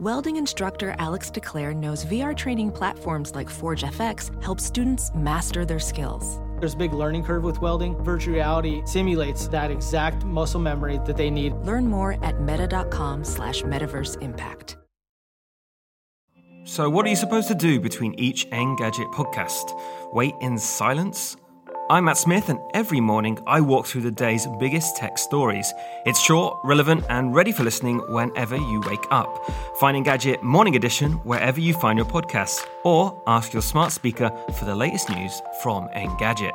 Welding 0.00 0.36
instructor 0.36 0.94
Alex 0.98 1.30
DeClaire 1.30 1.76
knows 1.76 2.06
VR 2.06 2.34
training 2.34 2.72
platforms 2.72 3.34
like 3.34 3.50
Forge 3.50 3.82
FX 3.82 4.30
help 4.42 4.58
students 4.58 5.10
master 5.14 5.66
their 5.66 5.78
skills. 5.78 6.40
There's 6.58 6.72
a 6.72 6.78
big 6.78 6.94
learning 6.94 7.22
curve 7.24 7.44
with 7.44 7.60
welding. 7.60 8.02
Virtual 8.02 8.32
reality 8.32 8.80
simulates 8.86 9.46
that 9.48 9.70
exact 9.70 10.24
muscle 10.24 10.58
memory 10.58 11.00
that 11.04 11.18
they 11.18 11.28
need. 11.28 11.52
Learn 11.66 11.86
more 11.86 12.16
at 12.24 12.40
meta.com 12.40 13.24
slash 13.24 13.60
metaverse 13.60 14.22
impact. 14.22 14.78
So, 16.64 16.88
what 16.88 17.04
are 17.04 17.10
you 17.10 17.16
supposed 17.16 17.48
to 17.48 17.54
do 17.54 17.78
between 17.78 18.14
each 18.14 18.48
Engadget 18.52 19.12
podcast? 19.12 19.78
Wait 20.14 20.32
in 20.40 20.56
silence? 20.56 21.36
I'm 21.90 22.04
Mat 22.04 22.16
Smith, 22.16 22.48
and 22.50 22.60
every 22.72 23.00
morning 23.00 23.40
I 23.48 23.60
walk 23.60 23.84
through 23.84 24.02
the 24.02 24.12
day's 24.12 24.46
biggest 24.60 24.96
tech 24.96 25.18
stories. 25.18 25.74
It's 26.06 26.20
short, 26.20 26.56
relevant, 26.62 27.04
and 27.08 27.34
ready 27.34 27.50
for 27.50 27.64
listening 27.64 27.98
whenever 28.10 28.56
you 28.56 28.80
wake 28.86 29.04
up. 29.10 29.44
Find 29.80 29.96
Engadget 29.96 30.40
Morning 30.40 30.76
Edition 30.76 31.14
wherever 31.24 31.58
you 31.58 31.74
find 31.74 31.98
your 31.98 32.06
podcasts, 32.06 32.64
or 32.84 33.20
ask 33.26 33.52
your 33.52 33.62
smart 33.62 33.90
speaker 33.90 34.30
for 34.56 34.66
the 34.66 34.76
latest 34.76 35.10
news 35.10 35.42
from 35.64 35.88
Engadget. 35.88 36.52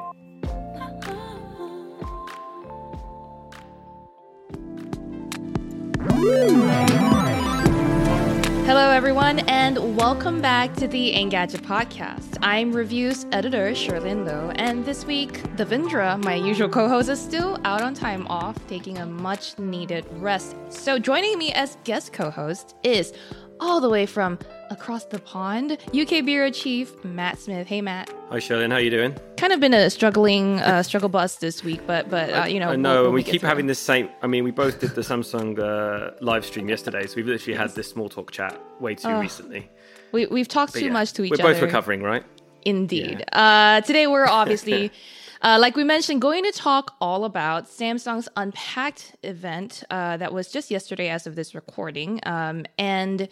Hello, 8.66 8.89
everyone, 8.89 9.41
and 9.41 9.95
welcome 9.95 10.41
back 10.41 10.73
to 10.77 10.88
the 10.88 11.13
Engadget 11.13 11.61
podcast. 11.61 12.39
I'm 12.41 12.71
reviews 12.71 13.27
editor 13.31 13.69
Cherlynn 13.73 14.25
Low, 14.25 14.49
and 14.55 14.83
this 14.83 15.05
week, 15.05 15.33
Devindra, 15.55 16.21
my 16.23 16.33
usual 16.33 16.67
co 16.67 16.89
host, 16.89 17.08
is 17.09 17.21
still 17.21 17.59
out 17.63 17.83
on 17.83 17.93
time 17.93 18.25
off, 18.25 18.58
taking 18.67 18.97
a 18.97 19.05
much 19.05 19.59
needed 19.59 20.03
rest. 20.13 20.55
So, 20.69 20.97
joining 20.97 21.38
me 21.38 21.53
as 21.53 21.77
guest 21.83 22.11
co 22.11 22.31
host 22.31 22.75
is 22.81 23.13
all 23.59 23.80
the 23.80 23.89
way 23.89 24.08
from 24.08 24.39
across 24.69 25.05
the 25.05 25.19
pond, 25.19 25.77
UK 25.94 26.23
Bureau 26.25 26.49
Chief 26.52 27.03
Mat 27.03 27.39
Smith. 27.39 27.67
Hey, 27.67 27.81
Mat. 27.81 28.09
Hi, 28.30 28.38
Cherlynn. 28.38 28.71
How 28.71 28.77
you 28.77 28.89
doing? 28.89 29.16
Kind 29.38 29.53
of 29.53 29.59
been 29.59 29.73
a 29.73 29.89
struggling 29.89 30.59
uh, 30.61 30.83
struggle 30.83 31.09
bus 31.09 31.35
this 31.38 31.63
week, 31.63 31.81
but 31.85 32.09
but 32.09 32.30
uh, 32.33 32.45
you 32.45 32.59
know, 32.59 32.69
I 32.69 32.75
know, 32.75 32.89
we'll- 32.89 33.05
and 33.05 33.13
we 33.13 33.19
we'll 33.19 33.23
get 33.23 33.31
keep 33.33 33.41
having 33.41 33.67
this 33.67 33.80
same. 33.80 34.09
I 34.21 34.27
mean, 34.27 34.43
we 34.43 34.52
both 34.52 34.80
did 34.80 34.91
the 34.95 35.02
Samsung 35.02 35.59
uh, 35.59 36.11
live 36.21 36.45
stream 36.45 36.67
yesterday, 36.69 37.05
so 37.08 37.16
we've 37.17 37.27
literally 37.27 37.58
had 37.58 37.71
this 37.71 37.89
small 37.89 38.09
talk 38.09 38.31
chat 38.31 38.59
way 38.80 38.95
too 38.95 39.16
recently. 39.19 39.69
We 40.11 40.25
we've 40.27 40.47
talked 40.47 40.73
But 40.73 40.80
too 40.80 40.86
yeah, 40.88 40.93
much 40.93 41.13
to 41.13 41.23
each 41.23 41.33
other. 41.33 41.43
We're 41.43 41.49
other. 41.49 41.59
both 41.59 41.63
recovering, 41.67 42.02
right? 42.03 42.23
Indeed. 42.63 43.23
Uh, 43.31 43.81
today 43.81 44.08
we're 44.08 44.25
obviously, 44.27 44.91
uh, 45.43 45.58
like 45.59 45.75
we 45.75 45.83
mentioned, 45.83 46.19
going 46.21 46.43
to 46.45 46.52
talk 46.52 46.95
all 46.99 47.23
about 47.25 47.67
Samsung's 47.67 48.27
Unpacked 48.36 49.16
event 49.21 49.83
uh, 49.91 50.17
that 50.17 50.33
was 50.33 50.52
just 50.52 50.71
yesterday 50.71 51.09
as 51.09 51.27
of 51.27 51.36
this 51.36 51.53
recording. 51.53 52.19
Um, 52.23 52.66
and 52.80 53.27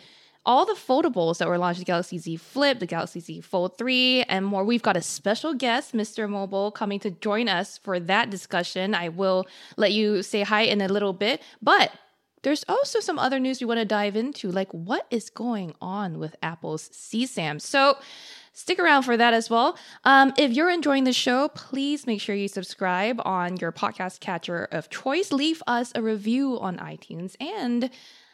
all 0.45 0.65
the 0.65 0.73
foldables 0.73 1.37
that 1.37 1.47
were 1.47 1.57
launched, 1.57 1.79
the 1.79 1.85
Galaxy 1.85 2.17
Z 2.17 2.37
Flip, 2.37 2.79
the 2.79 2.85
Galaxy 2.85 3.19
Z 3.19 3.41
Fold 3.41 3.77
3, 3.77 4.23
and 4.23 4.45
more. 4.45 4.63
We've 4.63 4.81
got 4.81 4.97
a 4.97 5.01
special 5.01 5.53
guest, 5.53 5.93
Mr. 5.93 6.29
Mobile, 6.29 6.71
coming 6.71 6.99
to 6.99 7.11
join 7.11 7.47
us 7.47 7.77
for 7.77 7.99
that 7.99 8.29
discussion. 8.29 8.93
I 8.93 9.09
will 9.09 9.47
let 9.77 9.93
you 9.93 10.21
say 10.21 10.41
hi 10.41 10.61
in 10.61 10.81
a 10.81 10.87
little 10.87 11.13
bit. 11.13 11.41
But 11.61 11.91
there's 12.43 12.65
also 12.67 12.99
some 12.99 13.17
other 13.17 13.39
news 13.39 13.61
we 13.61 13.67
want 13.67 13.79
to 13.79 13.85
dive 13.85 14.15
into, 14.15 14.51
like 14.51 14.71
what 14.71 15.07
is 15.09 15.29
going 15.29 15.73
on 15.81 16.19
with 16.19 16.35
Apple's 16.43 16.89
CSAM. 16.89 17.61
So 17.61 17.97
stick 18.51 18.79
around 18.79 19.03
for 19.03 19.15
that 19.15 19.33
as 19.33 19.49
well. 19.49 19.77
Um, 20.03 20.33
if 20.37 20.51
you're 20.51 20.69
enjoying 20.69 21.05
the 21.05 21.13
show, 21.13 21.47
please 21.47 22.05
make 22.05 22.19
sure 22.19 22.35
you 22.35 22.49
subscribe 22.49 23.21
on 23.23 23.57
your 23.57 23.71
podcast 23.71 24.19
catcher 24.19 24.67
of 24.71 24.89
choice. 24.89 25.31
Leave 25.31 25.63
us 25.67 25.93
a 25.95 26.01
review 26.01 26.59
on 26.59 26.77
iTunes. 26.77 27.35
And 27.39 27.89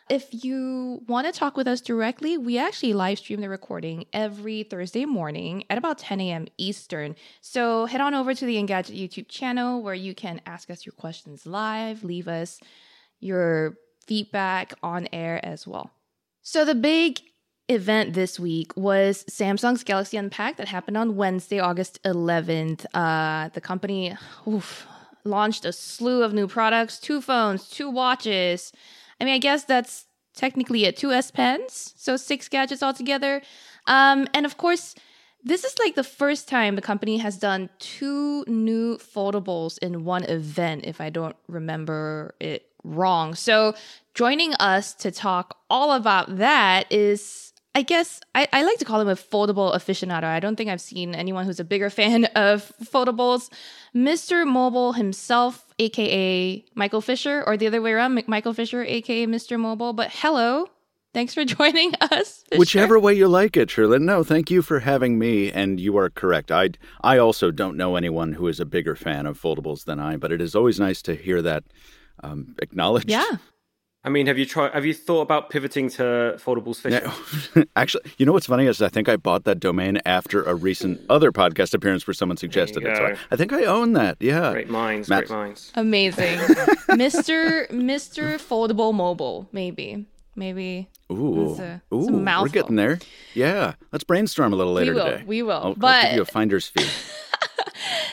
if 0.10 0.44
you 0.44 1.04
want 1.08 1.28
to 1.28 1.38
talk 1.38 1.56
with 1.56 1.68
us 1.68 1.82
directly, 1.82 2.38
we 2.38 2.58
actually 2.58 2.94
live 2.94 3.20
stream 3.20 3.42
the 3.42 3.50
recording 3.50 4.06
every 4.12 4.64
Thursday 4.64 5.06
morning 5.06 5.64
at 5.70 5.78
about 5.78 6.00
10 6.00 6.20
a.m. 6.20 6.48
Eastern. 6.58 7.16
So 7.42 7.86
head 7.86 8.02
on 8.02 8.16
over 8.16 8.34
to 8.34 8.46
the 8.46 8.56
Engadget 8.56 9.00
YouTube 9.00 9.28
channel 9.28 9.84
where 9.84 9.94
you 9.94 10.16
can 10.16 10.42
ask 10.48 10.72
us 10.72 10.86
your 10.86 10.94
questions 10.94 11.46
live, 11.46 12.04
leave 12.04 12.28
us 12.28 12.60
your 13.20 13.76
feedback 14.08 14.74
on 14.82 15.08
air 15.14 15.40
as 15.46 15.68
well. 15.68 15.92
So 16.42 16.66
the 16.66 16.76
big 16.76 17.20
event 17.68 18.14
this 18.14 18.40
week 18.40 18.76
was 18.76 19.24
Samsung's 19.26 19.84
Galaxy 19.84 20.18
Unpacked 20.18 20.58
that 20.58 20.68
happened 20.68 20.98
on 20.98 21.16
Wednesday, 21.16 21.60
August 21.60 22.02
11th. 22.04 22.86
Uh, 22.96 23.50
the 23.50 23.62
company 23.62 24.18
oof, 24.48 24.88
launched 25.24 25.66
a 25.66 25.72
slew 25.72 26.24
of 26.24 26.34
new 26.34 26.48
products, 26.48 26.98
two 27.00 27.22
phones, 27.22 27.70
two 27.70 27.92
watches. 27.92 28.72
I 29.20 29.26
mean, 29.26 29.34
I 29.34 29.40
guess 29.40 29.64
that's 29.64 30.06
technically 30.36 30.86
it, 30.86 30.98
two 30.98 31.12
S 31.12 31.32
Pens, 31.32 31.94
so 31.98 32.18
six 32.18 32.48
gadgets 32.48 32.82
altogether. 32.82 33.42
Um, 33.88 34.28
and 34.34 34.46
of 34.46 34.58
course, 34.58 34.96
this 35.44 35.64
is 35.64 35.78
like 35.80 35.96
the 35.96 36.04
first 36.04 36.48
time 36.48 36.76
the 36.76 36.82
company 36.82 37.18
has 37.18 37.38
done 37.38 37.70
two 37.80 38.44
new 38.48 38.98
foldables 38.98 39.78
in 39.80 40.04
one 40.04 40.24
event, 40.24 40.86
if 40.86 41.00
I 41.00 41.10
don't 41.10 41.36
remember 41.48 42.36
it 42.40 42.68
wrong. 42.84 43.36
So, 43.36 43.74
joining 44.14 44.54
us 44.56 44.94
to 44.96 45.12
talk 45.12 45.58
all 45.70 45.94
about 45.94 46.38
that 46.38 46.92
is, 46.92 47.49
I 47.76 47.84
guess, 47.84 48.20
I, 48.34 48.48
I 48.52 48.64
like 48.64 48.78
to 48.80 48.86
call 48.86 49.00
him 49.00 49.08
a 49.08 49.16
foldable 49.16 49.74
aficionado. 49.76 50.24
I 50.24 50.40
don't 50.40 50.56
think 50.56 50.70
I've 50.70 50.82
seen 50.82 51.14
anyone 51.14 51.46
who's 51.46 51.60
a 51.60 51.64
bigger 51.64 51.90
fan 52.00 52.26
of 52.36 52.72
foldables. 52.84 53.50
Mr. 53.96 54.46
Mobile 54.46 54.94
himself, 54.94 55.66
aka 55.78 56.64
Michael 56.76 57.02
Fisher, 57.02 57.44
or 57.46 57.58
the 57.58 57.68
other 57.68 57.82
way 57.82 57.92
around, 57.92 58.22
Michael 58.28 58.54
Fisher, 58.54 58.84
aka 58.84 59.28
Mr. 59.28 59.60
Mobile. 59.60 59.94
But 59.94 60.10
hello. 60.12 60.68
Thanks 61.14 61.34
for 61.34 61.44
joining 61.58 61.94
us. 62.02 62.44
Fisher. 62.50 62.60
Whichever 62.60 63.00
way 63.00 63.14
you 63.14 63.28
like 63.28 63.58
it, 63.58 63.70
Cherlynn. 63.70 64.02
No, 64.02 64.24
thank 64.24 64.52
you 64.52 64.62
for 64.62 64.80
having 64.80 65.18
me. 65.18 65.52
And 65.52 65.80
you 65.80 65.98
are 65.98 66.10
correct. 66.10 66.52
I, 66.52 66.72
I 67.02 67.18
also 67.18 67.52
don't 67.52 67.78
know 67.78 67.96
anyone 67.96 68.34
who 68.34 68.48
is 68.48 68.60
a 68.60 68.66
bigger 68.66 68.96
fan 68.96 69.26
of 69.26 69.40
foldables 69.40 69.86
than 69.86 70.00
I, 70.00 70.18
but 70.18 70.32
it 70.32 70.42
is 70.42 70.56
always 70.56 70.80
nice 70.80 71.02
to 71.04 71.16
hear 71.16 71.42
that 71.42 71.64
um, 72.24 72.56
acknowledged. 72.62 73.10
Yeah. 73.10 73.38
I 74.02 74.08
mean, 74.10 74.28
have 74.28 74.38
you 74.38 74.46
tried? 74.46 74.72
Have 74.74 74.86
you 74.86 74.94
thought 74.94 75.22
about 75.22 75.50
pivoting 75.50 75.90
to 75.92 76.36
foldables 76.38 76.78
fish? 76.82 76.94
Yeah. 77.56 77.64
Actually, 77.76 78.04
you 78.18 78.26
know 78.26 78.32
what's 78.32 78.46
funny 78.46 78.66
is 78.66 78.82
I 78.82 78.88
think 78.88 79.10
I 79.10 79.18
bought 79.18 79.44
that 79.44 79.60
domain 79.60 80.00
after 80.06 80.42
a 80.44 80.56
recent 80.56 81.02
other 81.10 81.32
podcast 81.34 81.74
appearance 81.74 82.08
where 82.08 82.14
someone 82.14 82.38
suggested 82.38 82.84
it. 82.86 82.96
So 82.96 83.06
I. 83.08 83.18
I 83.32 83.36
think 83.36 83.52
I 83.52 83.66
own 83.66 83.94
that. 83.94 84.16
Yeah. 84.22 84.52
Great 84.54 84.70
minds, 84.70 85.10
Mat- 85.10 85.28
great 85.28 85.38
minds. 85.38 85.72
Amazing. 85.76 86.38
Mr. 86.90 87.70
Mr. 87.72 88.36
Foldable 88.36 88.94
Mobile, 88.94 89.50
maybe. 89.52 90.06
Maybe. 90.36 90.88
Ooh, 91.12 91.52
It's 91.52 91.60
a- 91.60 91.82
ooh, 91.94 92.00
it's 92.00 92.08
a 92.10 92.42
we're 92.42 92.48
getting 92.48 92.78
there. 92.78 93.00
Yeah, 93.34 93.74
let's 93.92 94.06
brainstorm 94.06 94.54
a 94.54 94.56
little 94.56 94.72
later 94.74 94.94
will, 94.94 95.06
today. 95.06 95.24
we 95.28 95.42
will, 95.44 95.52
I'll, 95.52 95.64
I'll 95.64 95.74
but- 95.76 96.04
give 96.04 96.14
you 96.16 96.22
a 96.22 96.26
finder's 96.26 96.68
fee. 96.70 96.86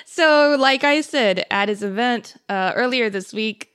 So, 0.08 0.56
like 0.58 0.82
I 0.82 1.02
said 1.02 1.44
at 1.50 1.68
his 1.68 1.82
event 1.82 2.36
uh, 2.48 2.72
earlier 2.74 3.10
this 3.10 3.34
week, 3.34 3.65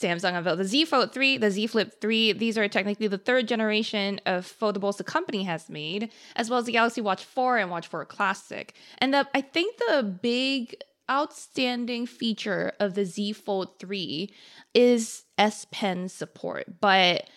Samsung 0.00 0.36
unveiled 0.36 0.58
the 0.58 0.64
Z 0.64 0.84
Fold 0.86 1.12
3, 1.12 1.38
the 1.38 1.50
Z 1.50 1.68
Flip 1.68 2.00
3. 2.00 2.32
These 2.32 2.58
are 2.58 2.68
technically 2.68 3.06
the 3.06 3.18
third 3.18 3.48
generation 3.48 4.20
of 4.26 4.46
foldables 4.46 4.98
the 4.98 5.04
company 5.04 5.44
has 5.44 5.70
made, 5.70 6.10
as 6.34 6.50
well 6.50 6.58
as 6.58 6.66
the 6.66 6.72
Galaxy 6.72 7.00
Watch 7.00 7.24
4 7.24 7.58
and 7.58 7.70
Watch 7.70 7.86
4 7.86 8.04
Classic. 8.04 8.74
And 8.98 9.14
the, 9.14 9.26
I 9.34 9.40
think 9.40 9.76
the 9.78 10.02
big 10.02 10.76
outstanding 11.10 12.06
feature 12.06 12.72
of 12.80 12.94
the 12.94 13.04
Z 13.04 13.32
Fold 13.32 13.78
3 13.78 14.32
is 14.74 15.24
S 15.38 15.66
Pen 15.70 16.08
support. 16.08 16.80
But 16.80 17.28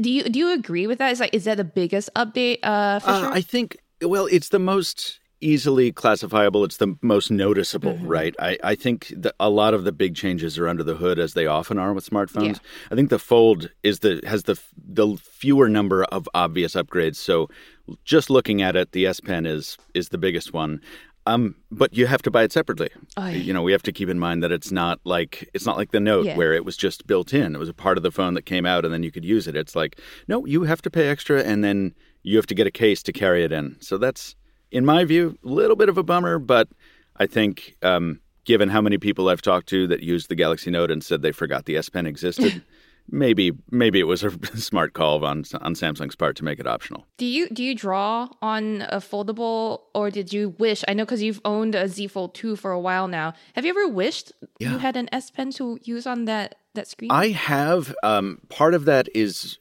do 0.00 0.10
you 0.10 0.24
do 0.24 0.38
you 0.38 0.52
agree 0.52 0.86
with 0.86 0.98
that? 0.98 1.12
Is 1.12 1.20
like 1.20 1.34
is 1.34 1.44
that 1.44 1.56
the 1.56 1.64
biggest 1.64 2.10
update, 2.14 2.58
uh? 2.62 3.00
Uh, 3.04 3.30
I 3.32 3.40
think, 3.40 3.78
well, 4.02 4.26
it's 4.26 4.48
the 4.48 4.58
most 4.58 5.20
easily 5.40 5.92
classifiable. 5.92 6.64
It's 6.64 6.76
the 6.78 6.96
most 7.02 7.30
noticeable, 7.30 7.94
Mm-hmm. 7.94 8.06
right? 8.06 8.34
I, 8.38 8.58
I 8.62 8.74
think 8.74 9.12
a 9.38 9.50
lot 9.50 9.74
of 9.74 9.84
the 9.84 9.92
big 9.92 10.14
changes 10.14 10.58
are 10.58 10.68
under 10.68 10.82
the 10.84 10.94
hood, 10.96 11.18
as 11.18 11.34
they 11.34 11.46
often 11.46 11.78
are 11.78 11.92
with 11.92 12.08
smartphones. 12.08 12.60
I 12.90 12.94
think 12.94 13.10
the 13.10 13.18
Fold 13.18 13.70
is 13.82 14.00
the 14.00 14.20
has 14.26 14.44
the 14.44 14.60
the 14.76 15.16
fewer 15.16 15.68
number 15.68 16.04
of 16.04 16.28
obvious 16.34 16.74
upgrades. 16.74 17.16
So, 17.16 17.48
just 18.04 18.30
looking 18.30 18.62
at 18.62 18.76
it, 18.76 18.92
the 18.92 19.06
S 19.06 19.20
Pen 19.20 19.46
is 19.46 19.76
is 19.94 20.10
the 20.10 20.18
biggest 20.18 20.52
one. 20.52 20.80
Um, 21.26 21.54
but 21.70 21.94
you 21.94 22.06
have 22.06 22.22
to 22.22 22.30
buy 22.30 22.44
it 22.44 22.50
separately. 22.50 22.88
Oh, 23.18 23.26
yeah. 23.26 23.36
You 23.36 23.52
know, 23.52 23.62
we 23.62 23.72
have 23.72 23.82
to 23.82 23.92
keep 23.92 24.08
in 24.08 24.18
mind 24.18 24.42
that 24.42 24.50
it's 24.50 24.72
not 24.72 25.00
like 25.04 25.48
it's 25.52 25.66
not 25.66 25.76
like 25.76 25.90
the 25.92 26.00
Note 26.00 26.24
Yeah. 26.26 26.36
where 26.36 26.54
it 26.54 26.64
was 26.64 26.76
just 26.78 27.06
built 27.06 27.34
in. 27.34 27.54
It 27.54 27.58
was 27.58 27.68
a 27.68 27.74
part 27.74 27.98
of 27.98 28.02
the 28.02 28.10
phone 28.10 28.34
that 28.34 28.46
came 28.46 28.64
out, 28.66 28.84
and 28.84 28.92
then 28.92 29.02
you 29.02 29.12
could 29.12 29.24
use 29.24 29.46
it. 29.46 29.54
It's 29.54 29.76
like 29.76 30.00
no, 30.28 30.46
you 30.46 30.62
have 30.64 30.80
to 30.82 30.90
pay 30.90 31.08
extra, 31.08 31.42
and 31.42 31.62
then 31.62 31.94
you 32.22 32.36
have 32.36 32.46
to 32.46 32.54
get 32.54 32.66
a 32.66 32.70
case 32.70 33.02
to 33.04 33.12
carry 33.12 33.44
it 33.44 33.52
in. 33.52 33.76
So 33.80 33.96
that's, 33.98 34.34
in 34.70 34.84
my 34.84 35.04
view, 35.04 35.38
a 35.44 35.48
little 35.48 35.76
bit 35.76 35.88
of 35.88 35.98
a 35.98 36.02
bummer. 36.02 36.38
But 36.38 36.68
I 37.16 37.26
think, 37.26 37.76
um, 37.82 38.20
given 38.44 38.68
how 38.70 38.80
many 38.80 38.98
people 38.98 39.28
I've 39.28 39.42
talked 39.42 39.68
to 39.70 39.86
that 39.88 40.02
used 40.02 40.28
the 40.28 40.34
Galaxy 40.34 40.70
Note 40.70 40.90
and 40.90 41.02
said 41.04 41.22
they 41.22 41.32
forgot 41.32 41.64
the 41.66 41.76
S 41.76 41.88
Pen 41.88 42.06
existed. 42.06 42.62
Maybe, 43.12 43.50
maybe 43.72 43.98
it 43.98 44.04
was 44.04 44.22
a 44.22 44.30
smart 44.56 44.92
call 44.92 45.24
on 45.24 45.38
on 45.62 45.74
Samsung's 45.74 46.14
part 46.14 46.36
to 46.36 46.44
make 46.44 46.60
it 46.60 46.66
optional. 46.68 47.06
Do 47.16 47.26
you 47.26 47.48
do 47.48 47.64
you 47.64 47.74
draw 47.74 48.28
on 48.40 48.82
a 48.82 48.98
foldable, 48.98 49.80
or 49.94 50.10
did 50.12 50.32
you 50.32 50.50
wish? 50.60 50.84
I 50.86 50.92
know 50.94 51.04
because 51.04 51.20
you've 51.20 51.40
owned 51.44 51.74
a 51.74 51.88
Z 51.88 52.06
Fold 52.06 52.34
two 52.36 52.54
for 52.54 52.70
a 52.70 52.78
while 52.78 53.08
now. 53.08 53.32
Have 53.54 53.64
you 53.64 53.70
ever 53.70 53.88
wished 53.88 54.30
you 54.60 54.78
had 54.78 54.94
an 54.96 55.08
S 55.10 55.28
Pen 55.28 55.50
to 55.52 55.80
use 55.82 56.06
on 56.06 56.26
that 56.26 56.54
that 56.74 56.86
screen? 56.86 57.10
I 57.10 57.30
have. 57.30 57.92
Um, 58.04 58.42
part 58.48 58.74
of 58.74 58.84
that 58.84 59.08
is 59.12 59.58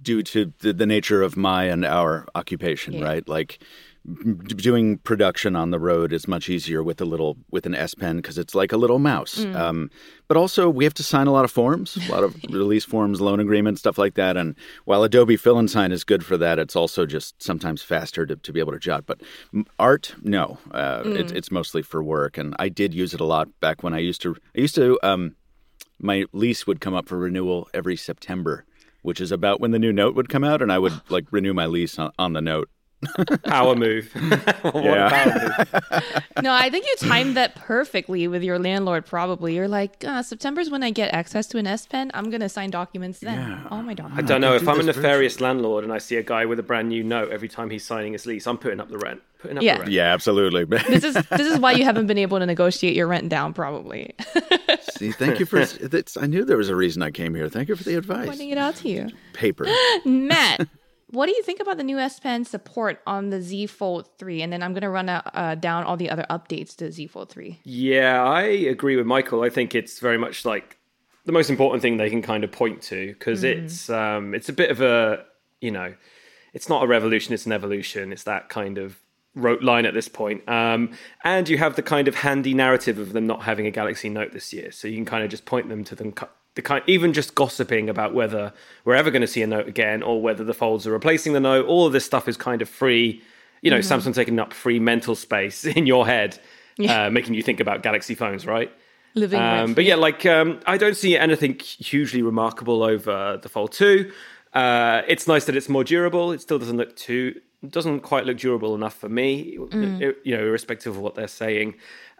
due 0.00 0.22
to 0.22 0.54
the, 0.60 0.72
the 0.72 0.86
nature 0.86 1.20
of 1.20 1.36
my 1.36 1.64
and 1.64 1.84
our 1.84 2.26
occupation, 2.34 2.94
Yeah. 2.94 3.04
right? 3.04 3.28
Like 3.28 3.58
doing 4.06 4.98
production 4.98 5.56
on 5.56 5.70
the 5.70 5.80
road 5.80 6.12
is 6.12 6.28
much 6.28 6.48
easier 6.48 6.82
with 6.82 7.00
a 7.00 7.04
little 7.04 7.36
with 7.50 7.66
an 7.66 7.74
S 7.74 7.94
Pen 7.94 8.16
because 8.16 8.38
it's 8.38 8.54
like 8.54 8.72
a 8.72 8.76
little 8.76 8.98
mouse. 8.98 9.38
Mm. 9.38 9.56
Um, 9.56 9.90
but 10.28 10.36
also, 10.36 10.70
we 10.70 10.84
have 10.84 10.94
to 10.94 11.02
sign 11.02 11.26
a 11.26 11.32
lot 11.32 11.44
of 11.44 11.50
forms, 11.50 11.96
a 12.08 12.12
lot 12.12 12.22
of 12.22 12.36
release 12.50 12.84
forms, 12.84 13.20
loan 13.20 13.40
agreements, 13.40 13.80
stuff 13.80 13.98
like 13.98 14.14
that. 14.14 14.36
And 14.36 14.54
while 14.84 15.02
Adobe 15.02 15.36
Fill 15.36 15.58
and 15.58 15.70
Sign 15.70 15.92
is 15.92 16.04
good 16.04 16.24
for 16.24 16.36
that, 16.36 16.58
it's 16.58 16.76
also 16.76 17.06
just 17.06 17.42
sometimes 17.42 17.82
faster 17.82 18.26
to, 18.26 18.36
to 18.36 18.52
be 18.52 18.60
able 18.60 18.72
to 18.72 18.78
jot. 18.78 19.06
But 19.06 19.20
art, 19.78 20.14
no, 20.22 20.58
uh, 20.70 21.02
it, 21.04 21.32
it's 21.32 21.50
mostly 21.50 21.82
for 21.82 22.02
work. 22.02 22.38
And 22.38 22.54
I 22.58 22.68
did 22.68 22.94
use 22.94 23.12
it 23.12 23.20
a 23.20 23.24
lot 23.24 23.48
back 23.60 23.82
when 23.82 23.94
I 23.94 23.98
used 23.98 24.22
to. 24.22 24.36
I 24.56 24.60
used 24.60 24.74
to. 24.76 24.98
Um, 25.02 25.36
my 25.98 26.26
lease 26.32 26.66
would 26.66 26.80
come 26.80 26.94
up 26.94 27.08
for 27.08 27.16
renewal 27.16 27.68
every 27.72 27.96
September, 27.96 28.66
which 29.02 29.20
is 29.20 29.32
about 29.32 29.60
when 29.60 29.70
the 29.70 29.78
new 29.78 29.92
note 29.92 30.14
would 30.14 30.28
come 30.28 30.44
out, 30.44 30.60
and 30.60 30.70
I 30.70 30.78
would 30.78 30.92
like 31.08 31.24
renew 31.30 31.54
my 31.54 31.66
lease 31.66 31.98
on, 31.98 32.12
on 32.18 32.34
the 32.34 32.42
note. 32.42 32.68
Power 33.44 33.74
move. 33.74 34.10
What 34.62 34.74
a 34.76 34.82
Yeah. 34.82 35.08
power 35.10 35.32
move. 36.02 36.24
no, 36.42 36.52
I 36.52 36.70
think 36.70 36.86
you 36.86 37.08
timed 37.08 37.36
that 37.36 37.54
perfectly 37.54 38.26
with 38.28 38.42
your 38.42 38.58
landlord. 38.58 39.06
Probably 39.06 39.54
you're 39.54 39.68
like 39.68 40.04
uh, 40.04 40.22
September's 40.22 40.70
when 40.70 40.82
I 40.82 40.90
get 40.90 41.12
access 41.14 41.46
to 41.48 41.58
an 41.58 41.66
S 41.66 41.86
Pen. 41.86 42.10
I'm 42.14 42.30
gonna 42.30 42.48
sign 42.48 42.70
documents 42.70 43.20
then. 43.20 43.66
All 43.70 43.82
my 43.82 43.94
God. 43.94 44.12
I 44.16 44.22
don't 44.22 44.40
know. 44.40 44.52
I 44.52 44.56
If 44.56 44.62
do 44.64 44.70
I'm 44.70 44.80
a 44.80 44.82
this 44.82 44.96
nefarious 44.96 45.40
landlord 45.40 45.84
and 45.84 45.92
I 45.92 45.98
see 45.98 46.16
a 46.16 46.22
guy 46.22 46.46
with 46.46 46.58
a 46.58 46.62
brand 46.64 46.88
new 46.88 47.02
note 47.04 47.30
every 47.30 47.48
time 47.48 47.70
he's 47.70 47.84
signing 47.84 48.12
his 48.12 48.26
lease, 48.26 48.46
I'm 48.46 48.58
putting 48.58 48.80
up 48.80 48.88
the 48.90 48.98
rent. 48.98 49.22
Putting 49.38 49.58
up 49.58 49.62
Yeah. 49.62 49.74
the 49.74 49.80
rent. 49.80 49.92
Yeah, 49.92 50.12
absolutely. 50.12 50.64
This 50.64 51.04
is 51.04 51.14
this 51.14 51.46
is 51.52 51.58
why 51.58 51.72
you 51.72 51.84
haven't 51.84 52.06
been 52.06 52.18
able 52.18 52.38
to 52.38 52.46
negotiate 52.46 52.94
your 52.96 53.06
rent 53.06 53.28
down. 53.28 53.52
Probably 53.54 54.14
See, 54.96 55.12
thank 55.12 55.38
you 55.38 55.46
for. 55.46 55.64
That's, 55.64 56.16
I 56.16 56.26
knew 56.26 56.44
there 56.44 56.56
was 56.56 56.68
a 56.70 56.76
reason 56.76 57.02
I 57.02 57.10
came 57.10 57.34
here. 57.34 57.48
Thank 57.48 57.68
you 57.68 57.76
for 57.76 57.84
the 57.84 57.94
advice. 57.96 58.26
pointing 58.26 58.50
it 58.50 58.58
out 58.58 58.76
to 58.76 58.88
you. 58.88 59.08
Paper. 59.34 59.66
Mat, 60.06 60.66
what 61.16 61.26
do 61.26 61.32
you 61.32 61.42
think 61.42 61.60
about 61.60 61.78
the 61.78 61.82
new 61.82 61.98
S 61.98 62.20
Pen 62.20 62.44
support 62.44 63.00
on 63.06 63.30
the 63.30 63.40
Z 63.40 63.66
Fold 63.68 64.08
3? 64.18 64.42
And 64.42 64.52
then 64.52 64.62
I'm 64.62 64.72
going 64.72 64.82
to 64.82 64.90
run 64.90 65.08
out, 65.08 65.30
uh, 65.34 65.54
down 65.54 65.84
all 65.84 65.96
the 65.96 66.10
other 66.10 66.26
updates 66.28 66.76
to 66.76 66.92
Z 66.92 67.06
Fold 67.06 67.30
3. 67.30 67.58
Yeah, 67.64 68.22
I 68.22 68.42
agree 68.42 68.96
with 68.96 69.06
Michael. 69.06 69.42
I 69.42 69.48
think 69.48 69.74
it's 69.74 69.98
very 69.98 70.18
much 70.18 70.44
like 70.44 70.78
the 71.24 71.32
most 71.32 71.48
important 71.48 71.82
thing 71.82 71.96
they 71.96 72.10
can 72.10 72.22
kind 72.22 72.44
of 72.44 72.52
point 72.52 72.82
to 72.82 73.08
because 73.08 73.42
it's 73.42 73.88
um, 73.90 74.34
it's 74.34 74.48
a 74.48 74.52
bit 74.52 74.70
of 74.70 74.80
a 74.80 75.24
you 75.60 75.70
know, 75.70 75.94
it's 76.52 76.68
not 76.68 76.84
a 76.84 76.86
revolution, 76.86 77.34
it's 77.34 77.46
an 77.46 77.52
evolution. 77.52 78.12
It's 78.12 78.24
that 78.24 78.48
kind 78.48 78.78
of 78.78 78.98
rote 79.34 79.62
line 79.62 79.86
at 79.86 79.94
this 79.94 80.08
point. 80.08 80.46
Um, 80.48 80.90
and 81.24 81.48
you 81.48 81.58
have 81.58 81.76
the 81.76 81.82
kind 81.82 82.08
of 82.08 82.16
handy 82.16 82.54
narrative 82.54 82.98
of 82.98 83.12
them 83.12 83.26
not 83.26 83.42
having 83.42 83.66
a 83.66 83.70
Galaxy 83.70 84.08
Note 84.08 84.32
this 84.32 84.52
year, 84.52 84.70
so 84.70 84.86
you 84.86 84.96
can 84.96 85.04
kind 85.04 85.24
of 85.24 85.30
just 85.30 85.44
point 85.44 85.68
them 85.68 85.82
to 85.84 85.94
them. 85.94 86.14
The 86.56 86.62
kind, 86.62 86.82
even 86.86 87.12
just 87.12 87.34
gossiping 87.34 87.88
about 87.88 88.14
whether 88.14 88.52
we're 88.84 88.94
ever 88.94 89.10
going 89.10 89.22
to 89.22 89.28
see 89.28 89.42
a 89.42 89.46
note 89.46 89.68
again, 89.68 90.02
or 90.02 90.20
whether 90.20 90.42
the 90.42 90.54
folds 90.54 90.86
are 90.86 90.92
replacing 90.92 91.32
the 91.32 91.40
note. 91.40 91.66
All 91.66 91.86
of 91.86 91.92
this 91.92 92.04
stuff 92.04 92.28
is 92.28 92.36
kind 92.36 92.60
of 92.60 92.68
free. 92.68 93.22
You 93.62 93.70
know, 93.70 93.78
Samsung 93.78 94.14
taking 94.14 94.38
up 94.38 94.52
free 94.52 94.78
mental 94.78 95.14
space 95.14 95.64
in 95.76 95.86
your 95.86 96.06
head, 96.06 96.38
uh, 96.88 97.10
making 97.10 97.34
you 97.34 97.42
think 97.42 97.60
about 97.60 97.82
Galaxy 97.82 98.14
phones, 98.14 98.46
right? 98.46 98.72
Living 99.14 99.40
Um, 99.40 99.72
but 99.72 99.84
yeah, 99.84 99.94
like 99.94 100.26
um, 100.26 100.60
I 100.66 100.76
don't 100.76 100.96
see 100.96 101.16
anything 101.16 101.58
hugely 101.58 102.20
remarkable 102.22 102.82
over 102.82 103.38
the 103.40 103.48
Fold 103.48 103.72
Two. 103.72 104.12
Uh, 104.52 105.02
it's 105.06 105.26
nice 105.26 105.44
that 105.46 105.56
it's 105.56 105.68
more 105.68 105.84
durable. 105.84 106.32
It 106.32 106.40
still 106.40 106.58
doesn't 106.58 106.76
look 106.76 106.96
too 106.96 107.40
doesn't 107.70 108.00
quite 108.00 108.26
look 108.26 108.38
durable 108.38 108.74
enough 108.74 108.94
for 108.94 109.08
me. 109.08 109.56
Mm. 109.58 110.14
You 110.24 110.36
know, 110.36 110.42
irrespective 110.42 110.96
of 110.96 111.02
what 111.02 111.14
they're 111.14 111.28
saying. 111.28 111.74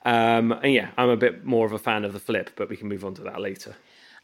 Um, 0.05 0.53
and 0.53 0.73
yeah, 0.73 0.91
I'm 0.97 1.09
a 1.09 1.17
bit 1.17 1.45
more 1.45 1.67
of 1.67 1.73
a 1.73 1.79
fan 1.79 2.05
of 2.05 2.13
the 2.13 2.21
Flip, 2.21 2.51
but 2.57 2.69
we 2.69 2.77
can 2.77 2.89
move 2.89 3.05
on 3.05 3.15
to 3.15 3.23
that 3.23 3.41
later. 3.41 3.75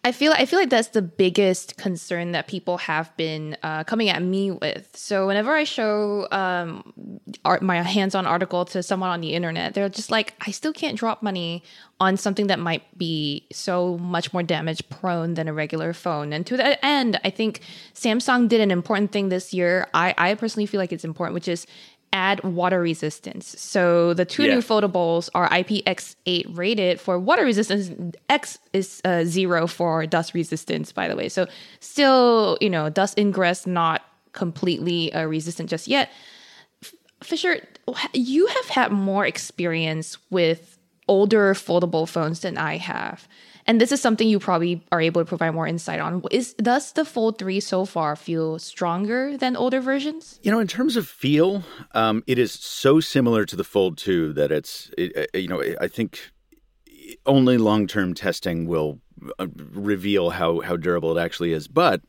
I 0.05 0.11
feel 0.11 0.33
I 0.33 0.47
feel 0.47 0.59
like 0.59 0.71
that's 0.71 0.89
the 0.89 1.03
biggest 1.03 1.77
concern 1.77 2.33
that 2.33 2.49
people 2.49 2.77
have 2.79 3.17
been 3.17 3.57
uh, 3.63 3.85
coming 3.85 4.09
at 4.09 4.21
me 4.21 4.51
with. 4.51 4.91
So 4.97 5.29
whenever 5.29 5.53
I 5.53 5.63
show 5.63 6.27
um, 6.33 7.21
art, 7.45 7.63
my 7.63 7.81
hands-on 7.83 8.27
article 8.27 8.65
to 8.67 8.83
someone 8.83 9.11
on 9.11 9.21
the 9.21 9.35
internet, 9.35 9.75
they're 9.75 9.89
just 9.89 10.11
like, 10.11 10.35
"I 10.45 10.51
still 10.51 10.73
can't 10.73 10.99
drop 10.99 11.23
money 11.23 11.63
on 12.01 12.17
something 12.17 12.49
that 12.49 12.59
might 12.59 12.83
be 12.99 13.47
so 13.53 13.97
much 13.99 14.33
more 14.33 14.43
damage 14.43 14.89
prone 14.89 15.35
than 15.35 15.47
a 15.47 15.53
regular 15.53 15.93
phone." 15.93 16.33
And 16.33 16.45
to 16.47 16.57
that 16.57 16.85
end, 16.85 17.21
I 17.25 17.31
think 17.31 17.61
Samsung 17.95 18.49
did 18.49 18.61
an 18.61 18.73
important 18.73 19.13
thing 19.13 19.29
this 19.29 19.55
year. 19.55 19.87
I, 19.95 20.17
I 20.19 20.35
personally 20.35 20.67
feel 20.67 20.81
like 20.81 20.93
it's 20.93 21.05
important, 21.05 21.35
which 21.35 21.47
is 21.47 21.65
add 22.13 22.43
water 22.45 22.81
resistance. 22.81 23.59
So 23.59 24.13
the 24.15 24.25
two 24.25 24.45
Yeah. 24.45 24.55
new 24.55 24.61
foldables 24.61 25.31
are 25.35 25.49
IPX8 25.49 26.47
rated 26.57 27.01
for 27.01 27.19
water 27.19 27.45
resistance. 27.45 27.91
X 28.29 28.59
is 28.73 29.01
uh, 29.05 29.25
zero 29.25 29.67
for 29.67 30.07
dust 30.07 30.35
resistance, 30.35 30.93
by 30.93 31.09
the 31.09 31.17
way. 31.17 31.29
So 31.29 31.47
still, 31.81 32.59
you 32.61 32.69
know, 32.71 32.91
dust 32.91 33.19
ingress 33.19 33.67
not 33.67 34.03
completely 34.33 35.13
uh, 35.13 35.25
resistant 35.25 35.71
just 35.71 35.89
yet. 35.89 36.11
F- 36.83 36.93
Fisher, 37.23 37.67
you 38.13 38.47
have 38.47 38.69
had 38.69 38.93
more 38.93 39.25
experience 39.27 40.19
with 40.31 40.79
older 41.09 41.55
foldable 41.55 42.09
phones 42.09 42.41
than 42.41 42.57
I 42.59 42.77
have. 42.77 43.27
And 43.67 43.81
this 43.81 43.93
is 43.93 44.01
something 44.01 44.29
you 44.29 44.39
probably 44.39 44.83
are 44.91 45.01
able 45.01 45.21
to 45.21 45.25
provide 45.25 45.53
more 45.53 45.67
insight 45.67 46.01
on. 46.01 46.23
Is 46.31 46.55
does 46.55 46.93
the 46.93 47.05
Fold 47.05 47.39
3 47.39 47.61
so 47.61 47.85
far 47.85 48.17
feel 48.17 48.59
stronger 48.59 49.37
than 49.37 49.57
older 49.57 49.81
versions? 49.81 50.41
You 50.43 50.51
know, 50.51 50.59
in 50.59 50.67
terms 50.67 50.97
of 50.97 51.07
feel, 51.07 51.63
um, 51.93 52.25
it 52.27 52.39
is 52.39 52.53
so 52.53 53.01
similar 53.01 53.45
to 53.45 53.57
the 53.57 53.65
Fold 53.65 53.99
2 53.99 54.33
that 54.35 54.51
it's, 54.51 54.91
it, 54.99 55.31
uh, 55.35 55.39
you 55.39 55.49
know, 55.49 55.63
I 55.81 55.89
think 55.89 56.19
only 57.27 57.57
long 57.59 57.87
term 57.87 58.15
testing 58.15 58.67
will 58.67 59.01
uh, 59.39 59.47
reveal 59.73 60.31
how, 60.31 60.61
how 60.61 60.77
durable 60.77 61.17
it 61.17 61.21
actually 61.21 61.53
is. 61.53 61.69
But, 61.69 62.03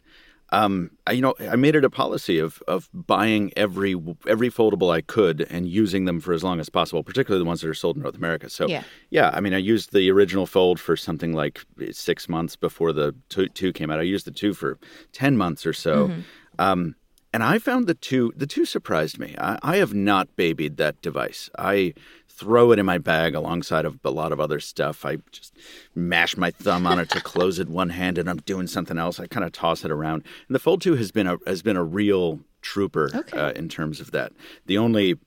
um, 0.51 0.91
I, 1.07 1.13
you 1.13 1.21
know, 1.21 1.33
I 1.39 1.55
made 1.55 1.75
it 1.75 1.83
a 1.83 1.89
policy 1.89 2.37
of, 2.37 2.61
of 2.67 2.87
buying 2.93 3.51
every 3.57 3.95
every 4.27 4.51
foldable 4.51 4.93
I 4.93 5.01
could 5.01 5.47
and 5.49 5.67
using 5.67 6.05
them 6.05 6.19
for 6.19 6.31
as 6.33 6.43
long 6.43 6.59
as 6.59 6.69
possible, 6.69 7.03
particularly 7.03 7.43
the 7.43 7.47
ones 7.47 7.61
that 7.61 7.69
are 7.69 7.73
sold 7.73 7.95
in 7.95 8.03
North 8.03 8.15
America. 8.15 8.49
So, 8.49 8.67
Yeah. 8.67 8.83
yeah, 9.09 9.31
I 9.33 9.39
mean, 9.39 9.53
I 9.53 9.57
used 9.57 9.93
the 9.93 10.11
original 10.11 10.45
Fold 10.45 10.79
for 10.79 10.95
something 10.95 11.33
like 11.33 11.61
six 11.91 12.29
months 12.29 12.55
before 12.55 12.93
the 12.93 13.15
two, 13.29 13.47
two 13.49 13.73
came 13.73 13.89
out. 13.89 13.99
I 13.99 14.03
used 14.03 14.27
the 14.27 14.31
two 14.31 14.53
for 14.53 14.77
10 15.13 15.37
months 15.37 15.65
or 15.65 15.73
so. 15.73 16.11
Um, 16.59 16.95
and 17.33 17.41
I 17.41 17.57
found 17.57 17.87
the 17.87 17.95
two, 17.95 18.31
the 18.35 18.45
two 18.45 18.63
surprised 18.63 19.17
me. 19.17 19.35
I, 19.39 19.57
I 19.63 19.77
have 19.77 19.95
not 19.95 20.35
babied 20.35 20.77
that 20.77 21.01
device. 21.01 21.49
I 21.57 21.95
throw 22.35 22.71
it 22.71 22.79
in 22.79 22.85
my 22.85 22.97
bag 22.97 23.35
alongside 23.35 23.85
of 23.85 23.99
a 24.03 24.09
lot 24.09 24.31
of 24.31 24.39
other 24.39 24.59
stuff. 24.59 25.05
I 25.05 25.17
just 25.31 25.55
mash 25.95 26.35
my 26.35 26.51
thumb 26.51 26.87
on 26.87 26.99
it 26.99 27.09
to 27.11 27.21
close 27.21 27.59
it 27.59 27.69
one 27.69 27.89
hand 27.89 28.17
and 28.17 28.29
I'm 28.29 28.37
doing 28.37 28.67
something 28.67 28.97
else. 28.97 29.19
I 29.19 29.27
kind 29.27 29.45
of 29.45 29.51
toss 29.51 29.85
it 29.85 29.91
around. 29.91 30.23
And 30.47 30.55
the 30.55 30.59
Fold 30.59 30.81
2 30.81 30.95
has 30.95 31.11
been 31.11 31.27
a, 31.27 31.37
has 31.45 31.61
been 31.61 31.77
a 31.77 31.83
real 31.83 32.39
trooper 32.61 33.09
uh, 33.33 33.53
in 33.55 33.69
terms 33.69 33.99
of 33.99 34.11
that. 34.11 34.31
The 34.65 34.77
only 34.77 35.17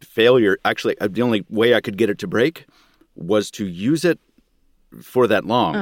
failure, 0.00 0.58
actually, 0.64 0.98
uh, 0.98 1.08
the 1.10 1.22
only 1.22 1.44
way 1.48 1.74
I 1.74 1.80
could 1.80 1.96
get 1.96 2.10
it 2.10 2.18
to 2.18 2.26
break 2.26 2.66
was 3.14 3.50
to 3.52 3.66
use 3.66 4.04
it 4.04 4.18
for 5.02 5.26
that 5.26 5.44
long 5.44 5.74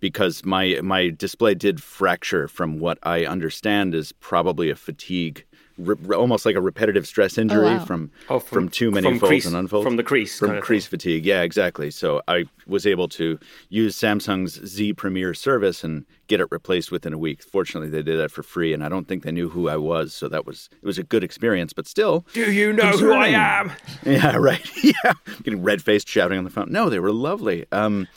because 0.00 0.44
my 0.44 0.78
my 0.82 1.10
display 1.10 1.54
did 1.54 1.82
fracture 1.82 2.48
from 2.48 2.78
what 2.78 2.98
I 3.02 3.24
understand 3.24 3.94
is 3.94 4.12
probably 4.12 4.70
a 4.70 4.76
fatigue, 4.76 5.44
re- 5.78 5.96
re- 6.02 6.16
almost 6.16 6.44
like 6.44 6.56
a 6.56 6.60
repetitive 6.60 7.06
stress 7.06 7.38
injury 7.38 7.64
wow. 7.76 7.84
from, 7.84 8.10
Oh, 8.28 8.38
from 8.38 8.64
from- 8.64 8.68
too 8.68 8.90
many 8.90 9.08
from 9.08 9.18
folds 9.18 9.30
crease- 9.30 9.46
and 9.46 9.56
unfolds 9.56 9.84
from 9.86 9.96
the 9.96 10.02
crease 10.02 10.38
from 10.38 10.48
kind 10.48 10.58
of 10.58 10.64
crease 10.64 10.86
fatigue. 10.86 11.24
Yeah, 11.24 11.42
exactly. 11.42 11.90
So 11.90 12.20
I 12.28 12.44
was 12.66 12.86
able 12.86 13.08
to 13.10 13.38
use 13.70 13.96
Samsung's 13.96 14.60
Z 14.66 14.92
Premier 14.94 15.32
service 15.34 15.82
and 15.84 16.04
get 16.26 16.40
it 16.40 16.48
replaced 16.50 16.90
within 16.92 17.12
a 17.14 17.18
week. 17.18 17.42
Fortunately, 17.42 17.88
they 17.88 18.02
did 18.02 18.18
that 18.18 18.30
for 18.30 18.42
free, 18.42 18.74
and 18.74 18.84
I 18.84 18.88
don't 18.90 19.08
think 19.08 19.22
they 19.22 19.32
knew 19.32 19.48
who 19.48 19.68
I 19.68 19.76
was, 19.76 20.12
so 20.12 20.28
that 20.28 20.44
was 20.44 20.68
it 20.82 20.84
was 20.86 20.98
a 20.98 21.02
good 21.02 21.24
experience. 21.24 21.72
But 21.72 21.86
still, 21.86 22.26
Do 22.34 22.52
you 22.52 22.72
know 22.72 22.90
who 22.90 23.12
I 23.12 23.28
am? 23.28 23.72
yeah, 24.04 24.36
right. 24.36 24.68
yeah, 24.84 25.12
getting 25.42 25.62
red 25.62 25.80
faced, 25.82 26.08
shouting 26.08 26.36
on 26.38 26.44
the 26.44 26.50
phone. 26.50 26.70
No, 26.70 26.90
they 26.90 26.98
were 26.98 27.12
lovely. 27.12 27.64
Um, 27.72 28.08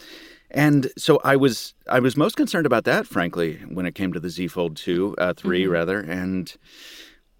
and 0.53 0.89
so 0.97 1.21
I 1.23 1.37
was 1.37 1.73
I 1.89 1.99
was 2.01 2.17
most 2.17 2.35
concerned 2.35 2.65
about 2.65 2.83
that, 2.83 3.07
frankly, 3.07 3.59
when 3.69 3.85
it 3.85 3.95
came 3.95 4.11
to 4.11 4.19
the 4.19 4.29
Z 4.29 4.49
Fold 4.49 4.75
two, 4.75 5.15
uh, 5.17 5.33
3 5.33 5.65
rather. 5.67 5.99
And 6.01 6.53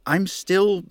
I'm 0.05 0.27
still 0.27 0.84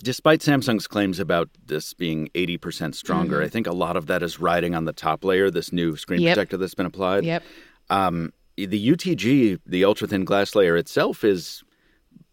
despite 0.00 0.40
Samsung's 0.40 0.86
claims 0.86 1.18
about 1.18 1.48
this 1.66 1.92
being 1.92 2.28
80% 2.34 2.94
stronger, 2.94 3.42
I 3.42 3.48
think 3.48 3.66
a 3.66 3.72
lot 3.72 3.96
of 3.96 4.06
that 4.06 4.22
is 4.22 4.38
riding 4.38 4.74
on 4.76 4.84
the 4.84 4.92
top 4.92 5.24
layer, 5.24 5.50
this 5.50 5.72
new 5.72 5.96
screen 5.96 6.20
Yep. 6.22 6.34
protector 6.36 6.56
that's 6.56 6.74
been 6.74 6.86
applied. 6.86 7.24
Yep. 7.24 7.42
Um, 7.90 8.32
the 8.56 8.78
UTG, 8.92 9.58
the 9.66 9.84
ultra 9.84 10.06
thin 10.06 10.24
glass 10.24 10.54
layer 10.54 10.76
itself, 10.76 11.24
is, 11.24 11.64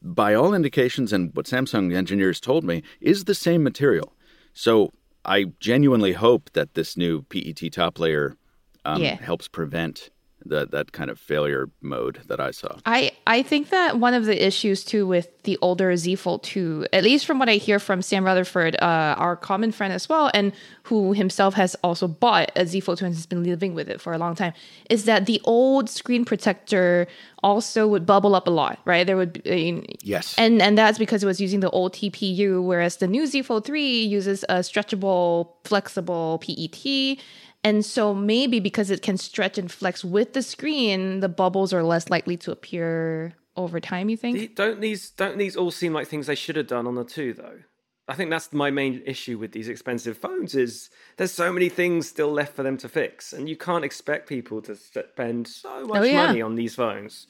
by 0.01 0.35
all 0.35 0.53
indications 0.53 1.11
and 1.11 1.31
what 1.35 1.47
Samsung 1.47 1.95
engineers 1.95 2.39
told 2.39 2.63
me, 2.63 2.83
is 3.01 3.23
the 3.23 3.33
same 3.35 3.63
material. 3.63 4.13
So 4.53 4.91
I 5.23 5.45
genuinely 5.59 6.13
hope 6.13 6.51
that 6.53 6.75
this 6.75 6.95
new 6.95 7.23
PET 7.23 7.71
top 7.71 7.99
layer 7.99 8.37
um, 8.85 9.01
Yeah. 9.01 9.15
helps 9.15 9.47
prevent 9.47 10.11
that 10.45 10.71
that 10.71 10.91
kind 10.91 11.09
of 11.09 11.19
failure 11.19 11.69
mode 11.81 12.19
that 12.27 12.39
I 12.39 12.51
saw. 12.51 12.77
I, 12.85 13.11
I 13.27 13.41
think 13.43 13.69
that 13.69 13.99
one 13.99 14.13
of 14.13 14.25
the 14.25 14.45
issues 14.45 14.83
too 14.83 15.05
with 15.07 15.27
the 15.43 15.57
older 15.61 15.95
Z 15.95 16.15
Fold 16.15 16.43
2, 16.43 16.87
at 16.91 17.03
least 17.03 17.25
from 17.25 17.37
what 17.39 17.49
I 17.49 17.55
hear 17.55 17.77
from 17.79 18.01
Sam 18.01 18.23
Rutherford, 18.25 18.75
uh, 18.81 19.15
our 19.17 19.35
common 19.35 19.71
friend 19.71 19.93
as 19.93 20.09
well, 20.09 20.31
and 20.33 20.51
who 20.83 21.13
himself 21.13 21.53
has 21.55 21.75
also 21.83 22.07
bought 22.07 22.51
a 22.55 22.65
Z 22.65 22.79
Fold 22.81 22.97
2 22.99 23.05
and 23.05 23.13
has 23.15 23.25
been 23.25 23.43
living 23.43 23.75
with 23.75 23.87
it 23.89 24.01
for 24.01 24.13
a 24.13 24.17
long 24.17 24.35
time, 24.35 24.53
is 24.89 25.05
that 25.05 25.25
the 25.27 25.39
old 25.43 25.89
screen 25.89 26.25
protector 26.25 27.07
also 27.43 27.87
would 27.87 28.05
bubble 28.07 28.33
up 28.33 28.47
a 28.47 28.49
lot, 28.49 28.79
right? 28.85 29.05
There 29.05 29.17
would 29.17 29.43
be, 29.43 29.85
Yes. 30.01 30.33
and 30.37 30.61
and 30.61 30.75
that's 30.77 30.97
because 30.97 31.21
it 31.23 31.27
was 31.27 31.39
using 31.39 31.59
the 31.59 31.69
old 31.69 31.93
TPU, 31.93 32.63
whereas 32.63 32.97
the 32.97 33.07
new 33.07 33.27
Z 33.27 33.43
Fold 33.43 33.65
3 33.65 34.03
uses 34.03 34.43
a 34.49 34.55
stretchable, 34.63 35.49
flexible 35.63 36.39
PET. 36.39 37.19
And 37.65 37.83
so 37.83 38.13
maybe 38.13 38.59
because 38.59 38.91
it 38.91 39.01
can 39.01 39.17
stretch 39.17 39.57
and 39.57 39.71
flex 39.71 40.05
with 40.05 40.33
the 40.33 40.43
screen, 40.43 41.21
the 41.21 41.27
bubbles 41.27 41.73
are 41.73 41.83
less 41.83 42.11
likely 42.11 42.37
to 42.37 42.51
appear 42.51 43.33
over 43.57 43.79
time, 43.79 44.07
you 44.07 44.17
think? 44.17 44.55
Don't 44.55 44.81
these 44.81 45.09
don't 45.09 45.39
these 45.39 45.55
all 45.55 45.71
seem 45.71 45.91
like 45.91 46.07
things 46.07 46.27
they 46.27 46.35
should 46.35 46.57
have 46.57 46.67
done 46.67 46.85
on 46.85 46.93
the 46.93 47.03
two 47.03 47.33
though? 47.33 47.59
I 48.07 48.13
think 48.13 48.29
that's 48.29 48.53
my 48.53 48.69
main 48.69 49.01
issue 49.07 49.39
with 49.39 49.51
these 49.51 49.67
expensive 49.67 50.15
phones 50.15 50.53
is 50.53 50.91
there's 51.17 51.31
so 51.31 51.51
many 51.51 51.69
things 51.69 52.07
still 52.07 52.31
left 52.31 52.55
for 52.55 52.61
them 52.61 52.77
to 52.77 52.87
fix, 52.87 53.33
and 53.33 53.49
you 53.49 53.57
can't 53.57 53.83
expect 53.83 54.29
people 54.29 54.61
to 54.61 54.75
spend 54.75 55.47
so 55.47 55.69
oh, 55.71 55.87
much 55.87 56.01
Oh, 56.01 56.03
yeah. 56.03 56.27
money 56.27 56.43
on 56.43 56.53
these 56.53 56.75
phones. 56.75 57.25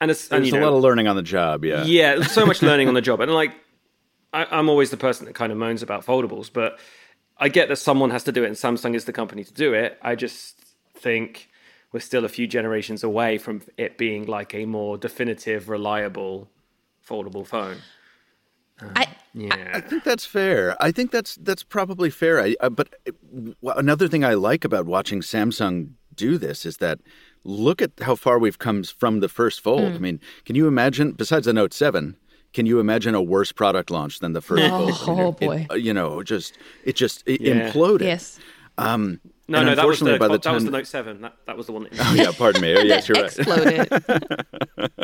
And 0.00 0.10
it's 0.10 0.28
and, 0.32 0.42
There's 0.42 0.50
you 0.52 0.58
a 0.58 0.60
know, 0.60 0.70
lot 0.70 0.76
of 0.78 0.82
learning 0.82 1.06
on 1.06 1.14
the 1.14 1.22
job, 1.22 1.64
yeah. 1.64 1.84
yeah, 1.84 2.22
so 2.24 2.44
much 2.44 2.60
learning 2.70 2.88
on 2.88 2.94
the 2.94 3.00
job. 3.00 3.20
And 3.20 3.32
like, 3.32 3.52
I, 4.32 4.46
I'm 4.50 4.68
always 4.68 4.90
the 4.90 4.96
person 4.96 5.26
that 5.26 5.36
kind 5.36 5.52
of 5.52 5.58
moans 5.58 5.80
about 5.80 6.04
foldables, 6.04 6.50
but 6.52 6.80
I 7.38 7.48
get 7.48 7.68
that 7.68 7.76
someone 7.76 8.10
has 8.10 8.24
to 8.24 8.32
do 8.32 8.44
it, 8.44 8.46
and 8.46 8.56
Samsung 8.56 8.94
is 8.94 9.04
the 9.04 9.12
company 9.12 9.44
to 9.44 9.52
do 9.52 9.74
it. 9.74 9.98
I 10.02 10.14
just 10.14 10.58
think 10.94 11.48
we're 11.92 12.00
still 12.00 12.24
a 12.24 12.28
few 12.28 12.46
generations 12.46 13.04
away 13.04 13.38
from 13.38 13.62
it 13.76 13.98
being 13.98 14.26
like 14.26 14.54
a 14.54 14.64
more 14.64 14.96
definitive, 14.96 15.68
reliable 15.68 16.48
foldable 17.06 17.46
phone. 17.46 17.78
I, 18.80 19.06
Yeah. 19.32 19.70
I 19.74 19.80
think 19.80 20.04
that's 20.04 20.24
fair. 20.26 20.76
I 20.80 20.90
think 20.92 21.10
that's 21.10 21.36
that's 21.36 21.62
probably 21.62 22.10
fair. 22.10 22.40
I, 22.40 22.56
uh, 22.60 22.70
but 22.70 22.94
uh, 23.06 23.12
w- 23.34 23.54
another 23.64 24.08
thing 24.08 24.24
I 24.24 24.34
like 24.34 24.64
about 24.64 24.86
watching 24.86 25.20
Samsung 25.20 25.90
do 26.14 26.38
this 26.38 26.64
is 26.64 26.78
that 26.78 27.00
look 27.44 27.80
at 27.82 27.92
how 28.00 28.14
far 28.14 28.38
we've 28.38 28.58
come 28.58 28.82
from 28.82 29.20
the 29.20 29.28
first 29.28 29.60
fold. 29.60 29.92
I 29.92 29.98
mean, 29.98 30.20
can 30.46 30.56
you 30.56 30.66
imagine? 30.66 31.12
Besides 31.12 31.44
the 31.44 31.52
Note 31.52 31.74
Seven, 31.74 32.16
can 32.56 32.64
you 32.66 32.80
imagine 32.80 33.14
a 33.14 33.22
worse 33.22 33.52
product 33.52 33.90
launch 33.90 34.18
than 34.20 34.32
the 34.32 34.40
first 34.40 34.62
fold? 34.70 34.90
I 34.90 35.06
mean, 35.14 35.20
Oh, 35.26 35.28
it- 35.28 35.42
it, 35.42 35.46
boy. 35.46 35.66
uh, 35.70 35.74
you 35.74 35.92
know, 35.98 36.22
just 36.22 36.56
it 36.84 36.96
just 36.96 37.22
it 37.26 37.40
Yeah. 37.42 37.70
imploded. 37.70 38.00
yes. 38.12 38.38
Um, 38.78 39.20
no, 39.48 39.62
no, 39.62 39.74
that 39.74 39.86
was 39.86 40.00
the 40.00 40.06
unfortunately, 40.06 40.18
by 40.18 40.28
the 40.34 40.38
that 40.40 40.54
was 40.54 40.64
the 40.64 40.70
Note 40.70 40.86
Seven. 40.86 41.20
That 41.20 41.34
that 41.46 41.56
was 41.56 41.66
the 41.66 41.72
one. 41.72 41.84
That 41.84 41.92
Oh 42.10 42.14
yeah, 42.14 42.32
pardon 42.36 42.62
me. 42.62 42.74
Oh, 42.78 42.82
yes, 42.82 43.08
you're 43.08 43.22
right. 43.22 43.38
Exploded. 43.38 43.88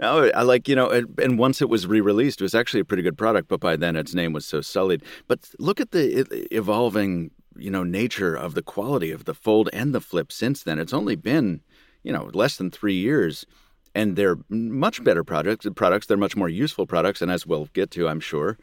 Oh, 0.00 0.30
I 0.34 0.42
like 0.42 0.68
you 0.68 0.74
know, 0.76 0.90
and, 0.90 1.06
and 1.18 1.38
once 1.38 1.62
it 1.62 1.68
was 1.68 1.86
re-released, 1.86 2.40
it 2.40 2.44
was 2.44 2.54
actually 2.54 2.80
a 2.80 2.84
pretty 2.84 3.02
good 3.02 3.16
product. 3.16 3.48
But 3.48 3.60
by 3.60 3.76
then, 3.76 3.96
its 3.96 4.14
name 4.14 4.32
was 4.32 4.44
so 4.44 4.60
sullied. 4.60 5.02
But 5.28 5.50
look 5.58 5.80
at 5.80 5.92
the 5.92 6.26
evolving, 6.54 7.30
you 7.56 7.70
know, 7.70 7.84
nature 7.84 8.34
of 8.34 8.54
the 8.54 8.62
quality 8.62 9.10
of 9.12 9.24
the 9.24 9.34
Fold 9.34 9.68
and 9.72 9.94
the 9.94 10.00
Flip 10.00 10.30
since 10.32 10.62
then. 10.62 10.78
It's 10.78 10.92
only 10.92 11.16
been, 11.16 11.60
you 12.02 12.12
know, 12.12 12.30
less 12.34 12.56
than 12.56 12.70
three 12.70 12.96
years, 12.96 13.46
and 13.94 14.16
they're 14.16 14.38
much 14.48 15.02
better 15.04 15.24
products. 15.24 15.66
Products. 15.74 16.06
They're 16.06 16.16
much 16.16 16.36
more 16.36 16.48
useful 16.48 16.86
products, 16.86 17.22
and 17.22 17.30
as 17.30 17.46
we'll 17.46 17.68
get 17.72 17.90
to, 17.92 18.08
I'm 18.08 18.20
sure, 18.20 18.58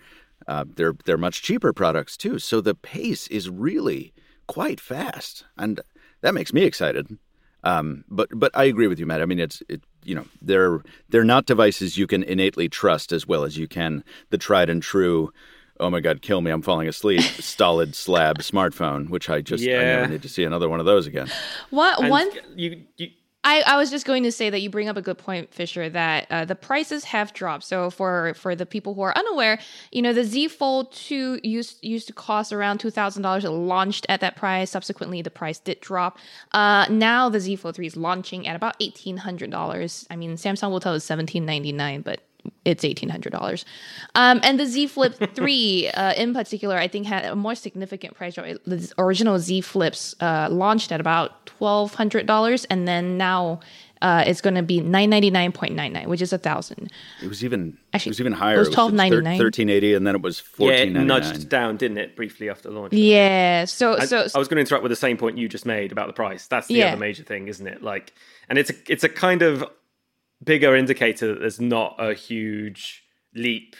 uh, 0.47 0.65
they're 0.75 0.93
they're 1.05 1.17
much 1.17 1.41
cheaper 1.41 1.73
products 1.73 2.17
too. 2.17 2.39
So 2.39 2.61
the 2.61 2.75
pace 2.75 3.27
is 3.27 3.49
really 3.49 4.13
quite 4.47 4.79
fast, 4.81 5.45
and 5.57 5.79
that 6.21 6.33
makes 6.33 6.53
me 6.53 6.63
excited. 6.63 7.17
Um, 7.63 8.03
but 8.09 8.29
but 8.33 8.51
I 8.55 8.63
agree 8.65 8.87
with 8.87 8.99
you, 8.99 9.05
Mat. 9.05 9.21
I 9.21 9.25
mean, 9.25 9.39
it's 9.39 9.61
it, 9.69 9.83
you 10.03 10.15
know 10.15 10.25
they're 10.41 10.81
they're 11.09 11.23
not 11.23 11.45
devices 11.45 11.97
you 11.97 12.07
can 12.07 12.23
innately 12.23 12.67
trust 12.67 13.11
as 13.11 13.27
well 13.27 13.43
as 13.43 13.57
you 13.57 13.67
can 13.67 14.03
the 14.31 14.37
tried 14.37 14.69
and 14.69 14.81
true. 14.81 15.31
Oh 15.79 15.89
my 15.89 15.99
God, 15.99 16.21
kill 16.21 16.41
me! 16.41 16.51
I'm 16.51 16.61
falling 16.61 16.87
asleep. 16.87 17.21
Stolid 17.39 17.95
slab 17.95 18.39
smartphone, 18.39 19.09
which 19.09 19.29
I 19.29 19.41
just 19.41 19.63
I 19.63 19.67
Yeah. 19.67 19.95
never 19.95 20.07
need 20.07 20.21
to 20.23 20.29
see 20.29 20.43
another 20.43 20.69
one 20.69 20.79
of 20.79 20.85
those 20.85 21.07
again. 21.07 21.29
What 21.69 22.03
one 22.03 22.29
you, 22.55 22.83
you 22.97 23.09
I, 23.43 23.61
I 23.61 23.77
was 23.77 23.89
just 23.89 24.05
going 24.05 24.21
to 24.23 24.31
say 24.31 24.51
that 24.51 24.61
you 24.61 24.69
bring 24.69 24.87
up 24.87 24.97
a 24.97 25.01
good 25.01 25.17
point, 25.17 25.51
Fisher, 25.53 25.89
that 25.89 26.27
uh, 26.29 26.45
the 26.45 26.55
prices 26.55 27.05
have 27.05 27.33
dropped. 27.33 27.63
So 27.63 27.89
for 27.89 28.33
for 28.35 28.55
the 28.55 28.65
people 28.67 28.93
who 28.93 29.01
are 29.01 29.17
unaware, 29.17 29.59
you 29.91 30.01
know, 30.01 30.13
the 30.13 30.23
Z 30.23 30.49
Fold 30.49 30.91
2 30.91 31.39
used 31.43 31.83
used 31.83 32.07
to 32.07 32.13
cost 32.13 32.53
around 32.53 32.79
two 32.79 32.91
thousand 32.91 33.23
dollars. 33.23 33.43
It 33.43 33.49
launched 33.49 34.05
at 34.09 34.21
that 34.21 34.35
price. 34.35 34.69
Subsequently, 34.69 35.21
the 35.21 35.31
price 35.31 35.59
did 35.59 35.79
drop. 35.81 36.19
Uh, 36.51 36.85
now 36.89 37.29
the 37.29 37.39
Z 37.39 37.55
Fold 37.55 37.75
3 37.75 37.87
is 37.87 37.97
launching 37.97 38.47
at 38.47 38.55
about 38.55 38.75
eighteen 38.79 39.17
hundred 39.17 39.49
dollars. 39.49 40.05
I 40.11 40.15
mean, 40.15 40.35
Samsung 40.35 40.69
will 40.69 40.79
tell 40.79 40.93
us 40.93 41.03
seventeen 41.03 41.45
ninety 41.45 41.71
nine, 41.71 42.01
but 42.01 42.21
it's 42.65 42.83
eighteen 42.83 43.09
hundred 43.09 43.31
dollars. 43.31 43.65
Um, 44.15 44.39
and 44.43 44.59
the 44.59 44.65
Z 44.65 44.87
Flip 44.87 45.15
three, 45.35 45.89
uh, 45.89 46.13
in 46.13 46.33
particular, 46.33 46.77
I 46.77 46.87
think 46.87 47.07
had 47.07 47.25
a 47.25 47.35
more 47.35 47.55
significant 47.55 48.15
price 48.15 48.35
drop. 48.35 48.47
The 48.65 48.91
original 48.97 49.39
Z 49.39 49.61
Flips 49.61 50.15
uh, 50.21 50.47
launched 50.51 50.91
at 50.91 50.99
about 50.99 51.45
twelve 51.45 51.93
hundred 51.95 52.25
dollars, 52.25 52.65
and 52.65 52.87
then 52.87 53.17
now 53.17 53.59
uh, 54.01 54.23
it's 54.25 54.41
going 54.41 54.55
to 54.55 54.63
be 54.63 54.79
nine 54.81 55.09
ninety 55.09 55.29
nine 55.29 55.51
point 55.51 55.75
nine 55.75 55.93
nine, 55.93 56.09
which 56.09 56.21
is 56.21 56.33
a 56.33 56.37
thousand. 56.37 56.91
It 57.21 57.27
was 57.27 57.43
even 57.43 57.77
Actually, 57.93 58.09
it 58.09 58.11
was 58.11 58.19
even 58.21 58.33
higher. 58.33 58.55
it 58.55 58.59
was 58.59 58.69
$12.99. 58.69 59.37
Thirteen 59.37 59.69
eighty, 59.69 59.93
and 59.93 60.05
then 60.07 60.15
it 60.15 60.21
was 60.21 60.39
yeah, 60.39 60.45
fourteen 60.67 60.95
it 60.97 61.03
nudged 61.05 61.49
down, 61.49 61.77
didn't 61.77 61.97
it, 61.97 62.15
briefly 62.15 62.49
after 62.49 62.69
launch? 62.69 62.93
Yeah. 62.93 63.65
So 63.65 63.97
I, 63.97 64.05
so 64.05 64.25
I 64.33 64.39
was 64.39 64.47
going 64.47 64.55
to 64.57 64.61
interrupt 64.61 64.83
with 64.83 64.91
the 64.91 64.95
same 64.95 65.17
point 65.17 65.37
you 65.37 65.47
just 65.49 65.65
made 65.65 65.91
about 65.91 66.07
the 66.07 66.13
price. 66.13 66.47
That's 66.47 66.67
the 66.67 66.75
Yeah. 66.75 66.87
other 66.87 66.97
major 66.97 67.23
thing, 67.23 67.47
isn't 67.47 67.67
it? 67.67 67.83
Like, 67.83 68.13
and 68.49 68.57
it's 68.57 68.69
a 68.69 68.73
it's 68.87 69.03
a 69.03 69.09
kind 69.09 69.41
of 69.41 69.63
bigger 70.43 70.75
indicator 70.75 71.27
that 71.27 71.39
there's 71.39 71.59
not 71.61 71.95
a 71.99 72.13
huge 72.13 73.03
leap 73.35 73.75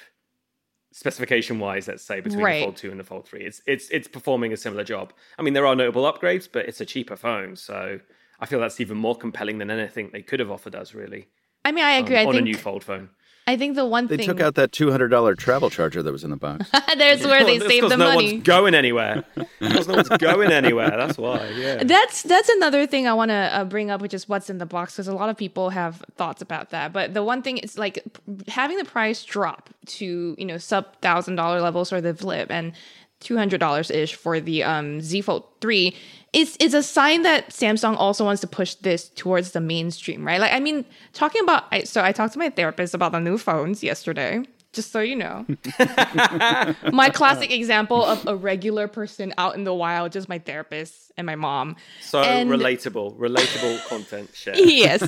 specification 0.93 1.59
wise. 1.59 1.87
Let's 1.87 2.03
say 2.03 2.19
between 2.21 2.43
Right. 2.43 2.59
the 2.59 2.65
Fold 2.65 2.77
Two 2.77 2.91
and 2.91 2.99
the 2.99 3.03
Fold 3.03 3.27
Three. 3.27 3.41
It's 3.43 3.61
it's 3.65 3.89
it's 3.89 4.07
performing 4.07 4.53
a 4.53 4.57
similar 4.57 4.83
job. 4.83 5.13
I 5.37 5.41
mean, 5.41 5.53
there 5.53 5.65
are 5.65 5.75
notable 5.75 6.03
upgrades, 6.11 6.47
but 6.51 6.67
it's 6.67 6.81
a 6.81 6.85
cheaper 6.85 7.15
phone, 7.15 7.55
so 7.55 7.99
I 8.39 8.45
feel 8.45 8.59
that's 8.59 8.79
even 8.81 8.97
more 8.97 9.15
compelling 9.15 9.57
than 9.57 9.69
anything 9.71 10.09
they 10.11 10.21
could 10.21 10.39
have 10.39 10.51
offered 10.51 10.75
us. 10.75 10.93
Really, 10.93 11.27
I 11.65 11.71
mean, 11.71 11.83
I 11.83 11.93
agree. 11.93 12.17
on, 12.17 12.25
I 12.25 12.29
on 12.29 12.37
a 12.37 12.41
new 12.41 12.55
Fold 12.57 12.83
phone. 12.83 13.09
I 13.51 13.57
think 13.57 13.75
the 13.75 13.85
one 13.85 14.07
They 14.07 14.17
thing 14.17 14.27
took 14.27 14.39
out 14.39 14.55
that 14.55 14.71
two 14.71 14.89
hundred 14.91 15.09
dollar 15.09 15.35
travel 15.35 15.69
charger 15.69 16.01
that 16.01 16.11
was 16.11 16.23
in 16.23 16.29
the 16.29 16.37
box. 16.37 16.69
there's 16.97 17.25
where 17.25 17.43
they 17.43 17.59
Well, 17.59 17.59
that's 17.59 17.67
save 17.71 17.81
'cause 17.81 17.89
the 17.91 17.97
no 17.97 18.13
money. 18.13 18.31
one's 18.33 18.43
going 18.43 18.73
anywhere. 18.75 19.23
Because 19.59 19.87
no 19.87 19.95
one's 19.95 20.09
going 20.09 20.51
anywhere. 20.51 20.89
That's 20.91 21.17
why. 21.17 21.47
Yeah. 21.49 21.83
That's 21.83 22.23
that's 22.23 22.49
another 22.49 22.87
thing 22.87 23.07
I 23.07 23.13
want 23.13 23.29
to 23.29 23.35
uh, 23.35 23.65
bring 23.65 23.91
up, 23.91 24.01
which 24.01 24.13
is 24.13 24.29
what's 24.29 24.49
in 24.49 24.57
the 24.57 24.65
box, 24.65 24.93
because 24.93 25.07
a 25.07 25.13
lot 25.15 25.29
of 25.29 25.37
people 25.37 25.69
have 25.71 26.03
thoughts 26.15 26.41
about 26.41 26.69
that. 26.71 26.93
But 26.93 27.13
the 27.13 27.23
one 27.23 27.41
thing 27.41 27.57
is 27.57 27.77
like 27.77 27.95
p- 28.03 28.51
having 28.51 28.77
the 28.77 28.85
price 28.85 29.23
drop 29.23 29.69
to 29.97 30.35
you 30.37 30.45
know 30.45 30.57
sub 30.57 30.85
thousand 31.01 31.35
dollar 31.35 31.61
levels 31.61 31.89
for 31.89 31.99
the 32.01 32.13
Flip 32.13 32.49
and 32.49 32.73
two 33.19 33.37
hundred 33.37 33.59
dollars 33.59 33.91
ish 33.91 34.15
for 34.15 34.39
the 34.39 34.63
um, 34.63 35.01
Z 35.01 35.21
Fold 35.21 35.43
three 35.61 35.95
is 36.33 36.55
is 36.57 36.73
a 36.73 36.81
sign 36.83 37.23
that 37.23 37.49
Samsung 37.49 37.95
also 37.97 38.23
wants 38.23 38.41
to 38.41 38.47
push 38.47 38.75
this 38.75 39.09
towards 39.09 39.51
the 39.51 39.59
mainstream, 39.61 40.25
right? 40.25 40.39
Like 40.39 40.53
I 40.53 40.59
mean, 40.59 40.85
talking 41.13 41.41
about 41.41 41.65
I, 41.71 41.83
so 41.83 42.03
I 42.03 42.11
talked 42.11 42.33
to 42.33 42.39
my 42.39 42.49
therapist 42.49 42.93
about 42.93 43.11
the 43.11 43.19
new 43.19 43.37
phones 43.37 43.83
yesterday. 43.83 44.43
Just 44.73 44.93
so 44.93 45.01
you 45.01 45.17
know, 45.17 45.45
my 46.93 47.09
classic 47.09 47.51
example 47.51 48.05
of 48.05 48.25
a 48.25 48.37
regular 48.37 48.87
person 48.87 49.33
out 49.37 49.55
in 49.55 49.65
the 49.65 49.73
wild, 49.73 50.13
just 50.13 50.29
my 50.29 50.39
therapist 50.39 51.11
and 51.17 51.25
my 51.27 51.35
mom. 51.35 51.75
So 51.99 52.21
And- 52.21 52.49
relatable, 52.49 53.17
relatable 53.17 53.85
content 53.89 54.33
share. 54.33 54.55
yes. 54.57 55.01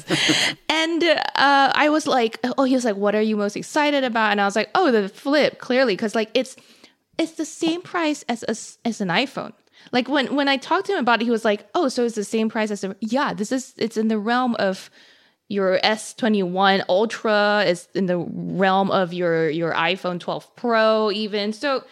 And 0.68 1.02
uh, 1.02 1.72
I 1.76 1.88
was 1.88 2.06
like, 2.08 2.40
oh, 2.58 2.66
he 2.66 2.74
was 2.76 2.84
like, 2.84 2.98
what 2.98 3.16
are 3.16 3.22
you 3.22 3.38
most 3.38 3.56
excited 3.56 4.04
about? 4.04 4.32
And 4.32 4.42
I 4.42 4.46
was 4.46 4.58
like, 4.58 4.70
oh, 4.76 4.92
the 4.92 5.08
flip, 5.08 5.60
clearly, 5.60 5.94
because 5.94 6.14
like 6.14 6.30
it's 6.34 6.58
it's 7.18 7.34
the 7.34 7.46
same 7.46 7.82
price 7.82 8.26
as 8.28 8.44
as, 8.44 8.80
as 8.84 9.00
an 9.00 9.08
iPhone. 9.08 9.54
Like 9.92 10.08
when 10.08 10.36
when 10.36 10.48
I 10.48 10.58
talked 10.58 10.88
to 10.88 10.94
him 10.94 11.00
about 11.00 11.22
it, 11.22 11.26
he 11.26 11.32
was 11.32 11.46
like, 11.46 11.68
oh, 11.76 11.90
so 11.90 12.06
it's 12.06 12.16
the 12.16 12.24
same 12.24 12.50
price 12.50 12.72
as 12.72 12.86
yeah. 13.00 13.34
This 13.34 13.52
is 13.52 13.74
it's 13.78 13.98
in 13.98 14.08
the 14.08 14.20
realm 14.20 14.56
of 14.56 14.90
your 15.50 15.80
S21 15.84 16.84
Ultra. 16.90 17.64
It's 17.68 17.88
in 17.94 18.06
the 18.06 18.18
realm 18.18 18.92
of 18.92 19.14
your 19.14 19.50
your 19.50 19.74
iPhone 19.74 20.20
12 20.20 20.56
Pro, 20.56 21.12
even 21.12 21.54
so 21.54 21.84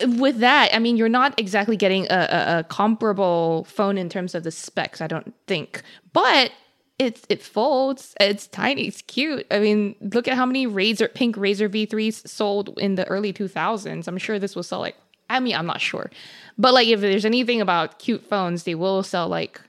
with 0.00 0.38
that, 0.38 0.72
I 0.72 0.78
mean, 0.78 0.96
you're 0.96 1.08
not 1.08 1.38
exactly 1.38 1.76
getting 1.76 2.06
a, 2.10 2.28
a, 2.30 2.58
a 2.58 2.64
comparable 2.64 3.64
phone 3.64 3.98
in 3.98 4.08
terms 4.08 4.34
of 4.34 4.44
the 4.44 4.50
specs, 4.50 5.00
I 5.00 5.06
don't 5.06 5.34
think. 5.46 5.82
But 6.12 6.52
it's 6.98 7.22
it 7.28 7.42
folds. 7.42 8.14
It's 8.20 8.46
tiny. 8.48 8.86
It's 8.88 9.02
cute. 9.02 9.46
I 9.50 9.58
mean, 9.58 9.94
look 10.00 10.28
at 10.28 10.34
how 10.34 10.46
many 10.46 10.66
Razr 10.66 11.12
pink 11.14 11.36
Razr 11.36 11.68
V3s 11.68 12.28
sold 12.28 12.76
in 12.78 12.96
the 12.96 13.06
early 13.06 13.32
2000s. 13.32 14.06
I'm 14.06 14.18
sure 14.18 14.38
this 14.38 14.56
will 14.56 14.62
sell 14.62 14.80
like. 14.80 14.96
I 15.30 15.40
mean, 15.40 15.54
I'm 15.54 15.66
not 15.66 15.80
sure, 15.80 16.10
but 16.56 16.74
like 16.74 16.88
if 16.88 17.00
there's 17.00 17.24
anything 17.24 17.60
about 17.60 17.98
cute 17.98 18.24
phones, 18.24 18.64
they 18.64 18.74
will 18.74 19.02
sell 19.02 19.28
like 19.28 19.60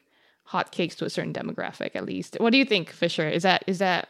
hotcakes 0.49 0.95
to 0.97 1.05
a 1.05 1.09
certain 1.09 1.33
demographic 1.33 1.91
at 1.95 2.05
least. 2.05 2.37
What 2.39 2.51
do 2.51 2.57
you 2.57 2.65
think, 2.65 2.89
Fisher? 2.89 3.27
Is 3.27 3.43
that 3.43 3.63
is 3.67 3.79
that 3.79 4.09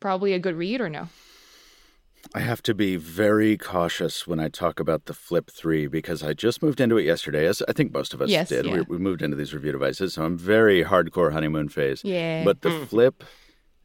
probably 0.00 0.32
a 0.32 0.38
good 0.38 0.56
read 0.56 0.80
or 0.80 0.88
no? 0.88 1.08
I 2.34 2.40
have 2.40 2.62
to 2.64 2.74
be 2.74 2.96
very 2.96 3.56
cautious 3.56 4.26
when 4.26 4.38
I 4.38 4.48
talk 4.48 4.78
about 4.78 5.06
the 5.06 5.14
Flip 5.14 5.50
3 5.50 5.86
because 5.86 6.22
I 6.22 6.32
just 6.32 6.62
moved 6.62 6.80
into 6.80 6.96
it 6.98 7.04
yesterday, 7.04 7.46
as 7.46 7.62
I 7.66 7.72
think 7.72 7.92
most 7.92 8.14
of 8.14 8.20
us 8.20 8.28
Yes, 8.28 8.50
did. 8.50 8.66
yeah. 8.66 8.74
We, 8.74 8.80
we 8.82 8.98
moved 8.98 9.22
into 9.22 9.36
these 9.36 9.54
review 9.54 9.72
devices, 9.72 10.14
so 10.14 10.24
I'm 10.24 10.36
very 10.36 10.84
hardcore 10.84 11.32
honeymoon 11.32 11.70
phase. 11.70 12.04
Yeah. 12.04 12.44
But 12.44 12.60
the 12.60 12.70
hmm. 12.70 12.84
Flip, 12.84 13.24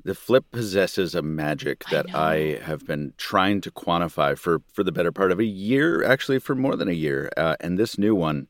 the 0.06 0.14
Flip 0.14 0.46
possesses 0.52 1.16
a 1.16 1.24
magic 1.24 1.84
that 1.90 2.14
I, 2.14 2.60
have 2.64 2.86
been 2.86 3.14
trying 3.18 3.60
to 3.62 3.72
quantify 3.72 4.38
for 4.38 4.62
for 4.72 4.84
the 4.84 4.92
better 4.92 5.12
part 5.12 5.32
of 5.32 5.40
a 5.40 5.46
year, 5.46 6.04
actually 6.04 6.38
for 6.38 6.54
more 6.54 6.76
than 6.76 6.88
a 6.88 6.94
year. 6.94 7.32
Uh, 7.36 7.56
and 7.60 7.78
this 7.78 7.98
new 7.98 8.14
one, 8.14 8.48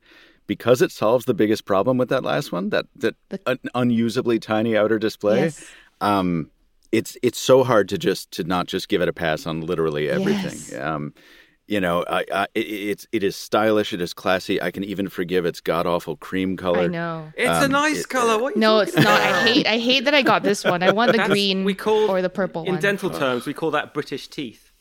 because 0.47 0.81
it 0.81 0.91
solves 0.91 1.23
the 1.23 1.33
biggest 1.33 1.63
problem 1.63 1.97
with 1.97 2.09
that 2.09 2.23
last 2.23 2.51
one, 2.51 2.69
that 2.69 2.87
that 2.97 3.15
un- 3.45 3.59
unusably 3.73 4.37
tiny 4.37 4.75
outer 4.75 4.99
display. 4.99 5.43
Yes. 5.43 5.65
Um, 6.01 6.51
it's 6.91 7.17
it's 7.23 7.39
so 7.39 7.63
hard 7.63 7.87
to 7.89 7.97
just 7.97 8.31
to 8.31 8.43
not 8.43 8.67
just 8.67 8.89
give 8.89 9.01
it 9.01 9.07
a 9.07 9.13
pass 9.13 9.47
on 9.47 9.61
literally 9.61 10.09
everything. 10.09 10.59
Yes. 10.75 10.75
Um, 10.75 11.13
you 11.67 11.81
know, 11.81 12.05
I, 12.07 12.25
I, 12.31 12.47
it's 12.55 13.07
it 13.11 13.23
is 13.23 13.35
stylish. 13.35 13.91
It 13.93 14.01
is 14.01 14.13
classy. 14.13 14.61
I 14.61 14.71
can 14.71 14.83
even 14.83 15.09
forgive 15.09 15.45
its 15.45 15.61
god 15.61 15.87
awful 15.87 16.15
cream 16.17 16.57
color. 16.57 16.81
I 16.81 16.87
know. 16.87 17.31
It's 17.35 17.49
a 17.49 17.65
Um, 17.65 17.71
nice 17.71 18.01
it- 18.01 18.09
color. 18.09 18.37
What 18.41 18.55
No, 18.55 18.83
talking 18.85 18.93
it's 18.99 19.03
not. 19.03 19.21
I 19.21 19.43
hate 19.47 19.67
I 19.67 19.77
hate 19.79 20.05
that 20.05 20.13
I 20.13 20.21
got 20.21 20.43
this 20.43 20.63
one. 20.63 20.83
I 20.83 20.91
want 20.91 21.11
the 21.11 21.17
That's- 21.17 21.29
green 21.29 21.63
we 21.65 21.73
call 21.73 22.09
or 22.11 22.21
the 22.21 22.29
purple 22.29 22.63
in 22.65 22.73
one. 22.73 22.81
dental 22.81 23.09
terms 23.09 23.45
we 23.45 23.53
call 23.53 23.71
that 23.71 23.93
British 23.93 24.27
teeth. 24.27 24.71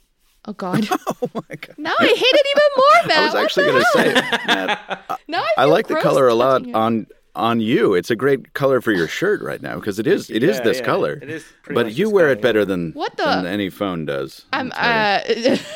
oh 0.47 0.53
god. 0.53 0.87
Oh 1.23 1.31
my 1.35 1.57
god! 1.57 1.75
Now 1.79 1.95
I 1.99 2.07
hate 2.07 2.37
it 2.41 2.47
even 2.55 2.71
more, 2.77 3.07
Mat. 3.09 3.17
I 3.17 3.25
was 3.25 3.35
What 3.35 3.45
actually 3.45 3.67
going 3.67 3.83
to 3.83 3.91
say. 3.93 4.15
Mat, 4.47 5.21
Now 5.27 5.41
I, 5.57 5.63
I 5.63 5.65
like 5.65 5.87
the 5.89 5.97
color 5.97 6.29
a 6.29 6.35
lot 6.35 6.67
it. 6.67 6.75
on 6.75 7.07
on 7.35 7.61
you. 7.61 7.95
It's 7.95 8.11
a 8.11 8.17
great 8.17 8.53
color 8.53 8.81
for 8.83 8.93
your 8.93 9.09
shirt 9.09 9.41
right 9.43 9.61
now 9.63 9.77
because 9.77 9.99
it 9.99 10.07
is 10.07 10.29
it 10.29 10.43
is 10.43 10.59
Yeah, 10.59 10.63
this 10.65 10.79
yeah, 10.81 10.85
color. 10.85 11.19
it 11.23 11.31
is 11.31 11.45
but 11.73 11.95
you 11.95 12.11
wear 12.11 12.27
color, 12.27 12.33
it 12.33 12.43
better 12.43 12.59
yeah. 12.61 12.65
than 12.67 12.93
What 12.93 13.17
the- 13.17 13.25
than 13.25 13.47
any 13.47 13.71
phone 13.71 14.05
does. 14.05 14.45
I'm 14.53 14.71
I'll 14.75 15.21
tell 15.25 15.37
you. 15.39 15.53
uh 15.53 15.57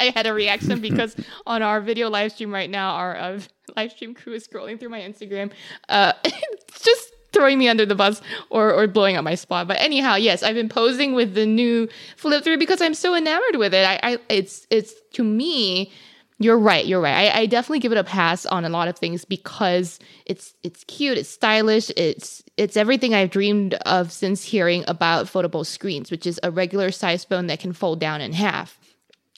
I 0.00 0.12
had 0.14 0.26
a 0.26 0.34
reaction 0.34 0.80
because 0.88 1.14
on 1.46 1.62
our 1.62 1.80
video 1.80 2.08
live 2.10 2.32
stream 2.32 2.52
right 2.52 2.70
now, 2.70 2.94
our 2.94 3.16
uh, 3.16 3.40
live 3.76 3.92
stream 3.92 4.14
crew 4.14 4.32
is 4.32 4.46
scrolling 4.46 4.80
through 4.80 4.88
my 4.88 5.00
Instagram, 5.00 5.52
uh, 5.88 6.12
just 6.80 7.12
throwing 7.32 7.58
me 7.58 7.68
under 7.68 7.86
the 7.86 7.94
bus 7.94 8.20
or, 8.50 8.72
or 8.72 8.86
blowing 8.88 9.16
up 9.16 9.22
my 9.22 9.36
spot. 9.36 9.68
But 9.68 9.80
anyhow, 9.80 10.16
yes, 10.16 10.42
I've 10.42 10.56
been 10.56 10.68
posing 10.68 11.14
with 11.14 11.34
the 11.34 11.46
new 11.46 11.88
Flip 12.16 12.42
3 12.42 12.56
because 12.56 12.80
I'm 12.80 12.94
so 12.94 13.14
enamored 13.14 13.56
with 13.56 13.72
it. 13.72 13.86
I, 13.86 14.00
I 14.02 14.18
it's 14.28 14.66
it's 14.70 14.94
to 15.12 15.22
me, 15.22 15.92
you're 16.38 16.58
right. 16.58 16.86
You're 16.86 17.00
right. 17.00 17.30
I, 17.32 17.40
I 17.40 17.46
definitely 17.46 17.80
give 17.80 17.92
it 17.92 17.98
a 17.98 18.04
pass 18.04 18.46
on 18.46 18.64
a 18.64 18.68
lot 18.68 18.88
of 18.88 18.98
things 18.98 19.24
because 19.24 20.00
it's 20.26 20.54
it's 20.62 20.84
cute, 20.84 21.18
it's 21.18 21.28
stylish, 21.28 21.90
it's 21.96 22.42
it's 22.56 22.76
everything 22.76 23.14
I've 23.14 23.30
dreamed 23.30 23.74
of 23.86 24.10
since 24.10 24.42
hearing 24.42 24.84
about 24.88 25.26
foldable 25.26 25.64
screens, 25.64 26.10
which 26.10 26.26
is 26.26 26.40
a 26.42 26.50
regular 26.50 26.90
size 26.90 27.24
phone 27.24 27.46
that 27.46 27.60
can 27.60 27.72
fold 27.72 28.00
down 28.00 28.20
in 28.20 28.32
half. 28.32 28.79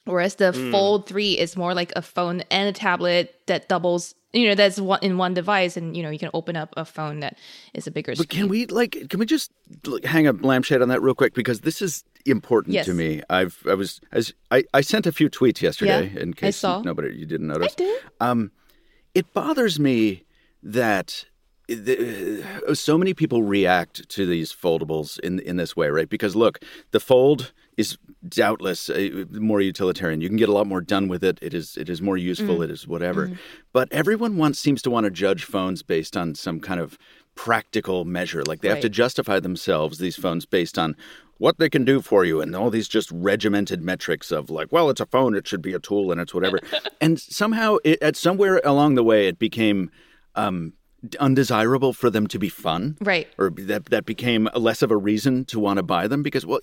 Whereas 0.05 0.35
the 0.37 0.53
Hmm. 0.53 0.71
Fold 0.73 1.07
3 1.07 1.39
is 1.39 1.57
more 1.57 1.75
like 1.75 1.93
a 1.95 2.03
phone 2.03 2.41
and 2.51 2.69
a 2.69 2.73
tablet 2.73 3.35
that 3.47 3.69
doubles, 3.69 4.15
you 4.33 4.49
know, 4.49 4.55
that's 4.57 4.81
one, 4.81 4.99
in 5.01 5.17
one 5.17 5.33
device. 5.33 5.77
And, 5.77 5.97
you 5.97 6.03
know, 6.03 6.11
you 6.11 6.19
can 6.19 6.31
open 6.35 6.57
up 6.57 6.75
a 6.77 6.85
phone 6.85 7.21
that 7.21 7.37
is 7.73 7.87
a 7.87 7.91
bigger 7.93 8.13
But 8.17 8.25
screen. 8.27 8.41
can 8.43 8.49
we 8.49 8.67
like 8.67 9.09
can 9.09 9.21
we 9.21 9.27
just 9.27 9.53
hang 10.05 10.27
a 10.27 10.33
lampshade 10.33 10.83
on 10.83 10.89
that 10.89 11.01
real 11.03 11.15
quick 11.15 11.35
because 11.35 11.61
this 11.61 11.81
is 11.81 12.03
important 12.27 12.75
Yes. 12.75 12.87
to 12.87 12.95
me. 12.95 13.23
I've 13.31 13.63
I 13.69 13.75
was 13.75 14.01
as 14.11 14.35
I, 14.51 14.65
I 14.75 14.81
sent 14.81 15.07
a 15.07 15.13
few 15.13 15.31
tweets 15.31 15.63
yesterday 15.63 16.11
Yeah, 16.13 16.21
in 16.21 16.31
I 16.31 16.33
case 16.33 16.57
saw. 16.57 16.83
nobody 16.83 17.15
you 17.17 17.27
didn't 17.27 17.47
notice. 17.47 17.73
I 17.73 17.77
did. 17.77 18.01
Um, 18.21 18.51
it 19.15 19.33
bothers 19.33 19.79
me 19.79 20.25
that 20.65 21.27
the, 21.69 22.45
so 22.75 22.99
many 22.99 23.15
people 23.15 23.43
react 23.45 24.09
to 24.11 24.27
these 24.27 24.53
foldables 24.53 25.19
in 25.21 25.39
in 25.41 25.57
this 25.59 25.77
way, 25.77 25.89
right? 25.91 26.09
Because 26.09 26.35
look, 26.35 26.59
the 26.91 27.01
fold 27.01 27.53
is 27.77 27.97
doubtless 28.29 28.91
more 29.31 29.61
utilitarian. 29.61 30.21
You 30.21 30.29
can 30.29 30.37
get 30.37 30.49
a 30.49 30.53
lot 30.53 30.67
more 30.67 30.81
done 30.81 31.09
with 31.09 31.25
it. 31.25 31.39
It 31.43 31.55
is 31.55 31.77
it 31.77 31.89
is 31.89 32.03
more 32.03 32.17
useful. 32.17 32.63
It 32.63 32.71
is 32.71 32.87
whatever. 32.87 33.33
But 33.73 33.91
everyone 33.93 34.37
wants 34.37 34.59
seems 34.59 34.83
to 34.83 34.91
want 34.91 35.05
to 35.05 35.11
judge 35.11 35.45
phones 35.45 35.83
based 35.83 36.17
on 36.17 36.35
some 36.35 36.61
kind 36.61 36.81
of 36.81 36.99
practical 37.35 38.05
measure. 38.05 38.43
Like 38.45 38.61
they 38.61 38.69
have 38.69 38.81
to 38.81 38.89
justify 38.89 39.41
themselves 39.41 39.99
these 39.99 40.17
phones 40.17 40.45
based 40.47 40.79
on 40.79 40.97
what 41.39 41.59
they 41.59 41.69
can 41.69 41.85
do 41.85 42.01
for 42.01 42.25
you 42.25 42.41
and 42.41 42.55
all 42.55 42.71
these 42.71 42.87
just 42.87 43.11
regimented 43.11 43.83
metrics 43.83 44.31
of 44.31 44.49
like 44.49 44.71
well 44.71 44.89
it's 44.89 45.01
a 45.01 45.07
phone 45.07 45.35
it 45.35 45.49
should 45.49 45.61
be 45.61 45.73
a 45.73 45.79
tool 45.81 46.13
and 46.13 46.21
it's 46.21 46.33
whatever 46.33 46.61
and 47.01 47.19
somehow 47.19 47.79
it, 47.83 48.01
at 48.01 48.15
somewhere 48.15 48.61
along 48.65 48.95
the 48.95 49.03
way 49.03 49.27
it 49.27 49.41
became 49.41 49.91
um, 50.37 50.73
undesirable 51.21 51.93
for 51.93 52.11
them 52.11 52.27
to 52.29 52.39
be 52.39 52.49
fun? 52.49 52.97
Right. 53.01 53.29
or 53.39 53.51
that 53.51 53.87
that 53.87 54.05
became 54.05 54.49
less 54.55 54.83
of 54.83 54.91
a 54.91 54.97
reason 54.97 55.45
to 55.47 55.59
want 55.59 55.79
to 55.79 55.83
buy 55.83 56.07
them? 56.09 56.23
Because 56.23 56.47
well 56.47 56.61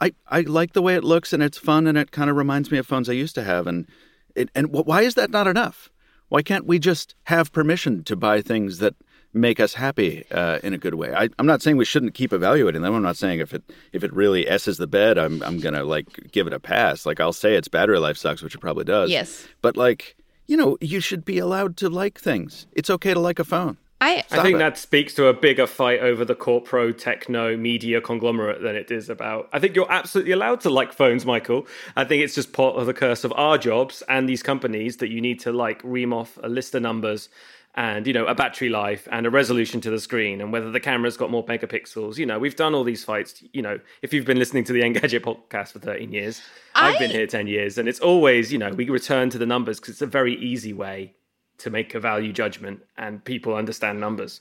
I 0.00 0.12
I 0.28 0.40
like 0.42 0.72
the 0.72 0.82
way 0.82 0.94
it 0.94 1.04
looks 1.04 1.32
and 1.32 1.42
it's 1.42 1.58
fun 1.58 1.86
and 1.86 1.96
it 1.98 2.10
kind 2.10 2.30
of 2.30 2.36
reminds 2.36 2.70
me 2.70 2.78
of 2.78 2.86
phones 2.86 3.08
I 3.08 3.12
used 3.12 3.34
to 3.36 3.42
have 3.44 3.66
and 3.66 3.86
it, 4.34 4.48
and 4.54 4.68
wh- 4.68 4.86
why 4.86 5.02
is 5.02 5.14
that 5.14 5.30
not 5.30 5.46
enough? 5.46 5.90
Why 6.28 6.42
can't 6.42 6.66
we 6.66 6.78
just 6.78 7.14
have 7.24 7.52
permission 7.52 8.02
to 8.04 8.16
buy 8.16 8.40
things 8.40 8.78
that 8.78 8.94
make 9.34 9.60
us 9.60 9.74
happy 9.74 10.24
uh, 10.30 10.58
in 10.62 10.72
a 10.72 10.78
good 10.78 10.94
way? 10.94 11.12
I, 11.14 11.28
I'm 11.38 11.46
not 11.46 11.60
saying 11.60 11.76
we 11.76 11.84
shouldn't 11.84 12.14
keep 12.14 12.32
evaluating 12.32 12.80
them. 12.80 12.94
I'm 12.94 13.02
not 13.02 13.18
saying 13.18 13.40
if 13.40 13.52
it 13.52 13.62
if 13.92 14.02
it 14.02 14.12
really 14.14 14.48
s's 14.48 14.78
the 14.78 14.86
bed 14.86 15.18
I'm 15.18 15.42
I'm 15.42 15.58
gonna 15.60 15.84
like 15.84 16.30
give 16.32 16.46
it 16.46 16.54
a 16.54 16.60
pass. 16.60 17.04
Like 17.04 17.20
I'll 17.20 17.34
say 17.34 17.54
its 17.54 17.68
battery 17.68 17.98
life 17.98 18.16
sucks 18.16 18.40
which 18.42 18.54
it 18.54 18.60
probably 18.60 18.84
does. 18.84 19.10
Yes. 19.10 19.46
but 19.60 19.76
like 19.76 20.16
you 20.52 20.58
know 20.58 20.76
you 20.82 21.00
should 21.00 21.24
be 21.24 21.38
allowed 21.38 21.78
to 21.78 21.88
like 21.88 22.20
things 22.20 22.66
it's 22.72 22.90
okay 22.90 23.14
to 23.14 23.18
like 23.18 23.38
a 23.38 23.44
phone 23.44 23.78
I, 24.02 24.22
I 24.32 24.42
think 24.42 24.56
it. 24.56 24.58
that 24.58 24.76
speaks 24.76 25.14
to 25.14 25.28
a 25.28 25.32
bigger 25.32 25.66
fight 25.66 26.00
over 26.00 26.26
the 26.26 26.34
corpro 26.34 26.94
techno 26.94 27.56
media 27.56 28.00
conglomerate 28.00 28.60
than 28.60 28.74
it 28.74 28.90
is 28.90 29.08
about. 29.08 29.48
I 29.52 29.60
think 29.60 29.76
you're 29.76 29.92
absolutely 29.92 30.32
allowed 30.32 30.60
to 30.62 30.70
like 30.70 30.92
phones, 30.92 31.24
Michael. 31.24 31.68
I 31.94 32.02
think 32.02 32.24
it's 32.24 32.34
just 32.34 32.52
part 32.52 32.74
of 32.74 32.86
the 32.86 32.94
curse 32.94 33.22
of 33.22 33.32
our 33.34 33.58
jobs 33.58 34.02
and 34.08 34.28
these 34.28 34.42
companies 34.42 34.96
that 34.96 35.10
you 35.10 35.20
need 35.20 35.38
to 35.42 35.52
like 35.52 35.80
ream 35.84 36.12
off 36.12 36.36
a 36.42 36.48
list 36.48 36.74
of 36.74 36.82
numbers 36.82 37.28
and 37.74 38.06
you 38.06 38.12
know 38.12 38.26
a 38.26 38.34
battery 38.34 38.68
life 38.68 39.08
and 39.10 39.26
a 39.26 39.30
resolution 39.30 39.80
to 39.80 39.90
the 39.90 39.98
screen 39.98 40.40
and 40.40 40.52
whether 40.52 40.70
the 40.70 40.80
camera's 40.80 41.16
got 41.16 41.30
more 41.30 41.44
megapixels. 41.44 42.18
You 42.18 42.26
know, 42.26 42.38
we've 42.38 42.56
done 42.56 42.74
all 42.74 42.84
these 42.84 43.04
fights. 43.04 43.42
You 43.52 43.62
know, 43.62 43.80
if 44.02 44.12
you've 44.12 44.26
been 44.26 44.38
listening 44.38 44.64
to 44.64 44.72
the 44.72 44.82
Engadget 44.82 45.20
podcast 45.20 45.72
for 45.72 45.78
13 45.78 46.12
years, 46.12 46.42
I've 46.74 46.98
been 46.98 47.10
here 47.10 47.26
10 47.26 47.46
years, 47.46 47.78
and 47.78 47.88
it's 47.88 48.00
always 48.00 48.52
you 48.52 48.58
know 48.58 48.70
we 48.70 48.88
return 48.88 49.30
to 49.30 49.38
the 49.38 49.46
numbers 49.46 49.80
because 49.80 49.94
it's 49.94 50.02
a 50.02 50.06
very 50.06 50.34
easy 50.36 50.72
way 50.72 51.14
to 51.58 51.70
make 51.70 51.94
a 51.94 52.00
value 52.00 52.32
judgment 52.32 52.82
and 52.96 53.24
people 53.24 53.54
understand 53.54 54.00
numbers. 54.00 54.40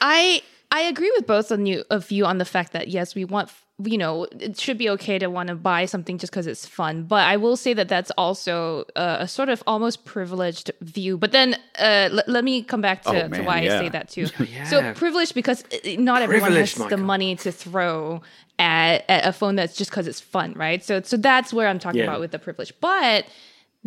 I 0.00 0.42
I 0.78 0.80
agree 0.92 1.12
with 1.16 1.26
both 1.26 1.50
of 1.50 1.60
you 1.66 1.84
of 1.90 2.10
you 2.16 2.24
on 2.26 2.36
the 2.38 2.44
fact 2.44 2.70
that 2.72 2.88
yes, 2.88 3.14
we 3.18 3.24
want 3.24 3.48
you 3.92 3.98
know 4.02 4.12
it 4.48 4.58
should 4.62 4.78
be 4.84 4.88
okay 4.96 5.18
to 5.18 5.28
want 5.36 5.48
to 5.48 5.54
buy 5.54 5.86
something 5.86 6.16
just 6.22 6.30
because 6.32 6.46
it's 6.46 6.66
fun. 6.80 6.94
But 7.14 7.22
I 7.32 7.36
will 7.44 7.56
say 7.64 7.72
that 7.74 7.88
that's 7.88 8.12
also 8.24 8.84
uh, 9.04 9.16
a 9.26 9.28
sort 9.28 9.48
of 9.54 9.62
almost 9.66 10.04
privileged 10.04 10.70
view. 10.96 11.16
But 11.24 11.32
then 11.32 11.48
uh, 11.88 12.08
l- 12.18 12.28
let 12.36 12.42
me 12.50 12.62
come 12.62 12.82
back 12.88 13.02
to, 13.04 13.08
Oh, 13.10 13.22
to 13.22 13.28
man, 13.28 13.44
why 13.48 13.56
I 13.66 13.68
say 13.80 13.88
that 13.96 14.06
too. 14.14 14.26
So 14.72 14.76
privileged 14.94 15.34
because 15.34 15.60
uh, 15.64 15.96
not 16.10 16.22
everyone 16.22 16.52
has 16.52 16.74
Privileged, 16.74 16.90
the 16.90 17.02
money 17.12 17.36
to 17.36 17.50
throw 17.52 18.20
at, 18.58 19.04
at 19.08 19.26
a 19.26 19.32
phone 19.32 19.54
that's 19.56 19.76
just 19.80 19.90
because 19.90 20.06
it's 20.06 20.20
fun, 20.20 20.52
right? 20.64 20.80
So 20.88 21.00
so 21.02 21.16
that's 21.16 21.50
where 21.56 21.68
I'm 21.70 21.78
talking 21.78 22.00
Yeah. 22.00 22.08
about 22.10 22.20
with 22.24 22.32
the 22.36 22.38
privilege. 22.48 22.72
But 22.80 23.24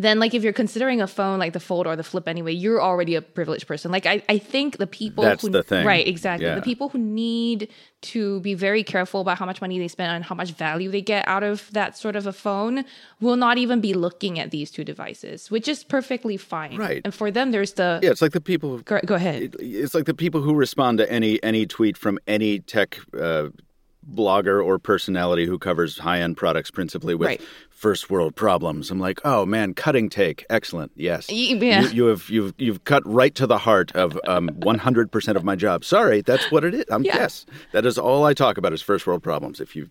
then 0.04 0.18
like 0.18 0.32
if 0.34 0.42
you're 0.42 0.52
considering 0.64 1.00
a 1.02 1.06
phone 1.06 1.38
like 1.38 1.52
the 1.52 1.60
fold 1.60 1.86
or 1.86 1.94
the 1.94 2.02
flip 2.02 2.26
anyway 2.26 2.52
you're 2.52 2.80
already 2.82 3.14
a 3.14 3.22
privileged 3.22 3.66
person 3.66 3.90
like 3.92 4.06
i, 4.06 4.22
I 4.28 4.38
think 4.38 4.78
the 4.78 4.86
people 4.86 5.22
That's 5.24 5.42
who 5.42 5.50
the 5.50 5.62
thing. 5.62 5.84
right 5.86 6.06
exactly 6.14 6.46
Yeah. 6.46 6.54
the 6.54 6.62
people 6.62 6.88
who 6.88 6.98
need 6.98 7.68
to 8.02 8.40
be 8.40 8.54
very 8.54 8.82
careful 8.82 9.20
about 9.20 9.36
how 9.38 9.44
much 9.44 9.60
money 9.60 9.78
they 9.78 9.88
spend 9.88 10.10
and 10.16 10.24
how 10.24 10.34
much 10.34 10.52
value 10.52 10.90
they 10.90 11.02
get 11.02 11.28
out 11.28 11.42
of 11.42 11.70
that 11.72 11.98
sort 11.98 12.16
of 12.16 12.26
a 12.26 12.32
phone 12.32 12.84
will 13.20 13.36
not 13.36 13.58
even 13.58 13.80
be 13.82 13.92
looking 13.92 14.38
at 14.38 14.50
these 14.50 14.70
two 14.70 14.84
devices 14.84 15.50
which 15.50 15.68
is 15.68 15.84
perfectly 15.84 16.36
fine 16.38 16.76
Right. 16.78 17.02
and 17.04 17.12
for 17.14 17.30
them 17.30 17.50
there's 17.50 17.74
the 17.74 18.00
yeah 18.02 18.10
it's 18.10 18.22
like 18.22 18.32
the 18.32 18.40
people 18.40 18.68
who 18.78 18.82
go, 18.82 19.00
go 19.04 19.14
ahead 19.16 19.54
it's 19.60 19.94
like 19.94 20.06
the 20.06 20.14
people 20.14 20.40
who 20.40 20.54
respond 20.54 20.96
to 20.98 21.12
any 21.12 21.42
any 21.42 21.66
tweet 21.66 21.96
from 21.98 22.18
any 22.26 22.58
tech 22.60 22.98
uh, 23.18 23.48
blogger 24.10 24.64
or 24.64 24.78
personality 24.78 25.44
who 25.46 25.58
covers 25.58 25.98
high 25.98 26.20
end 26.20 26.36
products 26.36 26.70
principally 26.70 27.14
with 27.14 27.26
Right. 27.28 27.40
First 27.80 28.10
world 28.10 28.36
problems. 28.36 28.90
I'm 28.90 29.00
like, 29.00 29.20
oh 29.24 29.46
man, 29.46 29.72
cutting 29.72 30.10
take, 30.10 30.44
excellent, 30.50 30.92
yes. 30.96 31.30
Yeah. 31.30 31.80
You, 31.80 31.88
you 31.88 32.04
have 32.06 32.28
you've 32.28 32.52
you've 32.58 32.84
cut 32.84 33.02
right 33.06 33.34
to 33.36 33.46
the 33.46 33.56
heart 33.56 33.90
of 33.92 34.18
um, 34.28 34.48
100% 34.60 35.34
of 35.36 35.44
my 35.44 35.56
job. 35.56 35.82
Sorry, 35.84 36.20
that's 36.20 36.50
what 36.52 36.62
it 36.62 36.74
is. 36.74 36.84
Um, 36.90 37.02
Yeah. 37.04 37.16
Yes, 37.16 37.46
that 37.72 37.86
is 37.86 37.96
all 37.98 38.24
I 38.24 38.34
talk 38.34 38.58
about 38.58 38.74
is 38.74 38.82
first 38.82 39.06
world 39.06 39.22
problems. 39.22 39.60
If 39.60 39.74
you, 39.74 39.88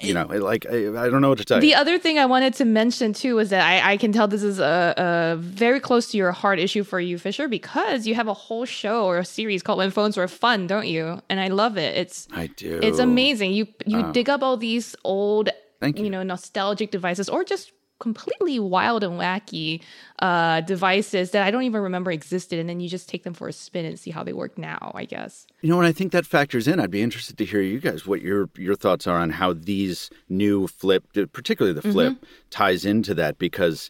you 0.00 0.14
know, 0.14 0.26
like 0.26 0.66
I, 0.70 0.76
I 1.04 1.10
don't 1.10 1.20
know 1.20 1.30
what 1.30 1.38
to 1.38 1.44
tell 1.44 1.58
The 1.58 1.66
you. 1.66 1.72
The 1.74 1.80
other 1.80 1.98
thing 1.98 2.18
I 2.18 2.26
wanted 2.26 2.54
to 2.54 2.64
mention 2.64 3.12
too 3.12 3.34
was 3.34 3.50
that 3.50 3.66
I, 3.66 3.92
I 3.92 3.96
can 3.96 4.12
tell 4.12 4.28
this 4.28 4.44
is 4.44 4.60
a, 4.60 4.94
a 4.96 5.36
very 5.36 5.80
close 5.80 6.10
to 6.12 6.16
your 6.16 6.30
heart 6.30 6.60
issue 6.60 6.84
for 6.84 7.00
you, 7.00 7.18
Fisher, 7.18 7.48
because 7.48 8.06
you 8.06 8.14
have 8.14 8.28
a 8.28 8.34
whole 8.34 8.64
show 8.64 9.04
or 9.06 9.18
a 9.18 9.24
series 9.24 9.62
called 9.64 9.78
When 9.78 9.90
Phones 9.90 10.16
Were 10.16 10.28
Fun, 10.28 10.68
don't 10.68 10.86
you? 10.86 11.20
And 11.28 11.40
I 11.40 11.48
love 11.48 11.76
it. 11.76 11.96
It's 11.96 12.28
I 12.32 12.46
do. 12.46 12.78
it's 12.82 13.00
amazing. 13.00 13.52
You 13.52 13.66
you 13.84 14.12
dig 14.12 14.28
up 14.30 14.42
all 14.42 14.56
these 14.56 14.94
old, 15.02 15.50
Thank 15.82 15.98
you. 15.98 16.08
know, 16.10 16.22
nostalgic 16.22 16.90
devices 16.90 17.28
or 17.28 17.44
just 17.44 17.72
completely 17.98 18.58
wild 18.58 19.04
and 19.04 19.12
wacky 19.12 19.80
uh, 20.18 20.60
devices 20.62 21.30
that 21.30 21.44
I 21.46 21.52
don't 21.52 21.62
even 21.62 21.80
remember 21.82 22.10
existed, 22.10 22.58
and 22.58 22.68
then 22.68 22.80
you 22.80 22.88
just 22.88 23.08
take 23.08 23.22
them 23.22 23.32
for 23.32 23.46
a 23.46 23.52
spin 23.52 23.84
and 23.84 23.96
see 23.96 24.10
how 24.10 24.24
they 24.24 24.32
work 24.32 24.58
now. 24.58 24.90
I 24.94 25.04
guess. 25.04 25.46
You 25.60 25.68
know, 25.70 25.78
and 25.78 25.86
I 25.86 25.92
think 25.92 26.10
that 26.10 26.26
factors 26.26 26.66
in. 26.66 26.80
I'd 26.80 26.90
be 26.90 27.02
interested 27.02 27.38
to 27.38 27.44
hear 27.44 27.60
you 27.60 27.78
guys 27.78 28.06
what 28.06 28.20
your 28.20 28.48
your 28.56 28.74
thoughts 28.74 29.06
are 29.06 29.18
on 29.18 29.30
how 29.30 29.52
these 29.52 30.10
new 30.28 30.66
flip, 30.66 31.04
particularly 31.32 31.74
the 31.74 31.82
flip, 31.92 32.14
Mm-hmm. 32.14 32.24
ties 32.50 32.84
into 32.84 33.14
that 33.14 33.38
because 33.38 33.88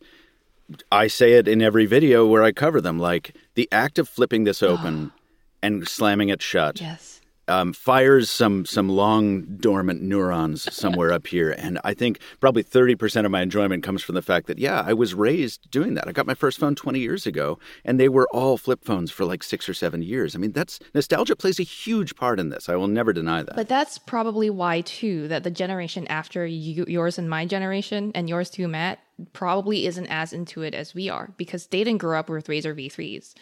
I 0.91 1.07
say 1.07 1.33
it 1.33 1.49
in 1.49 1.63
every 1.63 1.87
video 1.87 2.27
where 2.27 2.43
I 2.43 2.53
cover 2.53 2.81
them. 2.83 2.99
Like 2.99 3.35
the 3.55 3.69
act 3.73 3.99
of 3.99 4.09
flipping 4.09 4.45
this 4.45 4.63
open 4.63 5.13
and 5.63 5.89
slamming 5.89 6.29
it 6.29 6.43
shut 6.43 6.81
Yes. 6.83 7.22
Um, 7.53 7.75
fires 7.75 8.31
some 8.31 8.65
some 8.65 8.88
long 8.88 9.43
dormant 9.59 10.01
neurons 10.01 10.75
somewhere 10.75 11.12
up 11.12 11.27
here, 11.27 11.51
and 11.51 11.79
I 11.85 11.93
think 11.93 12.19
probably 12.41 12.62
thirty 12.62 12.95
percent 12.95 13.27
of 13.27 13.31
my 13.31 13.43
enjoyment 13.43 13.83
comes 13.83 14.03
from 14.03 14.15
the 14.15 14.23
fact 14.23 14.47
that 14.47 14.59
yeah, 14.59 14.83
I 14.87 14.95
was 14.95 15.12
raised 15.12 15.71
doing 15.71 15.93
that. 15.95 16.09
I 16.09 16.12
got 16.12 16.27
my 16.27 16.35
first 16.35 16.59
phone 16.59 16.75
twenty 16.75 17.01
years 17.01 17.27
ago, 17.27 17.59
and 17.85 18.01
they 18.01 18.09
were 18.09 18.27
all 18.33 18.57
flip 18.57 18.85
phones 18.85 19.11
for 19.11 19.27
like 19.27 19.43
six 19.43 19.69
or 19.69 19.75
seven 19.75 20.01
years. 20.01 20.35
I 20.35 20.38
mean, 20.38 20.53
that's 20.53 20.79
nostalgia 20.95 21.37
plays 21.37 21.61
a 21.61 21.62
huge 21.62 22.17
part 22.17 22.41
in 22.41 22.49
this. 22.49 22.71
I 22.71 22.77
will 22.77 22.88
never 22.88 23.12
deny 23.12 23.43
that. 23.43 23.55
But 23.55 23.69
that's 23.69 23.99
probably 23.99 24.49
why 24.49 24.81
too 24.81 25.29
that 25.29 25.45
the 25.45 25.51
generation 25.51 26.07
after 26.09 26.47
you, 26.47 26.87
yours 26.88 27.19
and 27.19 27.29
my 27.29 27.45
generation 27.45 28.12
and 28.15 28.31
yours 28.31 28.49
too, 28.49 28.67
Mat, 28.67 28.99
probably 29.35 29.87
isn't 29.87 30.07
as 30.07 30.33
into 30.33 30.62
it 30.62 30.75
as 30.75 30.95
we 30.95 31.11
are 31.11 31.35
because 31.37 31.67
they 31.67 31.85
didn't 31.85 32.01
grow 32.01 32.19
up 32.19 32.31
with 32.31 32.47
Razr 32.47 32.75
V3s. 32.75 33.35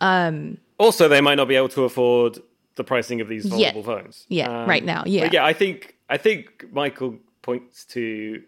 Um, 0.00 0.56
Also, 0.78 1.08
they 1.08 1.20
might 1.20 1.34
not 1.34 1.48
be 1.48 1.56
able 1.56 1.68
to 1.70 1.84
afford 1.84 2.38
the 2.76 2.84
pricing 2.84 3.20
of 3.20 3.28
these 3.28 3.46
Yeah. 3.46 3.72
phones. 3.82 4.26
Yeah, 4.28 4.66
right 4.66 4.84
now, 4.84 5.02
yeah. 5.06 5.28
Yeah, 5.32 5.44
I 5.44 5.52
think 5.52 5.96
I 6.08 6.16
think 6.16 6.66
Michael 6.72 7.18
points 7.42 7.84
to 7.86 8.42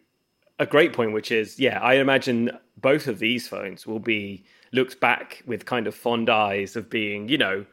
a 0.58 0.66
great 0.66 0.92
point, 0.92 1.12
which 1.12 1.30
is 1.32 1.58
yeah, 1.58 1.80
I 1.80 1.94
imagine 1.94 2.50
both 2.76 3.06
of 3.08 3.18
these 3.18 3.48
phones 3.48 3.87
will 3.87 3.98
be 4.00 4.44
looked 4.72 5.00
back 5.00 5.42
with 5.46 5.66
kind 5.66 5.87
of 5.87 5.94
fond 5.94 6.30
eyes 6.30 6.76
of 6.76 6.88
being, 6.88 7.28
you 7.28 7.37
know, 7.38 7.66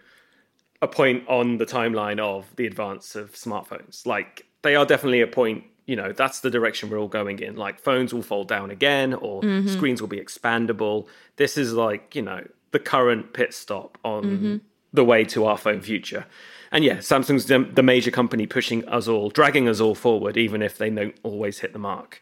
a 0.81 0.87
point 0.87 1.23
on 1.27 1.57
the 1.57 1.65
timeline 1.65 2.19
of 2.19 2.45
the 2.55 2.65
advance 2.65 3.15
of 3.15 3.31
smartphones. 3.33 4.05
Like 4.05 4.45
they 4.61 4.75
are 4.75 4.85
definitely 4.85 5.21
a 5.21 5.27
point. 5.27 5.63
You 5.85 5.95
know, 5.95 6.11
that's 6.11 6.41
the 6.41 6.51
direction 6.51 6.89
we're 6.89 6.99
all 6.99 7.07
going 7.07 7.39
in. 7.39 7.55
Like 7.55 7.79
phones 7.79 8.13
will 8.13 8.21
fold 8.21 8.47
down 8.47 8.69
again, 8.71 9.13
or 9.13 9.41
Mm-hmm. 9.41 9.69
screens 9.69 10.01
will 10.01 10.07
be 10.07 10.19
expandable. 10.19 11.07
This 11.37 11.57
is 11.57 11.73
like 11.73 12.15
you 12.15 12.21
know 12.21 12.45
the 12.71 12.79
current 12.79 13.33
pit 13.33 13.53
stop 13.53 13.97
on 14.03 14.23
Mm-hmm. 14.23 14.57
The 14.93 15.05
way 15.05 15.23
to 15.25 15.45
our 15.45 15.57
phone 15.57 15.81
future. 15.81 16.25
And 16.71 16.83
yeah, 16.83 16.97
Samsung's 16.97 17.45
the, 17.45 17.59
the 17.59 17.83
major 17.83 18.11
company 18.11 18.45
pushing 18.45 18.87
us 18.87 19.07
all, 19.07 19.29
dragging 19.29 19.67
us 19.67 19.79
all 19.79 19.95
forward, 19.95 20.37
even 20.37 20.61
if 20.61 20.77
they 20.77 20.89
don't 20.89 21.15
always 21.23 21.59
hit 21.59 21.73
the 21.73 21.79
mark. 21.79 22.21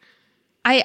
I 0.64 0.84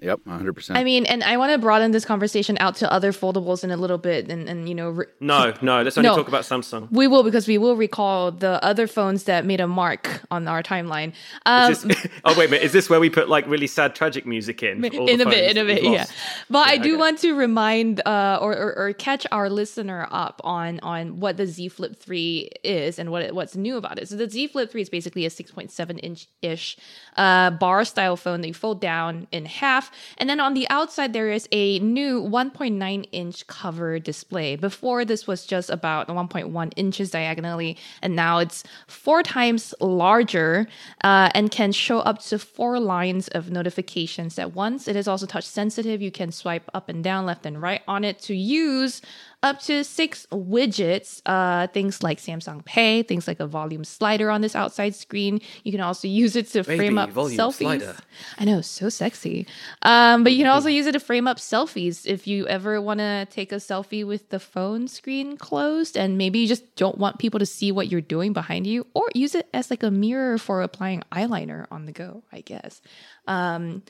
yep, 0.00 0.20
one 0.24 0.36
hundred 0.36 0.54
percent. 0.54 0.78
I 0.78 0.84
mean, 0.84 1.06
and 1.06 1.22
I 1.22 1.36
want 1.36 1.52
to 1.52 1.58
broaden 1.58 1.90
this 1.92 2.04
conversation 2.04 2.56
out 2.60 2.76
to 2.76 2.90
other 2.92 3.12
foldables 3.12 3.62
in 3.64 3.70
a 3.70 3.76
little 3.76 3.98
bit, 3.98 4.30
and 4.30 4.48
and 4.48 4.68
you 4.68 4.74
know. 4.74 4.90
Re- 4.90 5.06
No, 5.20 5.52
no, 5.62 5.82
let's 5.82 5.96
only 5.98 6.08
No. 6.08 6.16
talk 6.16 6.28
about 6.28 6.42
Samsung. 6.44 6.88
we 6.90 7.06
will 7.06 7.22
because 7.22 7.46
we 7.46 7.58
will 7.58 7.76
recall 7.76 8.32
the 8.32 8.62
other 8.64 8.86
phones 8.86 9.24
that 9.24 9.44
made 9.44 9.60
a 9.60 9.66
mark 9.68 10.22
on 10.30 10.48
our 10.48 10.62
timeline. 10.62 11.12
Um, 11.46 11.72
Is 11.72 11.82
this- 11.82 12.06
oh 12.24 12.34
wait 12.38 12.48
a 12.48 12.50
minute, 12.50 12.64
is 12.64 12.72
this 12.72 12.88
where 12.90 12.98
we 13.00 13.10
put 13.10 13.28
like 13.28 13.46
really 13.46 13.66
sad 13.66 13.94
tragic 13.94 14.26
music 14.26 14.62
in? 14.62 14.82
all 14.98 15.08
in 15.08 15.18
the 15.18 15.26
a 15.26 15.30
bit, 15.30 15.50
in 15.50 15.58
a 15.58 15.64
bit, 15.64 15.82
yeah. 15.82 15.90
lost? 15.90 16.12
But 16.48 16.68
I 16.68 16.78
do 16.78 16.92
okay. 16.94 16.98
want 16.98 17.18
to 17.20 17.34
remind 17.34 18.00
uh, 18.06 18.38
or, 18.40 18.56
or 18.56 18.74
or 18.78 18.92
catch 18.94 19.26
our 19.30 19.48
listener 19.50 20.08
up 20.10 20.40
on 20.42 20.80
on 20.80 21.20
what 21.20 21.36
the 21.36 21.46
Z 21.46 21.68
Flip 21.68 21.94
three 21.96 22.50
is 22.64 22.98
and 22.98 23.10
what 23.10 23.22
it, 23.22 23.34
what's 23.34 23.54
new 23.56 23.76
about 23.76 23.98
it. 23.98 24.08
So 24.08 24.16
the 24.16 24.28
Z 24.28 24.48
Flip 24.48 24.70
three 24.70 24.82
is 24.82 24.88
basically 24.88 25.26
a 25.26 25.30
six 25.30 25.50
point 25.50 25.70
seven 25.70 25.98
inch 25.98 26.26
ish 26.42 26.76
uh, 27.16 27.50
bar 27.50 27.84
style 27.84 28.16
phone 28.16 28.40
that 28.40 28.48
you 28.48 28.54
fold 28.54 28.80
down 28.80 29.26
in 29.32 29.44
half, 29.44 29.89
and 30.18 30.28
then 30.28 30.40
on 30.40 30.54
the 30.54 30.68
outside 30.70 31.12
there 31.12 31.30
is 31.30 31.48
a 31.52 31.78
new 31.80 32.20
one 32.20 32.50
point 32.50 32.76
nine 32.76 33.04
inch 33.12 33.46
cover 33.46 33.98
display. 33.98 34.56
Before 34.56 35.04
this 35.04 35.26
was 35.26 35.46
just 35.46 35.70
about 35.70 36.08
one 36.08 36.28
point 36.28 36.50
one 36.50 36.70
inches 36.72 37.10
diagonally, 37.10 37.76
and 38.02 38.16
now 38.16 38.38
it's 38.38 38.64
four 38.86 39.22
times 39.22 39.74
larger 39.80 40.66
uh, 41.04 41.30
and 41.34 41.50
can 41.50 41.72
show 41.72 42.00
up 42.00 42.20
to 42.20 42.38
four 42.38 42.78
lines 42.80 43.28
of 43.28 43.50
notifications 43.50 44.38
at 44.38 44.54
once. 44.54 44.88
It 44.88 44.96
is 44.96 45.08
also 45.08 45.26
touch 45.26 45.44
sensitive. 45.44 46.02
You 46.02 46.10
can 46.10 46.32
swipe 46.32 46.70
up 46.74 46.88
and 46.88 47.02
down, 47.02 47.26
left 47.26 47.46
and 47.46 47.60
right 47.60 47.82
on 47.88 48.04
it 48.04 48.18
to 48.20 48.34
use 48.34 49.02
up 49.42 49.60
to 49.60 49.84
six 49.84 50.26
widgets. 50.30 51.22
Uh, 51.24 51.66
things 51.68 52.02
like 52.02 52.18
Samsung 52.18 52.64
Pay, 52.64 53.02
things 53.02 53.26
like 53.26 53.40
a 53.40 53.46
volume 53.46 53.84
slider 53.84 54.30
on 54.30 54.40
this 54.40 54.54
outside 54.54 54.94
screen. 54.94 55.40
You 55.64 55.72
can 55.72 55.80
also 55.80 56.08
use 56.08 56.36
it 56.36 56.48
to 56.48 56.62
frame 56.62 56.98
up 56.98 57.10
selfies. 57.10 57.54
slider. 57.54 57.96
I 58.38 58.44
know, 58.44 58.60
so 58.60 58.88
sexy. 58.88 59.46
Um, 59.82 60.24
but 60.24 60.32
you 60.32 60.38
can 60.38 60.50
also 60.52 60.68
use 60.68 60.86
it 60.86 60.92
to 60.92 61.00
frame 61.00 61.26
up 61.26 61.38
selfies 61.38 62.06
if 62.06 62.26
you 62.26 62.46
ever 62.48 62.80
want 62.80 63.00
to 63.00 63.26
take 63.30 63.52
a 63.52 63.56
selfie 63.56 64.06
with 64.06 64.28
the 64.30 64.40
phone 64.40 64.88
screen 64.88 65.36
closed 65.36 65.96
and 65.96 66.18
maybe 66.18 66.38
you 66.38 66.48
just 66.48 66.76
don't 66.76 66.98
want 66.98 67.18
people 67.18 67.38
to 67.40 67.46
see 67.46 67.72
what 67.72 67.88
you're 67.88 68.00
doing 68.00 68.32
behind 68.32 68.66
you, 68.66 68.86
or 68.94 69.08
use 69.14 69.34
it 69.34 69.48
as 69.54 69.70
like 69.70 69.82
a 69.82 69.90
mirror 69.90 70.38
for 70.38 70.62
applying 70.62 71.02
eyeliner 71.12 71.66
on 71.70 71.86
the 71.86 71.92
go, 71.92 72.22
I 72.32 72.40
guess. 72.40 72.82
Um, 73.26 73.82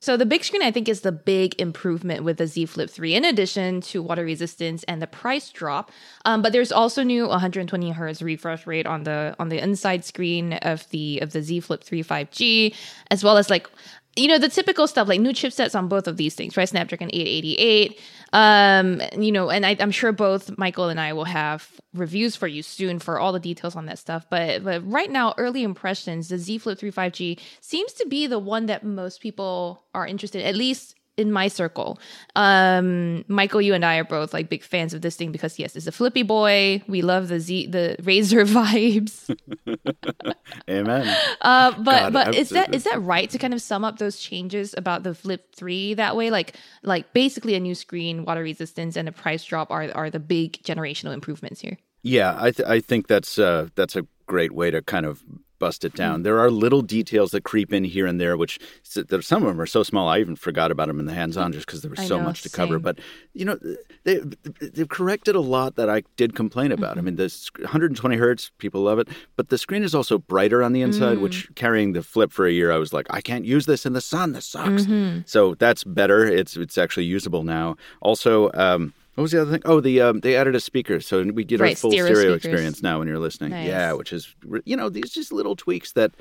so 0.00 0.16
the 0.16 0.24
big 0.24 0.42
screen, 0.44 0.62
I 0.62 0.70
think, 0.70 0.88
is 0.88 1.02
the 1.02 1.12
big 1.12 1.60
improvement 1.60 2.24
with 2.24 2.38
the 2.38 2.46
Z 2.46 2.64
Flip 2.66 2.88
3, 2.88 3.14
in 3.14 3.24
addition 3.26 3.82
to 3.82 4.02
water 4.02 4.24
resistance 4.24 4.82
and 4.84 5.02
the 5.02 5.06
price 5.06 5.50
drop. 5.50 5.90
Um, 6.24 6.40
but 6.40 6.52
there's 6.52 6.72
also 6.72 7.02
new 7.02 7.28
120 7.28 7.90
hertz 7.90 8.22
refresh 8.22 8.66
rate 8.66 8.86
on 8.86 9.04
the 9.04 9.36
on 9.38 9.50
the 9.50 9.62
inside 9.62 10.06
screen 10.06 10.54
of 10.54 10.88
the 10.88 11.20
of 11.20 11.32
the 11.32 11.42
Z 11.42 11.60
Flip 11.60 11.84
3 11.84 12.02
5G, 12.02 12.74
as 13.10 13.22
well 13.22 13.36
as 13.36 13.50
like 13.50 13.68
you 14.16 14.28
know 14.28 14.38
the 14.38 14.48
typical 14.48 14.86
stuff 14.86 15.08
like 15.08 15.20
new 15.20 15.30
chipsets 15.30 15.74
on 15.74 15.88
both 15.88 16.06
of 16.06 16.16
these 16.16 16.34
things, 16.34 16.56
right? 16.56 16.68
Snapdragon 16.68 17.10
888. 17.12 18.00
Um, 18.32 19.02
you 19.16 19.32
know, 19.32 19.50
and 19.50 19.64
I, 19.64 19.76
I'm 19.78 19.90
sure 19.90 20.12
both 20.12 20.56
Michael 20.58 20.88
and 20.88 21.00
I 21.00 21.12
will 21.12 21.24
have 21.24 21.80
reviews 21.94 22.36
for 22.36 22.46
you 22.46 22.62
soon 22.62 22.98
for 22.98 23.18
all 23.18 23.32
the 23.32 23.40
details 23.40 23.76
on 23.76 23.86
that 23.86 23.98
stuff. 23.98 24.26
But 24.28 24.64
but 24.64 24.88
right 24.90 25.10
now, 25.10 25.34
early 25.38 25.62
impressions, 25.62 26.28
the 26.28 26.38
Z 26.38 26.58
Flip 26.58 26.78
3 26.78 26.90
5G 26.90 27.40
seems 27.60 27.92
to 27.94 28.06
be 28.06 28.26
the 28.26 28.38
one 28.38 28.66
that 28.66 28.84
most 28.84 29.20
people 29.20 29.84
are 29.94 30.06
interested, 30.06 30.44
at 30.44 30.54
least 30.54 30.96
in 31.20 31.30
my 31.30 31.48
circle. 31.48 32.00
Um, 32.34 33.24
Michael, 33.28 33.60
you 33.60 33.74
and 33.74 33.84
I 33.84 33.96
are 33.98 34.04
both 34.04 34.32
like 34.32 34.48
big 34.48 34.64
fans 34.64 34.94
of 34.94 35.02
this 35.02 35.16
thing 35.16 35.30
because 35.30 35.58
yes, 35.58 35.76
it's 35.76 35.86
a 35.86 35.92
flippy 35.92 36.22
boy. 36.22 36.82
We 36.88 37.02
love 37.02 37.28
the 37.28 37.38
Z 37.38 37.66
the 37.66 37.96
Razr 38.00 38.46
vibes. 38.56 39.36
Amen. 40.70 41.16
Uh, 41.40 41.72
but 41.72 41.84
God, 41.84 42.12
but 42.12 42.34
is 42.34 42.48
that 42.50 42.74
is 42.74 42.84
that 42.84 43.00
right 43.02 43.28
to 43.30 43.38
kind 43.38 43.54
of 43.54 43.60
sum 43.60 43.84
up 43.84 43.98
those 43.98 44.18
changes 44.18 44.74
about 44.76 45.02
the 45.02 45.14
Flip 45.14 45.54
Three 45.54 45.94
that 45.94 46.16
way? 46.16 46.30
Like 46.30 46.56
like 46.82 47.12
basically 47.12 47.54
a 47.54 47.60
new 47.60 47.74
screen, 47.74 48.24
water 48.24 48.42
resistance, 48.42 48.96
and 48.96 49.08
a 49.08 49.12
price 49.12 49.44
drop 49.44 49.70
are 49.70 49.90
are 49.94 50.10
the 50.10 50.20
big 50.20 50.62
generational 50.62 51.12
improvements 51.12 51.60
here. 51.60 51.76
Yeah, 52.02 52.36
I 52.38 52.50
th- 52.50 52.68
I 52.68 52.80
think 52.80 53.08
that's 53.08 53.38
uh, 53.38 53.68
that's 53.74 53.94
a 53.94 54.06
great 54.26 54.52
way 54.52 54.70
to 54.70 54.80
kind 54.80 55.04
of 55.04 55.22
bust 55.60 55.84
it 55.84 55.92
Mm. 55.92 55.96
down. 55.96 56.22
There 56.24 56.40
are 56.40 56.50
little 56.50 56.82
details 56.82 57.30
that 57.30 57.44
creep 57.44 57.72
in 57.72 57.84
here 57.84 58.04
and 58.06 58.20
there, 58.20 58.36
which 58.36 58.58
there- 58.96 59.22
some 59.22 59.44
of 59.44 59.48
them 59.48 59.60
are 59.60 59.66
so 59.66 59.84
small 59.84 60.08
I 60.08 60.18
even 60.18 60.34
forgot 60.34 60.72
about 60.72 60.88
them 60.88 60.98
in 60.98 61.06
the 61.06 61.14
hands-on 61.14 61.52
just 61.52 61.66
because 61.66 61.82
there 61.82 61.90
was 61.90 62.00
I 62.00 62.06
so 62.06 62.18
know, 62.18 62.24
much 62.24 62.42
to 62.42 62.50
cover. 62.50 62.80
But 62.80 62.98
you 63.34 63.44
know, 63.44 63.58
they 64.02 64.20
they've 64.60 64.88
corrected 64.88 65.36
a 65.36 65.40
lot 65.40 65.76
that 65.76 65.88
I 65.88 66.02
did 66.16 66.34
complain 66.34 66.72
about. 66.72 66.92
Mm-hmm. 66.96 66.98
I 66.98 67.02
mean, 67.02 67.16
the 67.16 67.50
120 67.60 68.16
hertz, 68.16 68.50
people 68.58 68.80
love 68.82 68.98
it, 68.98 69.06
but 69.36 69.50
the 69.50 69.58
screen 69.58 69.84
is 69.84 69.94
also 69.94 70.18
brighter 70.18 70.62
on 70.64 70.72
the 70.72 70.82
inside. 70.82 71.18
Mm. 71.18 71.20
Which 71.20 71.48
carrying 71.54 71.92
the 71.92 72.02
flip 72.02 72.32
for 72.32 72.46
a 72.46 72.50
year, 72.52 72.72
I 72.72 72.78
was 72.78 72.92
like, 72.92 73.06
I 73.10 73.20
can't 73.20 73.44
use 73.44 73.66
this 73.66 73.86
in 73.86 73.92
the 73.92 74.00
sun. 74.00 74.32
This 74.32 74.46
sucks. 74.46 74.82
Mm-hmm. 74.84 75.20
So 75.26 75.54
that's 75.54 75.84
better. 75.84 76.24
It's 76.26 76.56
it's 76.56 76.78
actually 76.78 77.04
usable 77.06 77.44
now. 77.44 77.76
Also. 78.00 78.50
Um, 78.54 78.94
what 79.20 79.24
was 79.24 79.32
the 79.32 79.42
other 79.42 79.52
thing? 79.52 79.62
Oh, 79.64 79.80
the 79.80 80.00
um, 80.00 80.20
they 80.20 80.34
added 80.36 80.54
a 80.54 80.60
speaker, 80.60 81.00
so 81.00 81.22
we 81.22 81.44
get 81.44 81.60
Right, 81.60 81.70
our 81.70 81.76
full 81.76 81.90
stereo 81.92 82.14
stereo, 82.14 82.34
experience 82.34 82.82
now 82.82 82.98
when 82.98 83.08
you're 83.08 83.18
listening. 83.18 83.50
Nice. 83.50 83.68
Yeah, 83.68 83.92
which 83.92 84.12
is 84.12 84.34
you 84.64 84.76
know 84.76 84.88
these 84.88 85.10
just 85.10 85.32
little 85.32 85.56
tweaks 85.56 85.92
that. 85.92 86.12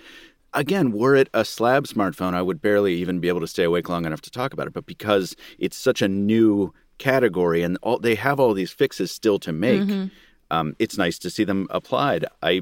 Again, 0.52 0.92
were 0.92 1.16
it 1.16 1.30
a 1.32 1.46
slab 1.46 1.86
smartphone, 1.86 2.34
I 2.34 2.42
would 2.42 2.60
barely 2.60 2.96
even 2.96 3.20
be 3.20 3.28
able 3.28 3.42
to 3.42 3.46
stay 3.48 3.64
awake 3.64 3.88
long 3.88 4.08
enough 4.08 4.22
to 4.22 4.32
talk 4.32 4.52
about 4.52 4.66
it. 4.66 4.74
But 4.74 4.88
because 4.88 5.36
it's 5.60 5.78
such 5.78 6.02
a 6.02 6.08
new 6.08 6.74
category 6.98 7.62
and 7.62 7.78
all, 7.84 8.00
they 8.00 8.16
have 8.16 8.40
all 8.40 8.56
these 8.56 8.72
fixes 8.72 9.12
still 9.12 9.38
to 9.40 9.52
make, 9.52 9.82
Mm-hmm. 9.82 10.08
um, 10.50 10.76
it's 10.80 10.98
nice 10.98 11.20
to 11.20 11.30
see 11.30 11.44
them 11.44 11.68
applied. 11.70 12.26
I, 12.42 12.62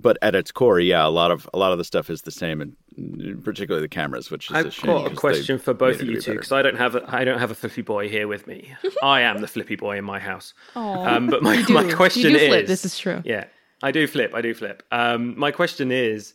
but 0.00 0.16
at 0.22 0.34
its 0.34 0.52
core, 0.52 0.80
yeah, 0.80 1.06
a 1.06 1.08
lot 1.08 1.30
of 1.30 1.48
a 1.52 1.58
lot 1.58 1.72
of 1.72 1.78
the 1.78 1.84
stuff 1.84 2.08
is 2.10 2.22
the 2.22 2.30
same, 2.30 2.60
and 2.60 3.44
particularly 3.44 3.84
the 3.84 3.88
cameras, 3.88 4.30
which 4.30 4.50
is 4.50 4.56
a 4.56 4.58
I've 4.58 4.74
shame. 4.74 4.90
got 4.90 5.12
a 5.12 5.14
question 5.16 5.58
for 5.58 5.74
both 5.74 6.00
of 6.00 6.06
you 6.08 6.16
be 6.16 6.22
two 6.22 6.32
because 6.32 6.52
I 6.52 6.62
don't 6.62 6.76
have 6.76 6.94
a, 6.94 7.04
I 7.14 7.24
don't 7.24 7.38
have 7.38 7.50
a 7.50 7.54
flippy 7.54 7.82
boy 7.82 8.08
here 8.08 8.26
with 8.28 8.46
me. 8.46 8.74
I 9.02 9.20
am 9.22 9.40
the 9.40 9.46
flippy 9.48 9.76
boy 9.76 9.98
in 9.98 10.04
my 10.04 10.18
house. 10.18 10.54
Um, 10.74 11.26
but 11.28 11.42
my, 11.42 11.62
do. 11.66 11.74
my 11.74 11.84
You 11.84 11.96
question 11.96 12.32
do 12.32 12.36
is, 12.38 12.48
flip, 12.48 12.66
this 12.66 12.84
is 12.84 12.98
true. 12.98 13.22
Yeah, 13.24 13.44
I 13.82 13.90
do 13.92 14.06
flip. 14.06 14.34
I 14.34 14.40
do 14.40 14.54
flip. 14.54 14.82
Um, 14.92 15.38
my 15.38 15.50
question 15.50 15.90
is, 15.92 16.34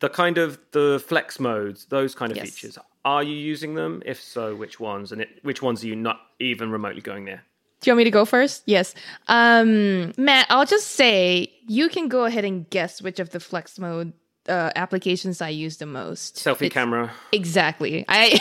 the 0.00 0.08
kind 0.08 0.38
of 0.38 0.58
the 0.72 1.02
flex 1.06 1.40
modes, 1.40 1.86
those 1.86 2.14
kind 2.14 2.30
of 2.32 2.36
Yes. 2.36 2.50
features. 2.50 2.78
Are 3.04 3.22
you 3.22 3.34
using 3.34 3.74
them? 3.74 4.02
If 4.04 4.20
so, 4.22 4.54
which 4.54 4.78
ones? 4.78 5.12
And 5.12 5.22
it, 5.22 5.28
which 5.42 5.62
ones 5.62 5.82
are 5.82 5.86
you 5.86 5.96
not 5.96 6.20
even 6.40 6.70
remotely 6.70 7.00
going 7.00 7.24
near? 7.24 7.42
Do 7.80 7.90
you 7.90 7.92
want 7.92 7.98
me 7.98 8.04
to 8.04 8.10
go 8.10 8.24
first? 8.24 8.62
Yes. 8.66 8.94
Um, 9.28 10.12
Mat, 10.16 10.46
I'll 10.50 10.66
just 10.66 10.88
say 10.92 11.52
you 11.66 11.88
can 11.88 12.08
go 12.08 12.24
ahead 12.24 12.44
and 12.44 12.68
guess 12.70 13.00
which 13.00 13.20
of 13.20 13.30
the 13.30 13.38
flex 13.40 13.78
mode 13.78 14.12
uh, 14.48 14.70
applications 14.76 15.40
I 15.40 15.50
use 15.50 15.76
the 15.76 15.86
most. 15.86 16.36
Selfie 16.36 16.62
It's- 16.66 16.72
camera. 16.72 17.12
Exactly. 17.32 18.04
I 18.08 18.38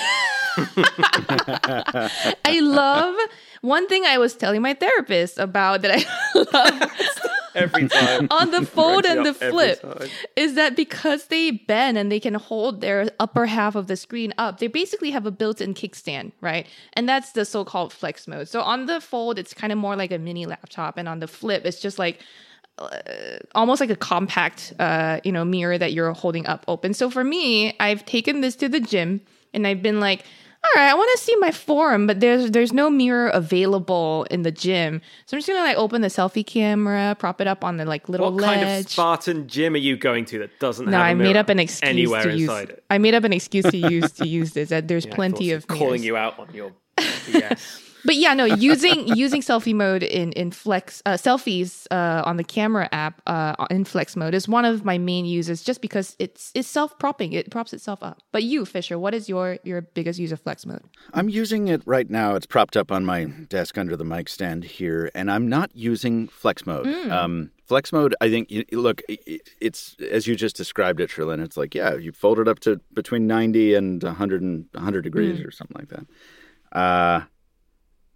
I 2.46 2.60
love 2.62 3.16
one 3.62 3.88
thing 3.88 4.06
I 4.06 4.18
was 4.18 4.34
telling 4.36 4.62
my 4.62 4.74
therapist 4.74 5.38
about 5.38 5.82
that 5.84 5.92
I 5.94 6.06
love 6.54 6.92
Every 7.58 7.88
time. 7.90 8.28
on 8.32 8.52
the 8.52 8.66
fold 8.66 9.06
and 9.06 9.26
the 9.26 9.34
flip 9.34 9.84
is 10.36 10.54
that 10.56 10.76
because 10.76 11.26
they 11.26 11.52
bend 11.52 11.98
and 11.98 12.12
they 12.12 12.20
can 12.20 12.36
hold 12.36 12.82
their 12.82 13.10
upper 13.20 13.48
half 13.48 13.76
of 13.76 13.88
the 13.88 13.96
screen 13.96 14.34
up, 14.38 14.60
they 14.60 14.68
basically 14.68 15.12
have 15.12 15.26
a 15.26 15.32
built-in 15.32 15.74
kickstand, 15.74 16.32
right? 16.40 16.68
And 16.94 17.10
that's 17.10 17.32
the 17.32 17.46
so-called 17.46 17.92
flex 17.92 18.28
mode. 18.28 18.48
So 18.48 18.62
on 18.62 18.86
the 18.86 19.02
fold, 19.02 19.40
it's 19.40 19.54
kind 19.54 19.74
of 19.74 19.80
more 19.80 19.96
like 19.96 20.12
a 20.12 20.20
mini 20.20 20.46
laptop, 20.46 20.98
and 20.98 21.10
on 21.10 21.20
the 21.20 21.28
flip, 21.28 21.66
it's 21.66 21.82
just 21.82 21.98
like 22.00 22.22
uh, 22.78 22.90
almost 23.56 23.82
like 23.82 23.90
a 23.90 23.96
compact, 23.96 24.74
uh, 24.80 25.20
you 25.24 25.32
know, 25.32 25.44
mirror 25.44 25.78
that 25.78 25.94
you're 25.94 26.14
holding 26.14 26.46
up 26.46 26.64
open. 26.68 26.94
So 26.94 27.10
for 27.10 27.24
me, 27.24 27.76
I've 27.80 28.06
taken 28.06 28.42
this 28.42 28.56
to 28.58 28.70
the 28.70 28.80
gym, 28.80 29.22
and 29.54 29.66
I've 29.68 29.82
been 29.82 30.00
like. 30.00 30.24
All 30.76 30.82
right, 30.84 30.90
I 30.92 30.94
want 30.96 31.10
to 31.18 31.24
see 31.24 31.36
my 31.38 31.52
form, 31.52 32.08
but 32.08 32.20
there's 32.20 32.52
there's 32.52 32.74
no 32.74 32.90
mirror 32.90 33.30
available 33.30 34.26
in 34.30 34.42
the 34.42 34.52
gym, 34.52 35.02
so 35.26 35.36
I'm 35.36 35.40
just 35.40 35.48
gonna 35.48 35.62
like 35.62 35.78
open 35.78 36.02
the 36.02 36.08
selfie 36.10 36.46
camera, 36.46 37.16
prop 37.18 37.40
it 37.42 37.48
up 37.48 37.64
on 37.64 37.78
the 37.78 37.86
like 37.86 38.10
little 38.10 38.32
What 38.32 38.42
ledge. 38.42 38.60
kind 38.66 38.80
of 38.86 38.90
Spartan 38.92 39.48
gym 39.48 39.74
are 39.76 39.78
you 39.78 39.96
going 39.98 40.26
to 40.26 40.40
that 40.40 40.60
doesn't 40.60 40.86
No, 40.86 40.98
have 40.98 41.06
a 41.06 41.10
I 41.10 41.14
made 41.14 41.38
up 41.38 41.50
an 41.50 41.60
excuse 41.60 41.90
anywhere 41.90 42.24
to 42.24 42.36
use. 42.38 42.50
it? 42.50 42.84
I 42.90 42.98
made 42.98 43.14
up 43.14 43.24
an 43.24 43.34
excuse 43.34 43.66
to 43.66 43.78
use 43.78 44.12
to 44.14 44.28
use 44.28 44.52
this. 44.58 44.70
That 44.70 44.88
there's 44.88 45.06
Yeah, 45.06 45.16
plenty 45.16 45.52
of 45.52 45.68
calling 45.68 46.02
mirrors. 46.02 46.06
you 46.06 46.18
out 46.18 46.38
on 46.40 46.54
your 46.54 46.74
BS. 46.98 47.82
But 48.08 48.16
yeah, 48.16 48.34
no, 48.34 48.46
using 48.46 49.08
using 49.26 49.42
selfie 49.42 49.76
mode 49.76 50.02
in 50.02 50.32
in 50.32 50.52
Flex 50.52 51.04
uh, 51.06 51.18
selfies 51.18 51.86
uh, 51.92 52.24
on 52.26 52.38
the 52.38 52.44
camera 52.44 52.88
app 52.94 53.22
uh, 53.28 53.66
in 53.70 53.84
Flex 53.84 54.16
mode 54.16 54.34
is 54.34 54.48
one 54.48 54.64
of 54.64 54.86
my 54.86 54.98
main 54.98 55.26
uses, 55.26 55.62
just 55.62 55.82
because 55.82 56.16
it's 56.18 56.52
it's 56.56 56.70
self 56.70 56.98
propping. 57.00 57.34
It 57.34 57.52
props 57.52 57.74
itself 57.74 58.02
up. 58.02 58.22
But 58.32 58.44
you, 58.44 58.66
Fisher, 58.66 58.98
what 58.98 59.14
is 59.14 59.28
your 59.28 59.58
your 59.64 59.82
biggest 59.82 60.20
use 60.20 60.32
of 60.32 60.40
Flex 60.40 60.66
mode? 60.66 60.84
I'm 61.14 61.28
using 61.28 61.68
it 61.68 61.82
right 61.86 62.10
now. 62.10 62.36
It's 62.36 62.46
propped 62.46 62.78
up 62.78 62.94
on 62.94 63.04
my 63.06 63.26
desk 63.26 63.78
under 63.78 63.98
the 63.98 64.06
mic 64.06 64.30
stand 64.30 64.64
here, 64.64 65.12
and 65.14 65.30
I'm 65.30 65.50
not 65.50 65.70
using 65.76 66.30
flex 66.30 66.66
mode. 66.66 66.88
Hmm. 66.88 67.12
Um, 67.12 67.52
flex 67.66 67.92
mode, 67.92 68.16
I 68.22 68.30
think, 68.30 68.48
look, 68.72 69.02
it's 69.60 69.98
as 70.12 70.28
you 70.28 70.38
just 70.38 70.56
described 70.56 71.02
it, 71.02 71.10
Cherlynn. 71.10 71.44
It's 71.44 71.58
like, 71.58 71.76
yeah, 71.76 71.96
you 71.96 72.14
fold 72.14 72.40
it 72.40 72.48
up 72.48 72.60
to 72.62 72.80
between 72.94 73.28
90 73.28 73.76
and 73.76 74.02
100 74.02 74.42
and 74.42 74.66
100 74.72 75.02
degrees 75.02 75.40
Hmm. 75.40 75.46
or 75.48 75.52
something 75.52 75.76
like 75.78 75.90
that. 75.90 76.06
Uh, 76.72 77.26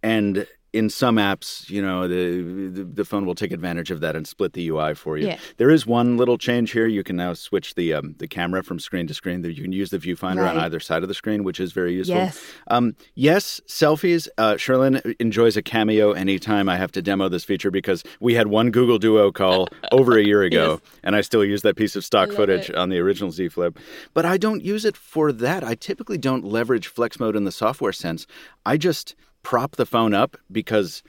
and 0.02 0.46
in 0.72 0.88
some 0.88 1.16
apps, 1.16 1.68
you 1.68 1.82
know, 1.82 2.08
the, 2.08 2.70
the 2.70 2.84
the 2.84 3.04
phone 3.04 3.26
will 3.26 3.34
take 3.34 3.52
advantage 3.52 3.90
of 3.90 4.00
that 4.00 4.16
and 4.16 4.26
split 4.26 4.54
the 4.54 4.68
UI 4.68 4.94
for 4.94 5.18
you. 5.18 5.26
Yeah. 5.26 5.38
There 5.58 5.70
is 5.70 5.86
one 5.86 6.16
little 6.16 6.38
change 6.38 6.72
here. 6.72 6.86
You 6.86 7.04
can 7.04 7.16
now 7.16 7.34
switch 7.34 7.74
the 7.74 7.92
um, 7.92 8.14
the 8.18 8.26
camera 8.26 8.62
from 8.62 8.78
screen 8.78 9.06
to 9.08 9.14
screen. 9.14 9.44
You 9.44 9.62
can 9.62 9.72
use 9.72 9.90
the 9.90 9.98
viewfinder 9.98 10.48
on 10.48 10.58
either 10.58 10.80
side 10.80 11.02
of 11.02 11.08
the 11.08 11.14
screen, 11.14 11.44
which 11.44 11.60
is 11.60 11.72
very 11.72 11.94
useful. 11.94 12.16
Yes. 12.16 12.42
Um, 12.68 12.96
yes, 13.14 13.60
selfies. 13.66 14.28
Uh, 14.38 14.54
Cherlynn 14.54 15.14
enjoys 15.20 15.56
a 15.56 15.62
cameo 15.62 16.12
anytime 16.12 16.68
I 16.68 16.76
have 16.76 16.92
to 16.92 17.02
demo 17.02 17.28
this 17.28 17.44
feature 17.44 17.70
because 17.70 18.02
we 18.20 18.34
had 18.34 18.46
one 18.46 18.70
Google 18.70 18.98
Duo 18.98 19.30
call 19.30 19.68
over 19.92 20.16
a 20.16 20.24
year 20.24 20.42
ago, 20.42 20.80
and 21.02 21.14
I 21.14 21.20
still 21.20 21.44
use 21.44 21.62
that 21.62 21.76
piece 21.76 21.96
of 21.96 22.04
stock 22.04 22.30
footage 22.30 22.70
on 22.70 22.88
the 22.88 22.98
original 22.98 23.30
Z 23.30 23.48
Flip. 23.48 23.78
But 24.14 24.24
I 24.24 24.38
don't 24.38 24.62
use 24.62 24.86
it 24.86 24.96
for 24.96 25.32
that. 25.32 25.62
I 25.62 25.74
typically 25.74 26.18
don't 26.18 26.44
leverage 26.44 26.86
flex 26.86 27.20
mode 27.20 27.36
in 27.36 27.44
the 27.44 27.52
software 27.52 27.92
sense. 27.92 28.26
I 28.64 28.78
just 28.78 29.14
prop 29.42 29.76
the 29.76 29.86
phone 29.86 30.14
up 30.14 30.36
because 30.50 31.02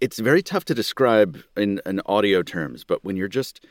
it's 0.00 0.18
very 0.18 0.42
tough 0.42 0.64
to 0.66 0.74
describe 0.74 1.42
in, 1.56 1.80
in 1.86 2.00
audio 2.06 2.42
terms, 2.42 2.84
but 2.84 3.04
when 3.04 3.16
you're 3.16 3.28
just 3.28 3.64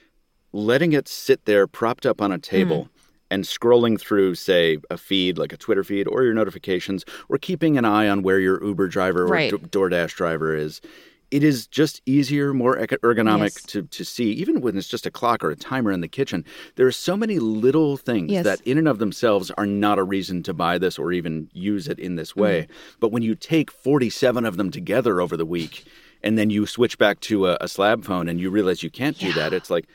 letting 0.53 0.93
it 0.93 1.07
sit 1.07 1.45
there 1.45 1.67
propped 1.67 2.05
up 2.05 2.21
on 2.21 2.31
a 2.31 2.37
table 2.39 2.85
Mm. 2.85 2.89
and 3.29 3.43
scrolling 3.43 3.99
through, 3.99 4.35
say, 4.35 4.77
a 4.89 4.97
feed 4.97 5.37
like 5.37 5.51
a 5.53 5.57
Twitter 5.57 5.83
feed 5.83 6.07
or 6.07 6.23
your 6.23 6.33
notifications, 6.33 7.03
or 7.29 7.37
keeping 7.37 7.77
an 7.77 7.85
eye 7.85 8.07
on 8.07 8.21
where 8.23 8.39
your 8.39 8.63
Uber 8.63 8.87
driver 8.87 9.23
or 9.23 9.27
Right. 9.27 9.51
D- 9.51 9.57
DoorDash 9.57 10.15
driver 10.15 10.55
is, 10.55 10.81
it 11.29 11.43
is 11.43 11.67
just 11.67 12.01
easier, 12.05 12.53
more 12.53 12.77
ergonomic 12.77 13.41
Yes. 13.55 13.63
to, 13.63 13.81
to 13.83 14.03
see, 14.05 14.31
even 14.31 14.61
when 14.61 14.77
it's 14.77 14.87
just 14.87 15.05
a 15.05 15.11
clock 15.11 15.43
or 15.43 15.51
a 15.51 15.55
timer 15.55 15.91
in 15.91 16.01
the 16.01 16.07
kitchen. 16.07 16.45
There 16.75 16.87
are 16.87 16.91
so 16.91 17.17
many 17.17 17.37
little 17.39 17.97
things 17.97 18.31
Yes. 18.31 18.45
that, 18.45 18.61
in 18.61 18.77
and 18.77 18.87
of 18.87 18.99
themselves, 18.99 19.51
are 19.57 19.65
not 19.65 19.99
a 19.99 20.03
reason 20.03 20.41
to 20.43 20.53
buy 20.53 20.77
this 20.77 20.97
or 20.97 21.11
even 21.11 21.49
use 21.53 21.87
it 21.87 21.99
in 21.99 22.15
this 22.15 22.35
way. 22.35 22.61
Mm-hmm. 22.63 22.97
But 23.01 23.11
when 23.11 23.23
you 23.23 23.35
take 23.35 23.71
47 23.71 24.45
of 24.45 24.57
them 24.57 24.71
together 24.71 25.19
over 25.19 25.35
the 25.35 25.45
week, 25.45 25.85
and 26.23 26.37
then 26.37 26.49
you 26.49 26.65
switch 26.65 26.97
back 26.97 27.19
to 27.21 27.47
a, 27.47 27.57
a 27.61 27.67
slab 27.67 28.03
phone 28.05 28.27
and 28.29 28.39
you 28.39 28.49
realize 28.49 28.81
you 28.81 28.89
can't 28.89 29.17
do 29.19 29.31
that, 29.33 29.53
it's 29.53 29.69
like, 29.69 29.85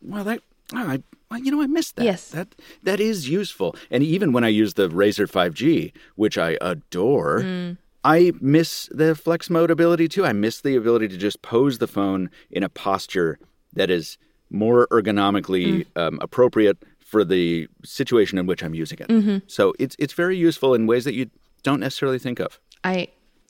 well, 0.00 0.24
that. 0.24 0.40
oh, 0.74 0.78
I, 0.78 1.02
well, 1.30 1.40
you 1.40 1.50
know, 1.50 1.60
I 1.62 1.66
missed 1.66 1.96
that. 1.96 2.04
Yes. 2.04 2.28
That 2.30 2.54
that 2.84 3.00
is 3.00 3.28
useful. 3.28 3.74
And 3.90 4.02
even 4.04 4.32
when 4.32 4.44
I 4.44 4.48
use 4.48 4.74
the 4.74 4.88
Razr 4.88 5.26
5G, 5.28 5.92
which 6.14 6.38
I 6.38 6.56
adore, 6.60 7.40
Mm. 7.40 7.76
I 8.06 8.32
miss 8.40 8.88
the 8.92 9.14
flex 9.14 9.50
mode 9.50 9.70
ability 9.70 10.06
too. 10.08 10.24
I 10.24 10.32
miss 10.32 10.60
the 10.60 10.76
ability 10.76 11.08
to 11.08 11.16
just 11.16 11.42
pose 11.42 11.78
the 11.78 11.86
phone 11.88 12.30
in 12.50 12.62
a 12.62 12.68
posture 12.68 13.38
that 13.72 13.90
is 13.90 14.16
more 14.50 14.86
ergonomically 14.92 15.66
Mm. 15.66 15.86
um, 16.02 16.18
appropriate 16.22 16.78
for 17.00 17.24
the 17.24 17.68
situation 17.84 18.38
in 18.38 18.46
which 18.46 18.62
I'm 18.62 18.74
using 18.74 18.98
it. 19.00 19.08
Mm-hmm. 19.08 19.38
So 19.48 19.74
it's 19.78 19.96
it's 19.98 20.12
very 20.12 20.36
useful 20.48 20.74
in 20.74 20.86
ways 20.86 21.04
that 21.04 21.14
you 21.14 21.30
don't 21.62 21.80
necessarily 21.80 22.18
think 22.18 22.38
of. 22.40 22.60
I 22.84 23.08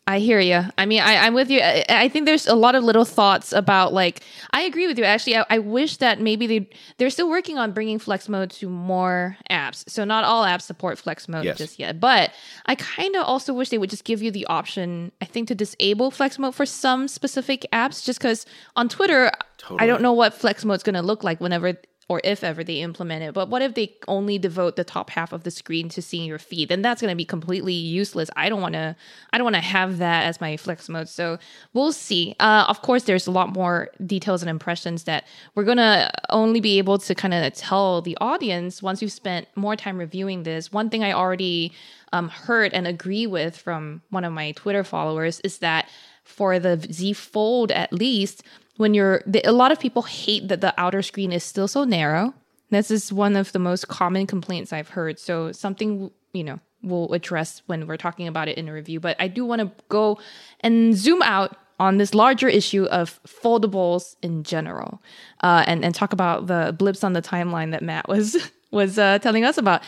I 0.09 0.21
hear 0.21 0.39
you. 0.39 0.63
I 0.79 0.87
mean, 0.87 1.01
I, 1.01 1.17
I'm 1.17 1.35
with 1.35 1.51
you. 1.51 1.61
I, 1.61 1.85
I 1.89 2.09
think 2.09 2.27
there's 2.27 2.47
a 2.47 2.55
lot 2.55 2.77
of 2.77 2.85
little 2.85 3.05
thoughts 3.05 3.53
about 3.53 3.93
like. 3.93 4.23
I 4.53 4.63
agree 4.63 4.87
with 4.87 4.99
you. 4.99 5.05
Actually, 5.05 5.37
I, 5.39 5.45
I 5.51 5.59
wish 5.59 5.97
that 5.97 6.21
maybe 6.21 6.47
they 6.47 6.71
they're 6.99 7.11
still 7.11 7.29
working 7.29 7.59
on 7.59 7.73
bringing 7.73 7.99
Flex 7.99 8.29
Mode 8.29 8.51
to 8.53 8.69
more 8.69 9.37
apps. 9.51 9.89
So 9.91 10.05
not 10.05 10.23
all 10.23 10.45
apps 10.45 10.63
support 10.63 10.99
Flex 10.99 11.29
Mode 11.29 11.45
Yes. 11.45 11.59
just 11.59 11.79
yet. 11.81 11.99
But 11.99 12.33
I 12.67 12.77
kind 12.77 13.17
of 13.17 13.25
also 13.25 13.53
wish 13.53 13.71
they 13.71 13.79
would 13.79 13.91
just 13.91 14.05
give 14.05 14.23
you 14.23 14.31
the 14.31 14.47
option. 14.47 15.11
I 15.21 15.25
think 15.25 15.49
to 15.49 15.57
disable 15.57 16.13
Flex 16.13 16.39
Mode 16.39 16.55
for 16.55 16.67
some 16.67 17.09
specific 17.09 17.67
apps, 17.73 18.05
just 18.05 18.21
because 18.21 18.47
on 18.77 18.89
Twitter, 18.89 19.33
I 19.79 19.87
don't 19.87 20.03
know 20.03 20.13
what 20.13 20.35
Flex 20.35 20.65
Mode's 20.65 20.85
going 20.85 20.95
to 20.95 21.03
look 21.03 21.25
like 21.25 21.41
whenever 21.41 21.75
or 22.09 22.21
if 22.23 22.45
ever 22.45 22.63
they 22.63 22.81
implement 22.81 23.25
it. 23.25 23.35
But 23.35 23.49
what 23.49 23.63
if 23.63 23.75
they 23.75 23.95
only 24.07 24.39
devote 24.39 24.77
the 24.77 24.85
top 24.85 25.11
half 25.11 25.33
of 25.33 25.43
the 25.43 25.51
screen 25.51 25.89
to 25.91 26.01
seeing 26.01 26.29
your 26.29 26.39
feed? 26.39 26.69
Then 26.69 26.83
that's 26.83 27.01
going 27.01 27.11
to 27.11 27.17
be 27.17 27.25
completely 27.25 27.73
useless. 27.73 28.31
I 28.37 28.49
don't 28.49 28.61
want 28.61 28.75
to. 28.75 28.95
I 29.33 29.39
don't 29.39 29.45
want 29.45 29.57
to 29.57 29.63
have 29.63 29.99
that 29.99 30.25
as 30.25 30.41
my 30.41 30.57
flex 30.57 30.89
mode. 30.89 31.09
So 31.09 31.39
we'll 31.73 31.93
see. 31.93 32.37
Uh, 32.39 32.67
of 32.69 32.83
course, 32.83 33.05
there's 33.05 33.27
a 33.27 33.33
lot 33.33 33.53
more 33.53 33.91
details 34.05 34.43
and 34.43 34.49
impressions 34.49 35.05
that 35.05 35.27
we're 35.55 35.65
going 35.65 35.79
to 35.79 36.11
only 36.31 36.61
be 36.61 36.79
able 36.79 36.99
to 36.99 37.15
kind 37.15 37.35
of 37.35 37.53
tell 37.55 38.03
the 38.03 38.17
audience 38.21 38.83
once 38.83 39.01
we've 39.01 39.13
spent 39.13 39.49
more 39.57 39.75
time 39.75 39.99
reviewing 39.99 40.45
this. 40.45 40.73
One 40.73 40.91
thing 40.91 41.03
I 41.03 41.13
already 41.13 41.73
um, 42.13 42.29
heard 42.29 42.73
and 42.73 42.87
agree 42.87 43.27
with 43.27 43.57
from 43.57 44.03
one 44.11 44.25
of 44.25 44.33
my 44.33 44.53
Twitter 44.53 44.85
followers 44.85 45.41
is 45.41 45.59
that 45.59 45.89
for 46.23 46.59
the 46.59 46.81
Z 46.93 47.13
Fold, 47.15 47.71
at 47.71 47.93
least, 47.93 48.43
when 48.77 48.95
you're 48.95 49.23
a 49.45 49.53
lot 49.53 49.73
of 49.73 49.81
people 49.81 50.03
hate 50.03 50.49
that 50.49 50.61
the 50.61 50.75
outer 50.79 51.03
screen 51.03 51.33
is 51.33 51.45
still 51.45 51.69
so 51.69 51.85
narrow. 51.85 52.35
This 52.71 52.91
is 52.91 53.13
one 53.13 53.37
of 53.37 53.53
the 53.53 53.59
most 53.59 53.89
common 53.89 54.27
complaints 54.27 54.73
I've 54.73 54.91
heard. 54.91 55.19
So 55.19 55.53
something 55.53 56.11
you 56.33 56.45
know 56.45 56.61
we'll 56.83 57.13
address 57.13 57.63
when 57.67 57.87
we're 57.87 57.97
talking 57.97 58.29
about 58.29 58.49
it 58.49 58.59
in 58.59 58.69
a 58.69 58.73
review. 58.73 59.01
But 59.01 59.17
I 59.19 59.29
do 59.29 59.45
want 59.45 59.61
to 59.61 59.71
go 59.89 60.19
and 60.61 60.95
zoom 60.95 61.23
out 61.23 61.57
on 61.79 61.99
this 61.99 62.15
larger 62.15 62.49
issue 62.49 62.85
of 62.85 63.21
foldables 63.27 64.17
in 64.23 64.43
general, 64.43 65.03
uh, 65.43 65.65
and 65.67 65.85
and 65.85 65.95
talk 65.95 66.13
about 66.13 66.47
the 66.47 66.75
blips 66.79 67.05
on 67.05 67.13
the 67.13 67.23
timeline 67.23 67.73
that 67.73 67.83
Mat 67.83 68.09
was 68.09 68.37
was 68.71 68.99
uh, 68.99 69.19
telling 69.19 69.45
us 69.45 69.59
about. 69.59 69.83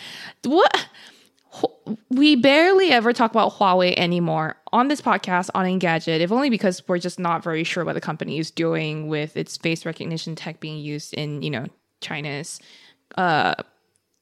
What 0.45 0.88
we 2.11 2.37
barely 2.37 2.91
ever 2.91 3.13
talk 3.13 3.31
about 3.31 3.53
Huawei 3.55 3.95
anymore 3.97 4.57
on 4.73 4.89
this 4.89 5.01
podcast 5.01 5.51
on 5.55 5.65
Engadget, 5.65 6.21
if 6.21 6.33
only 6.33 6.51
because 6.51 6.87
we're 6.87 6.99
just 6.99 7.19
not 7.19 7.43
very 7.43 7.65
sure 7.65 7.85
what 7.85 7.95
the 7.95 8.01
company 8.01 8.39
is 8.39 8.51
doing 8.51 9.09
with 9.09 9.37
its 9.37 9.57
face 9.57 9.87
recognition 9.87 10.35
tech 10.35 10.61
being 10.61 10.79
used 10.79 11.15
in, 11.15 11.43
you 11.43 11.51
know, 11.51 11.67
China's 12.01 12.61
uh, 13.17 13.55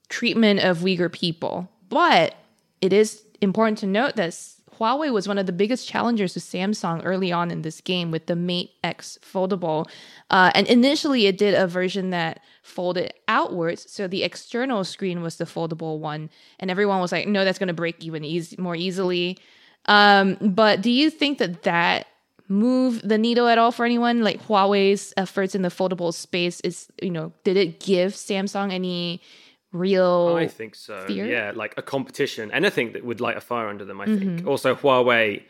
treatment 0.09 0.61
of 0.61 0.79
Uyghur 0.79 1.12
people. 1.12 1.68
But 1.88 2.35
it 2.81 2.92
is 2.92 3.22
important 3.40 3.79
to 3.79 3.87
note 3.87 4.16
that 4.16 4.35
Huawei 4.78 5.12
was 5.12 5.26
one 5.26 5.38
of 5.38 5.46
the 5.46 5.52
biggest 5.52 5.88
challengers 5.88 6.34
to 6.34 6.40
Samsung 6.40 7.00
early 7.04 7.32
on 7.32 7.50
in 7.50 7.62
this 7.62 7.80
game 7.80 8.10
with 8.10 8.26
the 8.26 8.36
Mate 8.36 8.70
X 8.84 9.18
foldable. 9.22 9.86
Uh, 10.30 10.50
and 10.54 10.66
initially, 10.66 11.26
it 11.26 11.38
did 11.38 11.54
a 11.54 11.66
version 11.66 12.10
that 12.10 12.40
folded 12.62 13.12
outwards, 13.28 13.90
so 13.90 14.06
the 14.06 14.22
external 14.22 14.84
screen 14.84 15.22
was 15.22 15.36
the 15.36 15.44
foldable 15.44 15.98
one, 15.98 16.30
and 16.58 16.70
everyone 16.70 17.00
was 17.00 17.12
like, 17.12 17.26
"No, 17.28 17.44
that's 17.44 17.58
going 17.58 17.68
to 17.68 17.74
break 17.74 18.04
even 18.04 18.24
easy, 18.24 18.56
more 18.58 18.76
easily." 18.76 19.38
Um, 19.86 20.36
but 20.40 20.82
do 20.82 20.90
you 20.90 21.10
think 21.10 21.38
that 21.38 21.62
that 21.62 22.06
move 22.48 23.00
the 23.02 23.18
needle 23.18 23.48
at 23.48 23.58
all 23.58 23.72
for 23.72 23.84
anyone? 23.84 24.22
Like 24.22 24.44
Huawei's 24.46 25.14
efforts 25.16 25.54
in 25.54 25.62
the 25.62 25.68
foldable 25.68 26.12
space 26.12 26.60
is, 26.60 26.88
you 27.00 27.10
know, 27.10 27.32
did 27.44 27.56
it 27.56 27.80
give 27.80 28.12
Samsung 28.12 28.72
any 28.72 29.20
real? 29.72 30.35
I 30.37 30.46
think 30.46 30.74
so. 30.74 31.05
fear? 31.07 31.26
Yeah, 31.26 31.52
like 31.55 31.74
a 31.76 31.83
competition, 31.83 32.50
anything 32.52 32.92
that 32.92 33.05
would 33.05 33.20
light 33.20 33.37
a 33.37 33.40
fire 33.40 33.68
under 33.68 33.85
them. 33.85 34.00
I 34.00 34.07
Mm-hmm. 34.07 34.37
think. 34.37 34.46
Also, 34.46 34.74
Huawei 34.74 35.42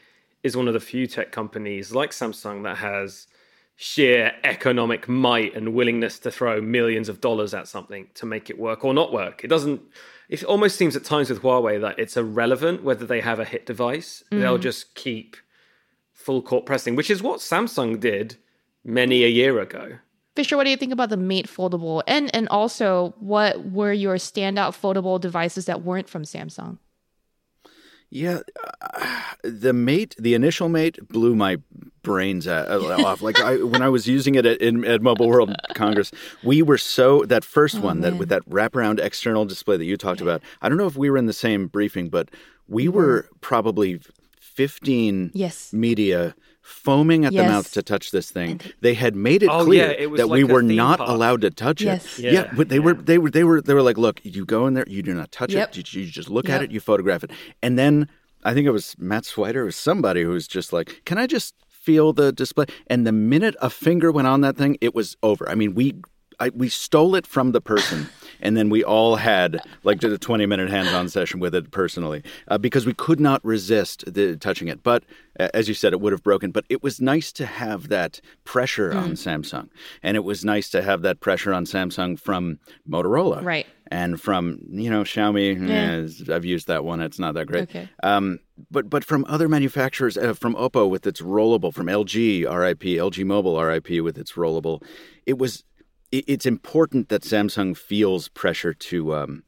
is 0.43 0.57
one 0.57 0.69
of 0.69 0.75
the 0.75 0.81
few 0.81 1.07
tech 1.07 1.33
companies 1.33 1.93
like 1.93 2.11
Samsung 2.11 2.63
that 2.65 2.77
has 2.79 3.27
sheer 3.79 4.33
economic 4.45 5.07
might 5.09 5.55
and 5.55 5.75
willingness 5.75 6.19
to 6.21 6.31
throw 6.31 6.61
millions 6.63 7.09
of 7.09 7.21
dollars 7.21 7.53
at 7.53 7.69
something 7.69 8.09
to 8.15 8.25
make 8.25 8.49
it 8.49 8.59
work 8.59 8.85
or 8.85 8.95
not 8.95 9.13
work. 9.13 9.45
It 9.45 9.49
doesn't. 9.49 9.83
It 10.29 10.43
almost 10.45 10.77
seems 10.77 10.97
at 10.97 11.05
times 11.05 11.31
with 11.31 11.43
Huawei 11.43 11.81
that 11.83 11.99
it's 11.99 12.17
irrelevant 12.17 12.83
whether 12.83 13.07
they 13.07 13.21
have 13.21 13.39
a 13.39 13.45
hit 13.45 13.65
device. 13.67 14.25
Mm. 14.33 14.41
They'll 14.41 14.59
just 14.59 14.95
keep 14.95 15.37
full 16.13 16.43
court 16.43 16.67
pressing, 16.67 16.97
which 16.97 17.11
is 17.11 17.23
what 17.23 17.39
Samsung 17.41 18.01
did 18.01 18.37
many 18.85 19.23
a 19.25 19.29
year 19.29 19.61
ago. 19.61 19.99
Fisher, 20.37 20.57
what 20.57 20.65
do 20.65 20.71
you 20.71 20.77
think 20.77 20.93
about 20.93 21.09
the 21.09 21.17
Mate 21.17 21.49
foldable? 21.49 22.03
And 22.07 22.33
and 22.35 22.47
also, 22.49 23.15
what 23.19 23.73
were 23.73 23.93
your 23.93 24.17
standout 24.17 24.79
foldable 24.81 25.21
devices 25.21 25.65
that 25.65 25.83
weren't 25.83 26.09
from 26.09 26.23
Samsung? 26.23 26.79
Yeah, 28.09 28.41
uh, 28.83 29.17
the 29.43 29.73
mate, 29.73 30.15
the 30.17 30.35
initial 30.35 30.69
mate, 30.69 30.97
blew 31.09 31.35
my 31.35 31.57
brains 32.03 32.47
off. 32.47 33.21
Like 33.21 33.41
I, 33.41 33.57
when 33.57 33.83
I 33.83 33.89
was 33.89 34.07
using 34.07 34.37
it 34.37 34.47
at, 34.47 34.61
in, 34.63 34.85
at 34.85 35.03
Mobile 35.03 35.29
World 35.29 35.57
Congress, 35.75 36.13
we 36.45 36.63
were 36.63 36.79
so 36.79 37.25
that 37.25 37.45
first 37.45 37.81
one 37.81 38.03
that 38.03 38.17
with 38.17 38.29
that 38.29 38.49
wraparound 38.49 39.01
external 39.01 39.45
display 39.45 39.77
that 39.77 39.85
you 39.85 39.97
talked 39.97 40.21
about. 40.21 40.41
I 40.63 40.69
don't 40.69 40.79
know 40.79 40.87
if 40.87 40.97
we 40.97 41.11
were 41.11 41.17
in 41.17 41.27
the 41.27 41.33
same 41.33 41.67
briefing, 41.67 42.09
but 42.09 42.31
we 42.69 42.87
were 42.89 43.29
probably 43.41 44.01
fifteen 44.39 45.33
Yes. 45.35 45.73
media 45.73 46.37
foaming 46.69 47.25
at 47.25 47.33
Yes. 47.33 47.45
the 47.47 47.53
mouth 47.53 47.73
to 47.73 47.83
touch 47.83 48.11
this 48.11 48.31
thing. 48.31 48.61
They 48.81 48.95
had 48.95 49.15
made 49.15 49.43
it 49.45 49.49
Oh, 49.51 49.65
clear 49.65 49.85
yeah, 49.87 49.91
it 50.07 50.17
that 50.17 50.27
like 50.29 50.37
we 50.39 50.45
were 50.45 50.63
not 50.63 50.99
park. 50.99 51.09
allowed 51.09 51.41
to 51.43 51.51
touch 51.51 51.81
Yes. 51.81 52.19
it. 52.19 52.25
Yeah, 52.25 52.33
Yeah, 52.33 52.53
but 52.57 52.69
they 52.69 52.81
were 52.81 52.95
they 52.95 53.19
were 53.19 53.31
they 53.31 53.45
were 53.45 53.63
they 53.63 53.73
were 53.73 53.83
like, 53.83 53.97
look, 53.97 54.21
you 54.25 54.45
go 54.45 54.67
in 54.67 54.75
there, 54.75 54.85
you 54.89 55.01
do 55.03 55.15
not 55.15 55.31
touch 55.31 55.53
Yep. 55.53 55.77
it. 55.79 55.93
You, 55.95 56.03
you 56.03 56.11
just 56.11 56.29
look 56.29 56.49
Yep. 56.49 56.55
at 56.57 56.63
it, 56.65 56.73
you 56.73 56.81
photograph 56.81 57.23
it, 57.23 57.31
and 57.63 57.79
then 57.79 58.09
I 58.45 58.53
think 58.53 58.67
it 58.67 58.71
was 58.73 58.95
Matt 58.99 59.23
Swider 59.25 59.65
or 59.67 59.71
somebody 59.71 60.23
who 60.23 60.31
was 60.31 60.47
just 60.49 60.73
like, 60.73 61.03
can 61.05 61.19
I 61.19 61.27
just 61.27 61.55
feel 61.71 62.13
the 62.13 62.33
display? 62.33 62.67
And 62.89 63.07
the 63.07 63.13
minute 63.13 63.55
a 63.63 63.71
finger 63.71 64.11
went 64.11 64.27
on 64.27 64.41
that 64.41 64.57
thing, 64.57 64.77
it 64.81 64.95
was 64.95 65.17
over. 65.23 65.49
I 65.49 65.55
mean, 65.55 65.75
we 65.75 65.95
I, 66.39 66.51
we 66.51 66.69
stole 66.69 67.15
it 67.15 67.27
from 67.27 67.53
the 67.53 67.61
person. 67.61 68.09
And 68.41 68.57
then 68.57 68.69
we 68.69 68.85
all 68.85 69.17
had 69.17 69.61
like 69.83 70.01
did 70.01 70.13
a 70.13 70.19
twenty 70.19 70.45
minute 70.45 70.69
hands 70.69 70.93
on 70.93 71.09
session 71.09 71.41
with 71.41 71.55
it 71.55 71.71
personally 71.71 72.23
uh, 72.49 72.59
because 72.59 72.85
we 72.85 72.93
could 72.93 73.19
not 73.19 73.43
resist 73.45 74.05
the, 74.13 74.37
touching 74.37 74.69
it. 74.69 74.83
But 74.83 75.05
uh, 75.41 75.49
as 75.55 75.69
you 75.69 75.75
said, 75.75 75.95
it 75.95 76.01
would 76.01 76.13
have 76.13 76.23
broken. 76.23 76.51
But 76.51 76.67
it 76.69 76.83
was 76.83 77.01
nice 77.01 77.33
to 77.33 77.47
have 77.47 77.89
that 77.89 78.21
pressure 78.45 78.93
on 78.93 79.13
Samsung, 79.13 79.71
and 80.03 80.17
it 80.19 80.25
was 80.25 80.45
nice 80.45 80.69
to 80.71 80.83
have 80.83 81.01
that 81.03 81.21
pressure 81.21 81.55
on 81.55 81.65
Samsung 81.65 82.21
from 82.21 82.59
Motorola, 82.89 83.43
Right. 83.43 83.67
And 83.89 84.21
from 84.21 84.59
you 84.69 84.91
know 84.91 85.03
Xiaomi, 85.03 85.71
eh, 85.71 86.35
I've 86.35 86.45
used 86.45 86.67
that 86.67 86.85
one. 86.85 87.01
It's 87.01 87.19
not 87.19 87.35
that 87.35 87.47
great. 87.47 87.71
Okay. 87.71 87.89
Um, 88.03 88.41
but 88.71 88.91
but 88.91 89.03
from 89.05 89.25
other 89.29 89.49
manufacturers, 89.49 90.19
uh, 90.19 90.35
from 90.35 90.55
Oppo 90.57 90.91
with 90.91 91.07
its 91.07 91.21
rollable, 91.23 91.73
from 91.73 91.87
LG, 91.87 92.45
RIP, 92.45 92.83
LG 92.83 93.25
Mobile, 93.25 93.63
RIP 93.63 94.03
with 94.03 94.19
its 94.19 94.33
rollable, 94.33 94.83
it 95.25 95.39
was. 95.39 95.65
It, 96.17 96.25
it's 96.27 96.47
important 96.47 97.09
that 97.09 97.23
Samsung 97.23 97.77
feels 97.77 98.29
pressure 98.29 98.75
to 98.75 99.15
um, 99.15 99.43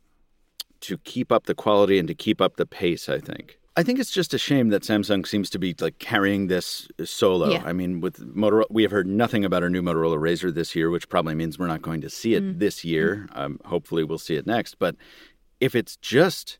to 0.80 0.98
keep 0.98 1.32
up 1.32 1.46
the 1.46 1.54
quality 1.54 1.98
and 1.98 2.08
to 2.08 2.14
keep 2.14 2.40
up 2.40 2.56
the 2.56 2.66
pace. 2.66 3.08
I 3.08 3.18
think. 3.18 3.58
I 3.76 3.84
think 3.84 4.00
it's 4.00 4.10
just 4.10 4.34
a 4.34 4.38
shame 4.38 4.70
that 4.70 4.82
Samsung 4.82 5.24
seems 5.24 5.48
to 5.50 5.58
be 5.58 5.72
like 5.80 6.00
carrying 6.00 6.48
this 6.48 6.88
solo. 7.04 7.50
Yeah. 7.50 7.62
I 7.64 7.72
mean, 7.72 8.00
with 8.00 8.18
Motorola, 8.34 8.64
we 8.70 8.82
have 8.82 8.90
heard 8.90 9.06
nothing 9.06 9.44
about 9.44 9.62
our 9.62 9.70
new 9.70 9.82
Motorola 9.82 10.18
Razr 10.18 10.52
this 10.52 10.74
year, 10.74 10.90
which 10.90 11.08
probably 11.08 11.36
means 11.36 11.60
we're 11.60 11.68
not 11.68 11.80
going 11.80 12.00
to 12.00 12.10
see 12.10 12.34
it 12.34 12.58
this 12.58 12.84
year. 12.84 13.28
Um, 13.32 13.60
hopefully, 13.64 14.02
we'll 14.02 14.18
see 14.18 14.34
it 14.34 14.48
next. 14.48 14.80
But 14.80 14.96
if 15.60 15.76
it's 15.76 15.96
just 15.96 16.58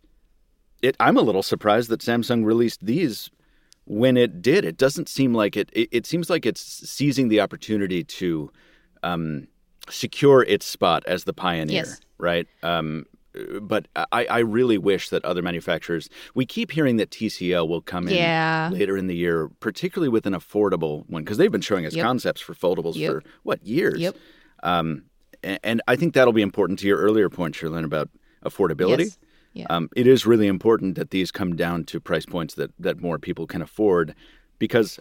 it, 0.81 0.97
I'm 1.01 1.16
a 1.16 1.23
little 1.23 1.42
surprised 1.42 1.90
that 1.90 2.01
Samsung 2.01 2.44
released 2.44 2.87
these 2.87 3.31
when 3.85 4.16
it 4.16 4.40
did. 4.40 4.64
It 4.64 4.77
doesn't 4.77 5.09
seem 5.09 5.35
like 5.35 5.57
it. 5.57 5.71
It, 5.73 5.88
it 5.90 6.07
seems 6.07 6.31
like 6.31 6.47
it's 6.47 6.61
seizing 6.61 7.29
the 7.29 7.40
opportunity 7.40 8.05
to 8.05 8.53
um, 9.03 9.49
secure 9.90 10.42
its 10.42 10.66
spot 10.66 11.03
as 11.07 11.24
the 11.24 11.33
pioneer, 11.33 11.77
Yes. 11.85 12.01
right? 12.18 12.46
Um, 12.62 13.07
but 13.61 13.87
I, 13.94 14.24
I 14.27 14.38
really 14.40 14.79
wish 14.79 15.11
that 15.11 15.24
other 15.24 15.42
manufacturers. 15.42 16.09
We 16.35 16.44
keep 16.46 16.72
hearing 16.72 16.96
that 16.96 17.11
TCL 17.11 17.68
will 17.68 17.83
come 17.83 18.09
in 18.09 18.14
Yeah. 18.14 18.70
later 18.72 18.96
in 18.96 19.07
the 19.07 19.14
year, 19.14 19.48
particularly 19.61 20.09
with 20.09 20.27
an 20.27 20.33
affordable 20.35 21.05
one, 21.09 21.22
because 21.22 21.37
they've 21.38 21.53
been 21.53 21.61
showing 21.61 21.87
us 21.87 21.94
Yep. 21.94 22.05
concepts 22.05 22.40
for 22.40 22.55
foldables 22.55 22.96
Yep. 22.96 23.12
for 23.12 23.22
what 23.44 23.64
years. 23.64 24.01
Yep. 24.01 24.16
Um, 24.62 25.05
a- 25.44 25.64
and 25.64 25.81
I 25.87 25.94
think 25.94 26.14
that'll 26.14 26.33
be 26.33 26.42
important 26.42 26.79
to 26.81 26.87
your 26.88 26.98
earlier 26.98 27.29
point, 27.31 27.55
Cherlynn, 27.55 27.85
about 27.85 28.09
affordability. 28.44 28.98
Yes. 29.05 29.18
Yeah. 29.55 29.66
Um, 29.70 29.88
it 29.94 30.07
is 30.07 30.27
really 30.27 30.46
important 30.46 30.96
that 30.96 31.11
these 31.11 31.31
come 31.31 31.55
down 31.55 31.85
to 31.85 32.01
price 32.01 32.27
points 32.27 32.55
that, 32.55 32.70
that 32.79 33.01
more 33.01 33.18
people 33.18 33.46
can 33.46 33.62
afford 33.62 34.14
because 34.59 34.98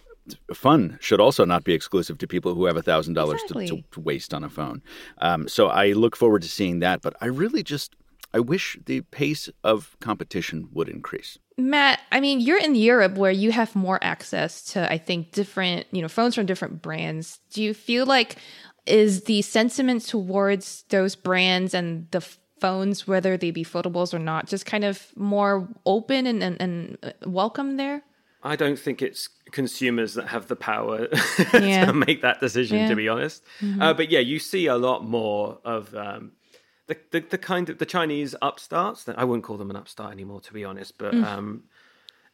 fun 0.54 0.98
should 1.02 1.20
also 1.20 1.46
not 1.46 1.64
be 1.64 1.74
exclusive 1.74 2.18
to 2.20 2.28
people 2.28 2.56
who 2.56 2.66
have 2.66 2.78
a 2.78 2.84
$1,000 2.84 3.14
to, 3.16 3.32
Exactly. 3.32 3.68
to, 3.68 3.84
to 3.92 4.00
waste 4.00 4.34
on 4.34 4.44
a 4.44 4.50
phone. 4.50 4.82
Um, 5.20 5.48
so 5.48 5.68
I 5.68 5.94
look 5.94 6.16
forward 6.16 6.42
to 6.44 6.50
seeing 6.50 6.80
that, 6.80 7.02
but 7.02 7.16
I 7.22 7.28
really 7.28 7.64
just 7.64 7.96
I 8.34 8.40
wish 8.40 8.78
the 8.86 9.02
pace 9.02 9.50
of 9.64 9.96
competition 10.00 10.68
would 10.74 10.90
increase. 10.90 11.40
Mat, 11.58 12.02
I 12.12 12.20
mean, 12.20 12.40
you're 12.40 12.60
in 12.60 12.76
Europe 12.76 13.16
where 13.16 13.32
you 13.32 13.52
have 13.52 13.76
more 13.76 14.00
access 14.04 14.62
to, 14.74 14.92
I 14.92 14.98
think, 14.98 15.32
different, 15.32 15.88
you 15.92 16.02
know, 16.02 16.08
phones 16.10 16.36
from 16.36 16.46
different 16.46 16.82
brands. 16.82 17.40
Do 17.52 17.64
you 17.64 17.74
feel 17.74 18.06
like 18.06 18.36
is 18.86 19.24
the 19.24 19.42
sentiment 19.42 20.06
towards 20.06 20.84
those 20.90 21.16
brands 21.16 21.74
and 21.74 22.08
the 22.12 22.22
phones, 22.60 23.08
whether 23.08 23.38
they 23.38 23.52
be 23.52 23.64
foldables 23.64 24.14
or 24.14 24.20
not, 24.20 24.48
just 24.48 24.66
kind 24.66 24.84
of 24.84 25.12
more 25.16 25.68
open 25.86 26.28
and, 26.28 26.44
and, 26.44 26.62
and 26.62 27.14
welcome 27.26 27.78
there? 27.78 28.04
I 28.44 28.56
don't 28.56 28.78
think 28.80 29.02
it's 29.02 29.30
consumers 29.52 30.14
that 30.14 30.28
have 30.28 30.48
the 30.48 30.56
power 30.56 31.08
Yeah. 31.54 31.86
to 31.86 31.94
make 31.94 32.22
that 32.22 32.40
decision, 32.40 32.78
Yeah. 32.78 32.84
Mm-hmm. 32.84 32.90
to 32.92 32.96
be 32.96 33.10
honest. 33.10 33.44
Uh, 33.82 33.94
but 33.94 34.12
yeah, 34.12 34.20
you 34.20 34.40
see 34.40 34.68
a 34.68 34.78
lot 34.78 35.04
more 35.04 35.58
of 35.66 35.94
um, 35.96 36.32
the, 36.88 36.98
the 37.12 37.20
the 37.22 37.38
kind 37.38 37.70
of 37.70 37.78
the 37.80 37.86
Chinese 37.86 38.36
upstarts. 38.42 39.04
That 39.06 39.18
I 39.20 39.24
wouldn't 39.24 39.44
call 39.44 39.58
them 39.58 39.70
an 39.70 39.76
upstart 39.76 40.12
anymore, 40.12 40.42
to 40.42 40.54
be 40.54 40.64
honest. 40.64 40.98
But 40.98 41.14
Mm. 41.14 41.24
um, 41.26 41.64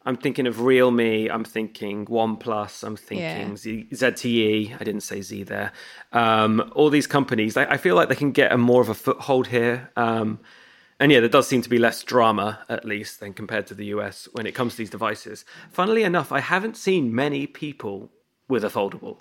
I'm 0.06 0.18
thinking 0.18 0.48
of 0.48 0.60
Realme. 0.60 1.30
I'm 1.32 1.46
thinking 1.46 2.06
OnePlus. 2.08 2.84
I'm 2.84 2.98
Yeah. 3.10 3.36
thinking 3.38 3.56
Z, 3.58 3.88
ZTE. 3.94 4.76
I 4.80 4.84
didn't 4.84 5.02
say 5.02 5.22
Z 5.22 5.44
there. 5.44 5.72
Um, 6.12 6.72
all 6.76 6.90
these 6.90 7.08
companies, 7.08 7.56
I, 7.56 7.64
I 7.66 7.78
feel 7.78 7.96
like 7.96 8.10
they 8.10 8.16
can 8.16 8.32
get 8.34 8.52
a 8.52 8.58
more 8.58 8.82
of 8.82 8.90
a 8.90 8.94
foothold 8.94 9.48
here. 9.48 9.90
Um, 9.96 10.40
and 11.00 11.12
yeah, 11.12 11.20
there 11.20 11.30
does 11.30 11.48
seem 11.48 11.62
to 11.62 11.70
be 11.70 11.78
less 11.78 12.04
drama, 12.04 12.60
at 12.70 12.86
least, 12.86 13.20
than 13.20 13.34
compared 13.34 13.68
to 13.68 13.74
the 13.74 13.86
US 13.88 14.28
when 14.34 14.46
it 14.46 14.54
comes 14.54 14.74
to 14.74 14.78
these 14.78 14.90
devices. 14.90 15.46
Funnily 15.72 16.04
enough, 16.04 16.32
I 16.32 16.40
haven't 16.40 16.78
seen 16.78 17.14
many 17.14 17.48
people 17.48 18.12
with 18.48 18.64
a 18.64 18.70
foldable. 18.70 19.18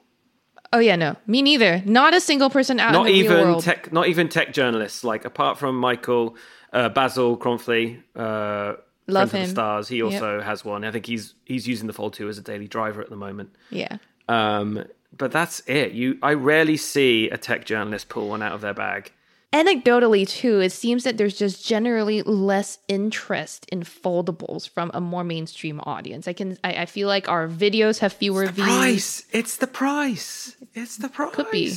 Oh 0.73 0.79
yeah, 0.79 0.97
no, 0.97 1.17
me 1.27 1.43
neither. 1.43 1.83
Not 1.85 2.15
a 2.15 2.21
single 2.21 2.49
person 2.51 2.81
out 2.81 2.93
Not 2.93 3.07
in 3.09 3.13
the 3.13 3.29
real 3.29 3.49
even 3.49 3.61
tech, 3.61 3.93
not 3.93 4.09
even 4.09 4.29
tech 4.29 4.53
journalists. 4.53 5.05
Like 5.05 5.25
apart 5.25 5.59
from 5.59 5.77
Michael 5.77 6.37
uh, 6.73 6.89
Basil 6.89 7.37
Kronfli, 7.37 8.03
uh, 8.17 8.75
Love 9.07 9.07
Friend 9.07 9.23
of 9.23 9.31
the 9.33 9.39
him. 9.39 9.51
Stars, 9.51 9.89
he 9.89 9.97
Yep. 9.99 10.05
also 10.07 10.41
has 10.41 10.65
one. 10.65 10.85
I 10.85 10.91
think 10.91 11.05
he's 11.07 11.35
he's 11.45 11.69
using 11.69 11.89
the 11.89 11.93
Fold 11.93 12.15
2 12.15 12.29
as 12.29 12.39
a 12.39 12.43
daily 12.43 12.69
driver 12.69 13.03
at 13.03 13.11
the 13.11 13.17
moment. 13.17 13.55
yeah. 13.71 13.99
Um, 14.29 14.85
but 15.15 15.31
that's 15.31 15.61
it. 15.67 15.93
You, 15.93 16.17
I 16.23 16.33
rarely 16.33 16.79
see 16.79 17.29
a 17.29 17.37
tech 17.37 17.67
journalist 17.67 18.09
pull 18.09 18.29
one 18.31 18.41
out 18.41 18.53
of 18.55 18.63
their 18.63 18.73
bag. 18.73 19.13
Anecdotally, 19.53 20.27
too, 20.27 20.61
it 20.61 20.73
seems 20.73 21.05
that 21.05 21.19
there's 21.19 21.37
just 21.37 21.67
generally 21.67 22.23
less 22.23 22.79
interest 22.89 23.67
in 23.71 23.83
foldables 23.83 24.67
from 24.67 24.91
a 24.95 25.01
more 25.01 25.25
mainstream 25.25 25.79
audience. 25.85 26.27
I 26.27 26.33
can, 26.33 26.57
I, 26.65 26.73
I 26.73 26.87
feel 26.87 27.07
like 27.07 27.29
our 27.29 27.47
videos 27.49 27.99
have 27.99 28.15
fewer 28.15 28.47
views. 28.47 28.67
Price. 28.67 29.25
It's 29.31 29.57
the 29.57 29.67
price. 29.67 30.57
It's 30.73 30.97
the 30.97 31.11
price. 31.11 31.35
Could 31.35 31.51
be. 31.51 31.75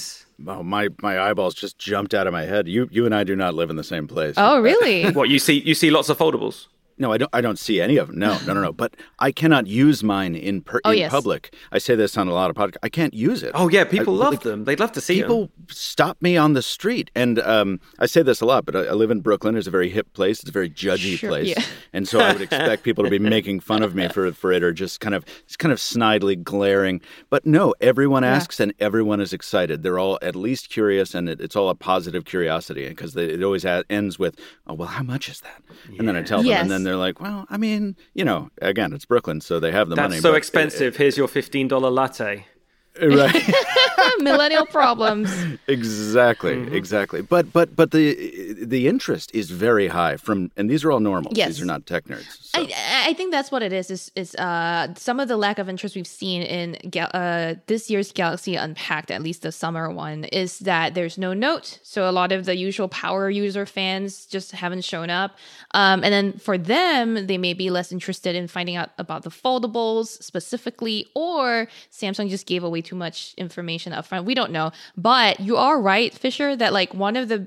Oh, 0.48 0.64
my 0.64 0.90
my 1.02 1.20
eyeballs 1.20 1.54
just 1.54 1.78
jumped 1.78 2.14
out 2.14 2.28
of 2.28 2.34
my 2.34 2.44
head. 2.44 2.68
You 2.68 2.90
you 2.92 3.06
and 3.06 3.16
I 3.16 3.24
do 3.24 3.36
not 3.36 3.54
live 3.54 3.70
in 3.70 3.78
the 3.78 3.84
same 3.84 4.08
place. 4.08 4.36
Oh, 4.38 4.60
really? 4.60 5.12
What 5.14 5.30
you 5.30 5.40
see? 5.40 5.60
You 5.62 5.74
see 5.74 5.92
lots 5.92 6.10
of 6.10 6.18
foldables. 6.18 6.68
No, 6.98 7.12
I 7.12 7.18
don't. 7.18 7.30
I 7.34 7.42
don't 7.42 7.60
see 7.60 7.82
any 7.82 7.98
of 7.98 8.08
them. 8.08 8.20
No, 8.20 8.38
no, 8.46 8.54
no, 8.54 8.62
no. 8.62 8.72
But 8.86 8.96
I 9.20 9.32
cannot 9.32 9.68
use 9.68 10.02
mine 10.04 10.34
in 10.36 10.62
per, 10.62 10.80
Oh, 10.86 10.92
in 10.92 11.00
yes. 11.00 11.12
public. 11.12 11.54
I 11.72 11.78
say 11.78 11.96
this 11.96 12.18
on 12.18 12.28
a 12.28 12.34
lot 12.34 12.50
of 12.50 12.56
podcasts. 12.56 12.78
I 12.84 12.90
can't 12.90 13.14
use 13.14 13.44
it. 13.44 13.52
Oh 13.54 13.68
yeah, 13.70 13.84
people 13.84 14.16
I- 14.16 14.26
love 14.26 14.34
like, 14.36 14.42
them. 14.44 14.64
They'd 14.66 14.80
love 14.80 14.94
to 14.94 15.02
see 15.02 15.16
People 15.22 15.42
them. 15.48 15.52
stop 15.70 16.22
me 16.22 16.38
on 16.38 16.54
the 16.54 16.62
street, 16.62 17.12
and 17.16 17.40
um, 17.40 17.80
I 18.00 18.06
say 18.06 18.22
this 18.22 18.40
a 18.42 18.46
lot. 18.46 18.66
But 18.66 18.76
I, 18.76 18.80
I 18.86 18.92
live 18.94 19.12
in 19.12 19.20
Brooklyn. 19.22 19.58
It's 19.58 19.68
a 19.68 19.72
very 19.72 19.90
hip 19.90 20.14
place. 20.14 20.40
It's 20.40 20.50
a 20.50 20.54
very 20.54 20.70
judgy 20.70 21.18
Sure, 21.18 21.30
place, 21.32 21.48
yeah. 21.50 21.64
and 21.92 22.08
so 22.08 22.20
I 22.20 22.32
would 22.32 22.42
expect 22.50 22.84
people 22.84 23.04
to 23.04 23.10
be 23.10 23.20
making 23.20 23.60
fun 23.60 23.84
of 23.84 23.94
me 23.94 24.08
for 24.08 24.32
for 24.32 24.52
it, 24.54 24.64
or 24.64 24.72
just 24.72 25.00
kind 25.02 25.16
of 25.16 25.26
just 25.48 25.60
kind 25.60 25.74
of 25.74 25.80
snidely 25.80 26.42
glaring. 26.42 27.02
But 27.30 27.46
no, 27.46 27.74
everyone 27.82 28.24
asks, 28.24 28.60
and 28.62 28.74
everyone 28.80 29.20
is 29.20 29.34
excited. 29.34 29.84
They're 29.84 30.00
all 30.00 30.18
at 30.22 30.36
least 30.36 30.70
curious, 30.70 31.14
and 31.14 31.28
it, 31.28 31.42
it's 31.42 31.56
all 31.58 31.70
a 31.70 31.76
positive 31.76 32.24
curiosity 32.24 32.88
because 32.88 33.16
it 33.18 33.44
always 33.44 33.66
a- 33.66 33.84
ends 33.90 34.18
with, 34.18 34.40
"Oh 34.66 34.74
well, 34.76 34.88
how 34.88 35.04
much 35.04 35.28
is 35.28 35.42
that?" 35.42 35.62
And 36.00 36.08
then 36.08 36.16
I 36.16 36.22
tell 36.24 36.38
them, 36.40 36.48
Yes. 36.48 36.62
and 36.62 36.72
then 36.72 36.85
they're 36.86 36.96
like, 36.98 37.20
"Well, 37.20 37.46
I 37.50 37.58
mean, 37.58 37.96
you 38.14 38.24
know, 38.26 38.50
again, 38.62 38.94
it's 38.94 39.06
Brooklyn, 39.06 39.42
so 39.42 39.60
they 39.60 39.72
have 39.72 39.90
the 39.90 39.96
That's 39.96 40.10
money." 40.12 40.22
so 40.22 40.32
but- 40.32 40.38
expensive. 40.38 40.96
Here's 40.96 41.18
your 41.18 41.28
fifteen 41.28 41.68
dollar 41.68 41.90
latte. 41.90 42.46
right? 43.02 43.44
Millennial 44.20 44.66
problems. 44.68 45.30
exactly, 45.68 46.56
Mm-hmm. 46.56 46.76
exactly. 46.76 47.22
But 47.22 47.52
but 47.52 47.76
but 47.76 47.92
the 47.92 48.56
the 48.64 48.88
interest 48.88 49.34
is 49.34 49.50
very 49.50 49.88
high 49.88 50.16
from, 50.18 50.52
and 50.56 50.70
these 50.70 50.84
are 50.86 50.92
all 50.92 51.00
normals. 51.02 51.36
Yes. 51.36 51.50
These 51.50 51.62
are 51.62 51.66
not 51.66 51.86
tech 51.86 52.06
nerds. 52.06 52.26
So. 52.42 52.62
I, 52.62 52.72
I 53.06 53.14
think 53.14 53.32
that's 53.32 53.52
what 53.52 53.62
it 53.62 53.72
is. 53.72 53.92
Is 53.92 54.12
is 54.16 54.34
uh 54.36 54.88
some 54.96 55.20
of 55.20 55.28
the 55.28 55.38
lack 55.38 55.60
of 55.60 55.70
interest 55.70 55.96
we've 55.96 56.08
seen 56.08 56.42
in 56.42 56.76
uh 57.14 57.54
this 57.68 57.88
year's 57.88 58.12
Galaxy 58.12 58.56
Unpacked, 58.56 59.12
at 59.12 59.22
least 59.22 59.44
the 59.44 59.52
summer 59.52 59.92
one, 59.92 60.24
is 60.26 60.58
that 60.60 60.96
there's 60.96 61.16
no 61.16 61.32
note. 61.32 61.80
So 61.84 62.10
a 62.10 62.12
lot 62.12 62.32
of 62.32 62.46
the 62.46 62.56
usual 62.56 62.88
power 62.88 63.30
user 63.30 63.68
fans 63.68 64.26
just 64.26 64.54
haven't 64.54 64.84
shown 64.84 65.12
up. 65.12 65.38
Um, 65.72 66.04
and 66.04 66.12
then 66.12 66.34
for 66.40 66.58
them, 66.58 67.28
they 67.28 67.38
may 67.38 67.54
be 67.54 67.70
less 67.70 67.92
interested 67.92 68.36
in 68.36 68.48
finding 68.48 68.76
out 68.76 68.90
about 68.98 69.22
the 69.22 69.30
foldables 69.30 70.08
specifically, 70.24 71.06
or 71.14 71.68
Samsung 71.92 72.28
just 72.28 72.48
gave 72.48 72.64
away 72.64 72.82
too 72.82 72.96
much 72.96 73.36
information 73.38 73.94
upfront. 73.94 74.26
We 74.26 74.34
don't 74.34 74.52
know. 74.52 74.72
But 74.98 75.40
you 75.40 75.58
are 75.58 75.80
right, 75.80 76.12
Fisher, 76.12 76.56
that 76.56 76.74
like 76.74 76.96
one 76.96 77.16
of 77.16 77.30
the 77.30 77.46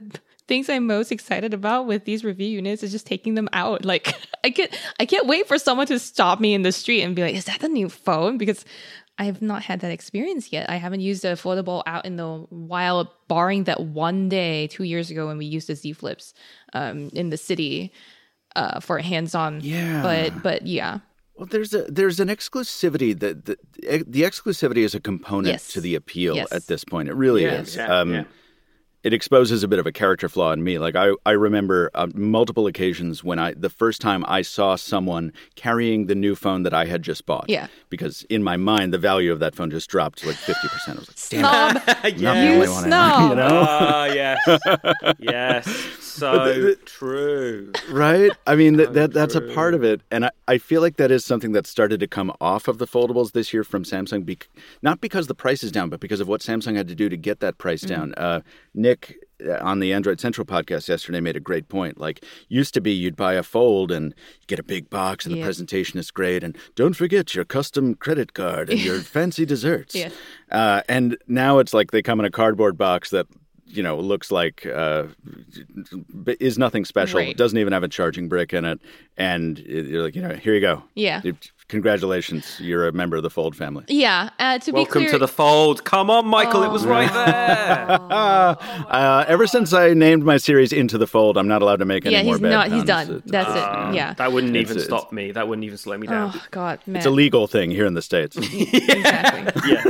things 0.49 0.69
I'm 0.69 0.87
most 0.87 1.13
excited 1.13 1.55
about 1.55 1.87
with 1.87 2.05
these 2.05 2.25
review 2.25 2.49
units 2.49 2.83
is 2.83 2.91
just 2.91 3.07
taking 3.07 3.35
them 3.35 3.49
out. 3.53 3.85
Like 3.85 4.15
I 4.45 4.51
can't 4.51 4.75
I 4.99 5.05
can't 5.07 5.27
wait 5.27 5.47
for 5.47 5.59
someone 5.59 5.87
to 5.89 5.99
stop 5.99 6.41
me 6.41 6.55
in 6.55 6.63
the 6.63 6.73
street 6.73 7.03
and 7.03 7.15
be 7.15 7.23
like, 7.23 7.35
is 7.37 7.45
that 7.45 7.61
the 7.61 7.69
new 7.69 7.89
phone? 7.89 8.39
Because 8.39 8.65
I 9.21 9.25
have 9.25 9.43
not 9.43 9.63
had 9.63 9.81
that 9.81 9.91
experience 9.91 10.53
yet. 10.53 10.71
I 10.71 10.77
haven't 10.77 11.01
used 11.01 11.25
a 11.25 11.33
foldable 11.33 11.83
out 11.87 12.05
in 12.07 12.17
the 12.17 12.47
wild, 12.51 13.09
barring 13.27 13.65
that 13.65 13.81
one 13.83 14.29
day 14.29 14.69
two 14.69 14.85
years 14.85 15.11
ago 15.11 15.27
when 15.27 15.39
we 15.39 15.45
used 15.47 15.69
the 15.69 15.75
Z 15.75 15.93
Flips 15.95 16.35
um, 16.73 17.11
in 17.13 17.31
the 17.31 17.37
city 17.37 17.93
uh, 18.57 18.79
for 18.81 18.99
hands-on. 19.01 19.61
Yeah. 19.63 20.03
But 20.03 20.43
but 20.43 20.67
yeah. 20.67 21.01
Well, 21.37 21.47
there's 21.47 21.75
a 21.75 21.83
there's 21.85 22.21
an 22.21 22.29
exclusivity 22.29 23.19
that 23.19 23.45
the, 23.47 23.57
the 24.07 24.23
exclusivity 24.23 24.79
is 24.85 24.95
a 24.95 25.01
component 25.01 25.49
Yes. 25.49 25.69
to 25.73 25.81
the 25.81 25.95
appeal 25.97 26.35
Yes. 26.37 26.53
at 26.53 26.67
this 26.69 26.85
point. 26.85 27.09
It 27.09 27.15
really 27.15 27.43
Yeah, 27.43 27.61
is. 27.61 27.77
yeah, 27.77 27.87
um, 28.01 28.13
yeah. 28.15 28.25
It 29.05 29.13
exposes 29.13 29.63
a 29.63 29.69
bit 29.69 29.79
of 29.79 29.87
a 29.87 29.93
character 29.93 30.29
flaw 30.29 30.51
in 30.53 30.65
me. 30.65 30.79
Like 30.79 30.97
I, 30.97 31.13
I 31.25 31.31
remember 31.31 31.89
on 31.95 32.13
multiple 32.17 32.67
occasions 32.67 33.23
when 33.23 33.39
I 33.39 33.55
the 33.55 33.71
first 33.71 34.01
time 34.01 34.25
I 34.27 34.43
saw 34.43 34.75
someone 34.75 35.33
carrying 35.55 36.07
the 36.07 36.17
new 36.17 36.35
phone 36.35 36.65
that 36.65 36.75
I 36.75 36.87
had 36.87 37.03
just 37.03 37.25
bought. 37.25 37.47
Yeah. 37.49 37.69
Because 37.91 38.25
in 38.29 38.43
my 38.43 38.57
mind, 38.57 38.93
the 38.93 38.99
value 38.99 39.31
of 39.33 39.39
that 39.39 39.55
phone 39.55 39.71
just 39.71 39.89
dropped 39.89 40.19
to 40.19 40.27
like 40.29 40.37
fifty 40.37 40.67
percent. 40.69 40.99
I 40.99 41.01
was 41.01 41.09
like, 41.09 41.29
damn 41.31 41.77
Snob. 41.77 41.77
it, 41.77 41.83
I'm 41.89 41.95
not 41.95 42.03
the 42.03 42.23
Yeah. 42.23 42.59
You 42.59 42.67
snob. 42.67 43.31
You 43.31 43.37
know? 43.37 43.65
Ah, 43.69 44.05
yes, 44.07 44.39
yes, 45.19 45.67
so 46.19 46.75
true. 46.85 47.73
right? 47.91 48.31
I 48.47 48.55
mean, 48.55 48.77
that, 48.77 48.95
that 48.95 49.13
that's 49.13 49.35
a 49.35 49.41
part 49.41 49.75
of 49.75 49.85
it, 49.85 50.01
and 50.11 50.27
I, 50.27 50.31
I 50.47 50.59
feel 50.59 50.81
like 50.81 50.97
that 50.97 51.11
is 51.11 51.25
something 51.25 51.53
that 51.53 51.67
started 51.67 52.01
to 52.01 52.07
come 52.07 52.33
off 52.41 52.69
of 52.69 52.79
the 52.79 52.87
foldables 52.87 53.33
this 53.33 53.53
year 53.53 53.65
from 53.65 53.85
Samsung, 53.85 54.25
bec- 54.25 54.49
not 54.83 55.01
because 55.01 55.27
the 55.27 55.35
price 55.35 55.63
is 55.63 55.73
down, 55.73 55.91
but 55.91 56.01
because 56.01 56.21
of 56.21 56.29
what 56.29 56.41
Samsung 56.41 56.77
had 56.77 56.89
to 56.89 56.95
do 56.95 57.09
to 57.09 57.17
get 57.17 57.41
that 57.41 57.59
price 57.59 57.83
down. 57.83 58.15
Uh, 58.17 58.41
Nick 58.75 59.19
uh, 59.47 59.59
on 59.61 59.79
the 59.79 59.93
Android 59.93 60.21
Central 60.21 60.45
podcast 60.45 60.89
yesterday 60.89 61.21
made 61.21 61.37
a 61.37 61.41
great 61.41 61.69
point. 61.69 61.99
Like, 61.99 62.25
used 62.49 62.75
to 62.75 62.81
be 62.81 62.93
you'd 62.93 63.17
buy 63.17 63.35
a 63.35 63.43
fold 63.43 63.93
and 63.93 64.15
get 64.47 64.59
a 64.59 64.65
big 64.65 64.91
box, 64.91 65.27
and 65.27 65.35
the 65.35 65.43
presentation 65.43 65.99
is 65.99 66.11
great, 66.11 66.43
and 66.43 66.57
don't 66.75 66.95
forget 66.95 67.35
your 67.35 67.45
custom 67.45 67.95
credit 67.95 68.35
card 68.35 68.71
and 68.71 68.81
your 68.81 68.99
fancy 69.01 69.47
desserts. 69.47 69.95
Yeah. 69.95 70.11
Uh, 70.51 70.83
and 70.89 71.17
now 71.29 71.59
it's 71.59 71.73
like 71.73 71.91
they 71.93 72.03
come 72.03 72.19
in 72.19 72.27
a 72.27 72.31
cardboard 72.31 72.77
box 72.77 73.11
that 73.11 73.27
you 73.69 73.83
know 73.83 73.99
looks 73.99 74.31
like 74.31 74.67
uh, 74.67 75.05
is 76.41 76.59
nothing 76.59 76.85
special. 76.85 77.21
Right. 77.21 77.37
Doesn't 77.37 77.59
even 77.59 77.73
have 77.73 77.83
a 77.83 77.89
charging 77.89 78.29
brick 78.29 78.53
in 78.53 78.65
it, 78.65 78.81
and 79.19 79.59
you're 79.59 80.03
like, 80.03 80.15
you 80.17 80.23
know, 80.23 80.35
here 80.35 80.55
you 80.55 80.61
go. 80.61 80.83
Yeah. 80.95 81.21
Congratulations, 81.69 82.59
you're 82.61 82.89
a 82.89 82.93
member 82.93 83.19
of 83.19 83.23
the 83.23 83.29
Fold 83.29 83.55
family. 83.55 83.85
Yeah. 83.89 84.31
Uh, 84.39 84.59
to 84.59 84.73
be 84.73 84.77
Welcome 84.77 85.03
clear, 85.03 85.11
to 85.11 85.19
the 85.19 85.29
fold. 85.29 85.85
Come 85.85 86.09
on, 86.09 86.27
Michael. 86.27 86.63
It 86.63 86.71
was 86.71 86.87
right 86.87 87.13
there. 87.13 87.99
Uh, 88.89 89.25
ever 89.29 89.47
since 89.47 89.73
I 89.75 89.93
named 89.93 90.25
my 90.25 90.39
series 90.39 90.73
Into 90.73 90.97
the 90.97 91.07
Fold, 91.07 91.37
I'm 91.37 91.47
not 91.47 91.61
allowed 91.61 91.81
to 91.81 91.85
make 91.85 92.07
any 92.07 92.15
yeah, 92.15 92.23
more 92.23 92.35
he's 92.35 92.41
bad 92.41 92.51
not. 92.51 92.73
He's 92.73 92.85
done. 92.85 93.03
It's- 93.17 93.23
That's 93.27 93.51
it. 93.51 93.63
Um, 93.63 93.93
Yeah. 93.95 94.15
That 94.15 94.33
wouldn't 94.33 94.57
It's- 94.57 94.71
even 94.71 94.77
it's- 94.79 94.87
stop 94.87 95.13
me. 95.13 95.31
That 95.33 95.47
wouldn't 95.47 95.65
even 95.65 95.77
slow 95.77 95.99
me 95.99 96.07
down. 96.07 96.33
Oh 96.35 96.43
God, 96.51 96.81
man. 96.87 96.97
It's 96.97 97.07
a 97.07 97.11
legal 97.11 97.47
thing 97.47 97.71
here 97.71 97.85
in 97.85 97.93
the 97.95 98.01
states. 98.03 98.37
exactly. 98.89 99.71
yeah. 99.71 99.85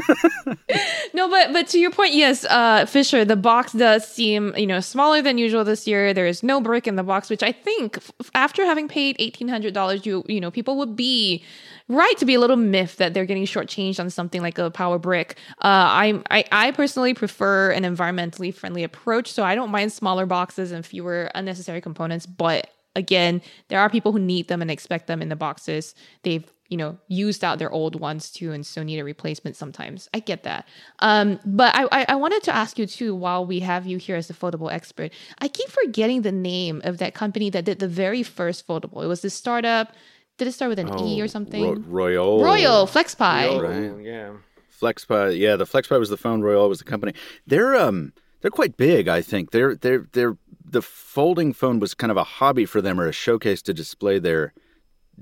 No, 1.14 1.28
but 1.30 1.52
but 1.52 1.68
to 1.68 1.78
your 1.78 1.90
point, 1.90 2.14
yes, 2.14 2.44
uh, 2.44 2.86
Fisher, 2.86 3.24
the 3.24 3.36
box 3.36 3.72
does 3.72 4.06
seem 4.06 4.52
you 4.56 4.66
know 4.66 4.80
smaller 4.80 5.22
than 5.22 5.38
usual 5.38 5.64
this 5.64 5.86
year. 5.86 6.12
There 6.12 6.26
is 6.26 6.42
no 6.42 6.60
brick 6.60 6.86
in 6.86 6.96
the 6.96 7.02
box, 7.02 7.30
which 7.30 7.42
I 7.42 7.52
think 7.52 7.96
f- 7.98 8.30
after 8.34 8.64
having 8.66 8.88
paid 8.88 9.16
eighteen 9.18 9.48
hundred 9.48 9.74
dollars, 9.74 10.06
you 10.06 10.24
you 10.28 10.40
know 10.40 10.50
people 10.50 10.76
would 10.78 10.96
be 10.96 11.44
right 11.88 12.14
to 12.18 12.24
be 12.24 12.34
a 12.34 12.40
little 12.40 12.56
miffed 12.56 12.98
that 12.98 13.14
they're 13.14 13.24
getting 13.24 13.46
shortchanged 13.46 13.98
on 13.98 14.10
something 14.10 14.42
like 14.42 14.58
a 14.58 14.70
power 14.70 14.98
brick. 14.98 15.36
Uh, 15.58 15.88
I, 15.88 16.22
I 16.30 16.44
I 16.52 16.70
personally 16.72 17.14
prefer 17.14 17.70
an 17.70 17.84
environmentally 17.84 18.52
friendly 18.54 18.84
approach, 18.84 19.32
so 19.32 19.42
I 19.42 19.54
don't 19.54 19.70
mind 19.70 19.92
smaller 19.92 20.26
boxes 20.26 20.72
and 20.72 20.84
fewer 20.84 21.30
unnecessary 21.34 21.80
components. 21.80 22.26
But 22.26 22.68
again, 22.94 23.42
there 23.68 23.80
are 23.80 23.88
people 23.88 24.12
who 24.12 24.18
need 24.18 24.48
them 24.48 24.60
and 24.62 24.70
expect 24.70 25.06
them 25.06 25.22
in 25.22 25.28
the 25.28 25.36
boxes. 25.36 25.94
They've 26.22 26.44
you 26.68 26.76
know 26.76 26.98
used 27.08 27.42
out 27.44 27.58
their 27.58 27.70
old 27.70 27.98
ones 27.98 28.30
too, 28.30 28.52
and 28.52 28.66
so 28.66 28.82
need 28.82 28.98
a 28.98 29.04
replacement 29.04 29.56
sometimes. 29.56 30.08
I 30.12 30.20
get 30.20 30.42
that. 30.44 30.66
Um, 31.00 31.38
but 31.44 31.74
I, 31.74 31.84
I 31.92 32.06
I 32.10 32.14
wanted 32.16 32.42
to 32.44 32.54
ask 32.54 32.78
you 32.78 32.86
too, 32.86 33.14
while 33.14 33.44
we 33.46 33.60
have 33.60 33.86
you 33.86 33.96
here 33.98 34.16
as 34.16 34.28
a 34.30 34.34
foldable 34.34 34.70
expert, 34.72 35.12
I 35.40 35.48
keep 35.48 35.68
forgetting 35.70 36.22
the 36.22 36.32
name 36.32 36.80
of 36.84 36.98
that 36.98 37.14
company 37.14 37.50
that 37.50 37.64
did 37.64 37.78
the 37.78 37.88
very 37.88 38.22
first 38.22 38.66
foldable. 38.66 39.02
It 39.02 39.06
was 39.08 39.22
this 39.22 39.34
startup. 39.34 39.92
Did 40.36 40.46
it 40.46 40.52
start 40.52 40.68
with 40.68 40.78
an 40.78 40.98
E 41.00 41.20
or 41.20 41.26
something? 41.26 41.62
Ro- 41.64 42.06
Royole. 42.06 42.40
Royole 42.42 42.86
FlexPai. 42.86 43.44
Oh, 43.48 43.60
Right. 43.60 44.04
yeah. 44.04 44.32
FlexPai, 44.80 45.36
yeah, 45.36 45.56
the 45.56 45.64
FlexPai 45.66 45.98
was 45.98 46.10
the 46.10 46.16
phone. 46.16 46.40
Royole 46.42 46.68
was 46.68 46.78
the 46.78 46.84
company. 46.84 47.12
They're 47.46 47.74
um 47.74 48.12
they're 48.40 48.50
quite 48.50 48.76
big. 48.76 49.08
I 49.08 49.22
think 49.22 49.50
they're 49.50 49.74
they're 49.74 50.06
they're 50.12 50.36
the 50.64 50.82
folding 50.82 51.52
phone 51.52 51.80
was 51.80 51.94
kind 51.94 52.10
of 52.10 52.16
a 52.16 52.24
hobby 52.24 52.64
for 52.66 52.80
them 52.80 53.00
or 53.00 53.08
a 53.08 53.12
showcase 53.12 53.62
to 53.62 53.74
display 53.74 54.18
their 54.18 54.52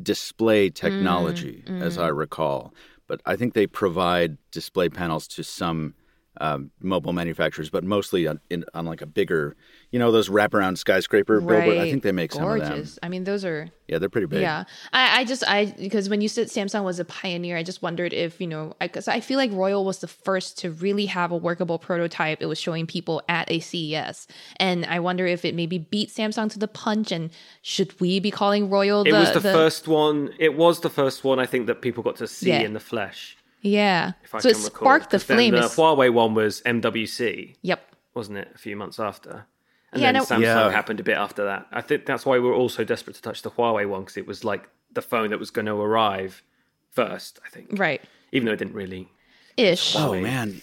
display 0.02 0.70
mm, 0.70 0.74
technology, 0.74 1.64
as 1.66 1.98
I 1.98 2.10
mm. 2.10 2.16
recall. 2.16 2.74
But 3.06 3.20
I 3.24 3.36
think 3.36 3.54
they 3.54 3.66
provide 3.66 4.36
display 4.50 4.88
panels 4.88 5.28
to 5.28 5.44
some 5.44 5.94
um, 6.40 6.70
mobile 6.80 7.12
manufacturers, 7.12 7.70
but 7.70 7.84
mostly 7.84 8.26
on, 8.26 8.40
in, 8.50 8.64
on 8.74 8.86
like 8.86 9.02
a 9.02 9.06
bigger, 9.06 9.56
you 9.90 9.98
know, 9.98 10.12
those 10.12 10.28
wraparound 10.28 10.78
skyscraper 10.78 11.40
billboard. 11.40 11.78
I 11.78 11.90
think 11.90 12.02
they 12.02 12.12
make 12.12 12.32
some 12.32 12.44
of 12.44 12.58
them. 12.58 12.68
Gorgeous. 12.68 12.98
I 13.02 13.08
mean, 13.08 13.24
those 13.24 13.44
are 13.44 13.68
Yeah, 13.88 13.98
they're 13.98 14.08
pretty 14.08 14.26
big. 14.26 14.40
Yeah, 14.40 14.64
I, 14.92 15.20
I 15.20 15.24
just 15.24 15.48
I 15.48 15.74
because 15.78 16.08
when 16.08 16.20
you 16.20 16.28
said 16.28 16.48
Samsung 16.48 16.84
was 16.84 16.98
a 16.98 17.04
pioneer, 17.04 17.56
I 17.56 17.62
just 17.62 17.82
wondered 17.82 18.12
if 18.12 18.40
you 18.40 18.46
know 18.46 18.74
because 18.80 19.08
I, 19.08 19.20
feel 19.20 19.38
like 19.38 19.50
Royole 19.50 19.84
was 19.84 19.98
the 19.98 20.08
first 20.08 20.58
to 20.58 20.70
really 20.70 21.06
have 21.06 21.32
a 21.32 21.36
workable 21.36 21.78
prototype. 21.78 22.40
It 22.40 22.46
was 22.46 22.58
showing 22.58 22.86
people 22.86 23.22
at 23.28 23.50
a 23.50 23.60
CES, 23.60 24.26
and 24.56 24.84
I 24.86 25.00
wonder 25.00 25.26
if 25.26 25.44
it 25.44 25.54
maybe 25.54 25.78
beat 25.78 26.10
Samsung 26.10 26.50
to 26.52 26.58
the 26.58 26.68
punch. 26.68 27.12
And 27.12 27.30
should 27.62 27.98
we 28.00 28.20
be 28.20 28.30
calling 28.30 28.68
Royole? 28.68 29.06
It 29.06 29.12
the, 29.12 29.18
was 29.18 29.32
the, 29.32 29.40
first 29.40 29.88
one. 29.88 30.32
It 30.38 30.56
was 30.56 30.80
the 30.80 30.90
first 30.90 31.24
one 31.24 31.38
I 31.38 31.46
think 31.46 31.66
that 31.66 31.82
people 31.82 32.02
got 32.02 32.16
to 32.16 32.26
see 32.26 32.50
Yeah. 32.50 32.60
in 32.60 32.72
the 32.72 32.80
flesh. 32.80 33.36
Yeah, 33.66 34.12
If 34.24 34.34
I 34.34 34.38
so 34.40 34.48
it 34.48 34.54
can 34.54 34.64
recall. 34.64 34.78
sparked 34.80 35.10
the 35.10 35.18
'Cause 35.18 35.26
then 35.26 35.36
flame. 35.36 35.50
The 35.52 35.58
It's- 35.58 35.76
Huawei 35.76 36.12
one 36.12 36.34
was 36.34 36.62
MWC, 36.64 37.56
yep. 37.62 37.82
wasn't 38.14 38.38
it? 38.38 38.48
A 38.54 38.58
few 38.58 38.76
months 38.76 38.98
after. 39.00 39.46
And 39.92 40.02
Yeah, 40.02 40.12
then 40.12 40.14
no- 40.20 40.24
Samsung 40.24 40.40
Yeah. 40.42 40.70
happened 40.70 41.00
a 41.00 41.02
bit 41.02 41.16
after 41.16 41.44
that. 41.44 41.66
I 41.72 41.80
think 41.80 42.06
that's 42.06 42.26
why 42.26 42.34
we 42.38 42.40
were 42.40 42.52
all 42.54 42.68
so 42.68 42.84
desperate 42.84 43.14
to 43.16 43.22
touch 43.22 43.42
the 43.42 43.50
Huawei 43.50 43.88
one 43.88 44.02
because 44.02 44.16
it 44.16 44.26
was 44.26 44.44
like 44.44 44.68
the 44.92 45.02
phone 45.02 45.30
that 45.30 45.38
was 45.38 45.50
going 45.50 45.66
to 45.66 45.74
arrive 45.74 46.42
first. 46.90 47.38
I 47.44 47.48
think, 47.50 47.68
Right. 47.72 48.00
even 48.32 48.46
though 48.46 48.52
it 48.52 48.58
didn't 48.58 48.74
really. 48.74 49.08
Ish. 49.56 49.96
Oh 49.96 50.14
man, 50.20 50.60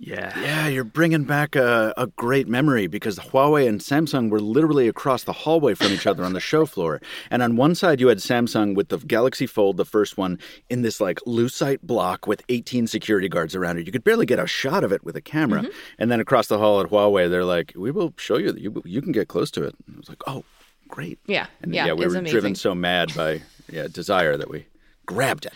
Yeah, 0.00 0.38
Yeah, 0.40 0.68
you're 0.68 0.84
bringing 0.84 1.24
back 1.24 1.56
a, 1.56 1.92
a 1.96 2.06
great 2.06 2.46
memory 2.46 2.86
because 2.86 3.18
Huawei 3.18 3.68
and 3.68 3.80
Samsung 3.80 4.30
were 4.30 4.40
literally 4.40 4.86
across 4.86 5.24
the 5.24 5.32
hallway 5.32 5.74
from 5.74 5.88
each 5.88 6.06
other 6.06 6.24
on 6.24 6.34
the 6.34 6.40
show 6.40 6.66
floor. 6.66 7.00
And 7.30 7.42
on 7.42 7.56
one 7.56 7.74
side, 7.74 8.00
you 8.00 8.06
had 8.06 8.18
Samsung 8.18 8.76
with 8.76 8.88
the 8.88 8.98
Galaxy 8.98 9.46
Fold, 9.46 9.76
the 9.76 9.84
first 9.84 10.16
one, 10.16 10.38
in 10.70 10.82
this 10.82 11.00
like 11.00 11.18
lucite 11.26 11.82
block 11.82 12.26
with 12.26 12.42
18 12.48 12.86
security 12.86 13.28
guards 13.28 13.56
around 13.56 13.78
it. 13.78 13.86
You 13.86 13.92
could 13.92 14.04
barely 14.04 14.26
get 14.26 14.38
a 14.38 14.46
shot 14.46 14.84
of 14.84 14.92
it 14.92 15.04
with 15.04 15.16
a 15.16 15.20
camera. 15.20 15.62
Mm-hmm. 15.62 15.78
And 15.98 16.10
then 16.10 16.20
across 16.20 16.46
the 16.46 16.58
hall 16.58 16.80
at 16.80 16.90
Huawei, 16.90 17.28
they're 17.28 17.44
like, 17.44 17.72
"We 17.74 17.90
will 17.90 18.14
show 18.16 18.38
you. 18.38 18.54
You, 18.56 18.82
you 18.84 19.02
can 19.02 19.12
get 19.12 19.26
close 19.26 19.50
to 19.52 19.64
it." 19.64 19.74
And 19.86 19.96
I 19.96 19.98
was 19.98 20.08
like, 20.08 20.22
"Oh." 20.26 20.44
great. 20.88 21.18
Yeah, 21.26 21.46
and 21.62 21.74
yeah, 21.74 21.86
yeah, 21.86 21.92
we 21.92 22.06
were 22.06 22.16
amazing. 22.16 22.32
driven 22.32 22.54
so 22.54 22.74
mad 22.74 23.14
by 23.14 23.42
yeah 23.70 23.86
desire 23.86 24.36
that 24.36 24.50
we 24.50 24.66
grabbed 25.06 25.46
it. 25.46 25.52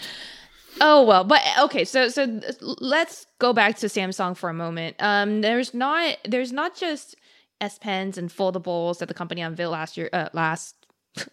Oh 0.80 1.04
well, 1.04 1.24
but 1.24 1.40
okay, 1.60 1.84
so 1.84 2.08
so 2.08 2.40
let's 2.60 3.26
go 3.38 3.52
back 3.52 3.76
to 3.78 3.86
Samsung 3.86 4.36
for 4.36 4.50
a 4.50 4.54
moment. 4.54 4.96
Um, 4.98 5.40
there's 5.40 5.74
not 5.74 6.16
there's 6.24 6.52
not 6.52 6.74
just 6.76 7.14
S 7.60 7.78
Pens 7.78 8.18
and 8.18 8.30
foldables 8.30 8.98
that 8.98 9.08
the 9.08 9.14
company 9.14 9.40
unveiled 9.42 9.72
last 9.72 9.96
year. 9.96 10.08
Uh, 10.12 10.28
last 10.32 10.74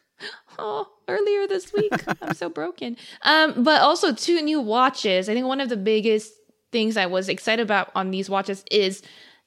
oh 0.60 0.88
earlier 1.08 1.48
this 1.48 1.74
week. 1.74 1.94
I'm 2.22 2.34
so 2.34 2.50
broken. 2.50 2.98
Um, 3.24 3.64
but 3.64 3.82
also 3.82 4.14
two 4.14 4.42
new 4.42 4.62
watches. 4.62 5.30
I 5.30 5.34
think 5.34 5.48
one 5.48 5.62
of 5.62 5.70
the 5.70 5.78
biggest 5.78 6.34
things 6.72 6.98
I 6.98 7.06
was 7.06 7.30
excited 7.30 7.64
about 7.64 7.92
on 7.96 8.12
these 8.12 8.30
watches 8.30 8.64
is. 8.72 9.02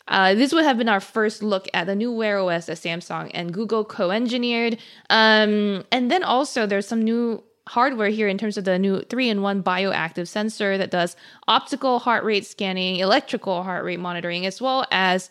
Uh, 0.09 0.35
this 0.35 0.53
would 0.53 0.65
have 0.65 0.77
been 0.79 0.89
our 0.89 0.99
first 0.99 1.45
look 1.45 1.69
at 1.73 1.87
the 1.87 1.95
new 1.95 2.11
Wear 2.11 2.41
OS 2.41 2.67
that 2.67 2.77
Samsung 2.77 3.31
and 3.35 3.55
Google 3.55 3.85
co-engineered. 3.85 4.79
Um, 5.11 5.85
and 5.93 6.11
then 6.11 6.25
also 6.25 6.67
there's 6.67 6.89
some 6.89 7.03
new 7.03 7.45
hardware 7.69 8.09
here 8.09 8.29
in 8.29 8.39
terms 8.39 8.57
of 8.57 8.65
the 8.65 8.79
new 8.79 9.03
three-in-one 9.03 9.63
bioactive 9.63 10.29
sensor 10.29 10.77
that 10.79 10.91
does 10.91 11.17
optical 11.49 11.99
heart 11.99 12.25
rate 12.25 12.45
scanning, 12.47 12.97
electrical 12.97 13.63
heart 13.63 13.85
rate 13.85 14.01
monitoring, 14.01 14.47
as 14.47 14.61
well 14.61 14.87
as 14.91 15.31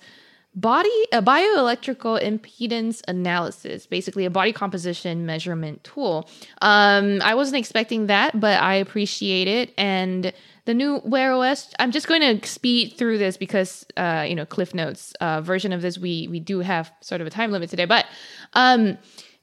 body 0.54 0.90
a 1.14 1.22
bioelectrical 1.22 2.22
impedance 2.22 3.02
analysis, 3.08 3.86
basically 3.86 4.26
a 4.26 4.30
body 4.30 4.52
composition 4.52 5.26
measurement 5.26 5.84
tool. 5.84 6.30
Um, 6.62 7.22
I 7.22 7.36
wasn't 7.36 7.58
expecting 7.58 8.08
that, 8.08 8.40
but 8.40 8.62
I 8.62 8.76
appreciate 8.76 9.48
it 9.48 9.74
and. 9.78 10.34
The 10.66 10.76
new 10.76 11.02
Wear 11.04 11.34
OS. 11.34 11.74
I'm 11.80 11.90
just 11.90 12.08
going 12.08 12.22
to 12.22 12.48
speed 12.48 12.94
through 12.96 13.18
this 13.18 13.36
because, 13.36 13.84
uh, 13.98 14.28
you 14.30 14.36
know, 14.36 14.46
Cliff 14.46 14.76
Notes 14.76 15.12
uh, 15.20 15.42
version 15.42 15.74
of 15.74 15.82
this. 15.82 15.98
We 15.98 16.28
we 16.28 16.40
do 16.40 16.60
have 16.60 16.94
sort 17.02 17.20
of 17.20 17.26
a 17.26 17.32
time 17.32 17.52
limit 17.52 17.72
today, 17.72 17.86
but 17.86 18.06
um, 18.54 19.00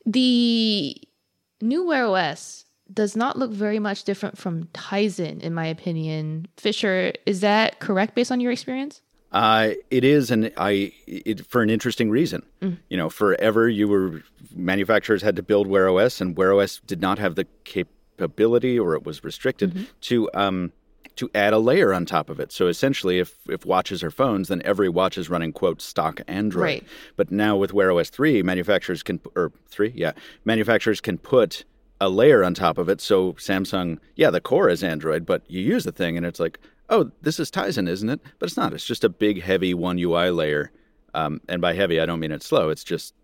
the 0.07 0.97
new 1.61 1.85
Wear 1.85 2.07
OS 2.07 2.65
does 2.93 3.17
not 3.17 3.39
look 3.39 3.51
very 3.51 3.79
much 3.79 4.05
different 4.05 4.39
from 4.39 4.65
Tizen, 4.75 5.41
in 5.41 5.55
my 5.55 5.67
opinion. 5.67 6.47
Fisher, 6.57 7.13
is 7.27 7.41
that 7.41 7.81
correct 7.81 8.15
based 8.15 8.33
on 8.33 8.41
your 8.41 8.53
experience? 8.53 9.03
Uh, 9.31 9.71
it 9.91 10.05
is, 10.05 10.31
and 10.31 10.51
I 10.57 10.93
it, 11.07 11.47
for 11.47 11.61
an 11.61 11.69
interesting 11.69 12.11
reason. 12.11 12.43
You 12.89 12.97
know, 12.97 13.11
forever 13.11 13.69
you 13.69 13.87
were 13.87 14.23
manufacturers 14.55 15.23
had 15.23 15.37
to 15.37 15.43
build 15.43 15.67
Wear 15.67 15.89
OS, 15.91 16.21
and 16.21 16.37
Wear 16.37 16.55
OS 16.55 16.81
did 16.87 17.03
not 17.03 17.19
have 17.19 17.35
the 17.35 17.47
capability, 17.65 18.79
or 18.79 18.95
it 18.95 19.05
was 19.05 19.23
restricted 19.23 19.87
to 20.03 20.31
um, 20.33 20.73
to 21.17 21.31
add 21.35 21.53
a 21.53 21.59
layer 21.59 21.93
on 21.93 22.07
top 22.07 22.31
of 22.31 22.41
it. 22.41 22.53
So 22.53 22.69
essentially, 22.69 23.19
if 23.19 23.37
if 23.51 23.67
watches 23.67 24.03
are 24.03 24.11
phones, 24.11 24.49
then 24.49 24.63
every 24.65 24.89
watch 24.89 25.19
is 25.19 25.29
running 25.29 25.53
quote 25.53 25.83
stock 25.83 26.23
Android. 26.27 26.63
Right. 26.63 26.85
But 27.17 27.31
now 27.31 27.55
with 27.57 27.75
Wear 27.75 27.93
OS 27.93 28.09
three, 28.09 28.43
manufacturers 28.43 29.03
can 29.03 29.21
or 29.37 29.53
three, 29.69 29.93
yeah, 29.95 30.13
manufacturers 30.47 31.03
can 31.03 31.19
put 31.19 31.65
a 32.01 32.09
layer 32.09 32.45
on 32.45 32.55
top 32.55 32.79
of 32.79 32.89
it. 32.89 33.01
So 33.01 33.33
Samsung, 33.35 33.99
yeah, 34.17 34.31
the 34.31 34.41
core 34.41 34.69
is 34.69 34.83
Android, 34.85 35.27
but 35.27 35.43
you 35.49 35.61
use 35.61 35.85
the 35.85 35.93
thing 35.93 36.17
and 36.17 36.25
it's 36.25 36.41
like, 36.41 36.59
oh, 36.89 37.11
this 37.23 37.39
is 37.41 37.51
Tizen, 37.51 37.89
isn't 37.89 38.09
it? 38.09 38.21
But 38.39 38.49
it's 38.49 38.57
not. 38.57 38.73
It's 38.73 38.85
just 38.85 39.05
a 39.05 39.09
big, 39.09 39.43
heavy 39.43 39.75
one 39.75 39.99
UI 39.99 40.31
layer. 40.31 40.71
Um, 41.15 41.41
and 41.49 41.61
by 41.61 41.75
heavy, 41.75 42.01
I 42.01 42.07
don't 42.07 42.21
mean 42.21 42.33
it's 42.33 42.47
slow. 42.47 42.69
It's 42.69 42.85
just 42.85 43.15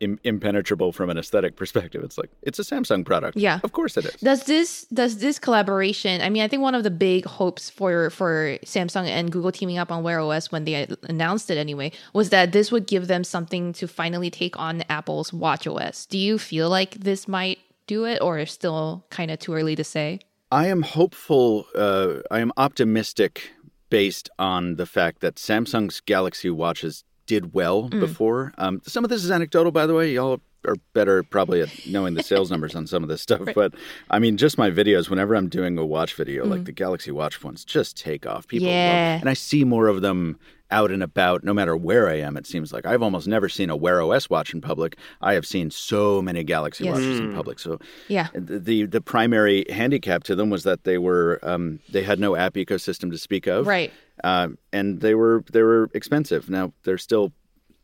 Im- 0.00 0.20
impenetrable 0.22 0.92
from 0.92 1.10
an 1.10 1.18
aesthetic 1.18 1.56
perspective. 1.56 2.04
It's 2.04 2.16
like 2.16 2.30
it's 2.42 2.60
a 2.60 2.62
Samsung 2.62 3.04
product. 3.04 3.36
Yeah. 3.36 3.58
of 3.64 3.72
course 3.72 3.96
it 3.96 4.04
is. 4.04 4.14
Does 4.20 4.44
this 4.44 4.84
does 4.92 5.18
this 5.18 5.40
collaboration? 5.40 6.20
I 6.20 6.30
mean, 6.30 6.42
I 6.42 6.46
think 6.46 6.62
one 6.62 6.76
of 6.76 6.84
the 6.84 6.90
big 6.90 7.24
hopes 7.24 7.68
for 7.68 8.10
for 8.10 8.58
Samsung 8.64 9.08
and 9.08 9.32
Google 9.32 9.50
teaming 9.50 9.76
up 9.76 9.90
on 9.90 10.04
Wear 10.04 10.20
OS 10.20 10.52
when 10.52 10.64
they 10.64 10.86
announced 11.08 11.50
it 11.50 11.58
anyway 11.58 11.90
was 12.12 12.30
that 12.30 12.52
this 12.52 12.70
would 12.70 12.86
give 12.86 13.08
them 13.08 13.24
something 13.24 13.72
to 13.72 13.88
finally 13.88 14.30
take 14.30 14.56
on 14.56 14.84
Apple's 14.88 15.32
Watch 15.32 15.66
OS. 15.66 16.06
Do 16.06 16.16
you 16.16 16.38
feel 16.38 16.70
like 16.70 16.92
this 16.94 17.26
might 17.26 17.58
do 17.88 18.04
it, 18.04 18.22
or 18.22 18.38
is 18.38 18.52
still 18.52 19.04
kind 19.10 19.32
of 19.32 19.40
too 19.40 19.54
early 19.54 19.74
to 19.74 19.82
say? 19.82 20.20
I 20.52 20.68
am 20.68 20.82
hopeful. 20.82 21.66
Uh, 21.74 22.20
I 22.30 22.38
am 22.38 22.52
optimistic 22.56 23.50
based 23.90 24.30
on 24.38 24.76
the 24.76 24.86
fact 24.86 25.20
that 25.20 25.34
Samsung's 25.34 26.00
Galaxy 26.00 26.50
watches 26.50 27.02
did 27.26 27.52
well 27.52 27.88
before. 27.88 28.54
Um, 28.56 28.80
some 28.86 29.04
of 29.04 29.10
this 29.10 29.24
is 29.24 29.30
anecdotal, 29.30 29.72
by 29.72 29.86
the 29.86 29.94
way. 29.94 30.12
Y'all 30.12 30.40
are 30.66 30.76
better 30.92 31.22
probably 31.22 31.60
at 31.62 31.70
knowing 31.86 32.14
the 32.14 32.22
sales 32.22 32.50
numbers 32.52 32.74
on 32.74 32.86
some 32.86 33.02
of 33.02 33.08
this 33.08 33.22
stuff. 33.22 33.42
But 33.54 33.74
I 34.10 34.18
mean, 34.18 34.36
just 34.36 34.58
my 34.58 34.70
videos. 34.70 35.08
Whenever 35.08 35.34
I'm 35.34 35.48
doing 35.48 35.78
a 35.78 35.86
watch 35.86 36.14
video, 36.14 36.44
like 36.44 36.64
the 36.64 36.72
Galaxy 36.72 37.10
Watch 37.10 37.42
ones, 37.42 37.64
just 37.64 37.96
take 37.96 38.26
off. 38.26 38.46
People, 38.48 38.66
love- 38.66 38.74
Yeah. 38.74 39.18
and 39.20 39.28
I 39.28 39.34
see 39.34 39.64
more 39.64 39.86
of 39.88 40.00
them 40.02 40.38
out 40.70 40.90
and 40.90 41.02
about, 41.02 41.42
no 41.44 41.54
matter 41.54 41.74
where 41.74 42.10
I 42.10 42.16
am. 42.16 42.36
It 42.36 42.46
seems 42.46 42.74
like 42.74 42.84
I've 42.84 43.02
almost 43.02 43.26
never 43.26 43.48
seen 43.48 43.70
a 43.70 43.76
Wear 43.76 44.02
OS 44.02 44.28
watch 44.28 44.52
in 44.52 44.60
public. 44.60 44.96
I 45.22 45.32
have 45.32 45.46
seen 45.46 45.70
so 45.70 46.20
many 46.20 46.44
Galaxy 46.44 46.84
Yes. 46.84 46.94
watches 46.96 47.20
in 47.20 47.32
public. 47.34 47.58
So 47.58 47.78
Yeah. 48.08 48.26
the, 48.34 48.58
the 48.58 48.84
the 48.84 49.00
primary 49.00 49.64
handicap 49.70 50.24
to 50.24 50.34
them 50.34 50.50
was 50.50 50.64
that 50.64 50.84
they 50.84 50.98
were 50.98 51.38
um, 51.42 51.78
they 51.90 52.02
had 52.02 52.18
no 52.18 52.36
app 52.36 52.52
ecosystem 52.54 53.10
to 53.12 53.16
speak 53.18 53.46
of, 53.46 53.66
Right. 53.66 53.90
Uh, 54.22 54.48
and 54.72 55.00
they 55.00 55.14
were 55.14 55.42
they 55.50 55.62
were 55.62 55.88
expensive. 55.94 56.50
Now 56.50 56.74
they're 56.82 56.98
still 56.98 57.32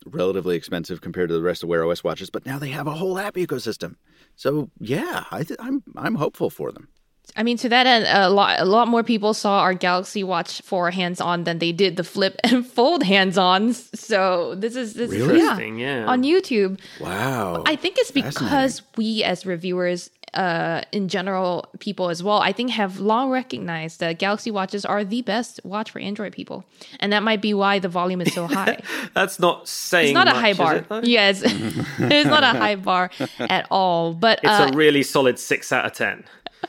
relatively 0.06 0.56
expensive 0.56 1.00
compared 1.00 1.28
to 1.28 1.34
the 1.34 1.42
rest 1.42 1.62
of 1.62 1.68
Wear 1.68 1.84
OS 1.84 2.02
watches, 2.04 2.30
but 2.30 2.44
now 2.46 2.58
they 2.58 2.68
have 2.70 2.86
a 2.86 2.92
whole 2.92 3.18
app 3.18 3.34
ecosystem. 3.34 3.96
So 4.36 4.70
yeah, 4.80 5.24
I 5.30 5.42
th- 5.44 5.58
I'm 5.62 5.82
I'm 5.96 6.14
hopeful 6.16 6.50
for 6.50 6.72
them. 6.72 6.88
I 7.36 7.42
mean, 7.42 7.56
to 7.58 7.68
that 7.70 7.86
end, 7.86 8.04
a 8.08 8.28
lot 8.30 8.60
a 8.60 8.64
lot 8.66 8.86
more 8.86 9.02
people 9.02 9.32
saw 9.34 9.60
our 9.60 9.72
Galaxy 9.74 10.22
Watch 10.22 10.60
4 10.62 10.90
hands 10.90 11.20
on 11.22 11.44
than 11.44 11.58
they 11.58 11.72
did 11.72 11.96
the 11.96 12.04
Flip 12.04 12.36
and 12.44 12.66
Fold 12.74 13.02
hands 13.02 13.38
ons. 13.38 13.90
So 13.98 14.54
this 14.56 14.76
is 14.76 14.94
this 14.94 15.10
Really? 15.10 15.36
is 15.36 15.42
Interesting, 15.42 15.78
yeah. 15.78 16.04
on 16.06 16.22
YouTube. 16.22 16.78
Wow, 17.00 17.62
I 17.66 17.76
think 17.76 17.96
it's 17.98 18.10
because 18.10 18.82
we 18.96 19.24
as 19.24 19.46
reviewers, 19.46 20.10
uh, 20.34 20.82
in 20.92 21.08
general, 21.08 21.66
people 21.78 22.10
as 22.10 22.22
well, 22.22 22.38
I 22.38 22.52
think 22.52 22.70
have 22.70 23.00
long 23.00 23.30
recognized 23.30 24.00
that 24.00 24.18
Galaxy 24.18 24.50
watches 24.50 24.84
are 24.84 25.04
the 25.04 25.22
best 25.22 25.60
watch 25.64 25.90
for 25.90 26.00
Android 26.00 26.32
people, 26.32 26.64
and 27.00 27.12
that 27.12 27.22
might 27.22 27.40
be 27.40 27.54
why 27.54 27.78
the 27.78 27.88
volume 27.88 28.20
is 28.20 28.32
so 28.34 28.46
high. 28.58 28.80
That's 29.14 29.38
not 29.38 29.68
saying 29.68 30.08
it's 30.08 30.14
not 30.14 30.28
a 30.28 30.32
high 30.32 30.52
bar. 30.52 30.84
it, 30.90 31.04
yes, 31.06 31.42
it's 31.44 32.28
not 32.28 32.42
a 32.42 32.58
high 32.58 32.76
bar 32.76 33.10
at 33.38 33.66
all. 33.70 34.12
But 34.14 34.40
It's 34.42 34.50
uh, 34.50 34.70
a 34.72 34.76
really 34.76 35.02
solid 35.02 35.38
six 35.38 35.72
out 35.72 35.86
of 35.86 35.92
ten. 35.92 36.24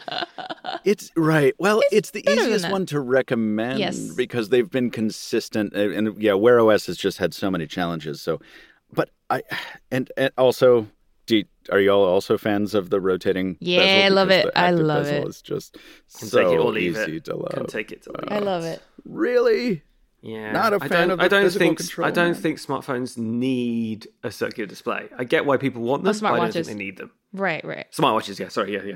It's 0.83 1.11
right. 1.15 1.55
Well, 1.57 1.81
it's, 1.91 2.11
the 2.11 2.23
easiest 2.29 2.69
one 2.69 2.85
to 2.87 2.99
recommend 2.99 3.79
Yes. 3.79 4.13
because 4.13 4.49
they've 4.49 4.69
been 4.69 4.91
consistent, 4.91 5.73
and, 5.73 5.93
and 5.93 6.21
yeah, 6.21 6.33
Wear 6.33 6.59
OS 6.59 6.85
has 6.85 6.97
just 6.97 7.17
had 7.17 7.33
so 7.33 7.49
many 7.49 7.65
challenges. 7.65 8.21
So, 8.21 8.39
but 8.93 9.09
I 9.29 9.41
and, 9.91 10.11
and 10.17 10.31
also, 10.37 10.87
do 11.25 11.37
you, 11.37 11.45
are 11.71 11.79
you 11.79 11.91
all 11.91 12.03
also 12.05 12.37
fans 12.37 12.73
of 12.73 12.89
the 12.89 12.99
rotating? 13.01 13.57
Yeah, 13.59 13.79
bezel? 13.79 14.05
I 14.05 14.09
love 14.09 14.27
Because 14.29 14.45
it. 14.45 14.51
I 14.55 14.71
love 14.71 15.03
bezel 15.05 15.23
it. 15.23 15.29
Is 15.29 15.41
just 15.41 15.77
Can 16.17 16.27
so 16.27 16.43
take 16.43 16.53
it 16.53 16.59
or 16.59 16.71
leave 16.71 16.95
easy 16.97 17.17
it. 17.17 17.25
to 17.25 17.35
love. 17.35 17.51
Can 17.53 17.65
take 17.67 17.91
it 17.91 18.03
to 18.03 18.11
leave 18.11 18.31
uh, 18.31 18.35
I 18.35 18.39
love 18.39 18.63
it. 18.63 18.81
Really? 19.03 19.83
Yeah, 20.21 20.51
Not 20.53 20.73
a 20.73 20.77
I 20.77 20.87
fan 20.87 20.89
don't, 20.89 21.11
of 21.11 21.17
the 21.19 21.25
I 21.25 21.27
don't 21.27 21.43
physical 21.43 21.67
think 21.67 21.77
control, 21.77 22.07
I 22.07 22.09
don't 22.11 22.31
man. 22.31 22.41
think 22.41 22.57
smartphones 22.57 23.15
need 23.15 24.07
a 24.23 24.31
circular 24.31 24.65
display. 24.65 25.07
I 25.15 25.23
get 25.23 25.45
why 25.45 25.57
people 25.57 25.83
want 25.83 26.01
oh, 26.01 26.11
them, 26.11 26.19
but 26.19 26.33
I 26.33 26.37
don't 26.39 26.51
think 26.51 26.65
they 26.65 26.73
need 26.73 26.97
them. 26.97 27.11
Right, 27.31 27.63
right. 27.63 27.85
Smartwatches, 27.91 28.39
yeah. 28.39 28.47
Sorry, 28.47 28.73
yeah, 28.73 28.81
yeah. 28.83 28.95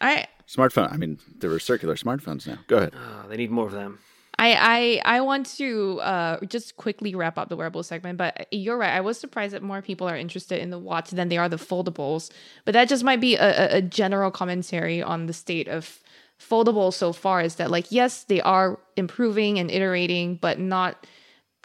All 0.00 0.14
right. 0.14 0.28
Smartphone. 0.46 0.92
I 0.92 0.96
mean, 0.96 1.18
there 1.38 1.50
are 1.50 1.58
circular 1.58 1.96
smartphones 1.96 2.46
now. 2.46 2.58
Go 2.68 2.76
ahead. 2.76 2.94
Oh, 2.94 3.28
they 3.28 3.36
need 3.36 3.50
more 3.50 3.66
of 3.66 3.72
them. 3.72 3.98
I, 4.44 5.00
I 5.04 5.16
I 5.16 5.20
want 5.22 5.46
to 5.56 6.00
uh, 6.02 6.40
just 6.46 6.76
quickly 6.76 7.14
wrap 7.14 7.38
up 7.38 7.48
the 7.48 7.56
wearable 7.56 7.82
segment, 7.82 8.18
but 8.18 8.46
you're 8.50 8.76
right. 8.76 8.92
I 8.92 9.00
was 9.00 9.18
surprised 9.18 9.54
that 9.54 9.62
more 9.62 9.80
people 9.80 10.06
are 10.06 10.16
interested 10.16 10.60
in 10.60 10.68
the 10.68 10.78
watch 10.78 11.10
than 11.10 11.30
they 11.30 11.38
are 11.38 11.48
the 11.48 11.56
foldables. 11.56 12.30
But 12.66 12.72
that 12.72 12.88
just 12.88 13.04
might 13.04 13.20
be 13.20 13.36
a, 13.36 13.76
a- 13.78 13.82
general 13.82 14.30
commentary 14.30 15.02
on 15.02 15.26
the 15.26 15.32
state 15.32 15.66
of 15.68 15.98
foldables 16.38 16.92
so 16.94 17.12
far. 17.14 17.40
Is 17.40 17.54
that 17.54 17.70
like 17.70 17.90
yes, 17.90 18.24
they 18.24 18.42
are 18.42 18.78
improving 18.96 19.58
and 19.58 19.70
iterating, 19.70 20.36
but 20.36 20.58
not 20.58 21.06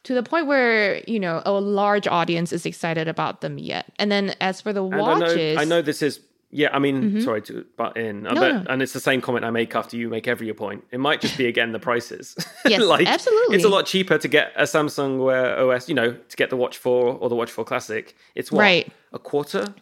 to 0.03 0.13
the 0.13 0.23
point 0.23 0.47
where 0.47 1.03
you 1.05 1.19
know 1.19 1.41
a 1.45 1.51
large 1.51 2.07
audience 2.07 2.53
is 2.53 2.65
excited 2.65 3.09
about 3.09 3.41
them 3.41 3.57
yet. 3.57 3.91
And 3.99 4.09
then 4.09 4.36
as 4.39 4.61
for 4.61 4.71
the 4.71 4.84
watches, 4.84 5.57
I 5.57 5.65
know, 5.65 5.75
I 5.75 5.77
know 5.77 5.82
this 5.82 6.01
is. 6.01 6.21
Yeah, 6.52 6.70
I 6.74 6.80
mean, 6.80 7.22
sorry 7.22 7.43
to 7.43 7.64
butt 7.78 7.95
in, 7.95 8.26
uh, 8.26 8.34
No, 8.34 8.41
but, 8.41 8.52
no. 8.52 8.66
and 8.72 8.82
it's 8.82 8.93
the 8.93 9.00
same 9.00 9.22
comment 9.22 9.45
I 9.45 9.52
make 9.52 9.76
after 9.76 9.95
you 9.95 10.10
make 10.10 10.28
every 10.28 10.52
point. 10.54 10.84
It 10.91 11.00
might 11.00 11.22
just 11.22 11.38
be 11.38 11.45
again 11.45 11.72
the 11.74 11.80
prices. 11.80 12.36
Yes, 12.66 12.82
absolutely. 13.08 13.56
It's 13.56 13.66
a 13.66 13.70
lot 13.70 13.86
cheaper 13.86 14.18
to 14.18 14.28
get 14.28 14.52
a 14.56 14.64
Samsung 14.64 15.24
Wear 15.24 15.60
OS, 15.60 15.88
you 15.88 15.93
know, 15.95 16.14
to 16.14 16.38
get 16.38 16.50
the 16.50 16.56
Watch 16.58 16.78
4 16.78 17.18
or 17.20 17.30
the 17.30 17.36
Watch 17.36 17.52
4 17.52 17.64
Classic. 17.66 18.16
It's 18.36 18.52
what 18.52 18.62
Right. 18.62 18.91
a 19.14 19.20
quarter, 19.20 19.74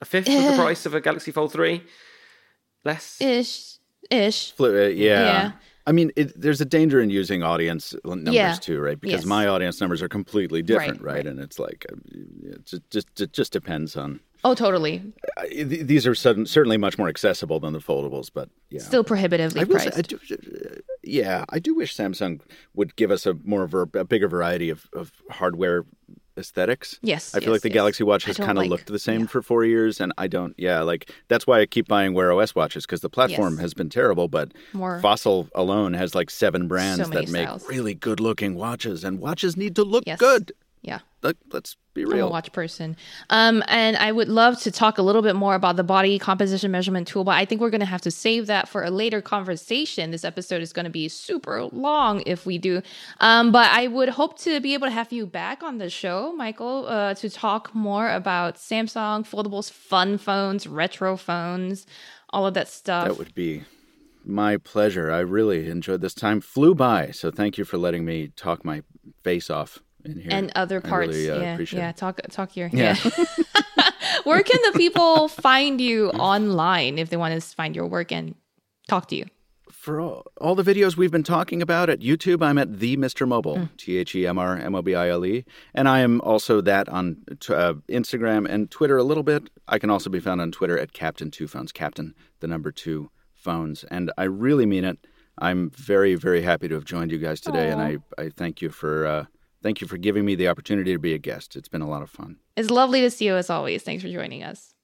a 0.00 0.04
fifth 0.04 0.28
of 0.28 0.34
the 0.44 0.56
price 0.62 0.84
of 0.86 0.94
a 0.94 1.00
Galaxy 1.00 1.32
Fold 1.32 1.52
3, 1.52 1.82
less. 2.84 3.18
ish 3.20 3.76
ish. 4.10 4.52
Flip 4.52 4.74
it, 4.74 4.96
yeah. 4.98 5.20
Yeah. 5.24 5.52
I 5.86 5.92
mean, 5.92 6.12
it, 6.16 6.40
there's 6.40 6.60
a 6.62 6.64
danger 6.64 7.00
in 7.00 7.10
using 7.10 7.42
audience 7.42 7.94
numbers 8.04 8.32
Yeah. 8.34 8.54
too, 8.54 8.80
right? 8.80 8.98
Because 8.98 9.20
Yes. 9.20 9.26
my 9.26 9.46
audience 9.46 9.80
numbers 9.80 10.00
are 10.00 10.08
completely 10.08 10.62
different, 10.62 11.02
Right, 11.02 11.12
right? 11.12 11.16
right. 11.16 11.26
And 11.26 11.38
it's 11.40 11.58
like, 11.58 11.84
uh, 11.92 11.96
it 12.42 12.64
just, 12.64 12.90
just, 12.90 13.20
it 13.20 13.32
just 13.34 13.52
depends 13.52 13.94
on. 13.96 14.20
Oh, 14.44 14.54
totally. 14.54 15.02
Uh, 15.36 15.42
these 15.52 16.06
are 16.06 16.14
sudden, 16.14 16.46
certainly 16.46 16.76
much 16.78 16.96
more 16.98 17.08
accessible 17.08 17.60
than 17.60 17.72
the 17.74 17.80
foldables, 17.80 18.30
but 18.32 18.48
yeah. 18.70 18.80
Still 18.80 19.04
prohibitively 19.04 19.60
I 19.60 19.64
will 19.64 19.78
say, 19.78 19.90
priced. 19.90 19.98
I 19.98 20.02
do, 20.02 20.18
uh, 20.32 20.74
yeah, 21.02 21.44
I 21.50 21.58
do 21.58 21.74
wish 21.74 21.94
Samsung 21.94 22.40
would 22.74 22.96
give 22.96 23.10
us 23.10 23.26
a 23.26 23.34
more 23.44 23.62
of 23.64 23.74
a, 23.74 23.82
a 23.94 24.04
bigger 24.04 24.28
variety 24.28 24.70
of, 24.70 24.88
of 24.94 25.12
hardware 25.30 25.84
aesthetics. 26.36 26.98
Yes, 27.02 27.34
I 27.34 27.40
feel 27.40 27.48
yes, 27.48 27.52
like 27.52 27.62
the 27.62 27.68
yes. 27.68 27.74
Galaxy 27.74 28.04
Watch 28.04 28.24
has 28.24 28.36
kind 28.36 28.52
of 28.52 28.56
like- 28.58 28.70
looked 28.70 28.86
the 28.86 28.98
same 28.98 29.22
yeah. 29.22 29.26
for 29.26 29.42
four 29.42 29.64
years, 29.64 30.00
and 30.00 30.12
I 30.18 30.26
don't. 30.26 30.54
Yeah, 30.58 30.80
like 30.82 31.10
that's 31.28 31.46
why 31.46 31.60
I 31.60 31.66
keep 31.66 31.88
buying 31.88 32.14
Wear 32.14 32.32
OS 32.32 32.54
watches 32.54 32.84
because 32.86 33.00
the 33.00 33.10
platform 33.10 33.54
Yes. 33.54 33.60
has 33.62 33.74
been 33.74 33.88
terrible, 33.88 34.28
but 34.28 34.52
More- 34.72 35.00
Fossil 35.00 35.48
alone 35.54 35.94
has 35.94 36.14
like 36.14 36.30
seven 36.30 36.68
brands 36.68 37.08
many 37.08 37.26
that 37.26 37.32
make 37.32 37.68
really 37.68 37.94
good 37.94 38.20
looking 38.20 38.54
watches, 38.54 39.04
and 39.04 39.20
watches 39.20 39.56
need 39.56 39.74
to 39.76 39.84
look 39.84 40.04
good. 40.18 40.52
Yeah. 40.82 41.00
Like, 41.22 41.36
let's 41.50 41.76
be 41.94 42.02
I'm 42.02 42.12
a 42.12 42.14
real. 42.16 42.30
watch 42.30 42.52
person. 42.52 42.96
Um, 43.30 43.62
and 43.68 43.96
I 43.96 44.12
would 44.12 44.28
love 44.28 44.60
to 44.62 44.70
talk 44.70 44.98
a 44.98 45.02
little 45.02 45.22
bit 45.22 45.36
more 45.36 45.54
about 45.54 45.76
the 45.76 45.84
body 45.84 46.18
composition 46.18 46.70
measurement 46.70 47.08
tool, 47.08 47.24
but 47.24 47.36
I 47.36 47.44
think 47.44 47.60
we're 47.60 47.70
going 47.70 47.80
to 47.80 47.86
have 47.86 48.02
to 48.02 48.10
save 48.10 48.46
that 48.48 48.68
for 48.68 48.82
a 48.82 48.90
later 48.90 49.22
conversation. 49.22 50.10
This 50.10 50.24
episode 50.24 50.60
is 50.60 50.72
going 50.72 50.84
to 50.84 50.90
be 50.90 51.08
super 51.08 51.64
long 51.64 52.22
if 52.26 52.44
we 52.44 52.58
do. 52.58 52.82
Um, 53.20 53.52
but 53.52 53.70
I 53.70 53.86
would 53.86 54.10
hope 54.10 54.38
to 54.40 54.60
be 54.60 54.74
able 54.74 54.88
to 54.88 54.92
have 54.92 55.12
you 55.12 55.26
back 55.26 55.62
on 55.62 55.78
the 55.78 55.88
show, 55.88 56.32
Michael, 56.32 56.86
uh, 56.88 57.14
to 57.14 57.30
talk 57.30 57.74
more 57.74 58.10
about 58.10 58.56
Samsung 58.56 59.24
foldables, 59.24 59.70
fun 59.70 60.18
phones, 60.18 60.66
retro 60.66 61.16
phones, 61.16 61.86
all 62.30 62.46
of 62.46 62.54
that 62.54 62.68
stuff. 62.68 63.06
That 63.06 63.18
would 63.18 63.34
be 63.34 63.62
my 64.24 64.56
pleasure. 64.56 65.12
I 65.12 65.20
really 65.20 65.68
enjoyed 65.70 66.00
this 66.00 66.14
time. 66.14 66.40
Flew 66.40 66.74
by, 66.74 67.12
so 67.12 67.30
thank 67.30 67.58
you 67.58 67.64
for 67.64 67.78
letting 67.78 68.04
me 68.04 68.28
talk 68.28 68.64
my 68.64 68.82
face 69.22 69.50
off. 69.50 69.83
And 70.04 70.52
other 70.54 70.80
parts. 70.80 71.14
really, 71.14 71.30
uh, 71.30 71.40
yeah, 71.40 71.58
yeah. 71.72 71.90
it. 71.90 71.96
Talk, 71.96 72.20
talk 72.30 72.56
your. 72.56 72.68
Yeah. 72.72 72.96
Yeah. 73.04 73.24
Where 74.24 74.42
can 74.42 74.58
the 74.72 74.78
people 74.78 75.28
find 75.28 75.80
you 75.80 76.10
online 76.10 76.98
if 76.98 77.10
they 77.10 77.16
want 77.16 77.40
to 77.40 77.54
find 77.54 77.74
your 77.74 77.86
work 77.86 78.12
and 78.12 78.34
talk 78.88 79.08
to 79.08 79.16
you? 79.16 79.26
For 79.70 80.00
all, 80.00 80.24
all 80.40 80.54
the 80.54 80.62
videos 80.62 80.96
we've 80.96 81.10
been 81.10 81.22
talking 81.22 81.60
about 81.60 81.90
at 81.90 82.00
YouTube, 82.00 82.42
I'm 82.42 82.56
at 82.56 82.78
the 82.78 82.96
Mr. 82.96 83.28
Mobile, 83.28 83.68
T 83.76 83.98
H 83.98 84.14
E 84.14 84.26
M 84.26 84.38
R 84.38 84.56
M 84.56 84.74
O 84.74 84.80
B 84.80 84.94
I 84.94 85.10
L 85.10 85.26
E, 85.26 85.44
and 85.74 85.88
I 85.88 86.00
am 86.00 86.22
also 86.22 86.62
that 86.62 86.88
on 86.88 87.18
t- 87.38 87.52
uh, 87.52 87.74
Instagram 87.88 88.48
and 88.48 88.70
Twitter 88.70 88.96
a 88.96 89.02
little 89.02 89.22
bit. 89.22 89.50
I 89.68 89.78
can 89.78 89.90
also 89.90 90.08
be 90.08 90.20
found 90.20 90.40
on 90.40 90.52
Twitter 90.52 90.78
at 90.78 90.94
Captain 90.94 91.30
Two 91.30 91.46
Phones, 91.46 91.70
Captain 91.70 92.14
the 92.40 92.46
number 92.46 92.72
two 92.72 93.10
phones, 93.34 93.84
and 93.84 94.10
I 94.16 94.24
really 94.24 94.64
mean 94.64 94.84
it. 94.84 95.06
I'm 95.38 95.68
very 95.70 96.14
very 96.14 96.40
happy 96.42 96.68
to 96.68 96.74
have 96.74 96.84
joined 96.86 97.12
you 97.12 97.18
guys 97.18 97.40
today, 97.40 97.70
and 97.70 97.82
I, 97.82 97.98
I 98.16 98.30
thank 98.30 98.62
you 98.62 98.70
for 98.70 99.06
uh, 99.06 99.24
thank 99.64 99.80
you 99.80 99.88
for 99.88 99.96
giving 99.96 100.24
me 100.26 100.34
the 100.34 100.46
opportunity 100.46 100.92
to 100.92 100.98
be 100.98 101.14
a 101.14 101.18
guest. 101.18 101.56
It's 101.56 101.68
been 101.68 101.80
a 101.80 101.88
lot 101.88 102.02
of 102.02 102.10
fun. 102.10 102.36
It's 102.54 102.70
lovely 102.70 103.00
to 103.00 103.10
see 103.10 103.24
you 103.24 103.34
as 103.34 103.48
always. 103.50 103.82
Thanks 103.82 104.04
for 104.04 104.10
joining 104.10 104.44
us. 104.44 104.74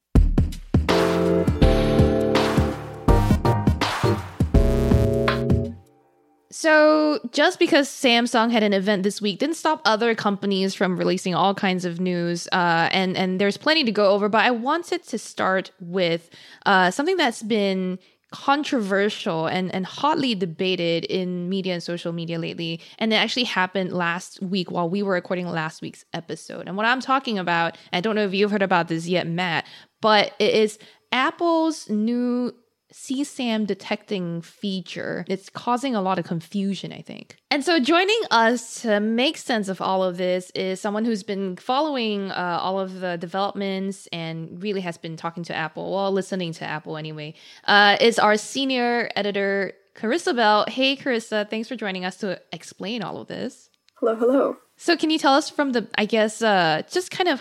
So, 6.53 7.21
just 7.33 7.59
because 7.59 7.89
Samsung 7.89 8.51
had 8.51 8.63
an 8.63 8.73
event 8.73 9.03
this 9.03 9.23
week 9.23 9.39
didn't 9.39 9.57
stop 9.57 9.81
other 9.85 10.15
companies 10.15 10.75
from 10.75 10.97
releasing 10.97 11.35
all 11.35 11.55
kinds 11.55 11.85
of 11.85 12.01
news, 12.01 12.49
uh, 12.53 12.89
and 12.93 13.17
and 13.17 13.41
there's 13.41 13.57
plenty 13.57 13.85
to 13.85 13.93
go 13.93 14.11
over. 14.11 14.29
But 14.29 14.45
I 14.45 14.51
wanted 14.51 15.05
to 15.05 15.19
start 15.19 15.71
with 15.81 16.29
uh, 16.67 16.91
something 16.91 17.17
that's 17.17 17.43
been 17.43 17.99
controversial 18.31 19.47
and, 19.47 19.75
and 19.75 19.85
hotly 19.85 20.35
debated 20.35 21.05
in 21.07 21.49
media 21.49 21.75
and 21.75 21.83
social 21.83 22.13
media 22.13 22.39
lately. 22.39 22.81
And 22.99 23.13
it 23.13 23.17
actually 23.17 23.45
happened 23.45 23.93
last 23.93 24.41
week 24.43 24.71
while 24.71 24.89
we 24.89 25.03
were 25.03 25.15
recording 25.15 25.49
last 25.49 25.83
week's 25.83 26.05
episode. 26.13 26.69
And 26.69 26.77
what 26.77 26.87
I'm 26.87 27.01
talking 27.01 27.39
about, 27.39 27.77
I 27.93 28.01
don't 28.01 28.15
know 28.15 28.25
if 28.25 28.35
you've 28.35 28.51
heard 28.51 28.63
about 28.63 28.89
this 28.89 29.07
yet, 29.07 29.27
Mat, 29.27 29.67
but 30.01 30.33
it 30.39 30.55
is 30.55 30.79
Apple's 31.13 31.89
new 31.91 32.55
CSAM 32.93 33.67
detecting 33.67 34.43
feature. 34.43 35.25
It's 35.29 35.49
causing 35.49 35.95
a 35.95 36.03
lot 36.03 36.19
of 36.19 36.25
confusion, 36.25 36.93
I 36.93 37.03
think. 37.03 37.37
And 37.51 37.65
so, 37.65 37.79
joining 37.79 38.21
us 38.31 38.83
to 38.83 39.01
make 39.01 39.37
sense 39.37 39.69
of 39.69 39.81
all 39.81 40.03
of 40.03 40.17
this 40.17 40.51
is 40.55 40.81
someone 40.81 41.05
who's 41.05 41.23
been 41.23 41.57
following 41.57 42.31
uh, 42.31 42.59
all 42.61 42.81
of 42.81 43.01
the 43.01 43.17
developments 43.17 44.09
and 44.13 44.63
really 44.63 44.81
has 44.81 44.99
been 44.99 45.17
talking 45.17 45.45
to 45.45 45.55
Apple, 45.55 45.93
well, 45.93 46.13
listening 46.13 46.53
to 46.55 46.65
Apple 46.65 46.97
anyway. 46.97 47.35
Uh, 47.65 47.97
is 48.01 48.19
our 48.19 48.37
senior 48.37 49.11
editor, 49.17 49.73
Carissa 49.95 50.35
Bell. 50.35 50.65
Hey, 50.69 50.97
Carissa, 50.97 51.49
thanks 51.49 51.69
for 51.69 51.77
joining 51.77 52.05
us 52.05 52.17
to 52.19 52.41
explain 52.53 53.03
all 53.03 53.21
of 53.21 53.29
this. 53.29 53.71
Hello, 53.97 54.17
hello. 54.17 54.57
So, 54.77 54.97
can 54.97 55.11
you 55.11 55.19
tell 55.19 55.35
us 55.35 55.51
from 55.51 55.73
the, 55.73 55.87
I 55.97 56.07
guess, 56.07 56.43
uh, 56.43 56.83
just 56.91 57.11
kind 57.11 57.29
of 57.29 57.41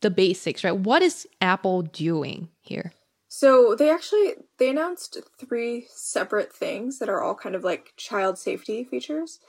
the 0.00 0.10
basics, 0.10 0.62
right? 0.62 0.76
What 0.76 1.02
is 1.02 1.26
Apple 1.40 1.82
doing 1.82 2.48
here? 2.60 2.92
So 3.36 3.74
they 3.74 3.90
actually 3.90 4.34
they 4.58 4.70
announced 4.70 5.18
three 5.40 5.88
separate 5.90 6.52
things 6.52 7.00
that 7.00 7.08
are 7.08 7.20
all 7.20 7.34
kind 7.34 7.56
of 7.56 7.64
like 7.64 7.92
child 7.96 8.38
safety 8.38 8.84
features. 8.84 9.40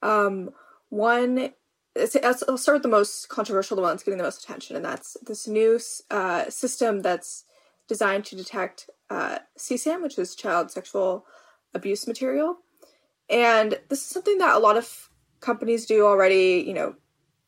Um, 0.00 0.52
one, 0.88 1.50
I'll 1.94 2.56
start 2.56 2.76
with 2.76 2.82
the 2.82 2.88
most 2.88 3.28
controversial, 3.28 3.76
the 3.76 3.82
one 3.82 3.92
that's 3.92 4.04
getting 4.04 4.16
the 4.16 4.24
most 4.24 4.42
attention, 4.42 4.74
and 4.74 4.82
that's 4.82 5.18
this 5.20 5.46
new 5.46 5.78
uh, 6.10 6.48
system 6.48 7.02
that's 7.02 7.44
designed 7.86 8.24
to 8.24 8.36
detect 8.36 8.88
uh, 9.10 9.40
CSAM, 9.58 10.02
which 10.02 10.18
is 10.18 10.34
child 10.34 10.70
sexual 10.70 11.26
abuse 11.74 12.06
material. 12.06 12.56
And 13.28 13.78
this 13.90 14.00
is 14.00 14.06
something 14.06 14.38
that 14.38 14.56
a 14.56 14.60
lot 14.60 14.78
of 14.78 15.10
companies 15.40 15.84
do 15.84 16.06
already. 16.06 16.64
You 16.66 16.72
know, 16.72 16.94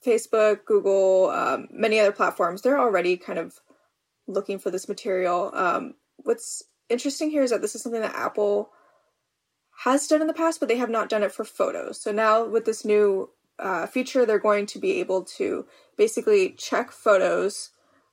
Facebook, 0.05 0.67
Google, 0.67 1.31
um, 1.31 1.67
many 1.73 1.99
other 1.99 2.13
platforms. 2.13 2.61
They're 2.61 2.79
already 2.79 3.17
kind 3.17 3.39
of 3.39 3.59
looking 4.29 4.59
for 4.59 4.71
this 4.71 4.89
material. 4.89 5.51
Um, 5.55 5.95
what's 6.19 6.63
interesting 6.89 7.31
here 7.31 7.43
is 7.43 7.51
that 7.51 7.63
this 7.63 7.75
is 7.75 7.83
something 7.83 8.01
that 8.01 8.15
Apple 8.15 8.71
has 9.85 10.07
done 10.07 10.21
in 10.21 10.27
the 10.27 10.35
past, 10.35 10.61
but 10.61 10.69
they 10.69 10.77
have 10.77 10.91
not 10.91 11.09
done 11.09 11.23
it 11.23 11.33
for 11.33 11.45
photos. 11.45 12.01
So 12.01 12.13
now 12.13 12.45
with 12.45 12.65
this 12.65 12.85
new 12.85 13.31
uh, 13.59 13.87
feature, 13.87 14.25
they're 14.25 14.39
going 14.39 14.67
to 14.67 14.79
be 14.79 15.01
able 15.01 15.25
to 15.25 15.67
basically 15.97 16.51
check 16.51 16.93
photos 16.93 17.71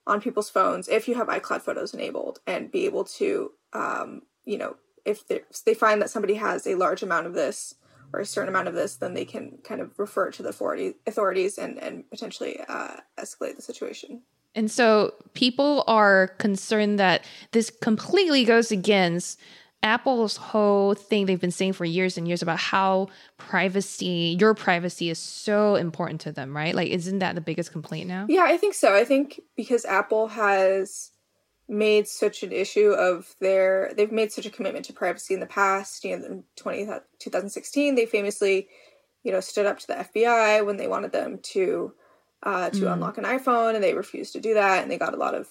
on 0.07 0.21
people's 0.21 0.49
phones 0.49 0.87
if 0.87 1.07
you 1.07 1.15
have 1.15 1.27
iCloud 1.27 1.61
photos 1.61 1.93
enabled 1.93 2.39
and 2.45 2.71
be 2.71 2.85
able 2.85 3.03
to, 3.03 3.51
um, 3.73 4.23
you 4.43 4.57
know, 4.57 4.77
if 5.03 5.27
they- 5.27 5.43
if 5.49 5.63
they 5.63 5.73
find 5.73 6.01
that 6.01 6.09
somebody 6.09 6.35
has 6.35 6.65
a 6.65 6.75
large 6.75 7.03
amount 7.03 7.27
of 7.27 7.33
this 7.33 7.75
or 8.13 8.19
a 8.19 8.25
certain 8.25 8.49
amount 8.49 8.67
of 8.67 8.73
this, 8.73 8.95
then 8.95 9.13
they 9.13 9.25
can 9.25 9.59
kind 9.63 9.81
of 9.81 9.97
refer 9.99 10.31
to 10.31 10.43
the 10.43 10.49
authorities 10.49 11.57
and, 11.57 11.79
and 11.79 12.09
potentially 12.09 12.59
uh, 12.67 12.97
escalate 13.17 13.55
the 13.55 13.61
situation. 13.61 14.21
And 14.55 14.71
so 14.71 15.13
people 15.33 15.83
are 15.85 16.29
concerned 16.39 16.97
that 16.99 17.25
this 17.51 17.69
completely 17.69 18.45
goes 18.45 18.71
against 18.71 19.39
Apple's 19.83 20.37
whole 20.37 20.95
thing 20.95 21.27
they've 21.27 21.39
been 21.39 21.51
saying 21.51 21.73
for 21.73 21.85
years 21.85 22.17
and 22.17 22.27
years 22.27 22.41
about 22.41 22.57
how 22.57 23.07
privacy, 23.37 24.35
your 24.39 24.55
privacy 24.55 25.11
is 25.11 25.19
so 25.19 25.75
important 25.75 26.21
to 26.21 26.31
them, 26.31 26.57
right? 26.57 26.73
Like, 26.73 26.89
isn't 26.89 27.19
that 27.19 27.35
the 27.35 27.41
biggest 27.41 27.71
complaint 27.71 28.07
now? 28.07 28.25
Yeah, 28.27 28.45
I 28.45 28.57
think 28.57 28.73
so. 28.73 28.95
I 28.95 29.03
think 29.03 29.41
because 29.55 29.85
Apple 29.85 30.29
has 30.29 31.11
made 31.67 32.07
such 32.07 32.41
an 32.41 32.51
issue 32.51 32.89
of 32.89 33.35
their, 33.39 33.91
they've 33.95 34.11
made 34.11 34.31
such 34.31 34.47
a 34.47 34.49
commitment 34.51 34.85
to 34.85 34.93
privacy 34.93 35.35
in 35.35 35.39
the 35.39 35.45
past. 35.45 36.03
You 36.03 36.17
know, 36.17 36.25
in 36.25 36.43
20, 36.55 36.85
2016, 37.19 37.93
they 37.93 38.07
famously, 38.07 38.67
you 39.23 39.31
know, 39.31 39.39
stood 39.39 39.67
up 39.67 39.77
to 39.79 39.87
the 39.87 39.93
FBI 39.93 40.65
when 40.65 40.77
they 40.77 40.87
wanted 40.87 41.11
them 41.11 41.39
to 41.43 41.93
uh, 42.45 42.69
to 42.69 42.93
unlock 42.93 43.17
an 43.17 43.23
iPhone, 43.23 43.73
and 43.75 43.83
they 43.83 43.93
refused 43.93 44.33
to 44.33 44.39
do 44.39 44.53
that, 44.53 44.83
and 44.83 44.91
they 44.91 44.97
got 44.97 45.13
a 45.13 45.17
lot 45.17 45.33
of 45.33 45.47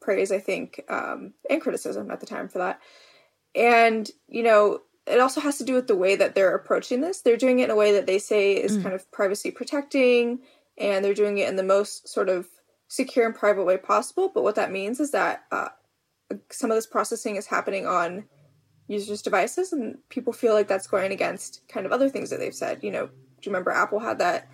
praise, 0.00 0.32
I 0.32 0.38
think, 0.38 0.82
um, 0.88 1.34
and 1.50 1.60
criticism 1.60 2.10
at 2.10 2.20
the 2.20 2.26
time 2.26 2.48
for 2.48 2.58
that. 2.58 2.80
And 3.54 4.10
you 4.28 4.42
know, 4.42 4.80
it 5.06 5.20
also 5.20 5.40
has 5.40 5.58
to 5.58 5.64
do 5.64 5.74
with 5.74 5.86
the 5.86 5.96
way 5.96 6.16
that 6.16 6.34
they're 6.34 6.54
approaching 6.54 7.00
this. 7.00 7.20
They're 7.20 7.36
doing 7.36 7.58
it 7.58 7.64
in 7.64 7.70
a 7.70 7.76
way 7.76 7.92
that 7.92 8.06
they 8.06 8.18
say 8.18 8.52
is 8.52 8.76
kind 8.82 8.94
of 8.94 9.10
privacy 9.12 9.50
protecting, 9.50 10.40
and 10.78 11.04
they're 11.04 11.14
doing 11.14 11.38
it 11.38 11.48
in 11.48 11.56
the 11.56 11.62
most 11.62 12.08
sort 12.08 12.28
of 12.28 12.48
secure 12.88 13.26
and 13.26 13.34
private 13.34 13.64
way 13.64 13.76
possible. 13.76 14.30
But 14.32 14.42
what 14.42 14.54
that 14.54 14.72
means 14.72 15.00
is 15.00 15.10
that 15.10 15.44
uh, 15.52 15.68
some 16.50 16.70
of 16.70 16.76
this 16.76 16.86
processing 16.86 17.36
is 17.36 17.46
happening 17.46 17.86
on 17.86 18.24
users' 18.86 19.22
devices, 19.22 19.72
and 19.72 19.98
people 20.08 20.32
feel 20.32 20.54
like 20.54 20.68
that's 20.68 20.86
going 20.86 21.12
against 21.12 21.62
kind 21.68 21.84
of 21.84 21.92
other 21.92 22.08
things 22.08 22.30
that 22.30 22.38
they've 22.38 22.54
said. 22.54 22.82
You 22.82 22.90
know, 22.90 23.06
do 23.06 23.12
you 23.42 23.52
remember 23.52 23.70
Apple 23.70 23.98
had 24.00 24.18
that 24.20 24.48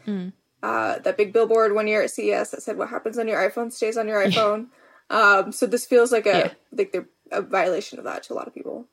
uh, 0.64 0.98
that 1.00 1.16
big 1.16 1.32
billboard 1.32 1.74
one 1.74 1.86
year 1.86 2.02
at 2.02 2.10
CES 2.10 2.50
that 2.50 2.62
said, 2.62 2.78
"What 2.78 2.88
happens 2.88 3.18
on 3.18 3.28
your 3.28 3.38
iPhone 3.38 3.70
stays 3.70 3.96
on 3.96 4.08
your 4.08 4.20
iPhone." 4.28 4.68
um, 5.10 5.52
so 5.52 5.66
this 5.66 5.84
feels 5.84 6.10
like 6.10 6.26
a 6.26 6.38
Yeah. 6.38 6.50
like 6.72 6.92
they're 6.92 7.08
a 7.30 7.42
violation 7.42 7.98
of 7.98 8.04
that 8.04 8.22
to 8.24 8.32
a 8.32 8.36
lot 8.36 8.46
of 8.46 8.54
people. 8.54 8.88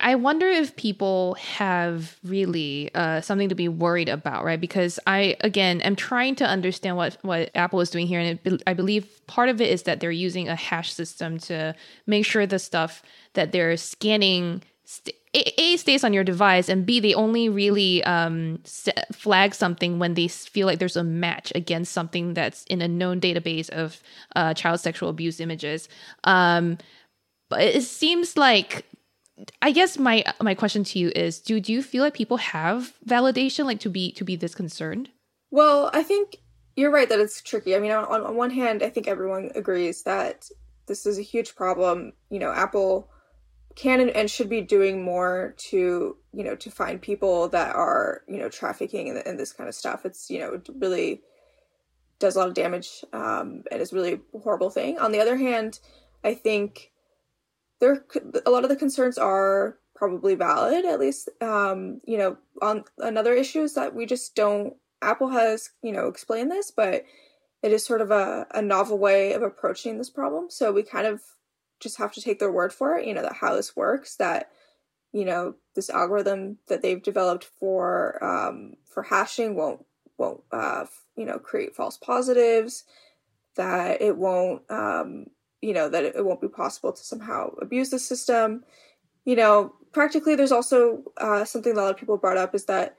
I 0.00 0.14
wonder 0.14 0.46
if 0.46 0.76
people 0.76 1.34
have 1.34 2.16
really 2.22 2.90
uh, 2.94 3.20
something 3.20 3.48
to 3.48 3.56
be 3.56 3.66
worried 3.66 4.08
about, 4.08 4.44
right? 4.44 4.60
Because 4.60 5.00
I, 5.08 5.36
again, 5.40 5.80
am 5.80 5.96
trying 5.96 6.36
to 6.36 6.44
understand 6.46 6.96
what, 6.96 7.18
what 7.22 7.50
Apple 7.56 7.80
is 7.80 7.90
doing 7.90 8.06
here. 8.06 8.20
And 8.20 8.38
it, 8.44 8.62
I 8.64 8.74
believe 8.74 9.08
part 9.26 9.48
of 9.48 9.60
it 9.60 9.70
is 9.70 9.82
that 9.84 9.98
they're 9.98 10.12
using 10.12 10.48
a 10.48 10.54
hash 10.54 10.92
system 10.92 11.38
to 11.40 11.74
make 12.06 12.24
sure 12.24 12.46
the 12.46 12.60
stuff 12.60 13.02
that 13.34 13.50
they're 13.50 13.76
scanning 13.76 14.62
st- 14.88 15.14
a, 15.34 15.76
stays 15.76 16.02
on 16.02 16.12
your 16.12 16.24
device, 16.24 16.68
and 16.68 16.86
B, 16.86 16.98
they 16.98 17.14
only 17.14 17.48
really 17.48 18.02
um, 18.04 18.60
flag 19.12 19.54
something 19.54 19.98
when 19.98 20.14
they 20.14 20.26
feel 20.28 20.66
like 20.66 20.78
there's 20.78 20.96
a 20.96 21.04
match 21.04 21.52
against 21.54 21.92
something 21.92 22.34
that's 22.34 22.64
in 22.64 22.80
a 22.80 22.88
known 22.88 23.20
database 23.20 23.68
of 23.68 24.00
uh, 24.34 24.54
child 24.54 24.80
sexual 24.80 25.10
abuse 25.10 25.40
images. 25.40 25.88
Um, 26.24 26.78
but 27.50 27.60
it 27.60 27.82
seems 27.82 28.36
like 28.36 28.86
I 29.62 29.70
guess 29.70 29.98
my 29.98 30.24
my 30.40 30.54
question 30.54 30.82
to 30.84 30.98
you 30.98 31.12
is 31.14 31.38
do 31.38 31.60
do 31.60 31.72
you 31.72 31.82
feel 31.82 32.02
like 32.02 32.14
people 32.14 32.38
have 32.38 32.92
validation 33.06 33.66
like 33.66 33.80
to 33.80 33.90
be 33.90 34.10
to 34.12 34.24
be 34.24 34.36
this 34.36 34.54
concerned? 34.54 35.10
Well, 35.50 35.90
I 35.92 36.02
think 36.02 36.38
you're 36.76 36.90
right 36.90 37.08
that 37.08 37.20
it's 37.20 37.42
tricky. 37.42 37.76
I 37.76 37.78
mean, 37.78 37.92
on, 37.92 38.04
on 38.04 38.36
one 38.36 38.50
hand, 38.50 38.82
I 38.82 38.90
think 38.90 39.06
everyone 39.06 39.50
agrees 39.54 40.02
that 40.04 40.48
this 40.86 41.06
is 41.06 41.18
a 41.18 41.22
huge 41.22 41.54
problem. 41.54 42.12
You 42.30 42.38
know, 42.38 42.52
Apple 42.52 43.10
can 43.78 44.00
and, 44.00 44.10
and 44.10 44.28
should 44.28 44.48
be 44.48 44.60
doing 44.60 45.04
more 45.04 45.54
to 45.56 46.16
you 46.32 46.42
know 46.42 46.56
to 46.56 46.68
find 46.68 47.00
people 47.00 47.48
that 47.48 47.76
are 47.76 48.22
you 48.26 48.36
know 48.36 48.48
trafficking 48.48 49.08
and, 49.08 49.24
and 49.24 49.38
this 49.38 49.52
kind 49.52 49.68
of 49.68 49.74
stuff. 49.74 50.04
It's 50.04 50.28
you 50.28 50.40
know 50.40 50.54
it 50.54 50.68
really 50.74 51.22
does 52.18 52.34
a 52.34 52.40
lot 52.40 52.48
of 52.48 52.54
damage 52.54 53.04
um, 53.12 53.62
and 53.70 53.80
is 53.80 53.92
really 53.92 54.14
a 54.14 54.38
horrible 54.40 54.70
thing. 54.70 54.98
On 54.98 55.12
the 55.12 55.20
other 55.20 55.36
hand, 55.36 55.78
I 56.24 56.34
think 56.34 56.90
there 57.78 58.04
a 58.44 58.50
lot 58.50 58.64
of 58.64 58.68
the 58.68 58.74
concerns 58.74 59.16
are 59.16 59.78
probably 59.94 60.34
valid. 60.34 60.84
At 60.84 60.98
least 60.98 61.28
um, 61.40 62.00
you 62.04 62.18
know 62.18 62.36
on 62.60 62.82
another 62.98 63.32
issue 63.32 63.62
is 63.62 63.74
that 63.74 63.94
we 63.94 64.06
just 64.06 64.34
don't. 64.34 64.74
Apple 65.02 65.28
has 65.28 65.70
you 65.82 65.92
know 65.92 66.08
explained 66.08 66.50
this, 66.50 66.72
but 66.72 67.04
it 67.62 67.72
is 67.72 67.84
sort 67.84 68.00
of 68.00 68.10
a, 68.10 68.44
a 68.52 68.60
novel 68.60 68.98
way 68.98 69.34
of 69.34 69.42
approaching 69.42 69.98
this 69.98 70.10
problem. 70.10 70.50
So 70.50 70.72
we 70.72 70.82
kind 70.82 71.06
of 71.06 71.22
just 71.80 71.98
have 71.98 72.12
to 72.12 72.20
take 72.20 72.38
their 72.38 72.52
word 72.52 72.72
for 72.72 72.96
it, 72.96 73.06
you 73.06 73.14
know, 73.14 73.22
that 73.22 73.34
how 73.34 73.54
this 73.54 73.76
works, 73.76 74.16
that, 74.16 74.50
you 75.12 75.24
know, 75.24 75.54
this 75.74 75.90
algorithm 75.90 76.58
that 76.68 76.82
they've 76.82 77.02
developed 77.02 77.44
for 77.44 78.22
um, 78.22 78.74
for 78.84 79.02
hashing 79.02 79.54
won't 79.54 79.84
won't 80.18 80.42
uh, 80.50 80.86
you 81.16 81.24
know 81.24 81.38
create 81.38 81.76
false 81.76 81.96
positives, 81.96 82.84
that 83.54 84.02
it 84.02 84.16
won't 84.16 84.62
um, 84.70 85.26
you 85.60 85.72
know 85.72 85.88
that 85.88 86.04
it 86.04 86.24
won't 86.24 86.40
be 86.40 86.48
possible 86.48 86.92
to 86.92 87.02
somehow 87.02 87.50
abuse 87.62 87.90
the 87.90 87.98
system. 87.98 88.64
You 89.24 89.36
know, 89.36 89.74
practically, 89.92 90.34
there's 90.34 90.52
also 90.52 91.04
uh, 91.16 91.44
something 91.44 91.74
that 91.74 91.80
a 91.80 91.84
lot 91.84 91.94
of 91.94 91.96
people 91.96 92.16
brought 92.16 92.36
up 92.36 92.54
is 92.54 92.64
that 92.64 92.96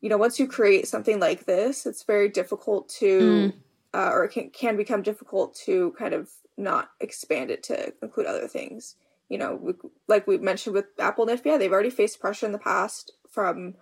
you 0.00 0.08
know 0.08 0.18
once 0.18 0.38
you 0.40 0.48
create 0.48 0.88
something 0.88 1.20
like 1.20 1.46
this, 1.46 1.86
it's 1.86 2.02
very 2.02 2.28
difficult 2.28 2.88
to 3.00 3.20
mm 3.20 3.52
uh, 3.96 4.10
or 4.12 4.24
it 4.24 4.32
can, 4.32 4.50
can 4.50 4.76
become 4.76 5.00
difficult 5.00 5.54
to 5.54 5.94
kind 5.98 6.12
of 6.12 6.28
not 6.58 6.90
expand 7.00 7.50
it 7.50 7.62
to 7.62 7.94
include 8.02 8.26
other 8.26 8.46
things. 8.46 8.96
You 9.30 9.38
know, 9.38 9.58
we, 9.60 9.72
like 10.06 10.26
we 10.26 10.36
mentioned 10.36 10.74
with 10.74 10.84
Apple 10.98 11.26
and 11.26 11.42
FBI, 11.42 11.58
they've 11.58 11.72
already 11.72 11.90
faced 11.90 12.20
pressure 12.20 12.44
in 12.44 12.52
the 12.52 12.58
past 12.58 13.12
from, 13.30 13.74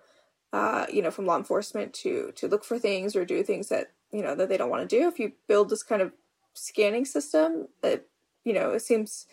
uh, 0.53 0.85
you 0.91 1.01
know, 1.01 1.11
from 1.11 1.25
law 1.25 1.35
enforcement 1.35 1.93
to 1.95 2.31
to 2.37 2.47
look 2.47 2.63
for 2.63 2.79
things 2.79 3.13
or 3.15 3.25
do 3.25 3.43
things 3.43 3.67
that 3.67 3.91
you 4.11 4.21
know 4.21 4.35
that 4.35 4.47
they 4.47 4.57
don't 4.57 4.69
want 4.69 4.89
to 4.89 4.99
do. 4.99 5.07
If 5.07 5.19
you 5.19 5.33
build 5.47 5.69
this 5.69 5.83
kind 5.83 6.01
of 6.01 6.13
scanning 6.53 7.03
system, 7.03 7.67
it 7.83 8.07
you 8.45 8.53
know 8.53 8.71
it 8.71 8.81
seems 8.81 9.27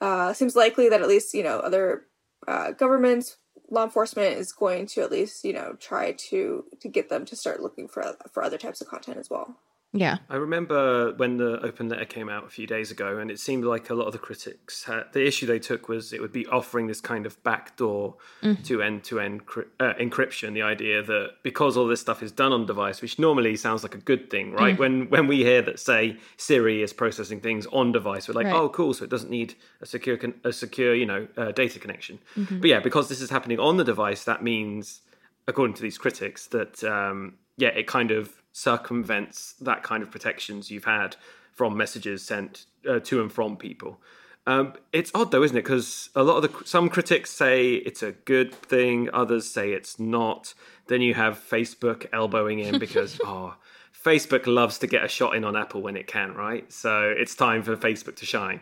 uh, 0.00 0.32
seems 0.32 0.56
likely 0.56 0.88
that 0.88 1.02
at 1.02 1.08
least 1.08 1.34
you 1.34 1.42
know 1.42 1.58
other 1.58 2.06
uh, 2.48 2.72
governments, 2.72 3.36
law 3.70 3.84
enforcement 3.84 4.38
is 4.38 4.50
going 4.52 4.86
to 4.86 5.02
at 5.02 5.12
least 5.12 5.44
you 5.44 5.52
know 5.52 5.76
try 5.78 6.12
to 6.30 6.64
to 6.80 6.88
get 6.88 7.10
them 7.10 7.26
to 7.26 7.36
start 7.36 7.60
looking 7.60 7.86
for 7.86 8.16
for 8.32 8.42
other 8.42 8.58
types 8.58 8.80
of 8.80 8.88
content 8.88 9.18
as 9.18 9.28
well. 9.28 9.56
Yeah. 9.98 10.18
I 10.28 10.36
remember 10.36 11.14
when 11.14 11.36
the 11.36 11.60
open 11.64 11.88
letter 11.88 12.04
came 12.04 12.28
out 12.28 12.44
a 12.44 12.48
few 12.48 12.66
days 12.66 12.90
ago, 12.90 13.18
and 13.18 13.30
it 13.30 13.38
seemed 13.38 13.64
like 13.64 13.90
a 13.90 13.94
lot 13.94 14.06
of 14.06 14.12
the 14.12 14.18
critics 14.18 14.84
had 14.84 15.04
the 15.12 15.26
issue 15.26 15.46
they 15.46 15.58
took 15.58 15.88
was 15.88 16.12
it 16.12 16.20
would 16.20 16.32
be 16.32 16.46
offering 16.46 16.86
this 16.86 17.00
kind 17.00 17.26
of 17.26 17.42
backdoor 17.42 18.16
mm. 18.42 18.62
to 18.64 18.82
end 18.82 19.04
to 19.04 19.20
end 19.20 19.46
encryption. 19.46 20.54
The 20.54 20.62
idea 20.62 21.02
that 21.02 21.36
because 21.42 21.76
all 21.76 21.86
this 21.86 22.00
stuff 22.00 22.22
is 22.22 22.32
done 22.32 22.52
on 22.52 22.66
device, 22.66 23.02
which 23.02 23.18
normally 23.18 23.56
sounds 23.56 23.82
like 23.82 23.94
a 23.94 23.98
good 23.98 24.30
thing, 24.30 24.52
right? 24.52 24.74
Mm. 24.74 24.78
When 24.78 25.10
when 25.10 25.26
we 25.26 25.38
hear 25.38 25.62
that, 25.62 25.78
say, 25.78 26.16
Siri 26.36 26.82
is 26.82 26.92
processing 26.92 27.40
things 27.40 27.66
on 27.66 27.92
device, 27.92 28.28
we're 28.28 28.34
like, 28.34 28.46
right. 28.46 28.54
oh, 28.54 28.68
cool. 28.68 28.94
So 28.94 29.04
it 29.04 29.10
doesn't 29.10 29.30
need 29.30 29.54
a 29.80 29.86
secure, 29.86 30.16
con- 30.16 30.40
a 30.44 30.52
secure, 30.52 30.94
you 30.94 31.06
know, 31.06 31.26
uh, 31.36 31.52
data 31.52 31.78
connection. 31.78 32.18
Mm-hmm. 32.36 32.60
But 32.60 32.70
yeah, 32.70 32.80
because 32.80 33.08
this 33.08 33.20
is 33.20 33.30
happening 33.30 33.58
on 33.58 33.76
the 33.76 33.84
device, 33.84 34.24
that 34.24 34.42
means, 34.42 35.00
according 35.46 35.74
to 35.74 35.82
these 35.82 35.98
critics, 35.98 36.46
that 36.48 36.82
um, 36.84 37.34
yeah, 37.56 37.68
it 37.68 37.86
kind 37.86 38.10
of 38.10 38.42
circumvents 38.52 39.54
that 39.60 39.82
kind 39.82 40.02
of 40.02 40.10
protections 40.10 40.70
you've 40.70 40.84
had 40.84 41.16
from 41.52 41.76
messages 41.76 42.24
sent 42.24 42.66
uh, 42.88 43.00
to 43.00 43.20
and 43.20 43.32
from 43.32 43.56
people. 43.56 44.00
Um, 44.46 44.74
it's 44.92 45.10
odd 45.14 45.32
though, 45.32 45.42
isn't 45.42 45.56
it? 45.56 45.62
Because 45.62 46.10
a 46.14 46.22
lot 46.22 46.42
of 46.42 46.42
the 46.42 46.64
some 46.64 46.88
critics 46.88 47.30
say 47.30 47.74
it's 47.74 48.02
a 48.02 48.12
good 48.12 48.54
thing, 48.54 49.08
others 49.12 49.50
say 49.50 49.72
it's 49.72 49.98
not. 49.98 50.54
Then 50.86 51.00
you 51.00 51.14
have 51.14 51.38
Facebook 51.38 52.06
elbowing 52.12 52.60
in 52.60 52.78
because 52.78 53.20
oh, 53.24 53.56
Facebook 54.02 54.46
loves 54.46 54.78
to 54.78 54.86
get 54.86 55.04
a 55.04 55.08
shot 55.08 55.34
in 55.34 55.44
on 55.44 55.56
Apple 55.56 55.82
when 55.82 55.96
it 55.96 56.06
can, 56.06 56.34
right? 56.34 56.72
So 56.72 57.12
it's 57.16 57.34
time 57.34 57.64
for 57.64 57.76
Facebook 57.76 58.14
to 58.16 58.26
shine. 58.26 58.60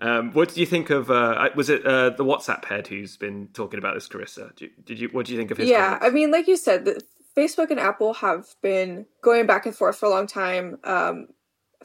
Um, 0.00 0.32
what 0.32 0.54
do 0.54 0.60
you 0.60 0.66
think 0.66 0.90
of? 0.90 1.10
Uh, 1.10 1.50
was 1.54 1.68
it 1.68 1.84
uh, 1.84 2.10
the 2.10 2.24
WhatsApp 2.24 2.64
head 2.64 2.86
who's 2.86 3.16
been 3.16 3.48
talking 3.52 3.78
about 3.78 3.94
this, 3.94 4.08
Carissa? 4.08 4.54
Did 4.54 4.60
you, 4.60 4.70
did 4.84 5.00
you 5.00 5.08
what 5.08 5.26
do 5.26 5.32
you 5.32 5.38
think 5.38 5.50
of 5.50 5.58
his? 5.58 5.68
Yeah, 5.68 5.98
comments? 5.98 6.06
I 6.06 6.10
mean, 6.10 6.30
like 6.30 6.46
you 6.46 6.56
said, 6.56 6.84
the, 6.86 7.00
Facebook 7.38 7.70
and 7.70 7.78
Apple 7.78 8.14
have 8.14 8.46
been 8.62 9.06
going 9.22 9.46
back 9.46 9.64
and 9.64 9.74
forth 9.74 9.96
for 9.96 10.06
a 10.06 10.10
long 10.10 10.26
time. 10.26 10.78
Um, 10.82 11.28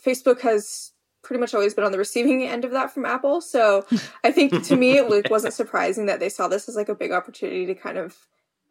Facebook 0.02 0.42
has 0.42 0.94
pretty 1.22 1.40
much 1.40 1.54
always 1.54 1.76
been 1.76 1.86
on 1.86 1.92
the 1.92 1.98
receiving 1.98 2.42
end 2.44 2.66
of 2.66 2.72
that 2.72 2.92
from 2.92 3.06
Apple. 3.06 3.40
So 3.40 3.86
I 4.24 4.32
think 4.32 4.64
to 4.64 4.76
me 4.76 4.98
it 4.98 5.10
like, 5.10 5.30
wasn't 5.30 5.54
surprising 5.54 6.08
that 6.08 6.20
they 6.20 6.30
saw 6.30 6.48
this 6.48 6.68
as 6.68 6.76
like 6.76 6.90
a 6.90 6.96
big 6.96 7.12
opportunity 7.12 7.68
to 7.68 7.76
kind 7.76 8.00
of, 8.00 8.18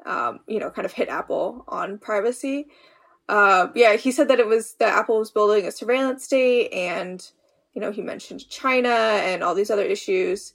um, 0.05 0.41
you 0.49 0.59
know, 0.59 0.70
kind 0.70 0.85
of 0.85 0.93
hit 0.93 1.09
Apple 1.09 1.64
on 1.68 1.99
privacy. 1.99 2.66
Uh, 3.28 3.68
yeah, 3.76 3.95
he 3.95 4.11
said 4.11 4.28
that 4.28 4.41
it 4.41 4.47
was 4.47 4.74
that 4.80 4.99
Apple 4.99 5.20
was 5.20 5.30
building 5.30 5.66
a 5.66 5.70
surveillance 5.70 6.24
state, 6.24 6.72
and 6.72 7.24
you 7.72 7.80
know 7.80 7.93
he 7.93 8.03
mentioned 8.03 8.49
China 8.51 8.89
and 8.89 9.45
all 9.45 9.55
these 9.55 9.70
other 9.70 9.85
issues, 9.85 10.55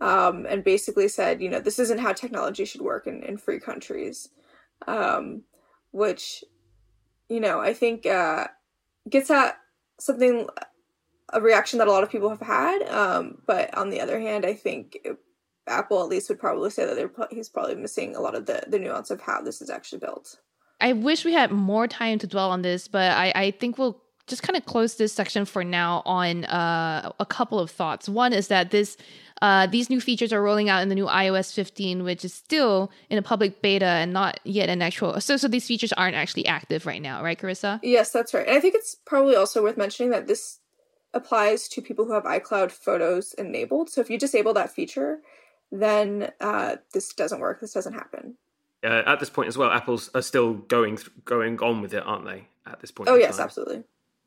um, 0.00 0.46
and 0.48 0.62
basically 0.62 1.08
said 1.08 1.42
you 1.42 1.48
know 1.48 1.58
this 1.58 1.80
isn't 1.80 1.98
how 1.98 2.12
technology 2.12 2.64
should 2.64 2.80
work 2.80 3.08
in, 3.08 3.24
in 3.24 3.36
free 3.36 3.58
countries. 3.58 4.28
Um, 4.86 5.42
which 5.94 6.44
you 7.28 7.40
know 7.40 7.60
I 7.60 7.72
think 7.72 8.04
uh, 8.04 8.48
gets 9.08 9.30
at 9.30 9.56
something 9.98 10.48
a 11.32 11.40
reaction 11.40 11.78
that 11.78 11.88
a 11.88 11.92
lot 11.92 12.02
of 12.02 12.10
people 12.10 12.28
have 12.28 12.40
had. 12.40 12.82
Um, 12.88 13.38
but 13.46 13.74
on 13.76 13.90
the 13.90 14.00
other 14.00 14.20
hand, 14.20 14.44
I 14.44 14.54
think 14.54 14.98
Apple 15.66 16.02
at 16.02 16.08
least 16.08 16.28
would 16.28 16.38
probably 16.38 16.70
say 16.70 16.84
that 16.84 16.96
they're 16.96 17.10
he's 17.30 17.48
probably 17.48 17.76
missing 17.76 18.16
a 18.16 18.20
lot 18.20 18.34
of 18.34 18.46
the 18.46 18.64
the 18.66 18.78
nuance 18.78 19.10
of 19.10 19.20
how 19.20 19.40
this 19.40 19.62
is 19.62 19.70
actually 19.70 20.00
built. 20.00 20.36
I 20.80 20.92
wish 20.92 21.24
we 21.24 21.32
had 21.32 21.52
more 21.52 21.86
time 21.86 22.18
to 22.18 22.26
dwell 22.26 22.50
on 22.50 22.62
this, 22.62 22.88
but 22.88 23.12
I, 23.12 23.32
I 23.34 23.50
think 23.52 23.78
we'll 23.78 24.02
just 24.26 24.42
kind 24.42 24.56
of 24.56 24.66
close 24.66 24.96
this 24.96 25.12
section 25.12 25.44
for 25.44 25.62
now 25.62 26.02
on 26.04 26.44
uh, 26.46 27.12
a 27.20 27.26
couple 27.26 27.60
of 27.60 27.70
thoughts. 27.70 28.08
One 28.08 28.32
is 28.32 28.48
that 28.48 28.70
this 28.70 28.96
uh, 29.42 29.66
these 29.66 29.90
new 29.90 30.00
features 30.00 30.32
are 30.32 30.42
rolling 30.42 30.68
out 30.68 30.82
in 30.82 30.88
the 30.88 30.94
new 30.94 31.06
iOS 31.06 31.52
15, 31.52 32.04
which 32.04 32.24
is 32.24 32.32
still 32.32 32.90
in 33.10 33.18
a 33.18 33.22
public 33.22 33.60
beta 33.60 33.84
and 33.84 34.12
not 34.12 34.38
yet 34.44 34.68
an 34.68 34.80
actual. 34.80 35.20
So, 35.20 35.36
so 35.36 35.48
these 35.48 35.66
features 35.66 35.92
aren't 35.92 36.16
actually 36.16 36.46
active 36.46 36.86
right 36.86 37.02
now, 37.02 37.22
right, 37.22 37.38
Carissa? 37.38 37.80
Yes, 37.82 38.10
that's 38.10 38.32
right. 38.32 38.46
And 38.46 38.56
I 38.56 38.60
think 38.60 38.74
it's 38.74 38.94
probably 39.04 39.36
also 39.36 39.62
worth 39.62 39.76
mentioning 39.76 40.10
that 40.10 40.26
this 40.26 40.60
applies 41.12 41.68
to 41.68 41.82
people 41.82 42.04
who 42.04 42.12
have 42.12 42.24
iCloud 42.24 42.70
photos 42.70 43.34
enabled. 43.34 43.90
So 43.90 44.00
if 44.00 44.10
you 44.10 44.18
disable 44.18 44.54
that 44.54 44.70
feature, 44.70 45.20
then 45.70 46.32
uh, 46.40 46.76
this 46.92 47.12
doesn't 47.12 47.40
work. 47.40 47.60
This 47.60 47.72
doesn't 47.72 47.94
happen. 47.94 48.36
Uh, 48.84 49.02
at 49.06 49.18
this 49.18 49.30
point 49.30 49.48
as 49.48 49.56
well, 49.56 49.70
Apple's 49.70 50.10
are 50.14 50.22
still 50.22 50.54
going 50.54 50.98
going 51.24 51.58
on 51.60 51.80
with 51.80 51.94
it, 51.94 52.02
aren't 52.04 52.26
they? 52.26 52.48
At 52.66 52.80
this 52.80 52.90
point. 52.90 53.08
Oh 53.08 53.14
yes, 53.14 53.38
time? 53.38 53.44
absolutely. 53.44 53.84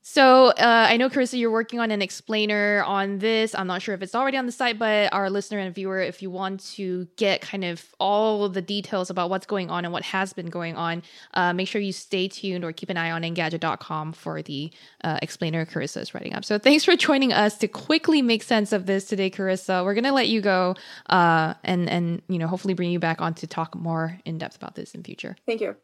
So 0.10 0.48
uh, 0.48 0.88
I 0.90 0.96
know, 0.96 1.10
Carissa, 1.10 1.38
you're 1.38 1.52
working 1.52 1.82
on 1.82 1.92
an 1.92 2.02
explainer 2.02 2.82
on 2.86 3.20
this. 3.20 3.54
I'm 3.54 3.68
not 3.68 3.82
sure 3.82 3.94
if 3.94 4.02
it's 4.02 4.16
already 4.16 4.38
on 4.38 4.46
the 4.46 4.54
site, 4.54 4.80
but 4.80 5.14
our 5.14 5.30
listener 5.30 5.60
and 5.60 5.76
viewer, 5.76 6.00
if 6.00 6.22
you 6.22 6.32
want 6.32 6.62
to 6.76 7.10
get 7.18 7.42
kind 7.42 7.66
of 7.66 7.84
all 8.00 8.48
the 8.48 8.62
details 8.62 9.10
about 9.10 9.30
what's 9.30 9.46
going 9.46 9.70
on 9.70 9.84
and 9.84 9.92
what 9.92 10.04
has 10.04 10.32
been 10.32 10.46
going 10.46 10.78
on, 10.78 11.04
uh, 11.34 11.52
make 11.52 11.68
sure 11.68 11.82
you 11.82 11.92
stay 11.92 12.30
tuned 12.30 12.64
or 12.64 12.72
keep 12.72 12.90
an 12.90 12.96
eye 12.96 13.12
on 13.12 13.24
Engadget.com 13.24 14.14
for 14.14 14.42
the 14.42 14.72
uh, 15.04 15.20
explainer 15.22 15.66
Carissa 15.66 16.02
is 16.02 16.14
writing 16.14 16.34
up. 16.34 16.46
So 16.46 16.58
thanks 16.58 16.86
for 16.86 16.96
joining 16.96 17.34
us 17.34 17.58
to 17.58 17.68
quickly 17.68 18.22
make 18.22 18.44
sense 18.44 18.72
of 18.72 18.86
this 18.86 19.04
today, 19.08 19.30
Carissa. 19.30 19.84
We're 19.84 19.94
gonna 19.94 20.14
let 20.14 20.30
you 20.30 20.40
go 20.40 20.76
uh, 21.10 21.56
and 21.66 21.90
and 21.90 22.22
you 22.30 22.38
know 22.40 22.48
hopefully 22.48 22.76
bring 22.76 22.92
you 22.92 23.00
back 23.00 23.20
on 23.22 23.34
to 23.36 23.46
talk 23.46 23.76
more 23.76 24.18
in 24.24 24.38
depth 24.38 24.56
about 24.56 24.76
this 24.76 24.96
in 24.96 25.04
future. 25.04 25.36
Thank 25.46 25.60
you. 25.60 25.76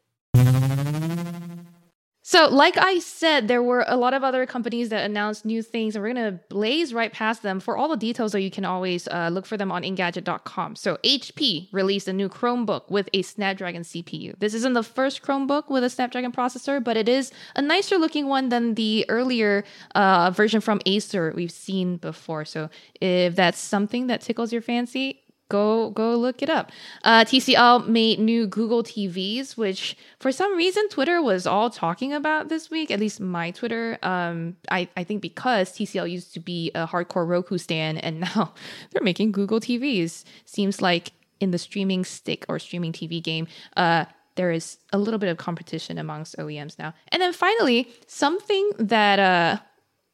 So, 2.26 2.48
like 2.48 2.78
I 2.78 3.00
said, 3.00 3.50
there 3.50 3.62
were 3.62 3.84
a 3.86 3.98
lot 3.98 4.14
of 4.14 4.24
other 4.24 4.46
companies 4.46 4.88
that 4.90 5.04
announced 5.04 5.44
new 5.44 5.62
things, 5.62 5.94
and 5.94 6.02
we're 6.02 6.14
going 6.14 6.32
to 6.32 6.40
blaze 6.48 6.94
right 6.94 7.12
past 7.12 7.44
them. 7.44 7.60
For 7.60 7.76
all 7.76 7.90
the 7.90 7.98
details, 7.98 8.32
though, 8.32 8.38
you 8.38 8.50
can 8.50 8.64
always 8.64 9.10
uh, 9.10 9.28
look 9.30 9.46
for 9.46 9.58
them 9.58 9.74
on 9.74 9.84
Engadget.com. 9.84 10.78
So, 10.78 10.98
HP 11.04 11.68
released 11.74 12.08
a 12.08 12.14
new 12.14 12.30
Chromebook 12.30 12.90
with 12.90 13.10
a 13.12 13.24
Snapdragon 13.24 13.82
CPU. 13.82 14.40
This 14.40 14.54
isn't 14.54 14.72
the 14.72 14.84
first 14.84 15.22
Chromebook 15.22 15.70
with 15.70 15.84
a 15.84 15.90
Snapdragon 15.90 16.32
processor, 16.32 16.82
but 16.82 16.96
it 16.96 17.10
is 17.10 17.34
a 17.58 17.62
nicer 17.62 17.98
looking 17.98 18.28
one 18.28 18.48
than 18.48 18.76
the 18.76 19.06
earlier 19.10 19.66
uh, 19.94 20.32
version 20.32 20.62
from 20.62 20.80
Acer 20.86 21.34
we've 21.36 21.52
seen 21.52 21.98
before. 21.98 22.46
So, 22.46 22.70
if 23.02 23.36
that's 23.36 23.60
something 23.60 24.08
that 24.08 24.22
tickles 24.22 24.54
your 24.54 24.62
fancy, 24.62 25.23
go 25.54 25.92
go 25.92 26.16
look 26.16 26.42
it 26.42 26.50
up. 26.50 26.72
Uh, 27.04 27.24
TCL 27.24 27.88
made 27.88 28.20
new 28.20 28.48
Google 28.48 28.82
TVs, 28.84 29.56
which 29.56 29.96
for 30.20 30.32
some 30.32 30.58
reason 30.58 30.90
Twitter 30.90 31.22
was 31.22 31.46
all 31.46 31.70
talking 31.70 32.12
about 32.12 32.50
this 32.50 32.72
week. 32.72 32.90
At 32.90 33.00
least 33.00 33.20
my 33.20 33.52
Twitter. 33.52 34.00
Um, 34.02 34.58
I 34.72 34.90
I 34.98 35.04
think 35.04 35.22
because 35.22 35.72
TCL 35.72 36.10
used 36.10 36.34
to 36.34 36.40
be 36.40 36.72
a 36.74 36.88
hardcore 36.88 37.28
Roku 37.28 37.60
stan, 37.60 38.00
and 38.00 38.20
now 38.36 38.54
they're 38.92 39.04
making 39.04 39.32
Google 39.32 39.60
TVs. 39.60 40.24
Seems 40.46 40.82
like 40.82 41.12
in 41.40 41.52
the 41.52 41.60
streaming 41.60 42.04
stick 42.04 42.46
or 42.50 42.58
streaming 42.58 42.92
TV 42.92 43.22
game. 43.22 43.48
Uh, 43.78 44.06
there 44.36 44.52
is 44.52 44.80
a 44.92 44.98
little 44.98 45.20
bit 45.20 45.30
of 45.30 45.38
competition 45.38 46.00
amongst 46.00 46.36
OEMs 46.38 46.80
now. 46.80 46.96
And 47.10 47.22
then 47.22 47.34
finally, 47.34 47.88
something 48.08 48.72
that 48.80 49.20
uh, 49.20 49.60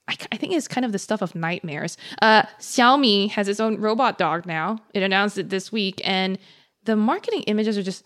I, 0.10 0.16
I 0.32 0.38
think 0.38 0.53
it's 0.53 0.68
kind 0.68 0.86
of 0.86 0.91
the 0.91 0.99
stuff 0.99 1.22
of 1.22 1.36
nightmares. 1.36 1.95
Uh, 2.22 2.43
Xiaomi 2.60 3.30
has 3.32 3.47
its 3.47 3.60
own 3.60 3.78
robot 3.78 4.18
dog 4.18 4.45
now. 4.45 4.80
It 4.93 5.03
announced 5.03 5.38
it 5.38 5.49
this 5.49 5.72
week, 5.72 6.01
and 6.03 6.38
the 6.84 6.95
marketing 6.95 7.43
images 7.43 7.78
are 7.78 7.84
just 7.84 8.03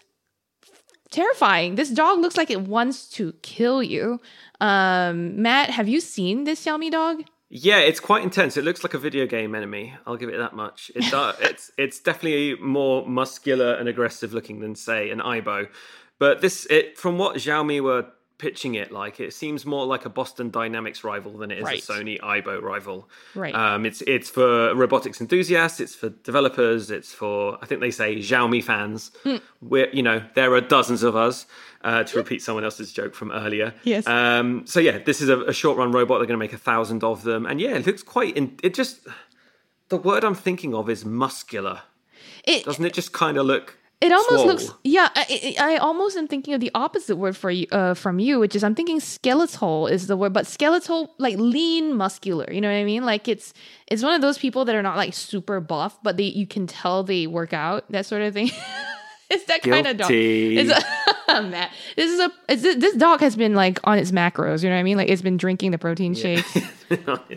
terrifying. 1.11 1.75
This 1.75 1.89
dog 1.89 2.19
looks 2.19 2.35
like 2.35 2.51
it 2.51 2.61
wants 2.61 3.07
to 3.11 3.33
kill 3.41 3.81
you. 3.81 4.19
Um, 4.59 5.41
Mat, 5.41 5.69
have 5.69 5.87
you 5.87 6.01
seen 6.01 6.43
this 6.43 6.65
Xiaomi 6.65 6.91
dog? 6.91 7.23
Yeah, 7.49 7.79
it's 7.79 7.99
quite 7.99 8.23
intense. 8.23 8.57
It 8.57 8.63
looks 8.63 8.83
like 8.83 8.95
a 8.95 8.97
video 8.97 9.27
game 9.27 9.53
enemy. 9.53 9.93
I'll 10.07 10.17
give 10.17 10.29
it 10.29 10.37
that 10.37 10.53
much. 10.53 10.91
It 10.95 11.13
uh, 11.13 11.33
it's 11.39 11.71
it's 11.77 11.99
definitely 11.99 12.55
more 12.59 13.07
muscular 13.07 13.75
and 13.75 13.87
aggressive 13.87 14.33
looking 14.33 14.59
than 14.59 14.75
say 14.75 15.11
an 15.11 15.19
Aibo. 15.19 15.69
But 16.19 16.41
this, 16.41 16.65
it 16.69 16.97
from 16.97 17.17
what 17.17 17.35
Xiaomi 17.35 17.81
were 17.81 18.07
pitching 18.43 18.73
it 18.75 18.91
like, 18.91 19.19
it 19.27 19.33
seems 19.33 19.65
more 19.65 19.85
like 19.93 20.03
a 20.05 20.09
Boston 20.09 20.49
Dynamics 20.49 21.03
rival 21.03 21.33
than 21.41 21.49
it 21.51 21.59
is 21.59 21.63
Right. 21.63 21.81
a 21.81 21.91
Sony 21.91 22.19
Aibo 22.19 22.61
rival. 22.61 23.07
Right. 23.35 23.55
Um, 23.55 23.85
it's 23.85 24.01
it's 24.15 24.29
for 24.29 24.75
robotics 24.75 25.21
enthusiasts. 25.21 25.79
It's 25.79 25.95
for 25.95 26.09
developers. 26.09 26.91
It's 26.91 27.11
for 27.13 27.57
I 27.61 27.65
think 27.67 27.79
they 27.81 27.91
say 27.91 28.17
Xiaomi 28.17 28.61
fans. 28.63 29.11
Hmm. 29.23 29.37
We're 29.61 29.89
you 29.91 30.03
know 30.03 30.17
there 30.35 30.51
are 30.53 30.61
dozens 30.61 31.03
of 31.03 31.15
us. 31.15 31.45
Uh, 31.85 32.01
to 32.01 32.17
repeat 32.17 32.41
someone 32.41 32.63
else's 32.63 32.93
joke 32.93 33.13
from 33.13 33.29
earlier. 33.33 33.73
Yes. 33.83 34.07
Um, 34.07 34.65
so 34.65 34.79
yeah, 34.79 34.99
this 34.99 35.19
is 35.19 35.27
a, 35.27 35.41
a 35.41 35.53
short 35.53 35.77
run 35.77 35.91
robot. 35.91 36.19
They're 36.19 36.27
going 36.31 36.39
to 36.39 36.45
make 36.47 36.53
a 36.53 36.57
thousand 36.71 37.03
of 37.03 37.23
them, 37.23 37.45
and 37.45 37.59
yeah, 37.59 37.75
it 37.75 37.85
looks 37.85 38.01
quite. 38.01 38.37
In, 38.37 38.57
it 38.63 38.73
just 38.73 39.05
the 39.89 39.97
word 39.97 40.23
I'm 40.23 40.33
thinking 40.47 40.73
of 40.73 40.89
is 40.89 41.03
muscular. 41.03 41.81
It 42.45 42.63
Doesn't 42.63 42.85
it 42.85 42.93
just 42.93 43.11
kind 43.11 43.35
of 43.37 43.45
look? 43.45 43.77
It 44.03 44.11
almost 44.11 44.29
swole? 44.29 44.45
looks, 44.47 44.69
yeah. 44.83 45.09
I, 45.15 45.55
I 45.59 45.77
almost 45.77 46.17
am 46.17 46.27
thinking 46.27 46.53
of 46.53 46.59
the 46.59 46.71
opposite 46.75 47.15
word 47.15 47.37
for 47.37 47.49
you, 47.49 47.67
uh, 47.71 47.93
from 47.93 48.19
you, 48.19 48.37
which 48.39 48.53
is 48.53 48.63
I'm 48.63 48.75
thinking 48.75 48.99
skeletal 48.99 49.87
is 49.87 50.07
the 50.07 50.17
word, 50.17 50.33
but 50.33 50.45
skeletal 50.45 51.13
like 51.19 51.37
lean, 51.37 51.95
muscular. 51.95 52.51
You 52.51 52.59
know 52.59 52.69
what 52.69 52.77
I 52.77 52.83
mean? 52.83 53.05
Like 53.05 53.29
it's 53.29 53.53
it's 53.87 54.03
one 54.03 54.13
of 54.13 54.21
those 54.21 54.37
people 54.37 54.65
that 54.65 54.75
are 54.75 54.81
not 54.81 54.97
like 54.97 55.13
super 55.13 55.61
buff, 55.61 55.97
but 56.03 56.17
they 56.17 56.23
you 56.23 56.45
can 56.45 56.67
tell 56.67 57.03
they 57.03 57.27
work 57.27 57.53
out 57.53 57.89
that 57.91 58.05
sort 58.05 58.23
of 58.23 58.33
thing. 58.33 58.51
it's 59.29 59.45
that 59.45 59.61
kind 59.61 59.87
of 59.87 59.95
dog. 59.95 60.11
It's 60.11 60.69
a, 60.69 61.41
Mat. 61.41 61.71
This 61.95 62.11
is 62.11 62.19
a 62.19 62.31
it's, 62.49 62.61
this 62.61 62.95
dog 62.95 63.21
has 63.21 63.35
been 63.35 63.55
like 63.55 63.79
on 63.85 63.97
its 63.97 64.11
macros. 64.11 64.63
You 64.63 64.69
know 64.69 64.75
what 64.75 64.81
I 64.81 64.83
mean? 64.83 64.97
Like 64.97 65.09
it's 65.09 65.21
been 65.21 65.37
drinking 65.37 65.71
the 65.71 65.77
protein 65.77 66.13
shakes 66.13 66.57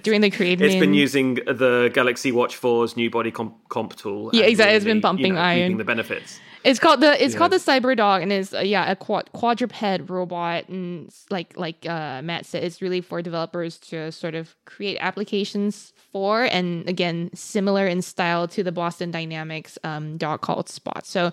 during 0.03 0.21
the 0.21 0.31
creative. 0.31 0.67
It's 0.67 0.81
been 0.81 0.95
using 0.95 1.35
the 1.37 1.91
Galaxy 1.95 2.33
Watch 2.33 2.61
4's 2.61 2.97
new 2.97 3.09
body 3.09 3.31
comp, 3.31 3.57
comp 3.69 3.97
tool. 3.97 4.31
Yeah, 4.33 4.45
exactly. 4.45 4.75
It's 4.75 4.85
really, 4.85 4.97
been 4.97 5.03
pumping 5.03 5.27
you 5.27 5.33
know, 5.35 5.41
iron. 5.41 5.77
the 5.77 5.85
benefits. 5.85 6.41
It's 6.67 6.79
called 6.81 7.01
the 7.01 7.12
it's 7.23 7.33
Yeah. 7.35 7.39
called 7.39 7.53
the 7.53 7.57
Cyber 7.59 7.97
Dog, 7.97 8.23
and 8.23 8.33
it's 8.33 8.53
uh, 8.53 8.59
yeah 8.59 8.91
a 8.91 8.97
quad, 8.97 9.31
quadruped 9.33 9.81
robot, 10.11 10.69
and 10.69 11.11
like 11.31 11.57
like 11.57 11.87
uh, 11.89 12.21
Mat 12.23 12.45
said, 12.45 12.64
it's 12.64 12.83
really 12.83 13.01
for 13.01 13.23
developers 13.23 13.79
to 13.91 14.11
sort 14.12 14.35
of 14.35 14.55
create 14.67 14.99
applications 15.01 15.93
for, 16.12 16.43
and 16.45 16.89
again 16.89 17.31
similar 17.35 17.87
in 17.87 18.03
style 18.03 18.49
to 18.49 18.62
the 18.62 18.73
Boston 18.73 19.11
Dynamics 19.11 19.79
um, 19.85 20.17
dog 20.19 20.41
called 20.43 20.69
Spot. 20.69 21.07
So. 21.07 21.31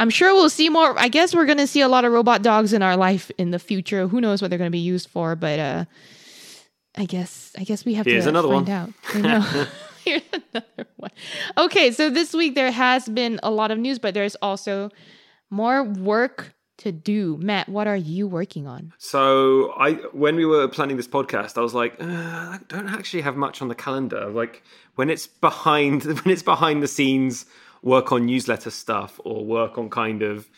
I'm 0.00 0.10
sure 0.10 0.32
we'll 0.32 0.48
see 0.48 0.68
more. 0.68 0.96
I 0.96 1.08
guess 1.08 1.34
we're 1.34 1.44
going 1.44 1.58
to 1.58 1.66
see 1.66 1.80
a 1.80 1.88
lot 1.88 2.04
of 2.04 2.12
robot 2.12 2.42
dogs 2.42 2.72
in 2.72 2.82
our 2.82 2.96
life 2.96 3.32
in 3.36 3.50
the 3.50 3.58
future. 3.58 4.06
Who 4.06 4.20
knows 4.20 4.40
what 4.40 4.46
they're 4.48 4.56
going 4.56 4.70
to 4.70 4.70
be 4.70 4.78
used 4.78 5.08
for? 5.10 5.34
But 5.34 5.58
uh, 5.58 5.84
I 6.96 7.04
guess 7.04 7.50
I 7.58 7.64
guess 7.64 7.84
we 7.84 7.94
have 7.94 8.06
Here's 8.06 8.22
to 8.22 8.30
another 8.30 8.46
find 8.48 8.68
one. 8.68 9.26
out. 9.26 9.68
Here's 10.08 10.22
another 10.54 10.88
one. 10.96 11.10
Okay, 11.56 11.90
so 11.90 12.08
this 12.08 12.32
week 12.32 12.54
there 12.54 12.70
has 12.70 13.08
been 13.08 13.38
a 13.42 13.50
lot 13.50 13.70
of 13.70 13.78
news, 13.78 13.98
but 13.98 14.14
there's 14.14 14.36
also 14.36 14.90
more 15.50 15.84
work 15.84 16.54
to 16.78 16.92
do. 16.92 17.36
Mat, 17.42 17.68
what 17.68 17.86
are 17.86 17.96
you 17.96 18.26
working 18.26 18.66
on? 18.66 18.94
So 18.98 19.72
I, 19.76 19.94
when 20.12 20.36
we 20.36 20.46
were 20.46 20.66
planning 20.68 20.96
this 20.96 21.08
podcast, 21.08 21.58
I 21.58 21.60
was 21.60 21.74
like, 21.74 22.00
uh, 22.00 22.04
I 22.06 22.58
don't 22.68 22.88
actually 22.88 23.22
have 23.22 23.36
much 23.36 23.60
on 23.60 23.68
the 23.68 23.74
calendar. 23.74 24.30
Like 24.30 24.62
when 24.94 25.10
it's 25.10 25.26
behind, 25.26 26.04
when 26.04 26.30
it's 26.32 26.42
behind 26.42 26.82
the 26.82 26.88
scenes, 26.88 27.44
work 27.82 28.10
on 28.10 28.26
newsletter 28.26 28.70
stuff 28.70 29.20
or 29.24 29.44
work 29.44 29.76
on 29.76 29.90
kind 29.90 30.22
of 30.22 30.48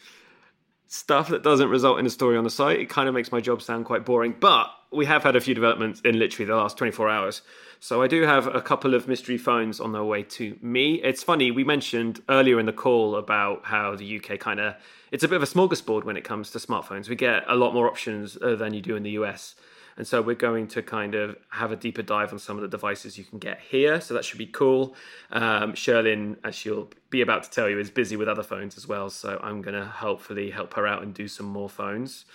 stuff 0.86 1.28
that 1.28 1.42
doesn't 1.42 1.68
result 1.68 1.98
in 1.98 2.06
a 2.06 2.10
story 2.10 2.36
on 2.36 2.44
the 2.44 2.50
site. 2.50 2.80
It 2.80 2.88
kind 2.88 3.08
of 3.08 3.14
makes 3.14 3.32
my 3.32 3.40
job 3.40 3.62
sound 3.62 3.84
quite 3.84 4.04
boring. 4.04 4.34
But 4.38 4.70
we 4.92 5.06
have 5.06 5.22
had 5.22 5.36
a 5.36 5.40
few 5.40 5.54
developments 5.54 6.00
in 6.02 6.18
literally 6.18 6.46
the 6.46 6.56
last 6.56 6.76
24 6.76 7.08
hours. 7.08 7.42
So 7.82 8.02
I 8.02 8.08
do 8.08 8.22
have 8.22 8.46
a 8.46 8.60
couple 8.60 8.92
of 8.92 9.08
mystery 9.08 9.38
phones 9.38 9.80
on 9.80 9.92
their 9.92 10.04
way 10.04 10.22
to 10.22 10.58
me. 10.60 10.96
It's 11.02 11.22
funny, 11.22 11.50
we 11.50 11.64
mentioned 11.64 12.20
earlier 12.28 12.60
in 12.60 12.66
the 12.66 12.74
call 12.74 13.16
about 13.16 13.64
how 13.64 13.96
the 13.96 14.18
UK 14.18 14.38
kind 14.38 14.60
of 14.60 14.74
it's 15.10 15.24
a 15.24 15.28
bit 15.28 15.36
of 15.36 15.42
a 15.42 15.46
smorgasbord 15.46 16.04
when 16.04 16.18
it 16.18 16.22
comes 16.22 16.50
to 16.50 16.58
smartphones. 16.58 17.08
We 17.08 17.16
get 17.16 17.42
a 17.48 17.56
lot 17.56 17.72
more 17.72 17.88
options 17.88 18.36
uh, 18.40 18.54
than 18.54 18.74
you 18.74 18.82
do 18.82 18.96
in 18.96 19.02
the 19.02 19.12
US. 19.12 19.54
And 19.96 20.06
so 20.06 20.20
we're 20.20 20.34
going 20.34 20.68
to 20.68 20.82
kind 20.82 21.14
of 21.14 21.36
have 21.48 21.72
a 21.72 21.76
deeper 21.76 22.02
dive 22.02 22.32
on 22.34 22.38
some 22.38 22.56
of 22.56 22.62
the 22.62 22.68
devices 22.68 23.16
you 23.16 23.24
can 23.24 23.38
get 23.38 23.60
here. 23.60 23.98
So 24.00 24.12
that 24.12 24.26
should 24.26 24.38
be 24.38 24.46
cool. 24.46 24.94
Um, 25.32 25.72
Cherlynn, 25.72 26.36
as 26.44 26.54
she'll 26.54 26.90
be 27.08 27.22
about 27.22 27.44
to 27.44 27.50
tell 27.50 27.68
you, 27.68 27.78
is 27.78 27.90
busy 27.90 28.14
with 28.14 28.28
other 28.28 28.42
phones 28.42 28.76
as 28.76 28.86
well. 28.86 29.08
So 29.08 29.40
I'm 29.42 29.62
going 29.62 29.74
to 29.74 29.86
hopefully 29.86 30.50
help 30.50 30.74
her 30.74 30.86
out 30.86 31.02
and 31.02 31.14
do 31.14 31.26
some 31.28 31.46
more 31.46 31.68
phones. 31.68 32.26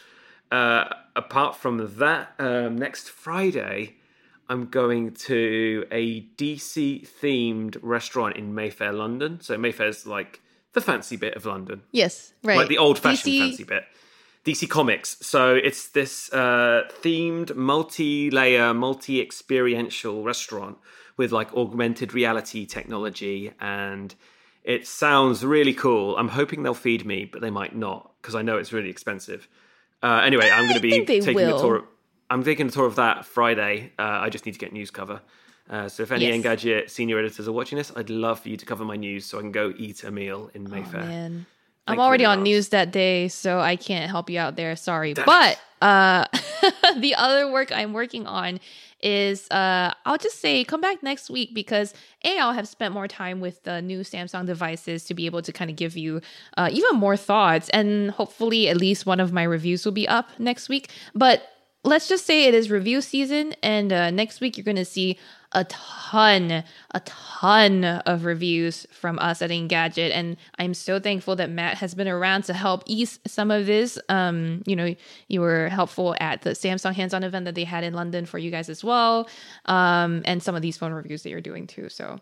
Uh, 0.52 0.86
apart 1.16 1.56
from 1.56 1.98
that, 1.98 2.34
um, 2.40 2.78
next 2.78 3.10
Friday, 3.10 3.96
I'm 4.48 4.68
going 4.68 5.12
to 5.12 5.86
a 5.92 6.22
DC 6.38 7.08
themed 7.22 7.78
restaurant 7.82 8.38
in 8.38 8.54
Mayfair, 8.54 8.94
London. 8.94 9.42
So 9.42 9.58
Mayfair's 9.58 10.06
like 10.06 10.42
the 10.74 10.82
fancy 10.82 11.16
bit 11.16 11.36
of 11.36 11.46
London 11.46 11.82
Yes, 11.92 12.34
right. 12.44 12.58
like 12.58 12.68
the 12.68 12.78
old 12.78 13.00
fashioned 13.00 13.34
DC 13.34 13.40
fancy 13.40 13.64
bit. 13.64 13.84
DC 14.46 14.70
Comics. 14.70 15.18
So 15.22 15.56
it's 15.56 15.88
this 15.90 16.32
uh, 16.32 16.84
themed, 17.02 17.56
multi 17.56 18.30
layer, 18.30 18.74
multi 18.74 19.20
experiential 19.20 20.24
restaurant 20.24 20.78
with 21.18 21.32
like 21.32 21.52
augmented 21.54 22.14
reality 22.14 22.66
technology. 22.68 23.52
And 23.60 24.14
it 24.64 24.86
sounds 24.86 25.44
really 25.44 25.74
cool. 25.74 26.16
I'm 26.18 26.28
hoping 26.28 26.62
they'll 26.62 26.76
feed 26.76 27.06
me, 27.06 27.26
but 27.26 27.42
they 27.42 27.50
might 27.50 27.76
not 27.76 28.12
because 28.22 28.36
I 28.36 28.44
know 28.44 28.58
it's 28.58 28.72
really 28.72 28.90
expensive. 28.90 29.48
Uh, 30.04 30.22
anyway, 30.24 30.52
I'm 30.52 30.66
going 30.66 30.76
to 30.76 30.80
be 30.80 31.06
taking 31.06 31.34
will. 31.34 31.58
a 31.58 31.62
tour. 31.62 31.84
I'm 32.30 32.44
taking 32.44 32.68
a 32.68 32.72
tour 32.72 32.86
of 32.86 32.96
that 32.96 33.26
Friday. 33.26 33.92
Uh, 34.00 34.04
I 34.04 34.30
just 34.30 34.46
need 34.46 34.54
to 34.54 34.60
get 34.60 34.74
news 34.74 34.92
cover. 34.92 35.22
Uh, 35.70 35.90
so 35.90 36.04
if 36.04 36.12
any 36.12 36.28
Yes. 36.28 36.36
Engadget 36.44 36.90
senior 36.90 37.18
editors 37.18 37.48
are 37.48 37.52
watching 37.52 37.78
this, 37.78 37.92
I'd 37.96 38.10
love 38.10 38.40
for 38.40 38.50
you 38.50 38.58
to 38.58 38.66
cover 38.66 38.86
my 38.86 38.96
news 38.96 39.26
so 39.26 39.38
I 39.40 39.42
can 39.42 39.52
go 39.52 39.74
eat 39.78 40.04
a 40.04 40.12
meal 40.12 40.52
in 40.54 40.70
Mayfair. 40.70 41.32
Oh. 41.32 41.46
I'm 41.88 42.00
already 42.00 42.26
on 42.26 42.42
news 42.42 42.70
that 42.70 42.92
day, 42.92 43.28
so 43.28 43.60
I 43.60 43.76
can't 43.76 44.10
help 44.10 44.30
you 44.30 44.40
out 44.40 44.56
there. 44.56 44.76
Sorry. 44.76 45.14
Damn 45.14 45.26
but 45.26 45.60
uh 45.82 46.26
the 46.98 47.14
other 47.16 47.52
work 47.52 47.72
I'm 47.72 47.94
working 47.94 48.26
on 48.26 48.60
is 49.04 49.48
uh 49.52 49.94
I'll 50.06 50.18
just 50.18 50.40
say 50.40 50.64
come 50.64 50.82
back 50.82 51.04
next 51.04 51.30
week 51.30 51.54
because 51.54 51.94
A, 52.24 52.40
I'll 52.40 52.54
have 52.54 52.68
spent 52.68 52.94
more 52.94 53.08
time 53.08 53.40
with 53.40 53.62
the 53.64 53.82
new 53.82 54.00
Samsung 54.00 54.48
devices 54.48 55.04
to 55.06 55.14
be 55.14 55.26
able 55.28 55.42
to 55.44 55.52
kind 55.52 55.70
of 55.70 55.76
give 55.76 55.96
you 55.98 56.22
uh 56.58 56.70
even 56.72 56.96
more 56.96 57.18
thoughts 57.18 57.70
and 57.70 58.10
hopefully 58.12 58.68
at 58.70 58.78
least 58.78 59.06
one 59.06 59.20
of 59.20 59.32
my 59.34 59.44
reviews 59.44 59.86
will 59.86 59.92
be 59.92 60.08
up 60.08 60.30
next 60.40 60.70
week. 60.70 60.90
But 61.14 61.44
let's 61.86 62.08
just 62.08 62.26
say 62.26 62.46
it 62.46 62.54
is 62.54 62.72
review 62.72 63.00
season 63.00 63.54
and 63.62 63.94
uh, 63.94 64.10
next 64.10 64.42
week 64.42 64.58
you're 64.58 64.66
going 64.66 64.76
to 64.76 64.84
see 64.84 65.18
a 65.52 65.64
ton 65.66 66.64
a 66.92 67.00
ton 67.02 67.84
of 67.84 68.26
reviews 68.26 68.88
from 68.92 69.20
us 69.20 69.42
at 69.42 69.52
engadget 69.52 70.12
and 70.12 70.36
i'm 70.58 70.74
so 70.74 71.00
thankful 71.00 71.36
that 71.36 71.50
matt 71.50 71.78
has 71.78 71.94
been 71.94 72.08
around 72.08 72.44
to 72.44 72.54
help 72.54 72.84
ease 72.88 73.20
some 73.28 73.52
of 73.52 73.66
this 73.66 73.98
um 74.10 74.64
you 74.66 74.76
know 74.76 74.96
you 75.28 75.40
were 75.40 75.70
helpful 75.70 76.16
at 76.20 76.42
the 76.42 76.52
samsung 76.52 76.94
hands-on 76.94 77.24
event 77.24 77.46
that 77.46 77.56
they 77.56 77.64
had 77.64 77.84
in 77.84 77.94
london 77.94 78.26
for 78.26 78.40
you 78.40 78.50
guys 78.52 78.68
as 78.68 78.84
well 78.84 79.30
um 79.66 80.22
and 80.26 80.42
some 80.42 80.56
of 80.56 80.62
these 80.62 80.78
phone 80.78 80.92
reviews 80.92 81.24
that 81.24 81.30
you're 81.30 81.42
doing 81.42 81.68
too 81.68 81.88
so 81.88 82.20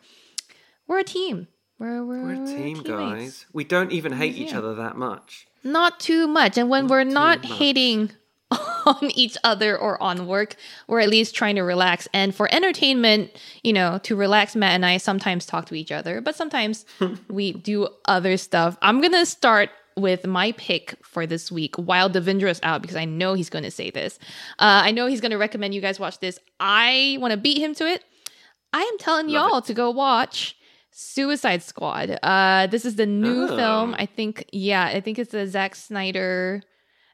we're 0.87 0.99
a 0.99 1.03
team 1.03 1.47
we're, 1.79 2.05
we're, 2.05 2.23
We're 2.23 2.43
a 2.43 2.45
team, 2.45 2.83
guys. 2.83 3.45
We 3.51 3.63
don't 3.63 3.91
even 3.91 4.13
hate 4.13 4.35
each 4.35 4.53
other 4.53 4.75
that 4.75 4.95
much. 4.95 5.47
not 5.63 5.99
too 5.99 6.27
much. 6.27 6.57
And 6.57 6.69
when 6.69 6.87
we're 6.87 7.03
not 7.03 7.43
much. 7.43 7.57
hating 7.57 8.11
on 8.85 9.11
each 9.11 9.37
other 9.43 9.77
or 9.77 10.01
on 10.01 10.27
work, 10.27 10.55
we're 10.87 10.99
at 10.99 11.09
least 11.09 11.35
trying 11.35 11.55
to 11.55 11.61
relax. 11.63 12.07
And 12.13 12.33
for 12.35 12.53
entertainment, 12.53 13.31
you 13.63 13.73
know, 13.73 13.99
to 14.03 14.15
relax, 14.15 14.55
Mat 14.55 14.71
and 14.71 14.85
I 14.85 14.97
sometimes 14.97 15.45
talk 15.45 15.65
to 15.67 15.75
each 15.75 15.91
other, 15.91 16.21
but 16.21 16.35
sometimes 16.35 16.85
we 17.29 17.53
do 17.53 17.87
other 18.05 18.37
stuff. 18.37 18.77
I'm 18.81 18.99
going 19.01 19.13
to 19.13 19.25
start 19.25 19.69
with 19.95 20.25
my 20.25 20.51
pick 20.53 20.95
for 21.03 21.27
this 21.27 21.51
week 21.51 21.75
while 21.75 22.09
Devindra's 22.09 22.59
out 22.63 22.81
because 22.81 22.97
I 22.97 23.05
know 23.05 23.35
he's 23.35 23.49
going 23.51 23.63
to 23.63 23.69
say 23.71 23.91
this. 23.91 24.17
Uh, 24.59 24.81
I 24.85 24.91
know 24.91 25.05
he's 25.05 25.21
going 25.21 25.31
to 25.31 25.37
recommend 25.37 25.75
you 25.75 25.81
guys 25.81 25.99
watch 25.99 26.19
this. 26.19 26.39
I 26.59 27.17
want 27.21 27.31
to 27.31 27.37
beat 27.37 27.59
him 27.59 27.75
to 27.75 27.85
it. 27.87 28.03
I 28.73 28.81
am 28.81 28.97
telling 28.97 29.27
Love 29.27 29.51
y'all 29.51 29.61
to 29.61 29.73
go 29.75 29.91
watch 29.91 30.55
Suicide 30.89 31.61
Squad. 31.61 32.17
Uh, 32.23 32.67
this 32.71 32.85
is 32.85 32.95
the 32.95 33.05
new 33.05 33.43
Oh. 33.45 33.55
film. 33.55 33.95
I 33.97 34.07
think, 34.07 34.45
yeah, 34.51 34.85
I 34.85 34.99
think 34.99 35.19
it's 35.19 35.33
a 35.33 35.47
Zack 35.47 35.75
Snyder. 35.75 36.63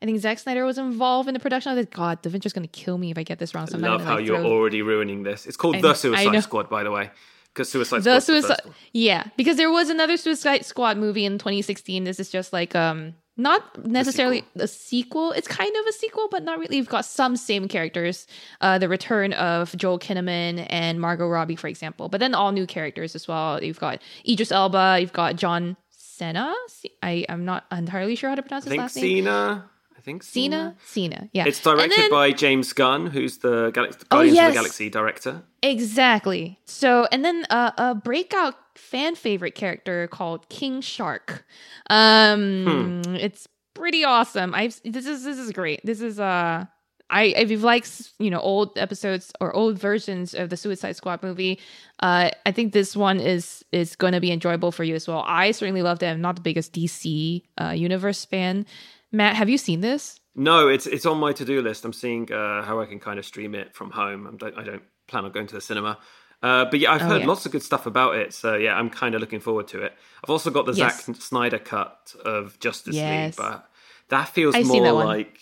I 0.02 0.06
think 0.06 0.20
Zack 0.20 0.40
Snyder 0.40 0.64
was 0.66 0.78
involved 0.78 1.28
in 1.28 1.34
the 1.34 1.40
production 1.40 1.72
of 1.72 1.76
this. 1.76 1.88
God, 1.94 2.22
Devindra's 2.24 2.54
gonna 2.54 2.68
kill 2.68 2.98
me 2.98 3.12
if 3.12 3.18
I 3.18 3.24
get 3.24 3.40
this 3.40 3.54
wrong. 3.54 3.68
So 3.68 3.76
I'm 3.76 3.82
Love 3.82 4.04
how 4.04 4.16
like, 4.16 4.26
you're 4.26 4.38
throw- 4.40 4.50
already 4.52 4.82
ruining 4.82 5.24
this. 5.24 5.46
It's 5.46 5.58
called 5.58 5.76
I- 5.78 5.82
The 5.82 5.90
I 5.90 5.94
Suicide. 5.94 6.42
Squad, 6.44 6.70
by 6.70 6.84
the 6.84 6.92
way. 6.92 7.12
Because 7.54 7.70
Suicide 7.70 8.04
the 8.04 8.20
Squad's 8.22 8.26
the 8.28 8.34
Suicide. 8.42 8.62
first. 8.64 8.76
Yeah, 8.94 9.24
because 9.36 9.58
there 9.58 9.72
was 9.72 9.90
another 9.90 10.16
Suicide 10.18 10.66
Squad 10.66 10.98
movie 10.98 11.26
in 11.26 11.38
2016. 11.38 12.04
This 12.06 12.20
is 12.20 12.30
just 12.30 12.54
like 12.54 12.76
um 12.76 13.14
not 13.36 13.86
necessarily 13.86 14.44
a 14.56 14.68
sequel. 14.68 15.32
It's 15.32 15.48
kind 15.48 15.74
of 15.76 15.86
a 15.88 15.94
sequel, 15.94 16.28
but 16.30 16.44
not 16.44 16.60
really. 16.60 16.76
You've 16.78 16.90
got 16.90 17.06
some 17.06 17.36
same 17.38 17.68
characters. 17.70 18.28
Uh, 18.62 18.78
the 18.78 18.90
return 18.90 19.32
of 19.34 19.76
Joel 19.78 19.98
Kinnaman 19.98 20.68
and 20.70 21.00
Margot 21.00 21.26
Robbie, 21.28 21.56
for 21.56 21.68
example, 21.70 22.10
but 22.10 22.20
then 22.20 22.34
all 22.36 22.52
new 22.52 22.68
characters 22.68 23.16
as 23.16 23.28
well. 23.30 23.64
You've 23.64 23.80
got 23.80 24.02
Idris 24.28 24.52
Elba. 24.52 24.98
You've 25.00 25.14
got 25.14 25.36
John 25.38 25.78
Cena. 25.90 26.54
I 27.02 27.26
I'm 27.30 27.46
not 27.46 27.66
entirely 27.72 28.16
sure 28.16 28.30
how 28.30 28.36
to 28.36 28.42
pronounce 28.44 28.66
his 28.66 28.76
last 28.76 28.96
name. 28.98 29.26
Cena. 29.26 29.70
I 30.10 30.12
think 30.12 30.24
Cena. 30.24 30.76
Cena. 30.86 31.30
Yeah. 31.34 31.46
It's 31.48 31.62
directed 31.62 31.96
then- 31.98 32.10
by 32.10 32.32
James 32.32 32.74
Gunn, 32.74 33.08
who's 33.08 33.38
the 33.38 33.70
Gal- 33.72 33.88
Guardians 34.10 34.38
Oh, 34.40 34.48
of 34.48 34.54
the 34.54 34.54
Galaxy 34.54 34.90
director. 34.90 35.44
Exactly. 35.62 36.60
So, 36.66 37.08
and 37.12 37.24
then 37.24 37.46
uh, 37.52 37.72
a 37.78 37.94
breakout 37.96 38.56
fan 38.76 39.14
favorite 39.16 39.54
character 39.56 40.08
called 40.08 40.50
King 40.50 40.82
Shark. 40.82 41.46
Um, 41.90 43.02
it's 43.08 43.48
pretty 43.74 44.04
awesome. 44.04 44.54
I've 44.56 44.80
this 44.84 45.06
is 45.06 45.24
this 45.24 45.38
is 45.38 45.52
great. 45.52 45.82
This 45.84 46.02
is 46.02 46.20
uh. 46.20 46.66
I 47.12 47.24
if 47.24 47.50
you've 47.50 47.64
liked 47.64 48.12
you 48.20 48.30
know 48.30 48.40
old 48.40 48.78
episodes 48.78 49.34
or 49.42 49.52
old 49.56 49.80
versions 49.80 50.36
of 50.36 50.50
the 50.52 50.58
Suicide 50.58 50.96
Squad 50.96 51.24
movie, 51.24 51.60
uh, 52.02 52.30
I 52.46 52.52
think 52.52 52.72
this 52.72 52.96
one 52.96 53.20
is 53.20 53.66
is 53.72 53.96
going 53.96 54.14
to 54.14 54.20
be 54.22 54.32
enjoyable 54.32 54.72
for 54.72 54.84
you 54.84 54.94
as 54.94 55.08
well. 55.08 55.24
I 55.26 55.50
certainly 55.52 55.82
loved 55.82 56.04
it. 56.04 56.08
I'm 56.08 56.22
not 56.22 56.36
the 56.36 56.42
biggest 56.44 56.72
DC 56.74 57.42
uh, 57.60 57.70
universe 57.72 58.26
fan. 58.26 58.68
Mat, 59.12 59.36
have 59.36 59.50
you 59.50 59.58
seen 59.58 59.82
this? 59.82 60.20
No, 60.36 60.68
it's 60.68 60.86
it's 60.88 61.06
on 61.06 61.18
my 61.18 61.34
to 61.34 61.44
do 61.46 61.62
list. 61.62 61.84
I'm 61.86 61.94
seeing 61.94 62.32
uh, 62.32 62.64
how 62.64 62.80
I 62.80 62.86
can 62.86 63.00
kind 63.00 63.20
of 63.20 63.26
stream 63.26 63.56
it 63.56 63.76
from 63.76 63.92
home. 63.92 64.28
I'm, 64.28 64.38
don't- 64.38 64.58
I 64.58 64.64
don't 64.64 64.84
plan 65.08 65.26
on 65.26 65.32
going 65.32 65.48
to 65.48 65.56
the 65.56 65.62
cinema. 65.62 65.98
Uh, 66.42 66.64
but 66.66 66.80
yeah, 66.80 66.94
I've 66.94 67.02
Oh, 67.02 67.06
heard 67.10 67.22
yeah. 67.22 67.28
lots 67.28 67.46
of 67.46 67.52
good 67.52 67.64
stuff 67.64 67.86
about 67.86 68.16
it. 68.16 68.34
So 68.34 68.56
yeah, 68.56 68.76
I'm 68.76 68.90
kind 68.90 69.14
of 69.16 69.20
looking 69.22 69.42
forward 69.42 69.68
to 69.70 69.82
it. 69.82 69.94
I've 70.24 70.30
also 70.30 70.50
got 70.52 70.66
the 70.66 70.72
Yes. 70.74 71.06
Zack 71.06 71.16
Snyder 71.18 71.60
cut 71.60 72.16
of 72.24 72.58
Justice 72.60 72.96
Yes. 72.96 73.38
League, 73.38 73.46
but 73.50 73.70
that 74.10 74.30
feels 74.30 74.56
I've 74.56 74.68
more 74.68 74.84
that 74.84 74.94
like 74.94 75.38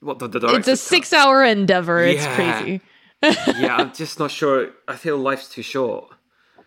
what 0.00 0.18
the, 0.18 0.28
the 0.28 0.38
It's 0.38 0.44
a 0.44 0.48
director's 0.48 0.64
cut. 0.80 0.88
six-hour 0.88 1.44
endeavor. 1.44 2.00
It's 2.02 2.26
crazy. 2.28 2.80
yeah, 3.60 3.76
I'm 3.76 3.92
just 3.92 4.18
not 4.18 4.30
sure. 4.30 4.70
I 4.88 4.96
feel 4.96 5.18
life's 5.18 5.48
too 5.50 5.62
short. 5.62 6.08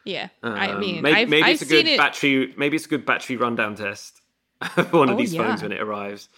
Yeah, 0.05 0.29
I 0.43 0.69
Um, 0.71 0.79
mean, 0.79 1.01
maybe, 1.01 1.15
I've, 1.17 1.29
maybe 1.29 1.43
I've 1.43 1.53
it's 1.53 1.61
a 1.61 1.65
good 1.65 1.87
it. 1.87 1.97
battery. 1.97 2.53
Maybe 2.57 2.75
it's 2.75 2.85
a 2.85 2.89
good 2.89 3.05
battery 3.05 3.35
rundown 3.35 3.75
test 3.75 4.18
one 4.91 5.09
of 5.09 5.15
Oh, 5.15 5.17
these 5.17 5.35
phones 5.35 5.61
when 5.61 5.71
it 5.71 5.81
arrives. 5.81 6.29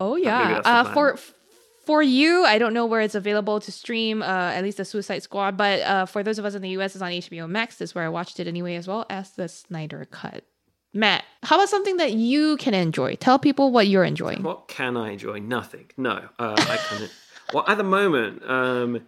Oh 0.00 0.16
yeah. 0.16 0.60
Uh, 0.64 0.84
for 0.92 1.18
for 1.84 2.02
you, 2.02 2.44
I 2.44 2.58
don't 2.58 2.74
know 2.74 2.86
where 2.86 3.00
it's 3.00 3.14
available 3.14 3.60
to 3.60 3.72
stream. 3.72 4.22
Uh, 4.22 4.26
at 4.26 4.62
least 4.62 4.76
the 4.76 4.84
Suicide 4.84 5.22
Squad, 5.22 5.56
but 5.56 5.80
uh, 5.80 6.06
for 6.06 6.22
those 6.22 6.38
of 6.38 6.44
us 6.44 6.54
in 6.54 6.62
the 6.62 6.68
U.S., 6.70 6.94
it's 6.94 7.02
on 7.02 7.10
HBO 7.10 7.48
Max. 7.48 7.76
That's 7.76 7.94
where 7.94 8.04
I 8.04 8.08
watched 8.08 8.38
it 8.40 8.46
anyway, 8.46 8.74
as 8.76 8.86
well 8.86 9.06
as 9.08 9.30
the 9.32 9.48
Snyder 9.48 10.06
Cut. 10.10 10.44
Mat, 10.94 11.24
how 11.42 11.56
about 11.56 11.68
something 11.68 11.96
that 11.98 12.12
you 12.12 12.56
can 12.56 12.74
enjoy? 12.74 13.14
Tell 13.16 13.38
people 13.38 13.72
what 13.72 13.88
you're 13.88 14.04
enjoying. 14.04 14.42
What 14.42 14.68
can 14.68 14.96
I 14.96 15.12
enjoy? 15.12 15.38
Nothing. 15.38 15.90
No, 15.96 16.28
uh, 16.38 16.54
I 16.58 16.76
can. 16.76 17.08
well, 17.54 17.64
at 17.68 17.76
the 17.78 17.84
moment, 17.84 18.42
um, 18.48 19.00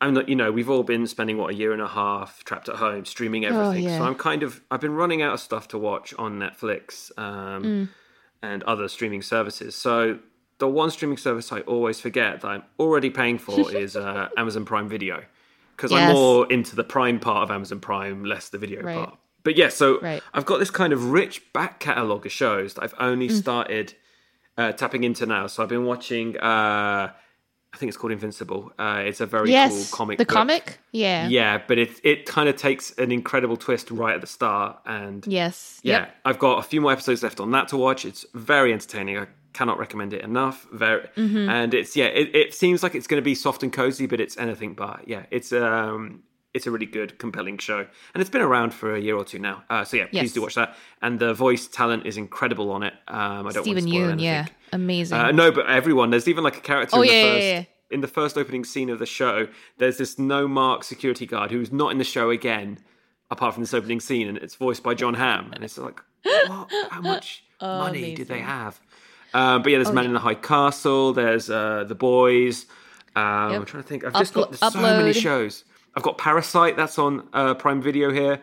I'm 0.00 0.14
not. 0.14 0.28
You 0.28 0.36
know, 0.36 0.52
we've 0.52 0.70
all 0.70 0.82
been 0.82 1.06
spending 1.06 1.36
what 1.38 1.50
a 1.50 1.54
year 1.54 1.72
and 1.72 1.82
a 1.82 1.88
half 1.88 2.44
trapped 2.44 2.68
at 2.68 2.76
home 2.76 3.04
streaming 3.04 3.44
everything. 3.44 3.86
Oh, 3.86 3.90
yeah. 3.90 3.98
So 3.98 4.04
I'm 4.04 4.14
kind 4.14 4.42
of. 4.42 4.60
I've 4.70 4.80
been 4.80 4.94
running 4.94 5.20
out 5.22 5.34
of 5.34 5.40
stuff 5.40 5.68
to 5.68 5.78
watch 5.78 6.14
on 6.18 6.38
Netflix 6.38 7.10
um, 7.18 7.62
Mm. 7.62 7.88
And 8.42 8.62
other 8.64 8.88
streaming 8.88 9.22
services. 9.22 9.74
So 9.74 10.18
the 10.58 10.68
one 10.68 10.90
streaming 10.90 11.18
service 11.18 11.52
I 11.52 11.60
always 11.60 12.00
forget 12.00 12.40
that 12.40 12.48
I'm 12.48 12.62
already 12.78 13.10
paying 13.10 13.38
for 13.38 13.72
is 13.74 13.96
uh, 13.96 14.28
Amazon 14.36 14.64
Prime 14.64 14.88
Video 14.88 15.22
because 15.76 15.90
Yes. 15.92 16.00
I'm 16.08 16.14
more 16.14 16.50
into 16.52 16.74
the 16.76 16.84
Prime 16.84 17.20
part 17.20 17.44
of 17.44 17.50
Amazon 17.50 17.80
Prime, 17.80 18.24
less 18.24 18.48
the 18.48 18.58
video 18.58 18.82
Right. 18.82 18.96
part. 18.96 19.18
But 19.44 19.56
yeah, 19.56 19.68
so 19.68 20.00
Right. 20.00 20.22
I've 20.34 20.44
got 20.46 20.58
this 20.58 20.70
kind 20.70 20.92
of 20.92 21.10
rich 21.12 21.52
back 21.52 21.78
catalogue 21.80 22.26
of 22.26 22.32
shows 22.32 22.74
that 22.74 22.82
I've 22.84 22.94
only 22.98 23.28
Mm. 23.28 23.32
started 23.32 23.94
uh, 24.56 24.72
tapping 24.72 25.04
into 25.04 25.24
now. 25.24 25.46
So 25.46 25.62
I've 25.62 25.68
been 25.68 25.84
watching. 25.84 26.36
Uh, 26.36 27.12
I 27.72 27.76
think 27.76 27.88
it's 27.90 27.98
called 27.98 28.12
Invincible. 28.12 28.72
Uh, 28.78 29.02
it's 29.04 29.20
a 29.20 29.26
very 29.26 29.50
yes, 29.50 29.90
cool 29.90 29.96
comic. 29.98 30.18
the 30.18 30.24
book. 30.24 30.34
comic. 30.34 30.78
Yeah. 30.92 31.28
Yeah, 31.28 31.60
but 31.68 31.78
it 31.78 31.90
it 32.02 32.24
kind 32.26 32.48
of 32.48 32.56
takes 32.56 32.92
an 32.98 33.12
incredible 33.12 33.56
twist 33.56 33.90
right 33.90 34.14
at 34.14 34.20
the 34.20 34.26
start, 34.26 34.78
and 34.86 35.26
Yes. 35.26 35.78
yeah, 35.82 35.98
Yep. 36.00 36.14
I've 36.24 36.38
got 36.38 36.58
a 36.58 36.62
few 36.62 36.80
more 36.80 36.92
episodes 36.92 37.22
left 37.22 37.40
on 37.40 37.50
that 37.52 37.68
to 37.68 37.76
watch. 37.76 38.04
It's 38.04 38.24
very 38.34 38.72
entertaining. 38.72 39.18
I 39.18 39.26
cannot 39.52 39.78
recommend 39.78 40.12
it 40.14 40.22
enough. 40.22 40.66
Very, 40.72 41.02
Mm-hmm. 41.16 41.48
and 41.50 41.74
it's 41.74 41.94
yeah, 41.94 42.06
it, 42.06 42.34
it 42.34 42.54
seems 42.54 42.82
like 42.82 42.94
it's 42.94 43.06
going 43.06 43.20
to 43.20 43.24
be 43.24 43.34
soft 43.34 43.62
and 43.62 43.72
cozy, 43.72 44.06
but 44.06 44.18
it's 44.20 44.36
anything 44.38 44.72
but. 44.74 45.06
Yeah, 45.06 45.26
it's 45.30 45.52
um, 45.52 46.22
it's 46.54 46.66
a 46.66 46.70
really 46.70 46.86
good, 46.86 47.18
compelling 47.18 47.58
show, 47.58 47.78
and 48.14 48.20
it's 48.20 48.30
been 48.30 48.40
around 48.42 48.72
for 48.72 48.94
a 48.94 49.00
year 49.00 49.16
or 49.16 49.24
two 49.24 49.38
now. 49.38 49.62
Uh, 49.68 49.84
so 49.84 49.96
yeah, 49.98 50.06
please 50.06 50.32
do 50.32 50.42
watch 50.42 50.54
that. 50.54 50.76
And 51.02 51.18
the 51.18 51.34
voice 51.34 51.66
talent 51.66 52.06
is 52.06 52.16
incredible 52.16 52.70
on 52.70 52.82
it. 52.82 52.94
Um, 53.06 53.46
I 53.46 53.52
don't 53.52 53.62
Steven 53.64 53.84
want 53.84 53.86
to 53.86 53.90
spoil 53.90 54.16
Yeun. 54.16 54.20
Yeah. 54.20 54.46
Amazing. 54.72 55.18
Uh, 55.18 55.30
no, 55.32 55.52
but 55.52 55.66
everyone. 55.68 56.10
There's 56.10 56.26
even 56.28 56.44
like 56.44 56.56
a 56.56 56.60
character 56.60 56.96
Oh, 56.96 57.02
in 57.02 57.08
the 57.08 57.14
yeah, 57.14 57.22
yeah, 57.22 57.32
first 57.32 57.44
yeah. 57.44 57.64
in 57.94 58.00
the 58.00 58.08
first 58.08 58.38
opening 58.38 58.64
scene 58.64 58.88
of 58.90 58.98
the 58.98 59.06
show. 59.06 59.48
There's 59.78 59.98
this 59.98 60.18
no 60.18 60.48
mark 60.48 60.84
security 60.84 61.26
guard 61.26 61.50
who's 61.50 61.70
not 61.72 61.92
in 61.92 61.98
the 61.98 62.04
show 62.04 62.30
again, 62.30 62.78
apart 63.30 63.54
from 63.54 63.62
this 63.62 63.74
opening 63.74 64.00
scene, 64.00 64.26
and 64.28 64.38
it's 64.38 64.54
voiced 64.54 64.82
by 64.82 64.94
Jon 64.94 65.14
Hamm. 65.14 65.52
And 65.52 65.62
it's 65.64 65.76
like, 65.78 66.00
what? 66.24 66.70
How 66.90 67.00
much 67.02 67.44
money 67.60 68.14
did 68.14 68.28
they 68.28 68.40
have? 68.40 68.80
Um, 69.34 69.62
but 69.62 69.70
yeah, 69.70 69.78
there's 69.78 69.92
Man 69.92 70.06
in 70.06 70.14
the 70.14 70.18
High 70.20 70.34
Castle. 70.34 71.12
There's 71.12 71.50
uh, 71.50 71.84
The 71.86 71.94
Boys. 71.94 72.64
Um, 73.14 73.22
I'm 73.24 73.64
trying 73.66 73.82
to 73.82 73.88
think. 73.88 74.04
I've 74.04 74.14
just 74.14 74.32
got 74.32 74.52
Uplo- 74.52 74.72
so 74.72 74.80
many 74.80 75.12
shows. 75.12 75.64
I've 75.98 76.04
got 76.04 76.16
Parasite. 76.16 76.76
That's 76.76 76.96
on 76.96 77.28
uh, 77.32 77.54
Prime 77.54 77.82
Video 77.82 78.12
here. 78.12 78.40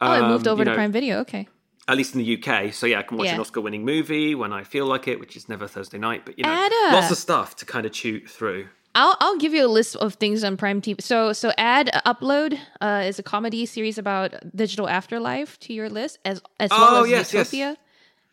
oh, 0.00 0.12
it 0.12 0.28
moved 0.28 0.46
um, 0.46 0.52
over 0.52 0.64
to 0.64 0.70
know, 0.70 0.76
Prime 0.76 0.92
Video. 0.92 1.18
Okay. 1.18 1.48
at 1.88 1.96
least 1.96 2.14
in 2.14 2.20
the 2.24 2.36
UK. 2.40 2.72
So 2.72 2.86
yeah, 2.86 3.00
I 3.00 3.02
can 3.02 3.18
watch 3.18 3.26
Yeah. 3.26 3.34
an 3.34 3.40
Oscar-winning 3.40 3.84
movie 3.84 4.36
when 4.36 4.52
I 4.52 4.62
feel 4.62 4.86
like 4.86 5.08
it, 5.08 5.18
which 5.18 5.34
is 5.36 5.48
never 5.48 5.66
Thursday 5.66 5.98
night. 5.98 6.22
But 6.24 6.38
you 6.38 6.44
know, 6.44 6.52
Ada. 6.52 6.94
lots 6.94 7.10
of 7.10 7.18
stuff 7.18 7.56
to 7.56 7.64
kind 7.66 7.84
of 7.86 7.90
chew 7.92 8.24
through. 8.24 8.68
I'll 8.94 9.16
I'll 9.20 9.36
give 9.38 9.52
you 9.52 9.66
a 9.66 9.72
list 9.78 9.96
of 9.96 10.14
things 10.14 10.44
on 10.44 10.56
Prime 10.56 10.80
TV. 10.80 11.02
So 11.02 11.32
so 11.32 11.50
add 11.58 11.90
Upload 12.06 12.56
uh, 12.80 13.02
is 13.04 13.18
a 13.18 13.22
comedy 13.24 13.66
series 13.66 13.98
about 13.98 14.34
digital 14.54 14.88
afterlife 14.88 15.58
to 15.60 15.72
your 15.72 15.88
list 15.88 16.18
as 16.24 16.40
as 16.60 16.70
well 16.70 16.96
Oh, 16.98 17.04
as 17.04 17.10
yes, 17.10 17.34
yes. 17.34 17.52
Yeah, 17.52 17.74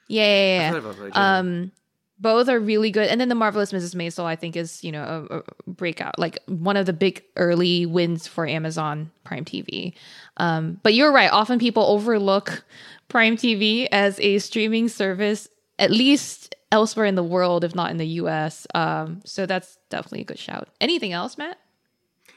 yeah, 0.07 0.59
yeah. 0.59 0.67
I've 0.67 0.73
heard 0.83 0.85
of 0.85 0.95
Upload, 0.95 1.11
yeah. 1.15 1.37
Um, 1.39 1.71
both 2.19 2.49
are 2.49 2.59
really 2.59 2.91
good, 2.91 3.07
and 3.07 3.19
then 3.19 3.29
the 3.29 3.35
marvelous 3.35 3.71
Mrs. 3.71 3.95
Maisel 3.95 4.25
I 4.25 4.35
think 4.35 4.55
is 4.55 4.83
you 4.83 4.91
know 4.91 5.27
a, 5.29 5.37
a 5.37 5.43
breakout, 5.67 6.17
like 6.19 6.39
one 6.47 6.77
of 6.77 6.85
the 6.85 6.93
big 6.93 7.23
early 7.35 7.85
wins 7.85 8.27
for 8.27 8.47
Amazon 8.47 9.11
Prime 9.23 9.45
TV. 9.45 9.93
Um, 10.37 10.79
but 10.83 10.93
you're 10.93 11.11
right. 11.11 11.31
Often 11.31 11.59
people 11.59 11.83
overlook 11.83 12.63
Prime 13.07 13.37
TV 13.37 13.87
as 13.91 14.19
a 14.19 14.39
streaming 14.39 14.89
service, 14.89 15.47
at 15.77 15.91
least 15.91 16.55
elsewhere 16.71 17.05
in 17.05 17.15
the 17.15 17.23
world, 17.23 17.63
if 17.63 17.73
not 17.73 17.91
in 17.91 17.97
the 17.97 18.07
US. 18.07 18.67
Um, 18.75 19.21
so 19.25 19.45
that's 19.45 19.77
definitely 19.89 20.21
a 20.21 20.25
good 20.25 20.39
shout. 20.39 20.69
Anything 20.79 21.13
else, 21.13 21.37
Mat? 21.37 21.57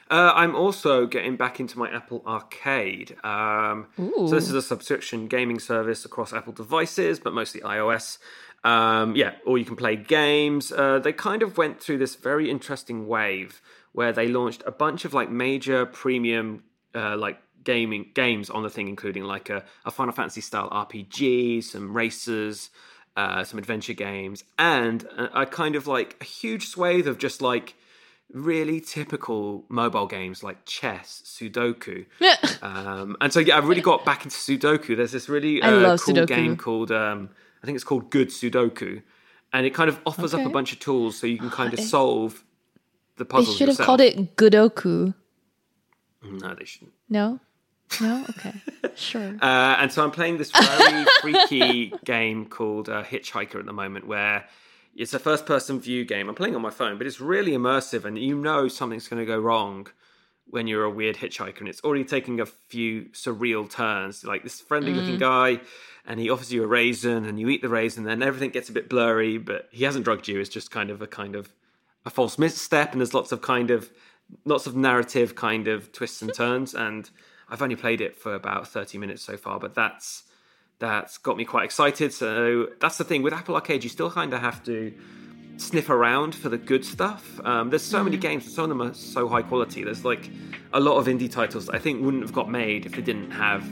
Uh, 0.09 0.31
I'm 0.35 0.55
also 0.55 1.07
getting 1.07 1.37
back 1.37 1.59
into 1.59 1.79
my 1.79 1.89
Apple 1.89 2.21
Arcade. 2.27 3.15
Um, 3.23 3.87
so 3.97 4.27
this 4.27 4.47
is 4.47 4.53
a 4.53 4.61
subscription 4.61 5.27
gaming 5.27 5.59
service 5.59 6.05
across 6.05 6.33
Apple 6.33 6.53
devices, 6.53 7.19
but 7.19 7.33
mostly 7.33 7.61
iOS. 7.61 8.17
Um, 8.63 9.15
yeah, 9.15 9.33
or 9.45 9.57
you 9.57 9.65
can 9.65 9.75
play 9.75 9.95
games. 9.95 10.71
Uh, 10.71 10.99
they 10.99 11.11
kind 11.13 11.43
of 11.43 11.57
went 11.57 11.81
through 11.81 11.97
this 11.97 12.15
very 12.15 12.49
interesting 12.49 13.07
wave 13.07 13.61
where 13.91 14.13
they 14.13 14.27
launched 14.27 14.63
a 14.65 14.71
bunch 14.71 15.05
of 15.05 15.13
like 15.13 15.29
major 15.29 15.85
premium 15.85 16.63
uh, 16.95 17.17
like 17.17 17.39
gaming 17.63 18.11
games 18.13 18.49
on 18.49 18.63
the 18.63 18.69
thing, 18.69 18.87
including 18.87 19.23
like 19.23 19.49
a, 19.49 19.63
a 19.85 19.91
Final 19.91 20.13
Fantasy 20.13 20.41
style 20.41 20.69
RPG, 20.69 21.63
some 21.63 21.95
races, 21.95 22.69
uh, 23.15 23.43
some 23.43 23.59
adventure 23.59 23.93
games, 23.93 24.43
and 24.57 25.03
a, 25.03 25.41
a 25.41 25.45
kind 25.45 25.75
of 25.75 25.87
like 25.87 26.15
a 26.21 26.23
huge 26.23 26.67
swathe 26.67 27.07
of 27.07 27.17
just 27.17 27.41
like 27.41 27.75
really 28.31 28.81
typical 28.81 29.63
mobile 29.69 30.07
games 30.07 30.43
like 30.43 30.65
chess, 30.65 31.21
Sudoku. 31.25 32.05
um, 32.61 33.15
and 33.21 33.31
so 33.31 33.39
yeah, 33.39 33.57
I've 33.57 33.67
really 33.67 33.81
got 33.81 34.05
back 34.05 34.23
into 34.23 34.35
Sudoku. 34.35 34.95
There's 34.97 35.11
this 35.11 35.29
really 35.29 35.61
I 35.61 35.69
uh, 35.69 35.97
cool 35.97 36.15
Sudoku. 36.15 36.27
game 36.27 36.57
called 36.57 36.91
um, 36.91 37.29
I 37.63 37.65
think 37.65 37.75
it's 37.77 37.83
called 37.85 38.09
Good 38.11 38.27
Sudoku, 38.29 39.01
and 39.53 39.65
it 39.65 39.73
kind 39.73 39.89
of 39.89 39.99
offers 40.05 40.33
up 40.33 40.45
a 40.45 40.49
bunch 40.49 40.73
of 40.73 40.79
tools 40.79 41.17
so 41.17 41.25
you 41.27 41.37
can 41.37 41.49
kind 41.49 41.73
of 41.73 41.79
solve 41.79 42.43
the 43.17 43.23
They 43.23 43.29
puzzles. 43.29 43.55
should 43.57 43.69
have 43.69 43.73
yourself. 43.79 43.85
called 43.85 44.01
it 44.01 44.35
Goodoku. 44.35 45.13
No, 46.23 46.53
they 46.55 46.65
shouldn't. 46.65 46.91
No? 47.09 47.39
No? 48.01 48.25
Okay. 48.29 48.53
sure. 48.95 49.37
Uh, 49.41 49.75
and 49.79 49.91
so 49.91 50.03
I'm 50.03 50.11
playing 50.11 50.37
this 50.37 50.51
very 50.51 51.05
freaky 51.21 51.93
game 52.05 52.45
called 52.47 52.89
uh, 52.89 53.03
Hitchhiker 53.03 53.55
at 53.59 53.65
the 53.65 53.73
moment, 53.73 54.07
where 54.07 54.45
it's 54.95 55.13
a 55.13 55.19
first-person 55.19 55.79
view 55.79 56.05
game. 56.05 56.29
I'm 56.29 56.35
playing 56.35 56.55
on 56.55 56.61
my 56.61 56.69
phone, 56.69 56.97
but 56.97 57.07
it's 57.07 57.19
really 57.21 57.51
immersive, 57.51 58.05
and 58.05 58.17
you 58.17 58.35
know 58.35 58.67
something's 58.67 59.07
going 59.07 59.19
to 59.19 59.25
go 59.25 59.39
wrong 59.39 59.87
when 60.47 60.67
you're 60.67 60.83
a 60.83 60.89
weird 60.89 61.17
hitchhiker, 61.17 61.59
and 61.59 61.67
it's 61.69 61.81
already 61.81 62.03
taking 62.03 62.39
a 62.39 62.45
few 62.45 63.03
surreal 63.13 63.69
turns. 63.69 64.23
Like 64.23 64.43
this 64.43 64.59
friendly-looking 64.61 65.17
guy, 65.19 65.61
and 66.05 66.19
he 66.19 66.29
offers 66.29 66.51
you 66.51 66.63
a 66.63 66.67
raisin, 66.67 67.25
and 67.25 67.39
you 67.39 67.49
eat 67.49 67.61
the 67.61 67.69
raisin, 67.69 68.03
then 68.03 68.21
everything 68.21 68.49
gets 68.49 68.69
a 68.69 68.73
bit 68.73 68.89
blurry. 68.89 69.37
But 69.37 69.69
he 69.71 69.83
hasn't 69.83 70.05
drugged 70.05 70.27
you; 70.27 70.39
it's 70.39 70.49
just 70.49 70.71
kind 70.71 70.89
of 70.89 71.01
a 71.01 71.07
kind 71.07 71.35
of 71.35 71.51
a 72.05 72.09
false 72.09 72.37
misstep, 72.37 72.91
and 72.91 73.01
there's 73.01 73.13
lots 73.13 73.31
of 73.31 73.41
kind 73.41 73.71
of 73.71 73.91
lots 74.45 74.67
of 74.67 74.75
narrative 74.75 75.35
kind 75.35 75.67
of 75.67 75.91
twists 75.91 76.21
and 76.21 76.33
turns. 76.33 76.73
And 76.73 77.09
I've 77.49 77.61
only 77.61 77.75
played 77.75 78.01
it 78.01 78.15
for 78.15 78.33
about 78.33 78.67
30 78.67 78.97
minutes 78.97 79.21
so 79.21 79.37
far, 79.37 79.59
but 79.59 79.75
that's 79.75 80.23
that's 80.79 81.17
got 81.17 81.37
me 81.37 81.45
quite 81.45 81.65
excited. 81.65 82.13
So 82.13 82.67
that's 82.79 82.97
the 82.97 83.03
thing 83.03 83.21
with 83.21 83.33
Apple 83.33 83.55
Arcade, 83.55 83.83
you 83.83 83.89
still 83.89 84.11
kind 84.11 84.33
of 84.33 84.41
have 84.41 84.63
to 84.65 84.93
sniff 85.57 85.89
around 85.89 86.35
for 86.35 86.49
the 86.49 86.57
good 86.57 86.83
stuff. 86.83 87.39
Um, 87.45 87.69
there's 87.69 87.83
so 87.83 88.01
mm. 88.01 88.05
many 88.05 88.17
games, 88.17 88.53
some 88.53 88.63
of 88.63 88.69
them 88.69 88.81
are 88.81 88.93
so 88.93 89.29
high 89.29 89.43
quality. 89.43 89.83
There's 89.83 90.03
like 90.03 90.29
a 90.73 90.79
lot 90.79 90.97
of 90.97 91.05
indie 91.05 91.31
titles 91.31 91.67
that 91.67 91.75
I 91.75 91.79
think 91.79 92.03
wouldn't 92.03 92.23
have 92.23 92.33
got 92.33 92.49
made 92.49 92.85
if 92.85 92.95
they 92.95 93.01
didn't 93.01 93.31
have 93.31 93.63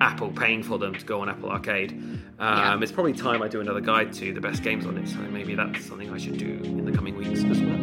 Apple 0.00 0.30
paying 0.30 0.62
for 0.62 0.78
them 0.78 0.94
to 0.94 1.04
go 1.04 1.20
on 1.20 1.28
Apple 1.28 1.50
Arcade. 1.50 1.92
Um, 1.92 2.28
yeah. 2.38 2.78
It's 2.80 2.92
probably 2.92 3.12
time 3.12 3.42
I 3.42 3.48
do 3.48 3.60
another 3.60 3.80
guide 3.80 4.12
to 4.14 4.32
the 4.32 4.40
best 4.40 4.62
games 4.62 4.86
on 4.86 4.98
it, 4.98 5.08
so 5.08 5.18
maybe 5.18 5.54
that's 5.54 5.84
something 5.84 6.10
I 6.10 6.18
should 6.18 6.38
do 6.38 6.60
in 6.64 6.84
the 6.84 6.92
coming 6.92 7.16
weeks 7.16 7.44
as 7.44 7.60
well. 7.60 7.78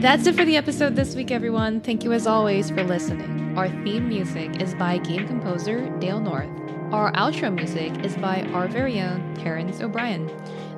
That's 0.00 0.26
it 0.26 0.36
for 0.36 0.44
the 0.44 0.56
episode 0.56 0.94
this 0.94 1.16
week, 1.16 1.30
everyone. 1.30 1.80
Thank 1.80 2.04
you 2.04 2.12
as 2.12 2.26
always 2.26 2.70
for 2.70 2.84
listening. 2.84 3.56
Our 3.58 3.68
theme 3.82 4.08
music 4.08 4.62
is 4.62 4.74
by 4.74 4.98
game 4.98 5.26
composer 5.26 5.88
Dale 5.98 6.20
North. 6.20 6.50
Our 6.92 7.12
outro 7.12 7.52
music 7.52 8.04
is 8.04 8.16
by 8.16 8.42
our 8.52 8.68
very 8.68 9.00
own 9.00 9.34
Terrence 9.34 9.80
O'Brien. 9.80 10.26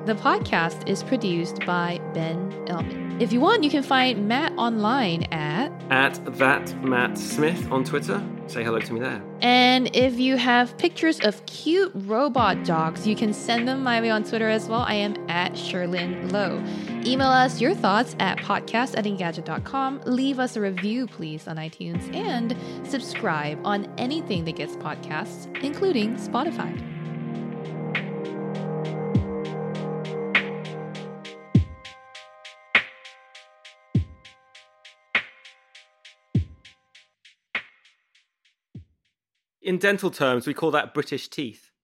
The 0.05 0.15
podcast 0.15 0.89
is 0.89 1.03
produced 1.03 1.63
by 1.65 2.01
Ben 2.13 2.51
Ellman. 2.65 3.10
If 3.21 3.31
you 3.31 3.39
want, 3.39 3.63
you 3.63 3.69
can 3.69 3.83
find 3.83 4.27
Mat 4.27 4.51
online 4.57 5.25
at 5.31 5.71
at 5.91 6.25
that 6.39 6.83
Mat 6.83 7.15
Smith 7.15 7.71
on 7.71 7.83
Twitter. 7.83 8.19
Say 8.47 8.63
hello 8.63 8.79
to 8.79 8.93
me 8.93 8.99
there. 8.99 9.21
And 9.41 9.95
if 9.95 10.19
you 10.19 10.37
have 10.37 10.75
pictures 10.79 11.19
of 11.19 11.45
cute 11.45 11.91
robot 11.93 12.63
dogs, 12.65 13.05
you 13.05 13.15
can 13.15 13.31
send 13.31 13.67
them 13.67 13.83
my 13.83 14.01
way 14.01 14.09
on 14.09 14.23
Twitter 14.23 14.49
as 14.49 14.67
well. 14.67 14.81
I 14.81 14.95
am 14.95 15.13
at 15.29 15.53
Cherlynn 15.53 16.31
Low. 16.31 16.63
Email 17.05 17.27
us 17.27 17.61
your 17.61 17.75
thoughts 17.75 18.15
at 18.17 18.39
podcast 18.39 18.97
at 18.97 19.05
engadget.com. 19.05 20.01
Leave 20.07 20.39
us 20.39 20.55
a 20.55 20.61
review, 20.61 21.05
please, 21.05 21.47
on 21.47 21.57
iTunes 21.57 22.11
and 22.15 22.57
subscribe 22.89 23.59
on 23.63 23.87
anything 23.99 24.45
that 24.45 24.55
gets 24.55 24.75
podcasts, 24.77 25.45
including 25.63 26.15
Spotify. 26.15 26.90
In 39.61 39.77
dental 39.77 40.09
terms, 40.09 40.47
we 40.47 40.53
call 40.53 40.71
that 40.71 40.93
British 40.93 41.27
teeth. 41.27 41.70